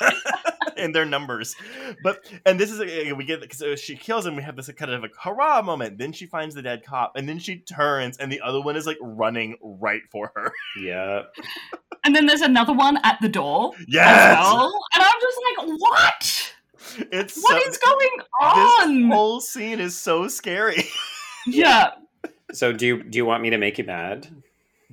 in 0.76 0.92
their 0.92 1.04
numbers, 1.04 1.54
but 2.02 2.24
and 2.44 2.60
this 2.60 2.70
is 2.70 2.80
uh, 2.80 3.14
we 3.16 3.24
get 3.24 3.40
because 3.40 3.80
she 3.80 3.96
kills 3.96 4.26
him. 4.26 4.36
We 4.36 4.42
have 4.42 4.56
this 4.56 4.70
kind 4.72 4.90
of 4.90 5.02
like 5.02 5.14
hurrah 5.20 5.62
moment. 5.62 5.98
Then 5.98 6.12
she 6.12 6.26
finds 6.26 6.54
the 6.54 6.62
dead 6.62 6.84
cop, 6.84 7.16
and 7.16 7.28
then 7.28 7.38
she 7.38 7.58
turns, 7.58 8.18
and 8.18 8.30
the 8.30 8.40
other 8.40 8.60
one 8.60 8.76
is 8.76 8.86
like 8.86 8.98
running 9.00 9.56
right 9.62 10.02
for 10.10 10.32
her. 10.34 10.52
yeah 10.80 11.22
And 12.04 12.14
then 12.14 12.26
there's 12.26 12.42
another 12.42 12.72
one 12.72 12.98
at 13.04 13.18
the 13.20 13.28
door 13.28 13.72
Yes, 13.88 14.36
as 14.38 14.44
well. 14.52 14.72
And 14.94 15.02
I'm 15.02 15.20
just 15.20 15.38
like, 15.58 15.80
what? 15.80 16.52
it's 17.12 17.42
What 17.42 17.62
so, 17.62 17.68
is 17.70 17.78
going 17.78 18.08
on? 18.42 19.08
this 19.08 19.14
whole 19.14 19.40
scene 19.40 19.80
is 19.80 19.96
so 19.96 20.28
scary. 20.28 20.84
yeah. 21.46 21.92
so 22.52 22.72
do 22.72 22.86
you 22.86 23.02
do 23.02 23.16
you 23.18 23.24
want 23.24 23.42
me 23.42 23.50
to 23.50 23.58
make 23.58 23.78
you 23.78 23.84
mad 23.84 24.28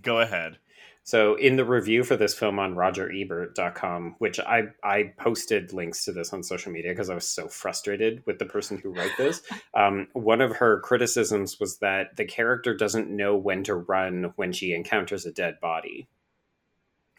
Go 0.02 0.20
ahead. 0.20 0.58
So 1.06 1.36
in 1.36 1.58
the 1.58 1.66
review 1.66 2.04
for 2.04 2.16
this 2.16 2.34
film 2.34 2.60
on 2.60 2.76
rogerebert.com, 2.76 4.16
which 4.20 4.40
I, 4.40 4.64
I 4.84 5.12
posted 5.18 5.74
links 5.74 6.06
to 6.06 6.14
this 6.14 6.32
on 6.32 6.44
social 6.44 6.72
media 6.72 6.92
because 6.92 7.10
I 7.10 7.16
was 7.16 7.28
so 7.28 7.50
frustrated 7.50 8.24
with 8.26 8.40
the 8.40 8.46
person 8.46 8.78
who 8.78 8.94
wrote 8.94 9.12
this. 9.18 9.42
Um, 9.76 10.08
one 10.14 10.40
of 10.40 10.58
her 10.58 10.82
criticisms 10.82 11.60
was 11.60 11.80
that 11.80 12.16
the 12.16 12.26
character 12.26 12.76
doesn't 12.76 13.10
know 13.10 13.36
when 13.36 13.64
to 13.64 13.74
run 13.74 14.34
when 14.36 14.52
she 14.52 14.72
encounters 14.74 15.26
a 15.26 15.32
dead 15.32 15.60
body. 15.60 16.08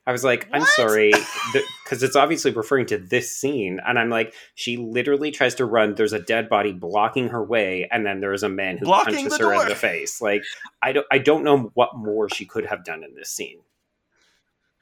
I 0.06 0.12
was 0.12 0.23
like, 0.23 0.48
I'm 0.52 0.65
sorry, 0.65 1.12
because 1.85 2.02
it's 2.02 2.15
obviously 2.15 2.52
referring 2.52 2.86
to 2.86 2.98
this 2.98 3.35
scene. 3.35 3.81
And 3.85 3.98
I'm 3.98 4.09
like, 4.09 4.35
she 4.55 4.77
literally 4.77 5.31
tries 5.32 5.56
to 5.56 5.65
run. 5.65 5.94
There's 5.94 6.12
a 6.12 6.20
dead 6.20 6.48
body 6.48 6.73
blocking 6.73 7.28
her 7.28 7.43
way, 7.43 7.89
and 7.90 8.06
then 8.06 8.20
there 8.20 8.32
is 8.32 8.43
a 8.43 8.48
man 8.48 8.77
who 8.77 8.86
Blocking 8.86 9.15
punches 9.15 9.39
her 9.39 9.52
in 9.55 9.69
the 9.69 9.74
face. 9.74 10.20
Like, 10.20 10.44
I 10.82 10.93
don't, 10.93 11.06
I 11.11 11.19
don't 11.19 11.43
know 11.43 11.73
what 11.74 11.97
more 11.97 12.28
she 12.28 12.44
could 12.44 12.66
have 12.66 12.85
done 12.85 13.02
in 13.02 13.15
this 13.15 13.31
scene. 13.31 13.61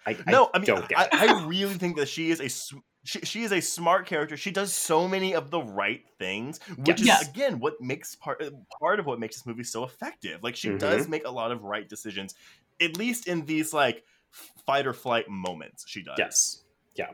I, 0.07 0.17
No, 0.27 0.45
I, 0.47 0.51
I 0.55 0.59
mean, 0.59 0.67
don't 0.67 0.89
get 0.89 0.99
I, 0.99 1.05
it. 1.05 1.15
I 1.15 1.45
really 1.47 1.75
think 1.75 1.97
that 1.97 2.09
she 2.09 2.31
is 2.31 2.41
a 2.41 2.49
sm- 2.49 2.79
she, 3.05 3.21
she 3.21 3.43
is 3.43 3.53
a 3.53 3.61
smart 3.61 4.07
character. 4.07 4.37
She 4.37 4.51
does 4.53 4.73
so 4.73 5.09
many 5.09 5.35
of 5.35 5.51
the 5.51 5.61
right 5.61 6.03
things, 6.19 6.61
which 6.77 7.01
Yes. 7.01 7.23
is 7.23 7.29
again 7.29 7.59
what 7.59 7.81
makes 7.81 8.15
part 8.15 8.43
uh, 8.43 8.51
part 8.81 9.01
of 9.01 9.07
what 9.07 9.19
makes 9.19 9.37
this 9.37 9.47
movie 9.47 9.65
so 9.65 9.85
effective. 9.85 10.43
Like 10.43 10.57
she 10.57 10.71
does 10.77 11.03
mm-hmm. 11.03 11.11
make 11.11 11.27
a 11.27 11.31
lot 11.31 11.51
of 11.51 11.65
right 11.65 11.89
decisions, 11.89 12.35
at 12.81 12.97
least 12.97 13.27
in 13.27 13.45
these 13.45 13.73
like 13.73 14.05
fight 14.67 14.87
or 14.87 14.93
flight 14.93 15.29
moments. 15.29 15.85
She 15.87 16.03
does. 16.03 16.17
yes. 16.19 16.63
Yeah. 16.95 17.11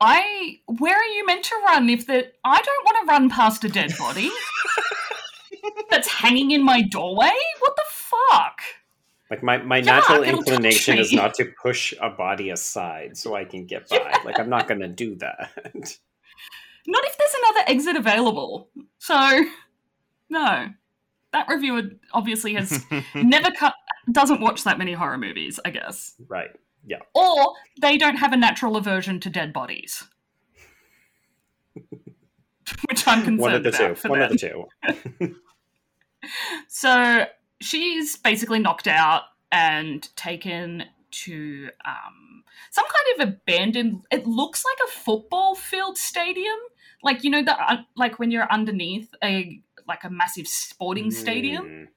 I 0.00 0.60
where 0.66 0.96
are 0.96 1.04
you 1.04 1.26
meant 1.26 1.44
to 1.46 1.56
run 1.66 1.88
if 1.90 2.06
the 2.06 2.30
I 2.44 2.60
don't 2.62 2.84
want 2.84 2.98
to 3.06 3.12
run 3.12 3.30
past 3.30 3.64
a 3.64 3.68
dead 3.68 3.92
body 3.98 4.30
that's 5.90 6.08
hanging 6.08 6.52
in 6.52 6.62
my 6.62 6.82
doorway? 6.82 7.32
What 7.58 7.76
the 7.76 7.84
fuck? 7.88 8.60
Like 9.30 9.42
my, 9.42 9.58
my 9.58 9.76
Yeah, 9.78 9.84
natural 9.84 10.22
inclination 10.22 10.98
is 10.98 11.12
not 11.12 11.34
to 11.34 11.44
push 11.60 11.92
a 12.00 12.08
body 12.10 12.50
aside 12.50 13.16
so 13.16 13.34
I 13.34 13.44
can 13.44 13.66
get 13.66 13.88
by. 13.88 13.96
Yeah. 13.96 14.18
Like 14.24 14.38
I'm 14.38 14.48
not 14.48 14.66
gonna 14.68 14.88
do 14.88 15.14
that. 15.16 15.50
Not 16.90 17.04
if 17.04 17.18
there's 17.18 17.34
another 17.42 17.64
exit 17.66 17.96
available. 17.96 18.70
So 18.98 19.42
no. 20.30 20.68
That 21.32 21.46
reviewer 21.50 21.82
obviously 22.14 22.54
has 22.54 22.82
never 23.14 23.50
cut 23.50 23.74
doesn't 24.10 24.40
watch 24.40 24.64
that 24.64 24.78
many 24.78 24.94
horror 24.94 25.18
movies, 25.18 25.60
I 25.66 25.70
guess. 25.70 26.14
right. 26.28 26.48
Yeah. 26.86 27.00
Or 27.14 27.52
they 27.82 27.98
don't 27.98 28.16
have 28.16 28.32
a 28.32 28.38
natural 28.38 28.78
aversion 28.78 29.20
to 29.20 29.28
dead 29.28 29.52
bodies. 29.52 30.04
Which 32.88 33.06
I'm 33.06 33.22
concerned 33.22 33.38
One 33.40 33.54
of 33.54 33.62
the 33.64 33.70
two. 33.70 33.94
One 34.08 34.20
them. 34.20 34.32
of 34.32 34.38
the 34.40 34.48
two. 35.18 35.34
So 36.68 37.24
she's 37.60 38.16
basically 38.16 38.58
knocked 38.58 38.86
out 38.86 39.22
and 39.50 40.08
taken 40.16 40.84
to 41.10 41.68
um, 41.84 42.44
some 42.70 42.84
kind 42.84 43.22
of 43.22 43.28
abandoned. 43.28 44.02
It 44.10 44.26
looks 44.26 44.64
like 44.64 44.88
a 44.88 44.90
football 44.90 45.54
field 45.54 45.96
stadium, 45.96 46.58
like 47.02 47.24
you 47.24 47.30
know 47.30 47.42
the 47.42 47.58
uh, 47.58 47.78
like 47.96 48.18
when 48.18 48.30
you're 48.30 48.50
underneath 48.50 49.14
a 49.22 49.60
like 49.86 50.04
a 50.04 50.10
massive 50.10 50.46
sporting 50.46 51.10
stadium. 51.10 51.64
Mm. 51.64 51.88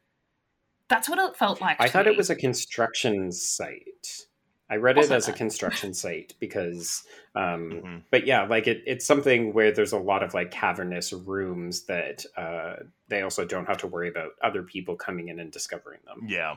That's 0.88 1.08
what 1.08 1.20
it 1.20 1.38
felt 1.38 1.62
like. 1.62 1.78
I 1.80 1.88
thought 1.88 2.06
me. 2.06 2.12
it 2.12 2.18
was 2.18 2.30
a 2.30 2.36
construction 2.36 3.32
site. 3.32 4.28
I 4.72 4.78
read 4.78 4.98
it 4.98 5.02
Also 5.02 5.16
as 5.16 5.28
a 5.28 5.34
construction 5.34 5.94
site 5.94 6.34
because, 6.40 7.04
um, 7.36 7.70
Mhm. 7.72 8.04
but 8.10 8.26
yeah, 8.26 8.44
like 8.48 8.68
it, 8.68 8.82
it's 8.88 9.06
something 9.06 9.54
where 9.54 9.72
there's 9.74 9.92
a 9.92 10.00
lot 10.00 10.24
of 10.24 10.34
like 10.34 10.50
cavernous 10.50 11.12
rooms 11.12 11.84
that 11.88 12.26
uh, 12.38 12.78
they 13.10 13.22
also 13.22 13.44
don't 13.46 13.66
have 13.68 13.78
to 13.80 13.88
worry 13.88 14.08
about 14.08 14.32
other 14.42 14.64
people 14.64 14.96
coming 14.96 15.28
in 15.28 15.40
and 15.40 15.52
discovering 15.52 16.00
them. 16.06 16.26
Yeah. 16.28 16.56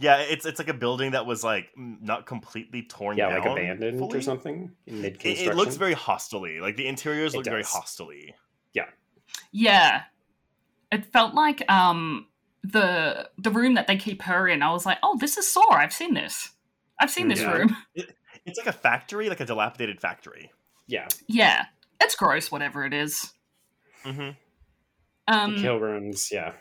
Yeah, 0.00 0.16
it's 0.18 0.44
it's 0.44 0.58
like 0.58 0.68
a 0.68 0.74
building 0.74 1.12
that 1.12 1.24
was 1.26 1.44
like 1.44 1.68
not 1.76 2.26
completely 2.26 2.82
torn 2.82 3.16
Yeah, 3.16 3.28
down. 3.28 3.38
like 3.42 3.52
abandoned 3.52 3.98
fully. 4.00 4.18
or 4.18 4.22
something 4.22 4.72
mid 4.86 5.04
It, 5.14 5.20
construction. 5.20 5.52
it 5.52 5.54
looks 5.56 5.76
very 5.76 5.94
hostily. 5.94 6.60
Like 6.60 6.76
the 6.76 6.88
interiors 6.88 7.36
look 7.36 7.44
very 7.44 7.62
hostily. 7.62 8.34
Yeah, 8.74 8.86
yeah. 9.52 10.02
it 10.90 11.04
felt 11.12 11.34
like 11.34 11.62
um 11.70 12.26
the 12.64 13.30
the 13.38 13.50
room 13.52 13.74
that 13.74 13.86
they 13.86 13.96
keep 13.96 14.22
her 14.22 14.48
in. 14.48 14.62
I 14.64 14.72
was 14.72 14.84
like, 14.84 14.98
oh, 15.04 15.16
this 15.20 15.36
is 15.38 15.48
Saw. 15.50 15.70
I've 15.70 15.92
seen 15.92 16.14
this. 16.14 16.50
I've 17.00 17.10
seen 17.10 17.28
this 17.28 17.40
Yeah. 17.40 17.52
room. 17.52 17.76
It's 18.46 18.56
like 18.58 18.66
a 18.68 18.72
factory, 18.72 19.28
like 19.28 19.40
a 19.40 19.44
dilapidated 19.44 20.00
factory. 20.00 20.50
yeah. 20.86 21.06
Yeah, 21.26 21.66
it's 22.00 22.14
gross. 22.14 22.50
Whatever 22.50 22.86
it 22.86 22.94
is. 22.94 23.32
hmm 24.04 24.30
Um, 25.26 25.56
The 25.56 25.62
kill 25.62 25.78
rooms, 25.80 26.30
yeah. 26.32 26.52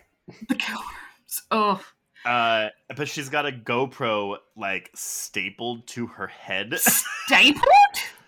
the 0.49 0.55
kill 0.55 0.80
rooms. 0.80 1.41
Oh, 1.51 1.81
Uh, 2.26 2.69
but 2.97 3.07
she's 3.07 3.30
got 3.30 3.45
a 3.45 3.51
GoPro 3.53 4.38
like 4.57 4.89
stapled 4.95 5.88
to 5.89 6.07
her 6.07 6.27
head. 6.27 6.73
stapled? 6.80 7.64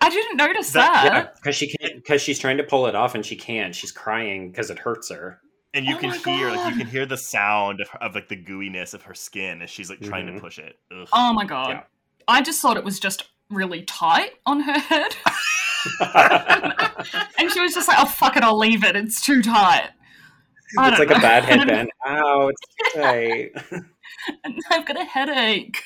I 0.00 0.08
didn't 0.08 0.36
notice 0.38 0.72
That- 0.72 0.92
that. 0.92 1.04
Yeah, 1.04 1.28
because 1.36 1.56
she 1.56 1.76
can't. 1.76 1.96
Because 1.96 2.22
she's 2.22 2.38
trying 2.38 2.56
to 2.56 2.64
pull 2.64 2.86
it 2.86 2.94
off 2.94 3.14
and 3.14 3.26
she 3.26 3.36
can't. 3.36 3.74
She's 3.74 3.92
crying 3.92 4.50
because 4.50 4.70
it 4.70 4.78
hurts 4.78 5.10
her. 5.10 5.40
and 5.74 5.84
you 5.84 5.96
Oh 5.96 5.98
can 5.98 6.10
my 6.10 6.16
hear 6.16 6.50
like 6.50 6.72
you 6.72 6.78
can 6.78 6.86
hear 6.86 7.04
the 7.04 7.16
sound 7.18 7.80
of, 7.82 7.88
of 8.00 8.14
like 8.14 8.28
the 8.28 8.42
gooiness 8.42 8.94
of 8.94 9.02
her 9.02 9.14
skin 9.14 9.60
as 9.60 9.68
she's 9.68 9.90
like 9.90 10.00
trying 10.00 10.26
to 10.26 10.32
Mhm. 10.32 10.40
push 10.40 10.58
it. 10.58 10.78
Ugh. 10.96 11.06
Oh 11.12 11.32
my 11.34 11.44
god. 11.44 11.68
Yeah. 11.70 11.82
I 12.30 12.42
just 12.42 12.62
thought 12.62 12.76
it 12.76 12.84
was 12.84 13.00
just 13.00 13.28
really 13.50 13.82
tight 13.82 14.34
on 14.46 14.60
her 14.60 14.78
head. 14.78 15.16
and 17.38 17.50
she 17.50 17.60
was 17.60 17.74
just 17.74 17.88
like, 17.88 17.98
oh, 17.98 18.06
fuck 18.06 18.36
it, 18.36 18.44
I'll 18.44 18.58
leave 18.58 18.84
it. 18.84 18.94
It's 18.96 19.20
too 19.20 19.42
tight. 19.42 19.90
I 20.78 20.88
it's 20.88 20.98
don't 20.98 21.08
like 21.08 21.18
a 21.18 21.20
bad 21.20 21.44
I 21.44 21.56
don't 21.56 21.66
know. 21.66 21.74
headband. 21.74 21.90
Ow, 22.06 22.48
it's 22.48 22.94
tight. 22.94 23.50
And 24.44 24.58
I've 24.70 24.86
got 24.86 25.00
a 25.00 25.04
headache. 25.04 25.82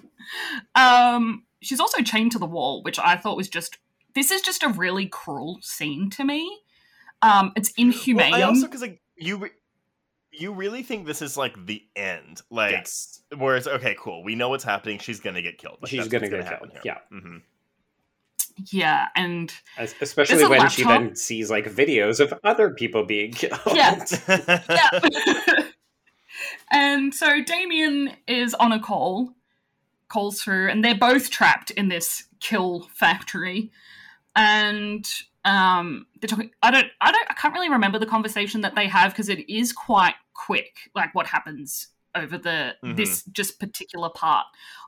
um, 0.74 1.44
she's 1.60 1.80
also 1.80 2.02
chained 2.02 2.32
to 2.32 2.38
the 2.38 2.46
wall, 2.46 2.82
which 2.82 2.98
I 2.98 3.16
thought 3.16 3.36
was 3.36 3.48
just. 3.48 3.78
This 4.14 4.30
is 4.30 4.42
just 4.42 4.62
a 4.62 4.68
really 4.68 5.06
cruel 5.06 5.58
scene 5.62 6.10
to 6.10 6.24
me. 6.24 6.60
Um, 7.22 7.52
it's 7.56 7.72
inhumane. 7.76 8.30
Well, 8.30 8.40
I 8.40 8.44
also 8.44 8.66
because 8.66 8.82
like 8.82 9.00
you 9.16 9.38
re- 9.38 9.50
you 10.32 10.52
really 10.52 10.82
think 10.82 11.06
this 11.06 11.22
is 11.22 11.36
like 11.36 11.66
the 11.66 11.82
end, 11.94 12.40
like 12.50 12.72
yes. 12.72 13.20
where 13.36 13.56
it's 13.56 13.66
okay, 13.66 13.94
cool. 13.98 14.24
We 14.24 14.34
know 14.34 14.48
what's 14.48 14.64
happening. 14.64 14.98
She's 14.98 15.20
gonna 15.20 15.42
get 15.42 15.58
killed. 15.58 15.78
Like, 15.82 15.90
She's 15.90 16.08
that's 16.08 16.12
gonna 16.12 16.36
what's 16.36 16.44
get 16.44 16.52
happen 16.52 16.70
killed. 16.70 16.82
here. 16.82 16.96
Yeah. 17.12 17.20
hmm 17.20 17.36
Yeah, 18.70 19.08
and 19.14 19.52
Es- 19.78 19.94
Especially 20.00 20.46
when 20.46 20.68
she 20.70 20.84
then 20.84 21.14
sees 21.16 21.50
like 21.50 21.66
videos 21.66 22.20
of 22.20 22.32
other 22.44 22.70
people 22.70 23.04
being 23.04 23.32
killed. 23.32 23.60
Yeah. 23.74 24.04
yeah. 24.68 25.00
and 26.72 27.14
so 27.14 27.42
Damien 27.42 28.12
is 28.26 28.54
on 28.54 28.72
a 28.72 28.80
call, 28.80 29.34
calls 30.08 30.40
through, 30.40 30.68
and 30.70 30.84
they're 30.84 30.94
both 30.94 31.30
trapped 31.30 31.70
in 31.72 31.88
this 31.88 32.24
kill 32.40 32.88
factory. 32.94 33.70
And 34.34 35.06
um, 35.44 36.06
they're 36.20 36.28
talking. 36.28 36.50
I 36.62 36.70
don't. 36.70 36.86
I 37.00 37.10
don't. 37.12 37.26
I 37.30 37.34
can't 37.34 37.52
really 37.54 37.68
remember 37.70 37.98
the 37.98 38.06
conversation 38.06 38.60
that 38.62 38.74
they 38.74 38.86
have 38.88 39.12
because 39.12 39.28
it 39.28 39.48
is 39.52 39.72
quite 39.72 40.14
quick. 40.34 40.90
Like 40.94 41.14
what 41.14 41.26
happens 41.26 41.88
over 42.14 42.36
the 42.38 42.74
Mhm. 42.84 42.96
this 42.96 43.24
just 43.32 43.58
particular 43.58 44.10
part 44.10 44.46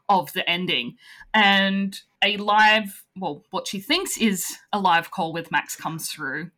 of 0.09 0.33
the 0.35 0.49
ending, 0.49 0.97
and 1.33 1.99
a 2.23 2.37
live. 2.37 3.05
Well, 3.17 3.45
what 3.51 3.67
she 3.67 3.81
thinks 3.81 4.19
is 4.19 4.59
a 4.73 4.79
live 4.79 5.11
call 5.11 5.33
with 5.33 5.51
Max 5.51 5.75
comes 5.77 6.11
through. 6.11 6.51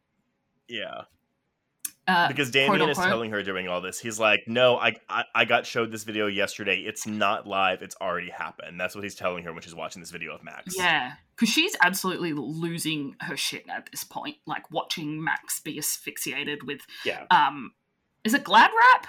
yeah. 0.68 1.02
Uh, 2.08 2.28
because 2.28 2.50
quote 2.50 2.52
Damien 2.78 2.88
is 2.90 2.96
unquote. 2.98 3.10
telling 3.10 3.30
her 3.32 3.42
doing 3.42 3.66
all 3.66 3.80
this. 3.80 3.98
He's 3.98 4.20
like, 4.20 4.44
"No, 4.46 4.76
I, 4.76 4.94
I 5.08 5.24
I 5.34 5.44
got 5.44 5.66
showed 5.66 5.90
this 5.90 6.04
video 6.04 6.28
yesterday. 6.28 6.76
It's 6.80 7.04
not 7.06 7.46
live. 7.48 7.82
It's 7.82 7.96
already 8.00 8.30
happened." 8.30 8.78
That's 8.78 8.94
what 8.94 9.02
he's 9.02 9.16
telling 9.16 9.42
her 9.44 9.52
when 9.52 9.62
she's 9.62 9.74
watching 9.74 10.00
this 10.00 10.12
video 10.12 10.32
of 10.32 10.44
Max. 10.44 10.76
Yeah, 10.78 11.14
because 11.34 11.48
she's 11.52 11.74
absolutely 11.82 12.32
losing 12.32 13.16
her 13.22 13.36
shit 13.36 13.68
at 13.68 13.90
this 13.90 14.04
point. 14.04 14.36
Like 14.46 14.70
watching 14.70 15.22
Max 15.24 15.58
be 15.58 15.78
asphyxiated 15.78 16.62
with, 16.64 16.80
Yeah. 17.04 17.24
um, 17.32 17.72
is 18.22 18.34
it 18.34 18.44
Glad 18.44 18.70
wrap, 18.76 19.06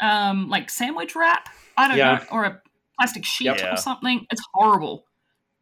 um, 0.00 0.48
like 0.48 0.70
sandwich 0.70 1.14
wrap? 1.14 1.50
I 1.76 1.88
don't 1.88 1.98
Yeah. 1.98 2.14
know, 2.14 2.24
or 2.30 2.44
a 2.44 2.62
plastic 2.98 3.26
sheet 3.26 3.44
Yeah. 3.58 3.74
or 3.74 3.76
something. 3.76 4.26
It's 4.30 4.42
horrible. 4.54 5.04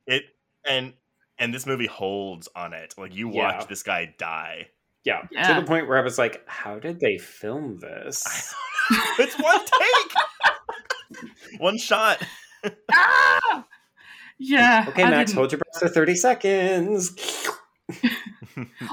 It 0.06 0.22
and 0.64 0.94
and 1.38 1.52
this 1.52 1.66
movie 1.66 1.86
holds 1.86 2.48
on 2.55 2.74
it. 2.74 2.94
Like 2.97 3.14
you 3.14 3.30
Yeah. 3.32 3.56
watch 3.56 3.66
this 3.66 3.82
guy 3.82 4.14
die. 4.18 4.68
Yeah. 5.05 5.22
Yeah. 5.31 5.55
To 5.55 5.60
the 5.60 5.66
point 5.66 5.89
where 5.89 5.98
I 5.98 6.02
was 6.02 6.18
like, 6.18 6.43
how 6.47 6.78
did 6.78 7.01
they 7.01 7.16
film 7.18 7.78
this? 7.81 8.55
it's 9.18 9.39
one 9.40 9.60
take, 9.64 11.20
one 11.60 11.78
shot. 11.78 12.22
ah! 12.93 13.66
Yeah. 14.39 14.86
Okay, 14.89 15.02
I 15.05 15.10
Max, 15.10 15.31
didn't- 15.31 15.39
hold 15.39 15.52
your 15.52 15.59
breath 15.60 15.78
for 15.81 15.89
30 15.89 16.14
seconds. 16.16 17.47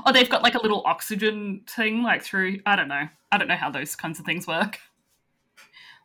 Oh, 0.05 0.13
they've 0.13 0.29
got 0.29 0.43
like 0.43 0.55
a 0.55 0.61
little 0.61 0.81
oxygen 0.85 1.61
thing, 1.67 2.01
like 2.01 2.23
through. 2.23 2.59
I 2.65 2.75
don't 2.77 2.87
know. 2.87 3.09
I 3.31 3.37
don't 3.37 3.47
know 3.49 3.55
how 3.55 3.69
those 3.69 3.95
kinds 3.97 4.17
of 4.19 4.25
things 4.25 4.47
work. 4.47 4.79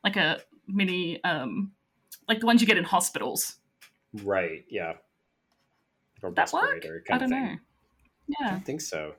Like 0.02 0.16
a 0.16 0.40
mini, 0.66 1.22
um, 1.22 1.70
like 2.28 2.40
the 2.40 2.46
ones 2.46 2.60
you 2.60 2.66
get 2.66 2.76
in 2.76 2.82
hospitals. 2.84 3.56
Right, 4.24 4.64
yeah. 4.68 4.94
Or 6.22 6.32
That 6.32 6.52
work? 6.52 6.84
I 7.10 7.18
don't 7.18 7.22
of 7.24 7.30
thing. 7.30 7.30
know. 7.30 7.46
I 7.46 7.58
Yeah. 8.40 8.50
don't 8.52 8.64
think 8.66 8.80
so. 8.80 9.14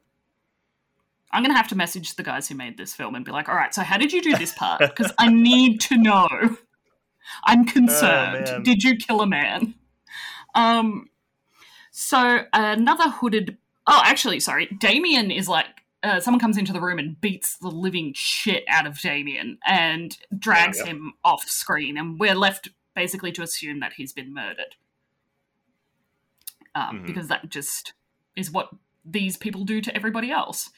I'm 1.34 1.44
gonna 1.44 1.58
have 1.58 1.68
to 1.70 1.76
message 1.76 2.16
the 2.16 2.24
guys 2.24 2.48
who 2.48 2.56
made 2.56 2.78
this 2.78 2.94
film 2.94 3.16
and 3.16 3.26
be 3.26 3.32
like, 3.32 3.50
"All 3.50 3.56
right, 3.56 3.74
so 3.74 3.82
how 3.82 3.98
did 3.98 4.14
you 4.14 4.22
do 4.22 4.38
this 4.38 4.54
part? 4.54 4.80
Because 4.80 5.12
I 5.18 5.28
need 5.30 5.82
to 5.82 5.98
know. 5.98 6.28
I'm 7.46 7.66
concerned. 7.66 8.46
man. 8.46 8.64
did 8.64 8.84
you 8.84 8.96
kill 8.96 9.22
a 9.22 9.28
man?" 9.28 9.74
Um. 10.56 11.10
So 11.92 12.46
another 12.54 13.10
hooded. 13.10 13.58
Oh, 13.88 14.02
actually, 14.06 14.40
sorry. 14.40 14.68
Damien 14.80 15.32
is 15.32 15.50
like. 15.50 15.66
Uh, 16.04 16.20
someone 16.20 16.40
comes 16.40 16.58
into 16.58 16.74
the 16.74 16.82
room 16.82 17.00
and 17.00 17.20
beats 17.22 17.56
the 17.58 17.70
living 17.70 18.12
shit 18.14 18.66
out 18.68 18.86
of 18.86 19.00
Damien 19.00 19.58
and 19.66 20.18
drags 20.38 20.80
Yeah, 20.80 20.84
yeah. 20.86 20.92
him 20.92 21.14
off 21.24 21.46
screen, 21.48 21.98
and 21.98 22.20
we're 22.20 22.36
left 22.36 22.68
basically 22.94 23.32
to 23.32 23.42
assume 23.42 23.80
that 23.80 23.94
he's 23.94 24.12
been 24.12 24.34
murdered. 24.34 24.76
Um, 26.76 27.00
Mhm. 27.00 27.06
Because 27.08 27.28
that 27.30 27.50
just 27.50 27.94
is 28.36 28.52
what 28.52 28.70
these 29.06 29.38
people 29.38 29.64
do 29.64 29.80
to 29.82 29.96
everybody 29.96 30.30
else. 30.32 30.70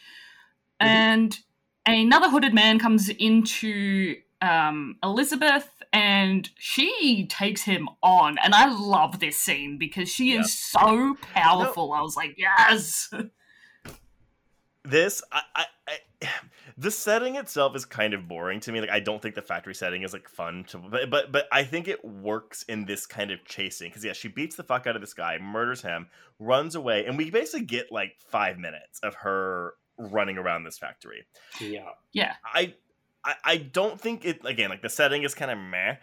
And 0.79 1.37
another 1.85 2.29
hooded 2.29 2.53
man 2.53 2.79
comes 2.79 3.09
into 3.09 4.15
um, 4.41 4.97
Elizabeth 5.03 5.69
and 5.93 6.49
she 6.57 7.25
takes 7.27 7.61
him 7.63 7.87
on. 8.03 8.37
And 8.43 8.53
I 8.53 8.67
love 8.67 9.19
this 9.19 9.37
scene 9.37 9.77
because 9.77 10.09
she 10.09 10.33
Yeah. 10.33 10.41
is 10.41 10.57
so 10.57 11.15
powerful. 11.33 11.93
I 11.93 12.01
was 12.01 12.15
like, 12.17 12.35
yes. 12.37 13.11
this 14.83 15.23
I, 15.31 15.41
I, 15.55 15.65
I 15.87 16.27
the 16.77 16.91
setting 16.91 17.35
itself 17.35 17.75
is 17.75 17.85
kind 17.85 18.13
of 18.13 18.27
boring 18.27 18.59
to 18.59 18.71
me 18.71 18.81
like 18.81 18.89
i 18.89 18.99
don't 18.99 19.21
think 19.21 19.35
the 19.35 19.41
factory 19.41 19.73
setting 19.73 20.03
is 20.03 20.13
like 20.13 20.29
fun 20.29 20.63
to 20.65 20.77
but 20.77 21.09
but, 21.09 21.31
but 21.31 21.47
i 21.51 21.63
think 21.63 21.87
it 21.87 22.03
works 22.05 22.63
in 22.63 22.85
this 22.85 23.05
kind 23.05 23.31
of 23.31 23.43
chasing 23.45 23.89
because 23.89 24.05
yeah 24.05 24.13
she 24.13 24.27
beats 24.27 24.55
the 24.55 24.63
fuck 24.63 24.85
out 24.85 24.95
of 24.95 25.01
this 25.01 25.13
guy 25.13 25.37
murders 25.39 25.81
him 25.81 26.07
runs 26.39 26.75
away 26.75 27.05
and 27.05 27.17
we 27.17 27.31
basically 27.31 27.65
get 27.65 27.91
like 27.91 28.13
five 28.29 28.57
minutes 28.57 28.99
of 29.01 29.15
her 29.15 29.73
running 29.97 30.37
around 30.37 30.63
this 30.63 30.77
factory 30.77 31.25
Yeah. 31.61 31.89
Yeah. 32.11 32.33
i 32.43 32.73
i, 33.23 33.35
I 33.43 33.57
don't 33.57 33.99
think 33.99 34.25
it 34.25 34.39
again 34.45 34.69
like 34.69 34.81
the 34.81 34.89
setting 34.89 35.23
is 35.23 35.33
kind 35.35 35.51
of 35.51 35.57
meh 35.57 35.95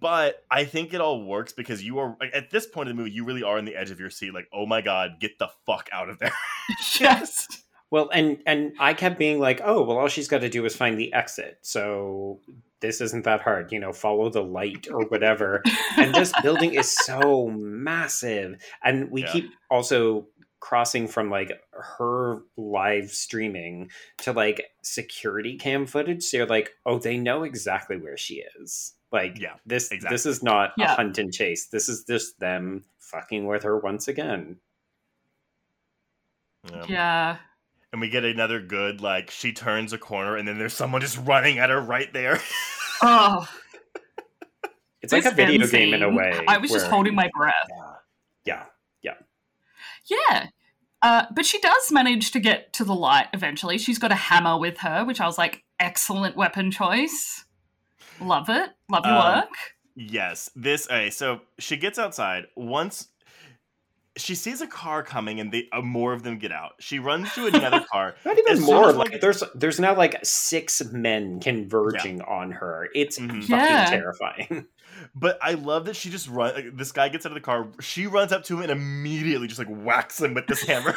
but 0.00 0.42
I 0.50 0.64
think 0.64 0.94
it 0.94 1.02
all 1.02 1.22
works 1.26 1.52
because 1.52 1.84
you 1.84 1.98
are 1.98 2.16
like, 2.18 2.30
at 2.34 2.50
this 2.50 2.66
point 2.66 2.88
in 2.88 2.96
the 2.96 3.02
movie, 3.02 3.14
you 3.14 3.22
really 3.22 3.42
are 3.42 3.58
on 3.58 3.66
the 3.66 3.76
edge 3.76 3.90
of 3.90 4.00
your 4.00 4.08
seat. 4.08 4.32
Like, 4.32 4.48
oh 4.50 4.64
my 4.64 4.80
god, 4.80 5.20
get 5.20 5.38
the 5.38 5.48
fuck 5.66 5.90
out 5.92 6.08
of 6.08 6.18
there! 6.18 6.32
yes. 6.98 7.46
Well, 7.90 8.08
and 8.10 8.38
and 8.46 8.72
I 8.80 8.94
kept 8.94 9.18
being 9.18 9.40
like, 9.40 9.60
oh, 9.62 9.82
well, 9.82 9.98
all 9.98 10.08
she's 10.08 10.26
got 10.26 10.38
to 10.38 10.48
do 10.48 10.64
is 10.64 10.74
find 10.74 10.98
the 10.98 11.12
exit. 11.12 11.58
So 11.60 12.40
this 12.80 13.02
isn't 13.02 13.24
that 13.24 13.42
hard, 13.42 13.72
you 13.72 13.78
know, 13.78 13.92
follow 13.92 14.30
the 14.30 14.42
light 14.42 14.88
or 14.90 15.04
whatever. 15.08 15.62
and 15.98 16.14
this 16.14 16.32
building 16.42 16.72
is 16.72 16.90
so 16.90 17.48
massive, 17.50 18.56
and 18.82 19.10
we 19.10 19.20
Yeah. 19.24 19.32
keep 19.32 19.50
also 19.70 20.28
crossing 20.64 21.06
from 21.06 21.28
like 21.28 21.52
her 21.72 22.38
live 22.56 23.10
streaming 23.10 23.90
to 24.16 24.32
like 24.32 24.64
security 24.82 25.58
cam 25.58 25.84
footage. 25.84 26.22
So 26.22 26.38
you're 26.38 26.46
like, 26.46 26.70
oh, 26.86 26.98
they 26.98 27.18
know 27.18 27.42
exactly 27.42 27.98
where 27.98 28.16
she 28.16 28.42
is. 28.58 28.94
Like, 29.12 29.38
Yeah, 29.38 29.56
this 29.66 29.90
exactly. 29.92 30.14
this 30.14 30.24
is 30.24 30.42
not 30.42 30.72
Yeah. 30.78 30.94
a 30.94 30.96
hunt 30.96 31.18
and 31.18 31.30
chase. 31.30 31.66
This 31.66 31.90
is 31.90 32.04
just 32.04 32.40
them 32.40 32.84
fucking 32.98 33.46
with 33.46 33.64
her 33.64 33.76
once 33.78 34.08
again. 34.08 34.56
Um, 36.72 36.86
yeah. 36.88 37.36
and 37.92 38.00
we 38.00 38.08
get 38.08 38.24
another 38.24 38.58
good 38.58 39.02
like 39.02 39.30
she 39.30 39.52
turns 39.52 39.92
a 39.92 39.98
corner 39.98 40.34
and 40.38 40.48
then 40.48 40.56
there's 40.56 40.72
someone 40.72 41.02
just 41.02 41.18
running 41.18 41.58
at 41.58 41.68
her 41.68 41.80
right 41.80 42.10
there. 42.14 42.40
Oh, 43.02 43.46
It's 45.02 45.12
like 45.12 45.26
a 45.26 45.30
video 45.30 45.60
end 45.60 45.70
game 45.70 45.92
in 45.92 46.02
a 46.02 46.08
way. 46.08 46.40
I 46.48 46.56
was 46.56 46.70
just 46.70 46.86
holding 46.86 47.14
my 47.14 47.28
breath. 47.36 47.52
Yeah. 47.68 47.83
Yeah. 50.08 50.48
Uh, 51.02 51.26
but 51.34 51.44
she 51.44 51.58
does 51.60 51.92
manage 51.92 52.30
to 52.32 52.40
get 52.40 52.72
to 52.74 52.84
the 52.84 52.94
light 52.94 53.26
eventually. 53.34 53.76
She's 53.78 53.98
got 53.98 54.10
a 54.12 54.16
hammer 54.16 54.58
with 54.58 54.78
her, 54.78 55.04
which 55.04 55.20
I 55.20 55.26
was 55.26 55.36
like, 55.36 55.62
excellent 55.78 56.34
weapon 56.36 56.70
choice. 56.70 57.44
Love 58.20 58.48
it. 58.48 58.70
Love 58.90 59.04
your 59.04 59.14
Um, 59.16 59.34
work. 59.40 59.48
yes, 59.96 60.50
this. 60.56 60.86
Okay, 60.86 61.10
so 61.10 61.40
she 61.58 61.76
gets 61.76 61.98
outside 61.98 62.44
once. 62.56 63.08
She 64.16 64.34
sees 64.36 64.60
a 64.60 64.66
car 64.68 65.02
coming, 65.02 65.40
and 65.40 65.50
they 65.50 65.68
uh, 65.72 65.80
more 65.82 66.12
of 66.12 66.22
them 66.22 66.38
get 66.38 66.52
out. 66.52 66.74
She 66.78 66.98
runs 67.00 67.32
to 67.34 67.46
another 67.46 67.84
car. 67.92 68.14
Not 68.24 68.38
even 68.38 68.60
more. 68.62 68.90
as, 68.90 68.96
Like, 68.96 69.10
like- 69.12 69.20
there's 69.20 69.42
there's 69.56 69.80
now 69.80 69.96
like 69.96 70.24
six 70.24 70.82
men 70.92 71.40
converging 71.40 72.22
on 72.22 72.52
her. 72.52 72.88
It's 72.94 73.18
Mhm. 73.18 73.40
fucking 73.42 73.50
Yeah. 73.56 73.86
terrifying. 73.90 74.66
But 75.12 75.40
I 75.42 75.54
love 75.54 75.86
that 75.86 75.96
she 75.96 76.08
just 76.08 76.28
run. 76.28 76.54
Like, 76.54 76.76
this 76.76 76.92
guy 76.92 77.08
gets 77.08 77.26
out 77.26 77.32
of 77.32 77.34
the 77.34 77.40
car. 77.40 77.66
She 77.80 78.06
runs 78.06 78.30
up 78.32 78.44
to 78.44 78.54
him 78.56 78.62
and 78.62 78.70
immediately 78.70 79.48
just 79.48 79.58
like 79.58 79.66
whacks 79.68 80.20
him 80.20 80.34
with 80.34 80.46
this 80.46 80.62
hammer. 80.68 80.94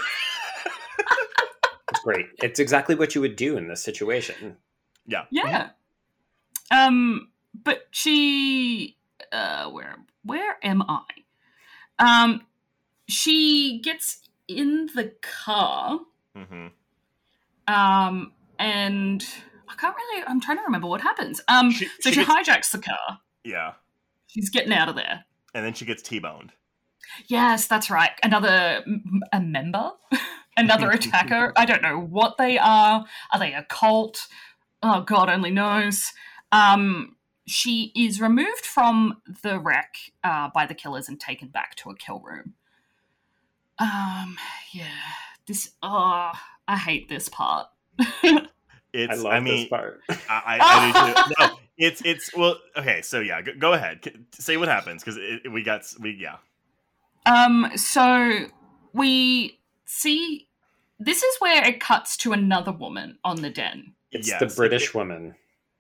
It's 1.90 2.00
great. 2.04 2.28
It's 2.44 2.60
exactly 2.60 2.94
what 2.96 3.16
you 3.16 3.22
would 3.22 3.36
do 3.36 3.58
in 3.58 3.68
this 3.68 3.82
situation. 3.82 4.58
yeah. 5.08 5.24
Yeah. 5.32 5.70
Um, 6.70 7.30
but 7.64 7.88
she, 7.92 8.98
uh, 9.32 9.70
where, 9.72 9.96
where 10.24 10.58
am 10.62 10.84
I? 10.84 11.04
Um, 11.98 12.42
she 13.08 13.82
gets 13.84 14.20
in 14.48 14.88
the 14.96 15.14
car, 15.22 16.00
hmm 16.36 16.68
um, 17.68 18.32
and 18.60 19.26
I 19.68 19.74
can't 19.76 19.96
really, 19.96 20.24
I'm 20.26 20.40
trying 20.40 20.58
to 20.58 20.64
remember 20.64 20.88
what 20.88 21.02
happens. 21.02 21.42
Um, 21.48 21.72
She, 21.72 21.86
so 22.00 22.10
she 22.10 22.12
she, 22.12 22.26
gets- 22.26 22.30
hijacks 22.50 22.72
the 22.72 22.80
car. 22.80 23.20
yeah, 23.44 23.74
She's 24.28 24.50
getting 24.50 24.74
out 24.74 24.90
of 24.90 24.96
there. 24.96 25.26
and 25.54 25.66
then 25.66 25.74
she 25.74 25.86
gets 25.86 26.02
t-boned. 26.02 26.54
Yes, 27.28 27.68
that's 27.68 27.90
right. 27.90 28.12
Another 28.24 28.84
a 29.34 29.40
member, 29.40 29.92
another 30.58 30.92
attacker. 30.92 31.54
I 31.56 31.66
don't 31.66 31.82
know 31.82 32.00
what 32.00 32.38
they 32.38 32.58
are. 32.58 33.06
Are 33.34 33.40
they 33.40 33.54
a 33.54 33.64
cult? 33.70 34.28
Oh 34.84 35.02
God, 35.02 35.30
only 35.30 35.50
knows. 35.52 36.12
Um, 36.52 37.16
she 37.48 37.92
is 37.96 38.20
removed 38.22 38.66
from 38.66 39.22
the 39.42 39.58
wreck 39.60 39.96
uh, 40.24 40.50
by 40.54 40.66
the 40.66 40.74
killers 40.76 41.08
and 41.08 41.18
taken 41.20 41.48
back 41.48 41.76
to 41.76 41.90
a 41.90 41.96
kill 41.96 42.20
room. 42.20 42.54
Um, 43.80 44.38
yeah, 44.74 44.86
this. 45.46 45.72
Oh, 45.84 46.32
I 46.68 46.78
hate 46.78 47.10
this 47.10 47.30
part. 47.30 47.68
It's. 48.94 49.12
I 49.12 49.16
love 49.16 49.34
I 49.34 49.40
mean, 49.40 49.58
this 49.62 49.70
part. 49.70 50.02
I, 50.10 50.16
I, 50.30 50.60
I 50.62 50.92
do 50.92 51.14
too. 51.14 51.34
No, 51.40 51.58
it's 51.78 52.02
it's 52.06 52.34
well. 52.36 52.58
Okay, 52.76 53.02
so 53.02 53.20
yeah, 53.20 53.42
go, 53.42 53.52
go 53.60 53.74
ahead. 53.74 54.00
Say 54.34 54.58
what 54.58 54.68
happens 54.68 55.04
because 55.04 55.20
we 55.52 55.62
got 55.64 55.84
we 56.02 56.12
yeah. 56.20 56.38
Um, 57.26 57.70
so 57.76 58.46
we 58.94 59.60
see 59.86 60.48
this 61.00 61.22
is 61.22 61.36
where 61.40 61.64
it 61.68 61.80
cuts 61.80 62.18
to 62.18 62.34
another 62.34 62.72
woman 62.72 63.20
on 63.24 63.42
the 63.42 63.50
den, 63.50 63.94
It's 64.12 64.28
Yes, 64.28 64.40
the 64.40 64.46
it- 64.48 64.56
British 64.56 64.94
woman. 64.94 65.36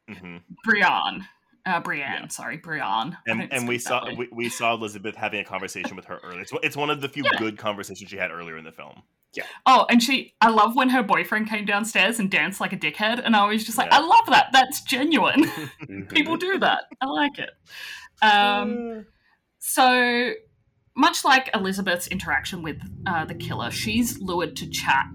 hmm 0.09 0.37
Brienne. 0.63 1.25
Uh, 1.67 1.79
Brienne, 1.81 2.21
Yeah. 2.21 2.27
sorry, 2.29 2.57
Brienne. 2.57 3.17
And 3.27 3.51
and 3.51 3.67
we 3.67 3.77
saw 3.77 4.09
we, 4.15 4.29
we 4.31 4.49
saw 4.49 4.73
Elizabeth 4.73 5.15
having 5.15 5.41
a 5.41 5.43
conversation 5.43 5.95
with 5.95 6.05
her 6.05 6.19
earlier. 6.23 6.41
It's 6.41 6.53
it's 6.63 6.77
one 6.77 6.89
of 6.89 7.01
the 7.01 7.09
few 7.09 7.23
Yeah. 7.25 7.37
good 7.37 7.57
conversations 7.57 8.09
she 8.09 8.17
had 8.17 8.31
earlier 8.31 8.57
in 8.57 8.63
the 8.63 8.71
film. 8.71 9.03
Yeah. 9.33 9.43
Oh, 9.65 9.85
and 9.89 10.01
she, 10.01 10.33
I 10.41 10.49
love 10.49 10.75
when 10.75 10.89
her 10.89 11.03
boyfriend 11.03 11.47
came 11.49 11.65
downstairs 11.65 12.17
and 12.19 12.31
danced 12.31 12.61
like 12.61 12.71
a 12.73 12.77
dickhead, 12.77 13.21
and 13.23 13.35
I 13.35 13.45
was 13.45 13.63
just 13.65 13.77
like, 13.77 13.89
Yeah. 13.91 13.97
I 13.97 14.01
love 14.01 14.25
that. 14.27 14.47
That's 14.53 14.81
genuine. 14.81 15.51
People 16.09 16.37
do 16.37 16.57
that. 16.59 16.85
I 17.01 17.05
like 17.07 17.37
it. 17.37 17.49
Um, 18.21 19.05
so 19.59 20.31
much 20.95 21.23
like 21.25 21.49
Elizabeth's 21.53 22.07
interaction 22.07 22.63
with 22.63 22.77
uh, 23.05 23.25
the 23.25 23.35
killer, 23.35 23.69
she's 23.69 24.19
lured 24.19 24.55
to 24.55 24.67
chat 24.69 25.05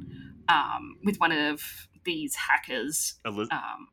um, 0.49 0.97
with 1.05 1.17
one 1.19 1.33
of 1.33 1.63
these 2.05 2.35
hackers. 2.37 3.15
Eliz- 3.25 3.49
Um, 3.51 3.89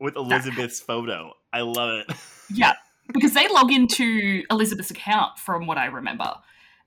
with 0.00 0.16
Elizabeth's 0.16 0.80
photo, 0.80 1.32
I 1.52 1.60
love 1.62 2.00
it. 2.08 2.16
yeah, 2.50 2.72
because 3.12 3.34
they 3.34 3.48
log 3.48 3.72
into 3.72 4.42
Elizabeth's 4.50 4.90
account, 4.90 5.38
from 5.38 5.66
what 5.66 5.78
I 5.78 5.86
remember, 5.86 6.34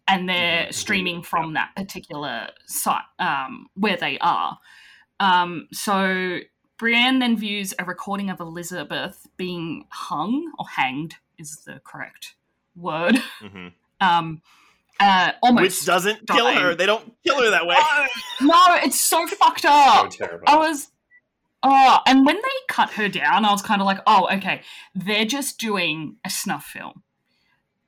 and 0.07 0.27
they're 0.29 0.67
Mhm. 0.67 0.73
streaming 0.73 1.21
from 1.23 1.53
that 1.53 1.69
particular 1.75 2.49
site 2.67 3.01
um, 3.19 3.67
where 3.75 3.97
they 3.97 4.17
are. 4.19 4.59
Um, 5.19 5.67
so 5.71 6.39
Brienne 6.77 7.19
then 7.19 7.37
views 7.37 7.73
a 7.79 7.85
recording 7.85 8.29
of 8.29 8.39
Elizabeth 8.39 9.27
being 9.37 9.85
hung 9.91 10.51
or 10.59 10.65
hanged 10.67 11.15
is 11.37 11.57
the 11.65 11.79
correct 11.83 12.35
word. 12.75 13.17
hmm 13.39 13.67
Um, 14.01 14.41
uh, 14.99 15.31
almost. 15.41 15.61
Which 15.61 15.85
doesn't 15.85 16.27
kill 16.27 16.53
her. 16.53 16.75
They 16.75 16.85
don't 16.85 17.13
kill 17.25 17.41
her 17.41 17.49
that 17.51 17.65
way. 17.65 17.75
no, 18.41 18.61
it's 18.83 18.99
so 18.99 19.25
fucked 19.25 19.61
So 19.61 19.69
up. 19.69 20.09
terrible. 20.11 20.43
I 20.47 20.57
was. 20.57 20.89
Oh, 21.67 21.97
and 22.05 22.25
when 22.27 22.35
they 22.35 22.59
cut 22.69 22.91
her 22.91 23.09
down, 23.09 23.43
I 23.43 23.51
was 23.51 23.63
kind 23.63 23.81
of 23.81 23.85
like, 23.87 23.97
oh, 24.05 24.27
okay, 24.37 24.61
they're 24.93 25.25
just 25.25 25.57
doing 25.59 26.17
a 26.23 26.29
snuff 26.29 26.63
film 26.65 27.01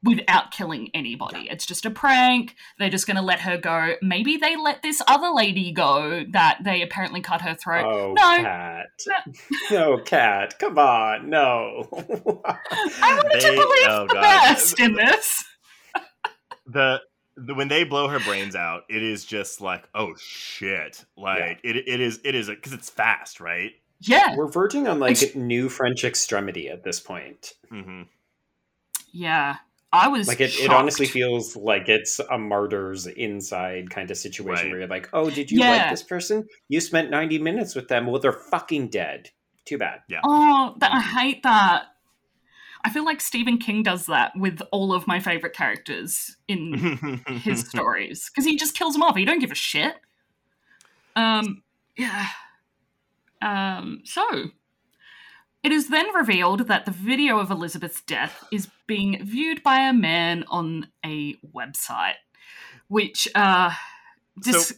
without 0.04 0.52
killing 0.52 0.90
anybody. 0.96 1.48
It's 1.50 1.66
just 1.66 1.86
a 1.86 1.92
prank. 1.92 2.56
They're 2.80 2.90
just 2.90 3.06
going 3.06 3.18
to 3.18 3.22
let 3.24 3.42
her 3.42 3.58
go. 3.58 3.94
Maybe 4.02 4.38
they 4.38 4.56
let 4.56 4.82
this 4.82 5.02
other 5.08 5.30
lady 5.30 5.72
go 5.72 6.24
that 6.32 6.60
they 6.64 6.82
apparently 6.82 7.22
cut 7.22 7.42
her 7.42 7.54
throat. 7.56 7.86
Oh, 7.86 8.14
No. 8.14 8.38
cat. 8.44 8.86
No, 9.72 9.98
cat. 10.00 10.58
Come 10.60 10.80
on. 10.80 11.30
No. 11.30 11.88
I 11.92 13.14
wanted 13.16 13.42
They- 13.42 13.50
to 13.50 13.52
believe 13.52 13.88
oh, 13.90 14.06
the 14.08 14.14
God. 14.16 14.22
best 14.22 14.80
in 14.80 14.94
this. 14.96 15.44
the 16.66 17.00
when 17.54 17.68
they 17.68 17.84
blow 17.84 18.08
her 18.08 18.20
brains 18.20 18.56
out, 18.56 18.84
it 18.90 19.04
is 19.04 19.24
just 19.26 19.62
like 19.62 19.88
oh 19.96 20.14
shit. 20.18 21.06
Like 21.16 21.60
it 21.64 21.76
it 21.76 22.00
is 22.00 22.20
it 22.24 22.36
is 22.36 22.48
because 22.48 22.74
it's 22.74 22.90
fast, 22.90 23.40
right? 23.40 23.72
Yeah, 24.00 24.36
We're 24.36 24.52
verging 24.52 24.88
on 24.88 25.00
like 25.00 25.12
It's- 25.14 25.36
new 25.36 25.70
French 25.70 26.04
extremity 26.04 26.70
at 26.70 26.84
this 26.84 27.00
point. 27.00 27.54
hmm 27.70 28.04
yeah. 29.12 29.56
I 29.94 30.10
was 30.10 30.28
Like 30.28 30.42
it, 30.42 30.54
it 30.60 30.70
honestly 30.70 31.06
feels 31.06 31.56
like 31.56 31.88
it's 31.88 32.20
a 32.20 32.38
martyrs 32.38 33.08
inside 33.08 33.90
kind 33.90 34.12
of 34.12 34.18
situation 34.18 34.66
Right. 34.66 34.72
where 34.72 34.80
you're 34.82 34.90
like, 34.90 35.10
oh, 35.14 35.30
did 35.30 35.50
you 35.50 35.60
Yeah. 35.62 35.72
like 35.72 35.90
this 35.92 36.04
person? 36.04 36.46
You 36.68 36.82
spent 36.82 37.10
90 37.10 37.40
minutes 37.40 37.74
with 37.74 37.88
them. 37.88 38.06
Well, 38.06 38.20
they're 38.20 38.34
fucking 38.34 38.90
dead. 38.90 39.32
Too 39.66 39.78
bad. 39.78 40.02
Yeah. 40.10 40.20
Oh, 40.26 40.76
that, 40.80 40.92
I 40.94 41.00
Mhm. 41.00 41.20
hate 41.22 41.44
that. 41.44 41.84
I 42.88 42.90
feel 42.90 43.04
like 43.04 43.20
Stephen 43.20 43.58
King 43.58 43.84
does 43.84 44.06
that 44.06 44.32
with 44.34 44.62
all 44.72 44.94
of 44.94 45.08
my 45.08 45.20
favorite 45.20 45.52
characters 45.54 46.38
in 46.48 47.20
his 47.44 47.60
stories 47.70 48.30
because 48.30 48.46
he 48.46 48.56
just 48.56 48.78
kills 48.78 48.94
them 48.94 49.04
off. 49.04 49.18
He 49.18 49.26
don't 49.26 49.40
give 49.40 49.52
a 49.52 49.56
shit. 49.56 49.96
Um, 51.14 51.64
yeah. 51.98 52.28
Um, 53.42 54.04
so 54.06 54.24
it 55.64 55.74
is 55.74 55.90
then 55.90 56.14
revealed 56.16 56.70
that 56.70 56.86
the 56.86 56.92
video 56.92 57.40
of 57.40 57.52
Elizabeth's 57.52 58.02
death 58.04 58.42
is 58.54 58.70
being 58.88 59.22
viewed 59.22 59.62
by 59.64 59.80
a 59.82 59.92
man 59.92 60.46
on 60.48 60.88
a 61.06 61.34
website, 61.54 62.14
which 62.88 63.28
uh, 63.36 63.72
dis- 64.42 64.70
So- 64.70 64.76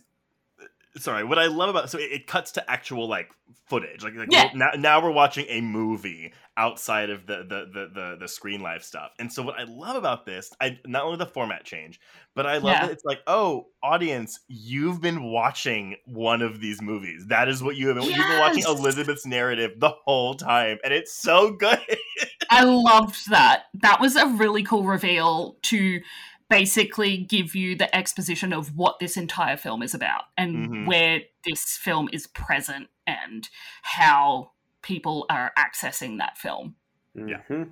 Sorry, 0.97 1.23
what 1.23 1.37
I 1.37 1.45
love 1.47 1.69
about 1.69 1.89
so 1.89 1.97
it, 1.99 2.11
it 2.11 2.27
cuts 2.27 2.51
to 2.53 2.69
actual 2.71 3.07
like 3.07 3.29
footage. 3.67 4.03
Like, 4.03 4.15
like 4.15 4.31
Yeah. 4.31 4.49
now, 4.53 4.71
now 4.77 5.03
we're 5.03 5.11
watching 5.11 5.45
a 5.47 5.61
movie 5.61 6.33
outside 6.57 7.09
of 7.09 7.27
the 7.27 7.37
the, 7.37 7.69
the 7.71 7.91
the 7.93 8.17
the 8.21 8.27
screen 8.27 8.61
life 8.61 8.83
stuff. 8.83 9.11
And 9.19 9.31
so 9.31 9.43
what 9.43 9.59
I 9.59 9.63
love 9.63 9.95
about 9.95 10.25
this, 10.25 10.51
I 10.59 10.79
not 10.85 11.03
only 11.03 11.17
the 11.17 11.27
format 11.27 11.63
change, 11.63 11.99
but 12.35 12.45
I 12.47 12.57
love 12.57 12.73
Yeah. 12.73 12.85
that 12.87 12.91
it's 12.91 13.05
like, 13.05 13.19
oh, 13.27 13.67
audience, 13.83 14.39
you've 14.47 14.99
been 14.99 15.23
watching 15.23 15.95
one 16.05 16.41
of 16.41 16.59
these 16.59 16.81
movies. 16.81 17.27
That 17.27 17.47
is 17.49 17.61
what 17.61 17.75
you 17.75 17.87
have 17.89 17.97
been. 17.97 18.05
You've 18.05 18.27
been 18.27 18.39
watching 18.39 18.63
Elizabeth's 18.67 19.25
narrative 19.25 19.79
the 19.79 19.91
whole 20.05 20.33
time, 20.33 20.79
and 20.83 20.91
it's 20.93 21.13
so 21.13 21.51
good. 21.51 21.79
I 22.49 22.63
loved 22.63 23.29
that. 23.29 23.65
That 23.75 24.01
was 24.01 24.15
a 24.15 24.25
really 24.27 24.63
cool 24.63 24.83
reveal 24.83 25.57
to 25.63 26.01
basically 26.49 27.17
give 27.17 27.55
you 27.55 27.76
the 27.76 27.93
exposition 27.95 28.51
of 28.51 28.76
what 28.76 28.99
this 28.99 29.15
entire 29.15 29.55
film 29.55 29.81
is 29.84 29.93
about 29.93 30.23
and 30.38 30.69
Mhm. 30.69 30.88
where 30.88 31.21
this 31.45 31.77
film 31.77 32.09
is 32.11 32.27
present 32.27 32.89
and 33.05 33.49
how 33.84 34.51
people 34.81 35.26
are 35.30 35.53
accessing 35.57 36.17
that 36.17 36.38
film. 36.38 36.76
Yeah. 37.13 37.41
Mhm. 37.49 37.71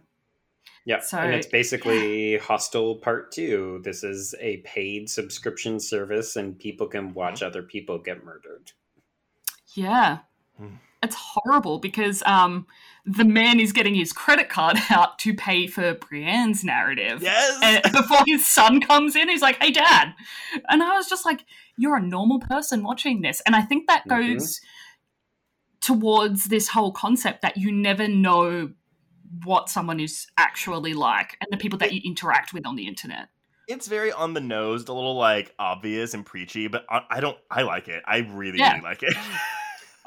Yeah. 0.85 0.99
So- 0.99 1.17
and 1.19 1.33
it's 1.33 1.47
basically 1.47 2.37
Hostel 2.37 2.95
Part 2.95 3.31
2. 3.31 3.81
This 3.83 4.03
is 4.03 4.35
a 4.39 4.57
paid 4.57 5.09
subscription 5.09 5.79
service, 5.79 6.35
and 6.35 6.57
people 6.57 6.87
can 6.87 7.13
watch 7.13 7.41
other 7.41 7.63
people 7.63 7.97
get 7.97 8.23
murdered. 8.23 8.71
Yeah. 9.73 10.19
Hmm. 10.57 10.75
It's 11.03 11.15
horrible 11.15 11.79
because 11.79 12.23
um 12.25 12.65
the 13.05 13.23
man 13.23 13.59
is 13.59 13.71
getting 13.71 13.95
his 13.95 14.11
credit 14.11 14.49
card 14.49 14.77
out 14.89 15.17
to 15.19 15.33
pay 15.33 15.67
for 15.67 15.93
Brienne's 15.95 16.63
narrative. 16.63 17.21
yes. 17.21 17.59
And 17.63 17.81
before 17.93 18.19
his 18.25 18.45
son 18.47 18.81
comes 18.81 19.15
in, 19.15 19.29
he's 19.29 19.41
like, 19.41 19.61
"Hey, 19.61 19.71
Dad," 19.71 20.13
and 20.69 20.83
I 20.83 20.95
was 20.95 21.07
just 21.07 21.23
like, 21.25 21.45
"You're 21.77 21.95
a 21.97 22.01
normal 22.01 22.39
person 22.39 22.83
watching 22.83 23.21
this," 23.21 23.41
and 23.45 23.55
I 23.55 23.61
think 23.61 23.87
that 23.87 24.03
Mhm. 24.05 24.33
goes 24.33 24.59
towards 25.81 26.45
this 26.45 26.67
whole 26.69 26.91
concept 26.91 27.41
that 27.43 27.57
you 27.57 27.71
never 27.71 28.07
know 28.07 28.71
what 29.43 29.69
someone 29.69 29.99
is 29.99 30.25
actually 30.37 30.93
like 30.93 31.37
and 31.39 31.47
the 31.51 31.57
people 31.57 31.77
that 31.79 31.93
you 31.93 32.01
interact 32.03 32.53
with 32.53 32.65
on 32.65 32.75
the 32.75 32.87
internet. 32.87 33.27
it's 33.67 33.87
very 33.87 34.11
on 34.11 34.33
the 34.33 34.39
nose, 34.39 34.87
a 34.87 34.93
little 34.93 35.15
like 35.15 35.53
obvious 35.59 36.13
and 36.13 36.25
preachy, 36.25 36.67
but 36.67 36.85
I, 36.89 37.01
I 37.09 37.19
don't. 37.19 37.37
I 37.51 37.63
like 37.63 37.89
it. 37.89 38.01
I 38.05 38.19
really, 38.19 38.59
Yeah. 38.59 38.71
really 38.75 38.83
like 38.83 39.03
it. 39.03 39.13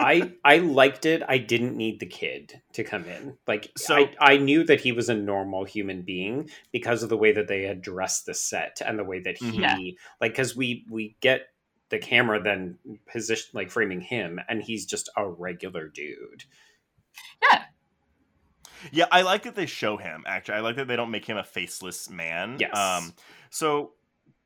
I 0.00 0.32
I 0.44 0.58
liked 0.58 1.06
it. 1.06 1.22
I 1.28 1.38
didn't 1.38 1.76
need 1.76 2.00
the 2.00 2.06
kid 2.06 2.60
to 2.72 2.84
come 2.84 3.04
in. 3.04 3.36
Like 3.46 3.70
So- 3.76 3.94
I, 3.96 4.14
I 4.20 4.36
knew 4.38 4.64
that 4.64 4.80
he 4.80 4.92
was 4.92 5.08
a 5.08 5.14
normal 5.14 5.64
human 5.64 6.02
being 6.02 6.50
because 6.72 7.02
of 7.02 7.08
the 7.08 7.16
way 7.16 7.32
that 7.32 7.48
they 7.48 7.62
had 7.62 7.82
dressed 7.82 8.26
the 8.26 8.34
set 8.34 8.80
and 8.84 8.98
the 8.98 9.04
way 9.04 9.20
that 9.20 9.38
he 9.38 9.60
Yeah. 9.60 9.76
like 10.20 10.32
because 10.32 10.56
we 10.56 10.86
we 10.90 11.16
get 11.20 11.48
the 11.90 11.98
camera 11.98 12.40
then 12.42 12.78
position 13.10 13.50
like 13.52 13.70
framing 13.70 14.00
him 14.00 14.40
and 14.48 14.62
he's 14.62 14.86
just 14.86 15.08
a 15.16 15.28
regular 15.28 15.88
dude. 15.88 16.44
Yeah, 17.42 17.64
Yeah, 18.92 19.06
I 19.10 19.22
like 19.22 19.42
that 19.42 19.54
they 19.56 19.66
show 19.66 19.96
him. 19.96 20.24
Actually, 20.26 20.54
I 20.54 20.60
like 20.60 20.76
that 20.76 20.88
they 20.88 20.96
don't 20.96 21.10
make 21.10 21.24
him 21.26 21.36
a 21.36 21.44
faceless 21.44 22.08
man. 22.08 22.56
Yes. 22.60 22.76
Um. 22.76 23.12
So, 23.50 23.92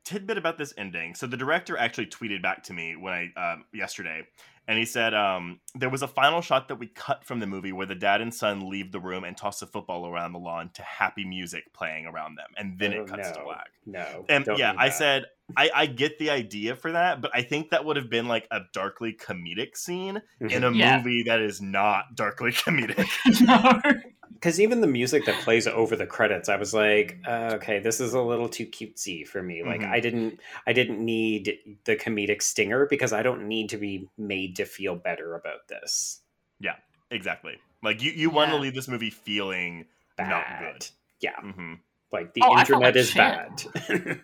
tidbit 0.03 0.37
about 0.37 0.57
this 0.57 0.73
ending. 0.77 1.13
So 1.15 1.27
the 1.27 1.37
director 1.37 1.77
actually 1.77 2.07
tweeted 2.07 2.41
back 2.41 2.63
to 2.63 2.73
me 2.73 2.95
when 2.95 3.13
I 3.13 3.53
um, 3.53 3.65
yesterday, 3.73 4.23
and 4.67 4.77
he 4.79 4.85
said 4.85 5.13
um, 5.13 5.59
there 5.75 5.89
was 5.89 6.01
a 6.01 6.07
final 6.07 6.41
shot 6.41 6.67
that 6.69 6.75
we 6.77 6.87
cut 6.87 7.23
from 7.23 7.39
the 7.39 7.47
movie 7.47 7.71
where 7.71 7.85
the 7.85 7.95
dad 7.95 8.21
and 8.21 8.33
son 8.33 8.69
leave 8.69 8.91
the 8.91 8.99
room 8.99 9.23
and 9.23 9.35
toss 9.37 9.61
a 9.61 9.67
football 9.67 10.07
around 10.07 10.33
the 10.33 10.39
lawn 10.39 10.69
to 10.73 10.81
happy 10.81 11.25
music 11.25 11.71
playing 11.73 12.05
around 12.05 12.35
them, 12.35 12.47
and 12.57 12.79
then 12.79 12.93
Oh, 12.93 13.01
it 13.03 13.07
cuts 13.07 13.31
to 13.31 13.43
black. 13.43 13.67
No. 13.85 14.25
And 14.29 14.45
don't 14.45 14.57
yeah, 14.57 14.73
I 14.77 14.89
said 14.89 15.25
I, 15.55 15.69
I 15.75 15.85
get 15.85 16.17
the 16.17 16.31
idea 16.31 16.75
for 16.75 16.91
that, 16.93 17.21
but 17.21 17.29
I 17.35 17.43
think 17.43 17.69
that 17.69 17.85
would 17.85 17.97
have 17.97 18.09
been 18.09 18.27
like 18.27 18.47
a 18.49 18.61
darkly 18.73 19.13
comedic 19.13 19.77
scene 19.77 20.21
in 20.39 20.63
a 20.63 20.71
Yeah. 20.71 20.97
movie 20.97 21.23
that 21.27 21.39
is 21.39 21.61
not 21.61 22.15
darkly 22.15 22.51
comedic. 22.51 23.07
no. 23.41 24.01
Because 24.45 24.61
even 24.61 24.79
the 24.79 24.85
music 24.87 25.25
that 25.25 25.39
plays 25.41 25.65
over 25.65 25.95
the 25.95 26.05
credits 26.05 26.49
i 26.49 26.55
was 26.55 26.71
like 26.71 27.17
uh, 27.27 27.53
okay 27.55 27.79
this 27.79 27.99
is 27.99 28.13
a 28.13 28.21
little 28.21 28.47
too 28.47 28.67
cutesy 28.67 29.27
for 29.27 29.41
me 29.41 29.63
like 29.63 29.81
Mhm. 29.81 29.91
i 29.91 29.99
didn't 29.99 30.39
i 30.67 30.71
didn't 30.73 31.03
need 31.03 31.57
the 31.85 31.95
comedic 31.95 32.43
stinger 32.43 32.85
because 32.85 33.11
i 33.11 33.23
don't 33.23 33.47
need 33.47 33.69
to 33.69 33.77
be 33.77 34.07
made 34.19 34.55
to 34.57 34.65
feel 34.65 34.95
better 34.95 35.33
about 35.33 35.67
this 35.67 36.21
Yeah, 36.59 36.75
exactly. 37.09 37.57
Like 37.81 38.01
you, 38.03 38.11
you 38.11 38.29
want 38.29 38.51
to 38.51 38.57
leave 38.57 38.75
this 38.75 38.87
movie 38.87 39.09
feeling 39.09 39.85
bad 40.15 40.29
not 40.29 40.45
good. 40.59 40.87
yeah 41.21 41.39
hmm 41.41 41.73
Like 42.15 42.33
the 42.33 42.41
Oh, 42.43 42.57
internet 42.57 42.81
like 42.81 42.95
is 42.95 43.09
shit. 43.09 43.17
bad. 43.17 43.63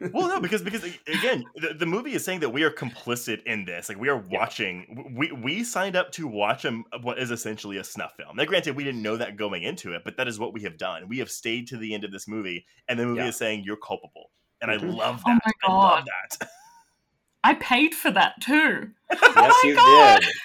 Well, 0.13 0.27
no, 0.29 0.39
because 0.39 0.61
because 0.61 0.83
again, 0.83 1.43
the, 1.55 1.73
the 1.77 1.85
movie 1.85 2.13
is 2.13 2.23
saying 2.25 2.39
that 2.39 2.49
we 2.49 2.63
are 2.63 2.71
complicit 2.71 3.43
in 3.43 3.65
this. 3.65 3.89
Like 3.89 3.99
we 3.99 4.09
are 4.09 4.23
Yeah. 4.29 4.39
watching. 4.39 5.13
We 5.17 5.31
we 5.31 5.63
signed 5.63 5.95
up 5.95 6.11
to 6.13 6.27
watch 6.27 6.65
a, 6.65 6.71
what 7.01 7.19
is 7.19 7.31
essentially 7.31 7.77
a 7.77 7.83
snuff 7.83 8.13
film. 8.17 8.35
Now, 8.37 8.45
granted, 8.45 8.75
we 8.75 8.83
didn't 8.83 9.01
know 9.03 9.17
that 9.17 9.35
going 9.37 9.63
into 9.63 9.93
it, 9.93 10.03
but 10.05 10.17
that 10.17 10.27
is 10.27 10.39
what 10.39 10.53
we 10.53 10.61
have 10.63 10.77
done. 10.77 11.07
We 11.07 11.19
have 11.19 11.29
stayed 11.29 11.67
to 11.67 11.77
the 11.77 11.93
end 11.93 12.03
of 12.03 12.11
this 12.11 12.27
movie, 12.27 12.65
and 12.87 12.97
the 12.99 13.05
movie 13.05 13.19
Yeah. 13.21 13.27
is 13.27 13.35
saying 13.37 13.63
you're 13.65 13.77
culpable, 13.77 14.31
and. 14.61 14.71
I 14.71 14.77
mm-hmm. 14.77 14.89
love 14.89 15.21
Oh 15.27 15.33
that. 15.33 15.41
my 15.45 15.51
I 15.67 15.71
love 15.73 16.05
that. 16.05 16.49
I 17.43 17.53
paid 17.55 17.93
for 17.95 18.11
that 18.11 18.39
too. 18.41 18.89
yes, 19.11 19.19
oh 19.23 19.33
my 19.35 19.61
you 19.69 19.75
God. 19.75 20.19
did. 20.21 20.29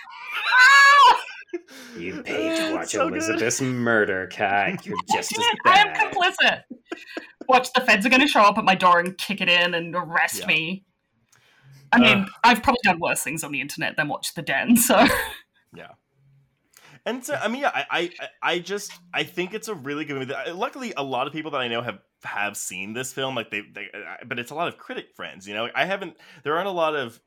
You 1.97 2.23
paid 2.25 2.57
to 2.57 2.75
watch 2.75 2.91
so 2.91 3.09
good. 3.09 3.19
Elizabeth's 3.19 3.61
murder, 3.61 4.27
cat. 4.29 4.85
You're 4.87 4.97
just 5.13 5.33
as 5.33 5.45
bad. 5.65 5.89
I 5.89 5.91
am 5.91 6.11
complicit. 6.13 6.63
Watch 7.49 7.73
the 7.73 7.81
feds 7.81 8.05
are 8.05 8.09
going 8.09 8.21
to 8.23 8.29
show 8.29 8.41
up 8.41 8.59
at 8.59 8.65
my 8.65 8.75
door 8.75 8.99
and 8.99 9.17
kick 9.17 9.41
it 9.41 9.49
in 9.49 9.75
and 9.75 9.95
arrest 9.95 10.41
Yeah. 10.41 10.47
me. 10.47 10.85
I 11.93 12.01
mean, 12.01 12.19
Ugh. 12.19 12.29
I've 12.43 12.63
probably 12.63 12.81
done 12.83 12.99
worse 12.99 13.23
things 13.23 13.45
on 13.45 13.53
the 13.53 13.61
internet 13.61 13.97
than 13.97 14.09
watch 14.09 14.35
the 14.35 14.43
den. 14.43 14.77
So 14.77 15.07
yeah. 15.75 15.93
And 17.05 17.25
so, 17.25 17.35
I 17.35 17.47
mean, 17.47 17.61
yeah, 17.63 17.71
I, 17.73 17.85
I, 17.91 18.11
I 18.43 18.59
just, 18.59 18.91
I 19.15 19.23
think 19.23 19.55
it's 19.55 19.69
a 19.69 19.75
really 19.75 20.05
good 20.05 20.17
movie. 20.17 20.35
Luckily, 20.53 20.93
a 20.97 21.05
lot 21.05 21.29
of 21.29 21.33
people 21.33 21.53
that 21.53 21.61
I 21.61 21.69
know 21.69 21.81
have 21.81 22.01
have 22.25 22.57
seen 22.57 22.93
this 22.93 23.13
film. 23.13 23.37
Like 23.37 23.51
they, 23.53 23.61
they 23.61 23.89
uh, 23.95 24.25
but 24.27 24.41
it's 24.41 24.51
a 24.51 24.57
lot 24.57 24.67
of 24.67 24.77
critic 24.77 25.11
friends. 25.15 25.47
You 25.47 25.55
know, 25.55 25.69
I 25.73 25.85
haven't. 25.85 26.17
There 26.43 26.57
aren't 26.57 26.67
a 26.67 26.73
lot 26.73 26.97
of. 26.97 27.21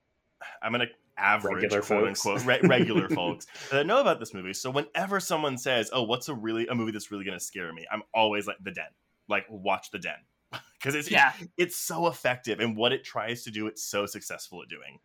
I'm 0.62 0.74
gonna 0.74 0.88
average 1.22 1.64
Regular 1.64 1.82
quote 1.82 2.06
folks. 2.06 2.26
unquote 2.26 2.46
re- 2.64 2.68
regular 2.68 3.10
folks 3.10 3.48
that 3.72 3.86
know 3.86 4.00
about 4.02 4.20
this 4.20 4.34
movie. 4.34 4.54
So 4.54 4.70
whenever 4.72 5.20
someone 5.20 5.58
says, 5.58 5.90
"Oh, 5.94 6.04
what's 6.04 6.30
a 6.30 6.34
really 6.34 6.68
a 6.68 6.76
movie 6.76 6.92
that's 6.92 7.12
really 7.12 7.26
gonna 7.26 7.40
scare 7.40 7.72
me?" 7.74 7.86
I'm 7.92 8.04
always 8.14 8.48
like, 8.48 8.58
"The 8.64 8.72
Den." 8.72 8.86
Like, 9.28 9.46
watch 9.50 9.92
The 9.92 10.00
Den 10.00 10.16
because 10.80 10.96
it's 10.96 11.12
yeah, 11.12 11.34
it's 11.58 11.76
so 11.76 12.08
effective 12.08 12.60
and 12.60 12.76
what 12.76 12.92
it 12.94 13.04
tries 13.04 13.44
to 13.44 13.52
do, 13.52 13.68
it's 13.68 13.84
so 13.84 14.06
successful 14.06 14.62
at 14.62 14.70
doing. 14.70 15.00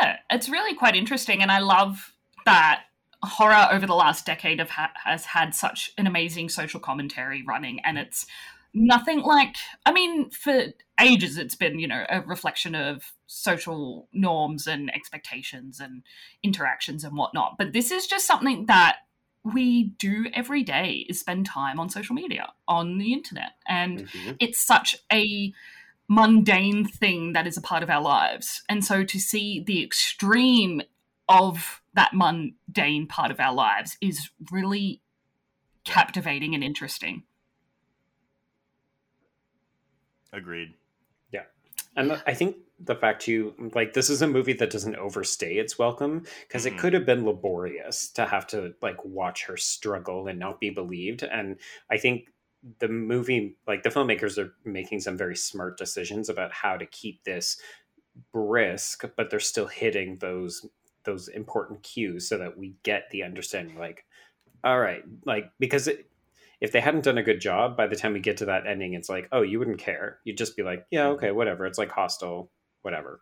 yeah, 0.00 0.16
it's 0.30 0.48
really 0.48 0.74
quite 0.74 0.96
interesting, 0.96 1.40
and 1.42 1.50
I 1.50 1.60
love 1.60 2.12
that 2.44 2.82
horror 3.22 3.68
over 3.72 3.86
the 3.86 3.94
last 3.94 4.26
decade 4.26 4.60
of 4.60 4.68
ha- 4.70 4.92
has 5.04 5.24
had 5.24 5.54
such 5.54 5.92
an 5.96 6.06
amazing 6.06 6.48
social 6.50 6.78
commentary 6.80 7.42
running, 7.46 7.80
and 7.84 7.96
it's 7.98 8.26
nothing 8.74 9.22
like. 9.22 9.56
I 9.86 9.92
mean, 9.92 10.28
for 10.30 10.66
ages, 11.00 11.36
it's 11.38 11.54
been 11.54 11.78
you 11.78 11.88
know 11.88 12.04
a 12.08 12.20
reflection 12.22 12.74
of 12.74 13.12
social 13.26 14.08
norms 14.12 14.66
and 14.66 14.94
expectations 14.94 15.80
and 15.80 16.02
interactions 16.42 17.04
and 17.04 17.16
whatnot. 17.16 17.56
But 17.58 17.72
this 17.72 17.90
is 17.90 18.06
just 18.06 18.26
something 18.26 18.66
that 18.66 18.98
we 19.44 19.84
do 19.84 20.26
every 20.34 20.62
day 20.62 21.06
is 21.08 21.20
spend 21.20 21.46
time 21.46 21.78
on 21.78 21.88
social 21.88 22.14
media 22.14 22.52
on 22.66 22.98
the 22.98 23.12
internet 23.12 23.52
and 23.68 24.00
Mhm. 24.00 24.36
it's 24.40 24.58
such 24.58 24.96
a 25.12 25.52
mundane 26.08 26.84
thing 26.84 27.32
that 27.32 27.46
is 27.46 27.56
a 27.56 27.60
part 27.60 27.82
of 27.82 27.90
our 27.90 28.02
lives. 28.02 28.62
And 28.68 28.84
so 28.84 29.04
to 29.04 29.20
see 29.20 29.60
the 29.60 29.82
extreme 29.82 30.82
of 31.28 31.82
that 31.94 32.12
mundane 32.12 33.06
part 33.06 33.30
of 33.30 33.40
our 33.40 33.52
lives 33.52 33.96
is 34.00 34.30
really 34.50 35.02
captivating 35.84 36.54
and 36.54 36.62
interesting. 36.62 37.24
Agreed. 40.32 40.74
And 41.96 42.12
I 42.26 42.34
think 42.34 42.56
the 42.78 42.94
fact 42.94 43.22
too, 43.22 43.54
like 43.74 43.94
this 43.94 44.10
is 44.10 44.20
a 44.22 44.26
movie 44.28 44.52
that 44.54 44.70
doesn't 44.70 44.96
overstay 44.96 45.56
its 45.56 45.78
welcome 45.78 46.26
because 46.42 46.66
Mhm. 46.66 46.66
it 46.66 46.76
could 46.78 46.92
have 46.92 47.06
been 47.06 47.24
laborious 47.24 48.10
to 48.12 48.26
have 48.26 48.46
to 48.48 48.74
like 48.82 49.02
watch 49.04 49.44
her 49.44 49.56
struggle 49.56 50.28
and 50.28 50.38
not 50.38 50.60
be 50.60 50.70
believed. 50.70 51.22
And 51.22 51.58
I 51.90 51.96
think 51.96 52.28
the 52.80 52.88
movie, 52.88 53.56
like 53.66 53.82
the 53.82 53.88
filmmakers, 53.90 54.36
are 54.38 54.54
making 54.64 55.00
some 55.00 55.16
very 55.16 55.36
smart 55.36 55.78
decisions 55.78 56.28
about 56.28 56.52
how 56.52 56.76
to 56.76 56.86
keep 56.86 57.24
this 57.24 57.60
brisk, 58.32 59.04
but 59.16 59.30
they're 59.30 59.40
still 59.40 59.66
hitting 59.66 60.18
those 60.18 60.66
those 61.04 61.28
important 61.28 61.82
cues 61.84 62.28
so 62.28 62.36
that 62.36 62.58
we 62.58 62.76
get 62.82 63.10
the 63.10 63.22
understanding. 63.22 63.76
Like, 63.78 64.04
all 64.64 64.80
right, 64.80 65.04
like 65.26 65.52
because 65.60 65.88
it, 65.88 66.05
if 66.60 66.72
they 66.72 66.80
hadn't 66.80 67.04
done 67.04 67.18
a 67.18 67.22
good 67.22 67.40
job, 67.40 67.76
by 67.76 67.86
the 67.86 67.96
time 67.96 68.12
we 68.12 68.20
get 68.20 68.38
to 68.38 68.46
that 68.46 68.66
ending, 68.66 68.94
it's 68.94 69.08
like, 69.08 69.28
oh, 69.32 69.42
you 69.42 69.58
wouldn't 69.58 69.78
care. 69.78 70.18
You'd 70.24 70.38
just 70.38 70.56
be 70.56 70.62
like, 70.62 70.86
yeah, 70.90 71.08
okay, 71.08 71.30
whatever. 71.30 71.66
It's 71.66 71.78
like 71.78 71.90
hostile, 71.90 72.50
whatever. 72.82 73.20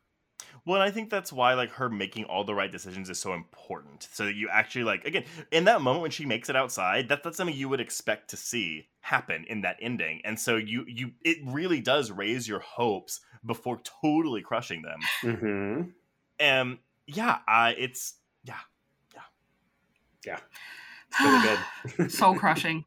Well, 0.66 0.80
and 0.80 0.88
I 0.88 0.90
think 0.90 1.10
that's 1.10 1.32
why 1.32 1.54
like 1.54 1.70
her 1.72 1.90
making 1.90 2.24
all 2.24 2.44
the 2.44 2.54
right 2.54 2.72
decisions 2.72 3.10
is 3.10 3.18
so 3.18 3.34
important. 3.34 4.08
So 4.12 4.24
that 4.24 4.34
you 4.34 4.48
actually 4.50 4.84
like 4.84 5.04
again 5.04 5.24
in 5.50 5.64
that 5.64 5.82
moment 5.82 6.02
when 6.02 6.10
she 6.10 6.24
makes 6.24 6.48
it 6.48 6.56
outside, 6.56 7.08
that 7.08 7.22
that's 7.22 7.36
something 7.36 7.54
you 7.54 7.68
would 7.68 7.80
expect 7.80 8.30
to 8.30 8.36
see 8.36 8.88
happen 9.00 9.44
in 9.48 9.60
that 9.62 9.76
ending. 9.80 10.22
And 10.24 10.38
so 10.38 10.56
you 10.56 10.84
you 10.88 11.12
it 11.22 11.38
really 11.44 11.80
does 11.80 12.10
raise 12.10 12.48
your 12.48 12.60
hopes 12.60 13.20
before 13.44 13.80
totally 14.02 14.40
crushing 14.40 14.82
them. 14.82 15.00
Mm-hmm. 15.22 15.90
And 16.40 16.78
yeah, 17.06 17.38
uh, 17.46 17.72
it's 17.76 18.14
yeah. 18.44 18.54
Yeah. 19.14 19.20
Yeah. 20.24 20.38
It's 21.08 21.20
really 21.20 21.42
good. 21.98 22.10
Soul 22.10 22.36
crushing. 22.36 22.86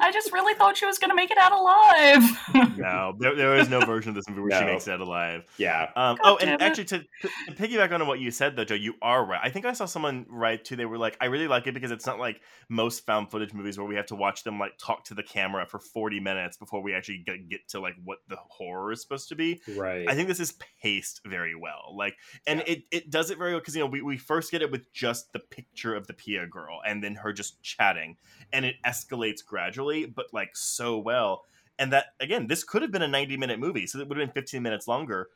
I 0.00 0.12
just 0.12 0.32
really 0.32 0.54
thought 0.54 0.76
she 0.76 0.86
was 0.86 0.98
going 0.98 1.10
to 1.10 1.16
make 1.16 1.30
it 1.30 1.38
out 1.38 1.52
alive. 1.52 2.76
no, 2.78 3.14
there, 3.18 3.34
there 3.34 3.56
is 3.56 3.68
no 3.68 3.80
version 3.80 4.10
of 4.10 4.14
this 4.14 4.28
movie 4.28 4.42
where 4.42 4.58
she 4.58 4.64
makes 4.64 4.86
it 4.86 4.92
out 4.92 5.00
alive. 5.00 5.44
yeah. 5.58 5.90
Um, 5.96 6.18
oh, 6.22 6.36
and 6.38 6.50
it. 6.50 6.62
actually, 6.62 6.84
to, 6.86 6.98
to 6.98 7.28
to 7.46 7.52
piggyback 7.52 7.92
on 7.92 8.06
what 8.06 8.20
you 8.20 8.30
said, 8.30 8.56
though, 8.56 8.64
Joe, 8.64 8.74
you 8.74 8.94
are 9.02 9.24
right. 9.24 9.40
I 9.42 9.50
think 9.50 9.66
I 9.66 9.72
saw 9.72 9.86
someone 9.86 10.26
write 10.28 10.64
too. 10.64 10.76
They 10.76 10.86
were 10.86 10.98
like, 10.98 11.16
"I 11.20 11.26
really 11.26 11.48
like 11.48 11.66
it 11.66 11.74
because 11.74 11.90
it's 11.90 12.06
not 12.06 12.18
like 12.18 12.40
most 12.68 13.06
found 13.06 13.30
footage 13.30 13.52
movies 13.52 13.78
where 13.78 13.86
we 13.86 13.96
have 13.96 14.06
to 14.06 14.16
watch 14.16 14.44
them 14.44 14.58
like 14.58 14.78
talk 14.78 15.04
to 15.04 15.14
the 15.14 15.22
camera 15.22 15.66
for 15.66 15.78
forty 15.78 16.20
minutes 16.20 16.56
before 16.56 16.82
we 16.82 16.94
actually 16.94 17.22
get, 17.26 17.48
get 17.48 17.68
to 17.68 17.80
like 17.80 17.94
what 18.04 18.18
the 18.28 18.36
horror 18.36 18.92
is 18.92 19.02
supposed 19.02 19.28
to 19.28 19.34
be." 19.34 19.60
Right. 19.76 20.08
I 20.08 20.14
think 20.14 20.28
this 20.28 20.40
is 20.40 20.54
paced 20.82 21.20
very 21.26 21.54
well. 21.54 21.94
Like, 21.96 22.16
and 22.46 22.62
it, 22.66 22.84
it 22.90 23.10
does 23.10 23.30
it 23.30 23.38
very 23.38 23.52
well 23.52 23.60
because 23.60 23.74
you 23.76 23.82
know 23.82 23.86
we, 23.86 24.02
we 24.02 24.16
first 24.16 24.50
get 24.50 24.62
it 24.62 24.70
with 24.70 24.92
just 24.92 25.32
the 25.32 25.40
picture 25.40 25.94
of 25.94 26.06
the 26.06 26.14
Pia 26.14 26.46
girl 26.46 26.80
and 26.86 27.02
then 27.02 27.14
her 27.16 27.32
just 27.32 27.62
chatting, 27.62 28.16
and 28.52 28.64
it 28.64 28.76
escalates 28.84 29.44
gradually, 29.44 29.65
but 30.14 30.26
like 30.32 30.56
so 30.56 30.98
well. 30.98 31.44
And 31.78 31.92
that 31.92 32.06
again, 32.20 32.46
this 32.46 32.64
could 32.64 32.82
have 32.82 32.90
been 32.90 33.02
a 33.02 33.08
ninety 33.08 33.36
minute 33.36 33.58
movie, 33.58 33.86
so 33.86 33.98
it 33.98 34.08
would 34.08 34.16
have 34.18 34.26
been 34.28 34.34
fifteen 34.34 34.62
minutes 34.62 34.88
longer, 34.88 35.28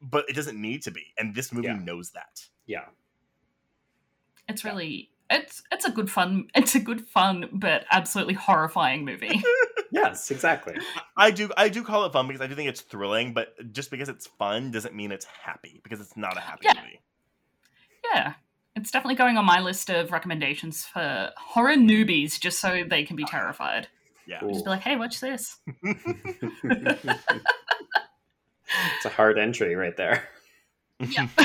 but 0.00 0.24
it 0.28 0.34
doesn't 0.36 0.60
need 0.60 0.82
to 0.82 0.90
be. 0.90 1.06
And 1.18 1.34
this 1.34 1.52
movie 1.52 1.66
Yeah. 1.68 1.74
knows 1.78 2.10
that. 2.10 2.46
yeah. 2.66 2.84
It's 4.48 4.64
really 4.64 5.10
it's 5.30 5.62
it's 5.70 5.84
a 5.84 5.90
good 5.90 6.10
fun 6.10 6.48
it's 6.54 6.74
a 6.74 6.80
good 6.80 7.06
fun 7.06 7.50
but 7.52 7.84
absolutely 7.90 8.34
horrifying 8.34 9.04
movie. 9.04 9.42
Yes, 9.90 10.30
exactly. 10.30 10.76
I 11.16 11.30
do 11.30 11.50
I 11.56 11.70
do 11.70 11.82
call 11.82 12.04
it 12.04 12.12
fun 12.12 12.26
because 12.26 12.42
I 12.42 12.46
do 12.46 12.54
think 12.54 12.68
it's 12.68 12.82
thrilling, 12.82 13.32
but 13.32 13.54
just 13.72 13.90
because 13.90 14.10
it's 14.10 14.26
fun 14.26 14.70
doesn't 14.70 14.94
mean 14.94 15.10
it's 15.10 15.24
happy 15.24 15.80
because 15.82 15.98
it's 16.00 16.14
not 16.14 16.36
a 16.36 16.40
happy 16.40 16.66
Yeah. 16.66 16.74
movie. 16.74 17.00
yeah. 18.12 18.34
It's 18.78 18.92
definitely 18.92 19.16
going 19.16 19.36
on 19.36 19.44
my 19.44 19.60
list 19.60 19.90
of 19.90 20.12
recommendations 20.12 20.84
for 20.84 21.32
horror 21.36 21.74
newbies 21.74 22.38
just 22.38 22.60
so 22.60 22.84
they 22.88 23.02
can 23.02 23.16
be 23.16 23.24
terrified. 23.24 23.88
Yeah. 24.26 24.38
Cool. 24.40 24.52
Just 24.52 24.64
be 24.64 24.70
like, 24.70 24.82
"Hey, 24.82 24.94
watch 24.94 25.20
this." 25.20 25.56
it's 25.82 27.04
a 29.04 29.08
hard 29.08 29.36
entry 29.38 29.74
right 29.74 29.96
there. 29.96 30.28
Yeah. 31.00 31.28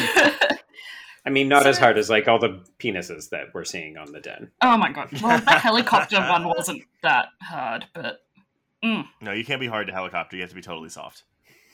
I 1.26 1.30
mean, 1.30 1.48
not 1.48 1.66
as 1.66 1.78
hard 1.78 1.98
as 1.98 2.10
like 2.10 2.28
all 2.28 2.38
the 2.38 2.64
penises 2.80 3.30
that 3.30 3.54
we're 3.54 3.64
seeing 3.64 3.98
on 3.98 4.12
the 4.12 4.20
den. 4.20 4.52
oh 4.62 4.78
my 4.78 4.92
god. 4.92 5.10
Well, 5.22 5.40
the 5.40 5.52
helicopter 5.52 6.20
one 6.20 6.48
wasn't 6.48 6.84
that 7.02 7.30
hard, 7.42 7.86
but 7.94 8.20
mm. 8.84 9.06
No, 9.22 9.32
you 9.32 9.46
can't 9.46 9.62
be 9.62 9.68
hard 9.68 9.88
to 9.88 9.94
helicopter. 9.94 10.36
You 10.36 10.44
have 10.44 10.50
to 10.50 10.56
be 10.56 10.62
totally 10.62 10.90
soft. 10.90 11.24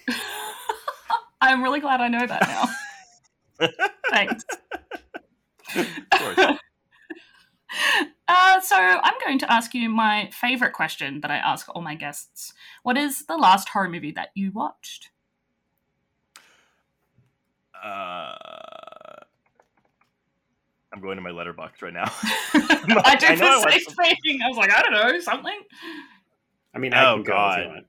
I'm 1.41 1.64
really 1.64 1.80
glad 1.80 1.99
I 1.99 2.07
know 2.07 2.26
that 2.26 2.41
now. 2.41 3.68
Thanks. 4.10 4.44
Of 5.76 5.88
course. 6.14 6.40
Uh, 8.28 8.60
so 8.62 8.76
I'm 8.76 9.14
going 9.24 9.38
to 9.40 9.52
ask 9.52 9.76
you 9.76 9.90
my 9.90 10.30
favorite 10.34 10.74
question 10.74 11.22
that 11.22 11.30
I 11.30 11.38
ask 11.38 11.68
all 11.70 11.84
my 11.84 11.94
guests. 11.96 12.52
What 12.82 12.98
is 12.98 13.26
the 13.28 13.38
last 13.38 13.70
horror 13.70 13.90
movie 13.90 14.12
that 14.14 14.30
you 14.36 14.52
watched? 14.52 15.10
Uh, 17.76 18.36
I'm 20.91 21.02
going 21.02 21.18
to 21.18 21.22
my 21.22 21.30
Letterboxd 21.30 21.82
right 21.82 21.94
now. 21.94 22.06
I 22.54 23.16
did 23.20 23.32
I 23.32 23.36
the 23.36 23.62
watched 23.66 23.91
same 23.91 24.16
thing. 24.26 24.41
I 24.44 24.48
was 24.48 24.58
like, 24.58 24.74
I 24.74 24.82
don't 24.82 24.94
know, 24.94 25.20
something. 25.20 25.60
I 26.74 26.80
mean, 26.80 26.94
I 26.94 27.10
Oh, 27.12 27.16
can 27.16 27.24
go 27.24 27.32
if 27.32 27.36
God. 27.36 27.60
you 27.62 27.68
want. 27.68 27.86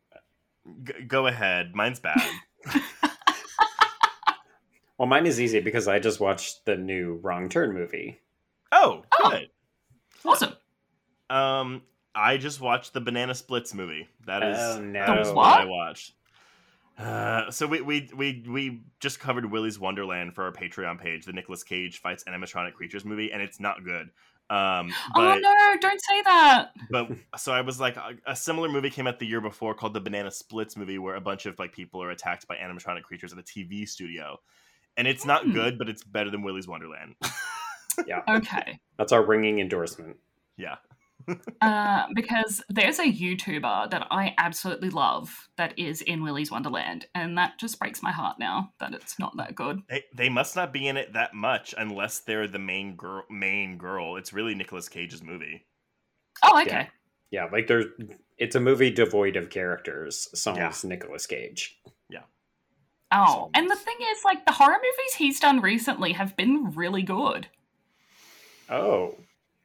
G- 0.85 1.05
go 1.07 1.27
ahead. 1.27 1.75
Mine's 1.75 2.01
bad. 2.01 2.23
Well, 5.01 5.07
mine 5.09 5.25
is 5.25 5.41
easy 5.41 5.61
because 5.61 5.89
I 5.89 5.99
just 5.99 6.21
watched 6.21 6.67
the 6.67 6.77
new 6.77 7.19
Wrong 7.23 7.49
Turn 7.49 7.73
movie. 7.73 8.21
Oh, 8.71 9.03
Oh. 9.19 9.31
good. 9.31 9.49
Awesome. 10.27 10.53
Um, 11.31 11.81
I 12.15 12.37
just 12.37 12.61
watched 12.61 12.93
the 12.93 13.01
Banana 13.01 13.35
Splits 13.35 13.73
movie. 13.73 14.09
That 14.27 14.43
is 14.43 14.59
Oh, 14.61 14.75
that 14.75 14.83
no. 15.09 15.21
is 15.23 15.29
The 15.29 15.35
what 15.35 15.61
I 15.63 15.65
watched. 15.65 16.13
Uh, 16.99 17.51
so 17.51 17.67
we, 17.67 17.81
we 17.81 18.11
we 18.15 18.45
we 18.47 18.83
just 19.01 19.21
covered 19.21 19.51
Willy's 19.51 19.79
Wonderland 19.79 20.35
for 20.35 20.45
our 20.45 20.53
Patreon 20.53 21.01
page, 21.01 21.25
the 21.25 21.33
Nicolas 21.33 21.63
Cage 21.63 21.99
fights 22.03 22.25
animatronic 22.25 22.75
creatures 22.75 23.07
movie, 23.07 23.33
and 23.33 23.41
it's 23.41 23.59
not 23.59 23.83
good. 23.83 24.11
Um, 24.51 24.93
oh 25.17 25.39
no! 25.41 25.77
Don't 25.81 26.01
say 26.11 26.21
that. 26.25 26.73
but 26.91 27.09
so 27.39 27.53
I 27.55 27.63
was 27.63 27.81
like, 27.81 27.97
a, 27.97 28.17
a 28.27 28.37
similar 28.37 28.69
movie 28.69 28.91
came 28.91 29.07
out 29.07 29.19
the 29.19 29.27
year 29.27 29.41
before 29.41 29.73
called 29.73 29.95
the 29.95 30.01
Banana 30.01 30.31
Splits 30.31 30.77
movie, 30.77 30.99
where 30.99 31.15
a 31.15 31.23
bunch 31.23 31.47
of 31.47 31.59
like 31.59 31.73
people 31.73 32.03
are 32.03 32.11
attacked 32.11 32.47
by 32.47 32.57
animatronic 32.57 33.05
creatures 33.05 33.33
at 33.33 33.39
a 33.39 33.43
TV 33.43 33.89
studio, 33.89 34.39
and 34.97 35.07
it's 35.09 35.25
not 35.25 35.45
Hmm. 35.45 35.53
good, 35.53 35.79
but 35.79 35.89
it's 35.89 36.05
better 36.05 36.31
than 36.31 36.43
Willy's 36.43 36.69
Wonderland. 36.69 37.15
Yeah. 38.07 38.23
Okay. 38.29 38.79
That's 38.97 39.13
our 39.13 39.23
ringing 39.23 39.59
endorsement. 39.59 40.17
yeah, 40.57 40.77
Uh, 41.61 42.07
because 42.15 42.63
there's 42.71 42.99
a 42.99 43.05
YouTuber 43.13 43.91
that 43.91 44.07
I 44.11 44.35
absolutely 44.39 44.89
love 44.89 45.49
that 45.59 45.79
is 45.79 46.01
in 46.01 46.23
Willy's 46.23 46.51
Wonderland, 46.51 47.07
and 47.15 47.37
that 47.37 47.59
just 47.59 47.79
breaks 47.79 48.03
my 48.03 48.11
heart 48.13 48.39
now 48.39 48.73
that 48.81 48.95
it's 48.95 49.19
not 49.19 49.37
that 49.37 49.55
good. 49.55 49.83
they 49.91 50.05
they 50.15 50.29
must 50.31 50.57
not 50.57 50.73
be 50.73 50.89
in 50.89 50.97
it 50.97 51.13
that 51.13 51.35
much 51.35 51.75
unless 51.77 52.21
they're 52.21 52.49
the 52.49 52.59
main 52.59 52.97
girl. 52.97 53.25
Main 53.29 53.77
girl. 53.77 54.17
It's 54.17 54.33
really 54.33 54.55
Nicolas 54.55 54.89
Cage's 54.89 55.23
movie. 55.23 55.67
Oh, 56.43 56.59
okay. 56.63 56.89
Yeah, 57.31 57.49
like 57.53 57.67
there's 57.67 57.87
it's 58.39 58.57
a 58.57 58.61
movie 58.61 58.91
devoid 58.91 59.37
of 59.37 59.51
characters, 59.51 60.29
sans 60.39 60.57
Yeah. 60.85 60.89
Nicolas 60.89 61.27
Cage. 61.27 61.79
Oh, 63.13 63.51
and 63.55 63.69
the 63.71 63.77
thing 63.77 63.97
is, 64.13 64.25
like, 64.25 64.47
the 64.47 64.53
horror 64.53 64.77
movies 64.77 65.15
he's 65.17 65.41
done 65.41 65.61
recently 65.61 66.13
have 66.13 66.37
been 66.37 66.73
really 66.75 67.03
good. 67.03 67.49
Oh. 68.69 69.17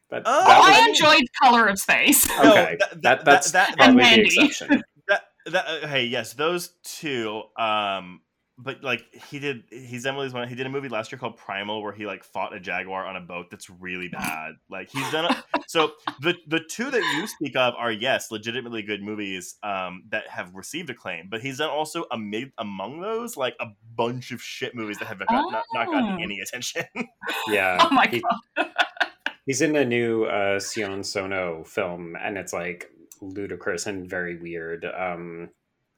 That, 0.09 0.23
Oh, 0.25 0.45
that 0.47 0.59
was- 0.59 0.69
I 0.69 0.87
enjoyed 0.89 1.23
Color 1.43 1.67
of 1.67 1.79
Space. 1.79 2.27
No, 2.29 2.51
okay. 2.51 2.77
that- 2.79 2.89
that, 2.89 3.01
that- 3.01 3.25
that's 3.25 3.51
that- 3.51 3.75
probably 3.77 3.85
And 3.85 3.99
the 3.99 4.03
Mandy. 4.03 4.45
exception. 4.45 4.83
that 5.07 5.23
that 5.47 5.65
uh, 5.67 5.87
hey 5.87 6.05
yes 6.05 6.33
those 6.33 6.69
two 6.83 7.43
um 7.55 8.21
but 8.57 8.81
like 8.83 9.03
he 9.29 9.37
did 9.39 9.63
he's 9.69 10.05
emily's 10.05 10.33
one 10.33 10.47
he 10.47 10.55
did 10.55 10.65
a 10.65 10.69
movie 10.69 10.87
last 10.87 11.11
year 11.11 11.19
called 11.19 11.35
primal 11.35 11.81
where 11.83 11.91
he 11.91 12.05
like 12.05 12.23
fought 12.23 12.55
a 12.55 12.59
jaguar 12.59 13.05
on 13.05 13.17
a 13.17 13.19
boat 13.21 13.47
that's 13.51 13.69
really 13.69 14.07
bad 14.07 14.53
like 14.69 14.89
he's 14.89 15.11
done 15.11 15.25
a, 15.25 15.43
so 15.67 15.91
the 16.21 16.33
the 16.47 16.61
two 16.69 16.89
that 16.89 17.01
you 17.17 17.27
speak 17.27 17.55
of 17.57 17.73
are 17.77 17.91
yes 17.91 18.31
legitimately 18.31 18.81
good 18.81 19.01
movies 19.03 19.55
um 19.63 20.03
that 20.09 20.25
have 20.29 20.55
received 20.55 20.89
acclaim 20.89 21.27
but 21.29 21.41
he's 21.41 21.57
done 21.57 21.69
also 21.69 22.05
amid 22.11 22.49
among 22.57 23.01
those 23.01 23.35
like 23.35 23.55
a 23.59 23.67
bunch 23.95 24.31
of 24.31 24.41
shit 24.41 24.73
movies 24.73 24.97
that 24.99 25.05
have 25.07 25.19
got, 25.19 25.27
not, 25.51 25.63
not 25.73 25.87
gotten 25.87 26.17
Oh. 26.19 26.23
any 26.23 26.39
attention 26.39 26.83
Yeah. 27.49 27.77
Oh 27.81 27.89
my 27.93 28.07
he- 28.07 28.21
god. 28.57 28.67
He's 29.45 29.61
in 29.61 29.75
a 29.75 29.85
new 29.85 30.23
uh, 30.23 30.59
Sion 30.59 31.03
Sono 31.03 31.63
film, 31.65 32.15
and 32.19 32.35
it's 32.35 32.51
like 32.51 32.89
ludicrous 33.21 33.85
and 33.85 34.09
very 34.09 34.37
weird. 34.37 34.85
Um, 34.85 35.49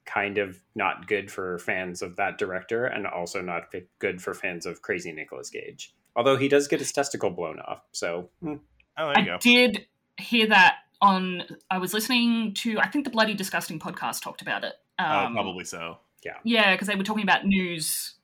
kind 0.08 0.38
of 0.38 0.60
not 0.74 1.08
good 1.08 1.30
for 1.30 1.60
fans 1.60 2.02
of 2.02 2.16
that 2.16 2.38
director, 2.40 2.86
and 2.86 3.06
also 3.06 3.42
not 3.42 3.72
good 4.00 4.22
for 4.22 4.34
fans 4.34 4.66
of 4.66 4.82
Crazy 4.82 5.12
Nicolas 5.12 5.50
Cage. 5.50 5.94
Although 6.16 6.38
he 6.38 6.48
does 6.48 6.68
get 6.68 6.80
his 6.80 6.92
testicle 6.92 7.30
blown 7.30 7.60
off, 7.60 7.82
so 7.92 8.30
hmm. 8.42 8.56
oh 8.98 9.14
there 9.14 9.20
you 9.20 9.22
I 9.22 9.26
go 9.26 9.38
did 9.40 9.86
hear 10.18 10.48
that 10.48 10.78
on. 11.02 11.44
I 11.70 11.78
was 11.78 11.94
listening 11.94 12.54
to, 12.56 12.80
I 12.80 12.88
think 12.88 13.06
the 13.06 13.12
Bloody 13.12 13.36
Disgusting 13.36 13.80
podcast 13.80 14.22
talked 14.22 14.42
about 14.42 14.64
it. 14.64 14.74
oh 15.00 15.04
Um, 15.06 15.34
probably 15.34 15.64
so 15.66 16.00
Yeah, 16.26 16.38
yeah, 16.44 16.74
because 16.74 16.88
they 16.88 16.96
were 16.96 17.04
talking 17.04 17.24
about 17.24 17.46
news 17.46 18.16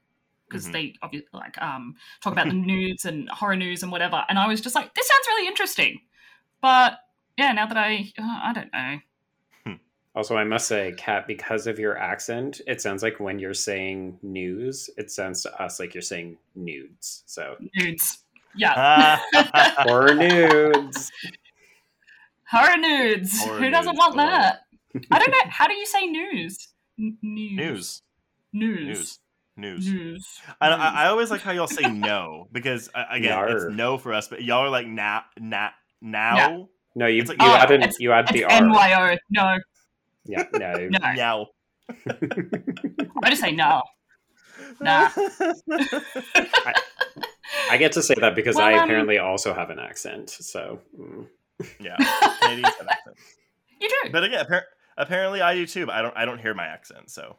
because 0.49 0.67
Mhm. 0.67 0.71
they 0.73 0.93
obviously 1.01 1.29
like 1.33 1.61
um 1.61 1.95
talk 2.21 2.33
about 2.33 2.47
the 2.47 2.53
news 2.71 3.05
and 3.05 3.29
horror 3.29 3.55
news 3.55 3.83
and 3.83 3.91
whatever, 3.91 4.23
and 4.29 4.39
I 4.39 4.47
was 4.47 4.61
just 4.61 4.75
like, 4.75 4.93
this 4.95 5.07
sounds 5.07 5.27
really 5.27 5.47
interesting, 5.47 5.99
but 6.61 6.99
yeah, 7.37 7.51
now 7.51 7.65
that 7.67 7.77
I 7.77 8.11
uh, 8.17 8.39
I 8.43 8.53
don't 8.53 8.71
know. 8.73 8.99
Also, 10.15 10.35
I 10.37 10.43
must 10.43 10.67
say, 10.67 10.93
Kat, 10.97 11.25
because 11.25 11.65
of 11.65 11.79
your 11.79 11.97
accent, 11.97 12.61
it 12.67 12.81
sounds 12.81 13.01
like 13.01 13.19
when 13.19 13.39
you're 13.39 13.53
saying 13.55 14.19
news, 14.21 14.89
it 14.97 15.09
sounds 15.09 15.41
to 15.43 15.61
us 15.61 15.79
like 15.79 15.95
you're 15.95 16.01
saying 16.03 16.37
nudes. 16.55 17.23
So, 17.25 17.55
Nudes. 17.75 18.19
Yeah. 18.55 18.73
Ah. 19.33 19.85
or 19.89 20.13
nudes. 20.13 21.11
Horror 22.49 22.77
nudes. 22.77 23.39
Horror 23.43 23.57
Who 23.59 23.69
doesn't 23.71 23.93
nudes, 23.95 23.97
want 23.97 24.19
I 24.19 24.25
that? 24.27 24.59
I 25.09 25.17
don't 25.19 25.31
know. 25.31 25.37
How 25.49 25.67
do 25.67 25.73
you 25.73 25.85
say 25.87 26.05
news? 26.05 26.67
N- 26.99 27.17
news. 27.23 27.55
news 27.57 28.01
News. 28.53 28.87
news 28.87 29.19
news 29.57 29.87
News. 29.91 30.39
I, 30.61 30.69
I, 30.69 31.03
I 31.05 31.07
always 31.07 31.31
like 31.31 31.41
how 31.41 31.51
y'all 31.51 31.65
say 31.67 31.89
no 31.91 32.47
because 32.51 32.89
uh, 32.93 33.05
again 33.09 33.31
Yar. 33.31 33.49
it's 33.49 33.75
no 33.75 33.97
for 33.97 34.13
us, 34.13 34.27
but 34.27 34.43
y'all 34.43 34.59
are 34.63 34.69
like 34.69 34.85
na 34.85 35.21
na 35.39 35.69
now 36.01 36.35
Yeah. 36.35 36.63
No, 36.95 37.05
you, 37.07 37.21
It's 37.21 37.29
like- 37.29 37.41
you 37.41 37.47
Oh, 37.47 37.55
add 37.55 37.71
an, 37.71 37.81
it's- 37.81 37.99
you 37.99 38.11
add 38.11 38.27
the 38.27 38.43
It's 38.43 38.53
NYO. 38.53 39.17
No. 39.31 39.57
Yeah, 40.25 40.45
no. 40.53 40.73
No. 40.89 41.13
now. 41.13 41.47
I 43.23 43.29
just 43.29 43.41
say 43.41 43.51
no. 43.51 43.81
Nah. 44.79 45.09
I 47.69 47.77
get 47.77 47.91
to 47.93 48.01
say 48.01 48.15
that 48.19 48.35
because 48.35 48.55
Well, 48.55 48.65
I 48.65 48.73
um, 48.73 48.83
apparently 48.85 49.17
also 49.17 49.53
have 49.53 49.69
an 49.69 49.79
accent. 49.79 50.29
So, 50.29 50.79
mm. 50.97 51.27
yeah, 51.79 51.95
Canadians. 52.41 52.73
You 53.79 53.89
do. 53.89 54.09
but 54.11 54.23
again, 54.23 54.45
appar- 54.45 54.63
apparently 54.97 55.41
I 55.41 55.55
do 55.55 55.65
too. 55.67 55.85
But 55.87 55.95
I 55.95 56.01
don't 56.01 56.17
I 56.17 56.25
don't 56.25 56.39
hear 56.39 56.53
my 56.53 56.65
accent. 56.65 57.09
So 57.11 57.37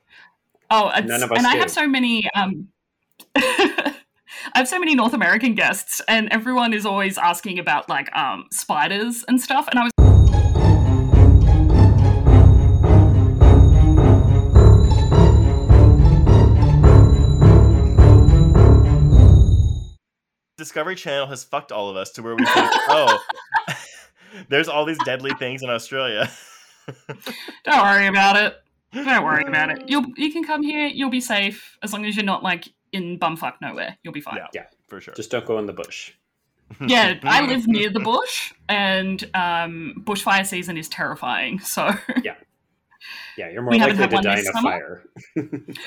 Oh, 0.70 0.90
it's, 0.94 1.06
None 1.06 1.22
of 1.22 1.30
us 1.30 1.38
and 1.38 1.46
I 1.46 1.56
have 1.56 1.70
so 1.70 1.86
many. 1.86 2.28
Um, 2.34 2.68
I 3.36 3.94
have 4.54 4.68
so 4.68 4.78
many 4.78 4.94
North 4.94 5.14
American 5.14 5.54
guests, 5.54 6.00
and 6.08 6.28
everyone 6.32 6.72
is 6.72 6.86
always 6.86 7.18
asking 7.18 7.58
about 7.58 7.88
like 7.88 8.14
um, 8.16 8.46
spiders 8.50 9.24
and 9.28 9.40
stuff. 9.40 9.68
And 9.68 9.78
I 9.78 9.84
was 9.84 9.92
Discovery 20.64 20.94
Channel 20.94 21.26
has 21.26 21.44
fucked 21.44 21.72
all 21.72 21.90
of 21.90 21.96
us 21.98 22.10
to 22.12 22.22
where 22.22 22.34
we 22.34 22.42
think, 22.46 22.70
oh, 22.88 23.18
there's 24.48 24.66
all 24.66 24.86
these 24.86 24.96
deadly 25.04 25.32
things 25.34 25.62
in 25.62 25.68
Australia. 25.68 26.30
don't 27.64 27.82
worry 27.82 28.06
about 28.06 28.36
it. 28.36 28.56
Don't 28.94 29.22
worry 29.24 29.44
about 29.46 29.68
it. 29.68 29.90
You'll 29.90 30.06
you 30.16 30.32
can 30.32 30.42
come 30.42 30.62
here. 30.62 30.86
You'll 30.86 31.10
be 31.10 31.20
safe 31.20 31.76
as 31.82 31.92
long 31.92 32.06
as 32.06 32.16
you're 32.16 32.24
not 32.24 32.42
like 32.42 32.66
in 32.92 33.18
bumfuck 33.18 33.56
nowhere. 33.60 33.98
You'll 34.02 34.14
be 34.14 34.22
fine. 34.22 34.36
Yeah. 34.38 34.46
Yeah. 34.54 34.64
for 34.86 35.02
sure. 35.02 35.12
just 35.12 35.30
don't 35.30 35.44
go 35.44 35.58
in 35.58 35.66
the 35.66 35.74
bush. 35.74 36.12
Yeah, 36.88 37.18
I 37.24 37.46
live 37.46 37.68
near 37.68 37.90
the 37.90 38.00
bush, 38.00 38.54
and 38.70 39.22
um, 39.34 40.02
bushfire 40.06 40.46
season 40.46 40.78
is 40.78 40.88
terrifying. 40.88 41.58
So 41.60 41.90
Yeah, 42.22 42.36
yeah, 43.36 43.50
you're 43.50 43.60
more 43.60 43.72
We 43.72 43.78
likely 43.80 44.08
to 44.08 44.14
one 44.14 44.24
die 44.24 44.38
in 44.38 44.46
a 44.46 44.52
summer? 44.52 44.70
fire. 44.70 45.02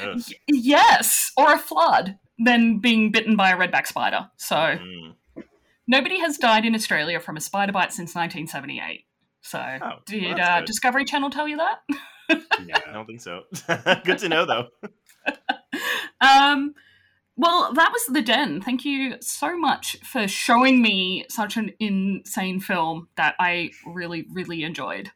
Ugh. 0.04 0.22
yes, 0.48 1.32
or 1.36 1.54
a 1.54 1.58
flood 1.58 2.20
than 2.40 2.80
being 2.80 3.12
bitten 3.12 3.36
by 3.36 3.52
a 3.52 3.58
redback 3.58 3.88
spider. 3.88 4.30
So 4.38 4.56
Mm. 4.56 5.16
nobody 5.88 6.20
has 6.20 6.38
died 6.38 6.66
in 6.66 6.76
Australia 6.76 7.20
from 7.20 7.38
a 7.38 7.42
spider 7.42 7.72
bite 7.72 7.92
since 7.94 8.14
1978. 8.16 9.06
So 9.42 9.60
Oh, 9.82 9.92
did 10.06 10.38
well, 10.38 10.42
uh. 10.42 10.62
Discovery 10.62 11.06
Channel 11.06 11.30
tell 11.30 11.48
you 11.48 11.58
that? 11.58 11.80
Yeah, 12.66 12.80
I 12.88 12.92
don't 12.94 13.06
think 13.06 13.22
so. 13.22 13.44
Good 14.06 14.18
to 14.20 14.30
know 14.30 14.46
though. 14.46 14.68
Um, 16.20 16.74
well, 17.36 17.72
that 17.74 17.92
was 17.92 18.06
The 18.08 18.22
Den. 18.24 18.60
Thank 18.62 18.84
you 18.86 19.18
so 19.22 19.56
much 19.58 19.98
for 20.04 20.28
showing 20.28 20.82
me 20.82 21.26
such 21.30 21.58
an 21.58 21.74
insane 21.80 22.60
film 22.60 23.10
that 23.18 23.36
I 23.40 23.70
really, 23.86 24.26
really 24.32 24.64
enjoyed. 24.64 25.12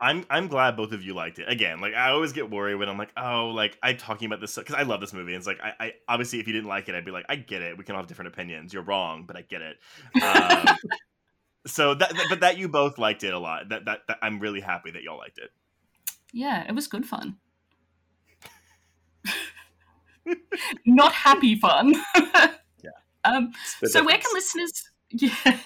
I'm 0.00 0.24
I'm 0.28 0.48
glad 0.48 0.76
both 0.76 0.92
of 0.92 1.02
you 1.02 1.14
liked 1.14 1.38
it. 1.38 1.48
Again, 1.48 1.80
like 1.80 1.94
I 1.94 2.10
always 2.10 2.32
get 2.32 2.50
worried 2.50 2.74
when 2.74 2.88
I'm 2.88 2.98
like, 2.98 3.12
oh, 3.16 3.48
like 3.54 3.78
I'm 3.82 3.96
talking 3.96 4.26
about 4.26 4.40
this 4.40 4.54
because 4.56 4.74
I 4.74 4.82
love 4.82 5.00
this 5.00 5.12
movie. 5.14 5.32
And 5.32 5.38
it's 5.38 5.46
like 5.46 5.60
I, 5.62 5.72
I 5.80 5.92
obviously 6.06 6.38
if 6.40 6.46
you 6.46 6.52
didn't 6.52 6.68
like 6.68 6.88
it, 6.88 6.94
I'd 6.94 7.04
be 7.04 7.10
like, 7.10 7.24
I 7.28 7.36
get 7.36 7.62
it. 7.62 7.78
We 7.78 7.84
can 7.84 7.94
all 7.94 8.02
have 8.02 8.06
different 8.08 8.28
opinions. 8.28 8.74
You're 8.74 8.82
wrong, 8.82 9.24
but 9.26 9.36
I 9.36 9.42
get 9.42 9.62
it. 9.62 9.78
Um, 10.22 10.76
so 11.66 11.94
that, 11.94 12.10
that- 12.10 12.26
but 12.28 12.40
that 12.40 12.58
you 12.58 12.68
both 12.68 12.98
liked 12.98 13.24
it 13.24 13.32
a 13.32 13.38
lot. 13.38 13.70
That, 13.70 13.86
that 13.86 14.00
that 14.08 14.18
I'm 14.20 14.38
really 14.38 14.60
happy 14.60 14.90
that 14.90 15.02
y'all 15.02 15.16
liked 15.18 15.38
it. 15.38 15.50
Yeah, 16.32 16.64
it 16.68 16.74
was 16.74 16.86
good 16.88 17.06
fun. 17.06 17.36
Not 20.84 21.12
happy 21.12 21.54
fun. 21.56 21.94
Yeah. 22.82 22.90
Um, 23.24 23.52
so 23.84 24.04
where 24.04 24.18
can 24.18 24.30
listeners 24.34 24.90
yeah 25.10 25.58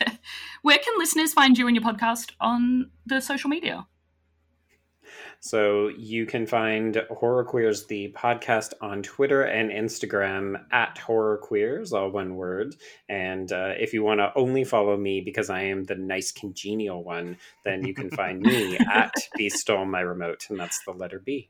where 0.63 0.79
can 0.79 0.95
listeners 0.99 1.33
find 1.35 1.59
you 1.59 1.67
and 1.67 1.77
your 1.77 1.85
podcast 1.85 2.31
on 2.41 2.91
the 3.05 3.21
social 3.21 3.51
media 3.51 3.87
So 5.43 5.89
you 5.89 6.27
can 6.27 6.47
find 6.47 7.03
Horror 7.11 7.45
Queers, 7.45 7.87
the 7.87 8.15
podcast, 8.17 8.75
on 8.83 9.03
Twitter 9.03 9.43
and 9.43 9.71
Instagram 9.71 10.63
at 10.71 10.99
Horror 10.99 11.39
Queers, 11.39 11.95
all 11.95 12.11
one 12.11 12.37
word. 12.37 12.77
And 13.09 13.51
uh, 13.51 13.73
if 13.79 13.95
you 13.95 14.03
want 14.03 14.21
to 14.21 14.33
only 14.37 14.65
follow 14.65 14.99
me 14.99 15.23
because 15.23 15.49
I 15.49 15.63
am 15.63 15.85
the 15.85 15.95
nice, 15.95 16.31
congenial 16.31 17.03
one, 17.03 17.39
then 17.65 17.87
you 17.87 17.95
can 17.95 18.11
find 18.17 18.43
me 18.43 18.77
at 18.77 19.15
B 19.35 19.49
Stole 19.49 19.87
My 19.87 20.01
Remote, 20.01 20.47
and 20.51 20.61
that's 20.61 20.85
the 20.85 20.93
letter 20.93 21.19
B. 21.19 21.49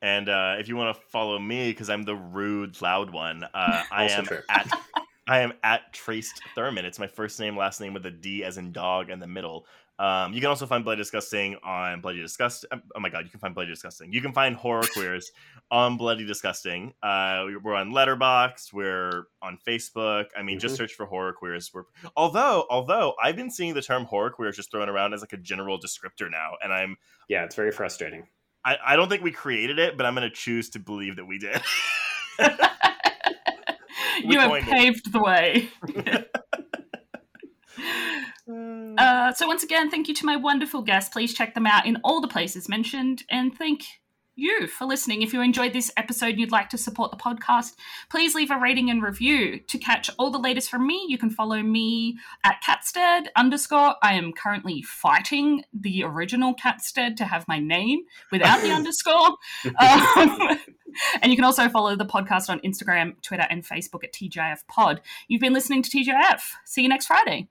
And 0.00 0.28
uh, 0.28 0.56
if 0.58 0.68
you 0.68 0.76
want 0.76 0.96
to 0.96 1.02
follow 1.10 1.40
me 1.40 1.70
because 1.70 1.90
I'm 1.90 2.02
the 2.04 2.16
rude, 2.16 2.80
loud 2.80 3.10
one, 3.10 3.42
uh, 3.42 3.82
I 3.90 4.08
am 4.10 4.24
true. 4.24 4.40
at 4.48 4.70
I 5.28 5.40
am 5.40 5.52
at 5.62 5.92
Traced 5.92 6.42
Thurman. 6.56 6.84
It's 6.84 6.98
my 6.98 7.06
first 7.06 7.38
name, 7.38 7.56
last 7.56 7.80
name 7.80 7.94
with 7.94 8.04
a 8.06 8.10
D 8.10 8.42
as 8.42 8.58
in 8.58 8.72
dog 8.72 9.08
in 9.08 9.20
the 9.20 9.28
middle. 9.28 9.66
Um, 9.98 10.32
you 10.32 10.40
can 10.40 10.48
also 10.48 10.66
find 10.66 10.84
Bloody 10.84 11.00
Disgusting 11.00 11.56
on 11.62 12.00
Bloody 12.00 12.20
Disgust. 12.20 12.64
Oh 12.72 13.00
my 13.00 13.08
god, 13.08 13.24
you 13.24 13.30
can 13.30 13.40
find 13.40 13.54
Bloody 13.54 13.70
Disgusting. 13.70 14.12
You 14.12 14.20
can 14.20 14.32
find 14.32 14.56
Horror 14.56 14.86
Queers 14.94 15.30
on 15.70 15.96
Bloody 15.96 16.24
Disgusting. 16.24 16.94
Uh, 17.02 17.46
we're 17.62 17.74
on 17.74 17.92
Letterboxd. 17.92 18.72
We're 18.72 19.24
on 19.42 19.58
Facebook. 19.66 20.26
I 20.36 20.42
mean, 20.42 20.56
mm-hmm. 20.56 20.60
just 20.60 20.76
search 20.76 20.94
for 20.94 21.06
horror 21.06 21.32
queers. 21.32 21.70
We're 21.72 21.84
although 22.16 22.64
although 22.70 23.14
I've 23.22 23.36
been 23.36 23.50
seeing 23.50 23.74
the 23.74 23.82
term 23.82 24.04
horror 24.04 24.30
queers 24.30 24.56
just 24.56 24.70
thrown 24.70 24.88
around 24.88 25.14
as 25.14 25.20
like 25.20 25.32
a 25.32 25.38
general 25.38 25.78
descriptor 25.78 26.30
now, 26.30 26.52
and 26.62 26.72
I'm 26.72 26.96
yeah, 27.28 27.44
it's 27.44 27.54
very 27.54 27.70
frustrating. 27.70 28.26
I, 28.64 28.76
I 28.84 28.96
don't 28.96 29.08
think 29.08 29.22
we 29.22 29.32
created 29.32 29.78
it, 29.78 29.96
but 29.96 30.06
I'm 30.06 30.14
going 30.14 30.28
to 30.28 30.34
choose 30.34 30.70
to 30.70 30.78
believe 30.78 31.16
that 31.16 31.24
we 31.24 31.38
did. 31.38 31.60
you 34.22 34.38
have 34.38 34.62
paved 34.62 35.06
it. 35.06 35.12
the 35.12 35.20
way. 35.20 35.68
Uh, 38.48 39.32
so 39.32 39.46
once 39.46 39.62
again, 39.62 39.90
thank 39.90 40.08
you 40.08 40.14
to 40.14 40.26
my 40.26 40.36
wonderful 40.36 40.82
guests. 40.82 41.10
Please 41.10 41.34
check 41.34 41.54
them 41.54 41.66
out 41.66 41.86
in 41.86 41.98
all 42.04 42.20
the 42.20 42.28
places 42.28 42.68
mentioned, 42.68 43.22
and 43.30 43.56
thank 43.56 43.84
you 44.34 44.66
for 44.66 44.86
listening. 44.86 45.22
If 45.22 45.32
you 45.32 45.42
enjoyed 45.42 45.72
this 45.72 45.90
episode 45.96 46.30
and 46.30 46.40
you'd 46.40 46.52
like 46.52 46.70
to 46.70 46.78
support 46.78 47.10
the 47.10 47.16
podcast, 47.16 47.74
please 48.10 48.34
leave 48.34 48.50
a 48.50 48.58
rating 48.58 48.90
and 48.90 49.02
review. 49.02 49.60
To 49.68 49.78
catch 49.78 50.10
all 50.18 50.30
the 50.30 50.38
latest 50.38 50.70
from 50.70 50.86
me, 50.86 51.04
you 51.08 51.18
can 51.18 51.30
follow 51.30 51.62
me 51.62 52.16
at 52.44 52.60
Catstead 52.62 53.30
underscore. 53.36 53.96
I 54.02 54.14
am 54.14 54.32
currently 54.32 54.82
fighting 54.82 55.64
the 55.72 56.04
original 56.04 56.54
Catstead 56.54 57.16
to 57.18 57.24
have 57.24 57.46
my 57.46 57.58
name 57.58 58.00
without 58.30 58.62
the 58.62 58.70
underscore. 58.72 59.36
Um, 59.78 60.58
and 61.22 61.30
you 61.30 61.36
can 61.36 61.44
also 61.44 61.68
follow 61.68 61.94
the 61.94 62.06
podcast 62.06 62.48
on 62.48 62.60
Instagram, 62.60 63.20
Twitter, 63.22 63.46
and 63.50 63.66
Facebook 63.66 64.02
at 64.02 64.12
TGIF 64.14 64.66
Pod. 64.66 65.02
You've 65.28 65.42
been 65.42 65.52
listening 65.54 65.82
to 65.82 65.90
TGIF. 65.90 66.40
See 66.64 66.82
you 66.82 66.88
next 66.88 67.06
Friday. 67.06 67.48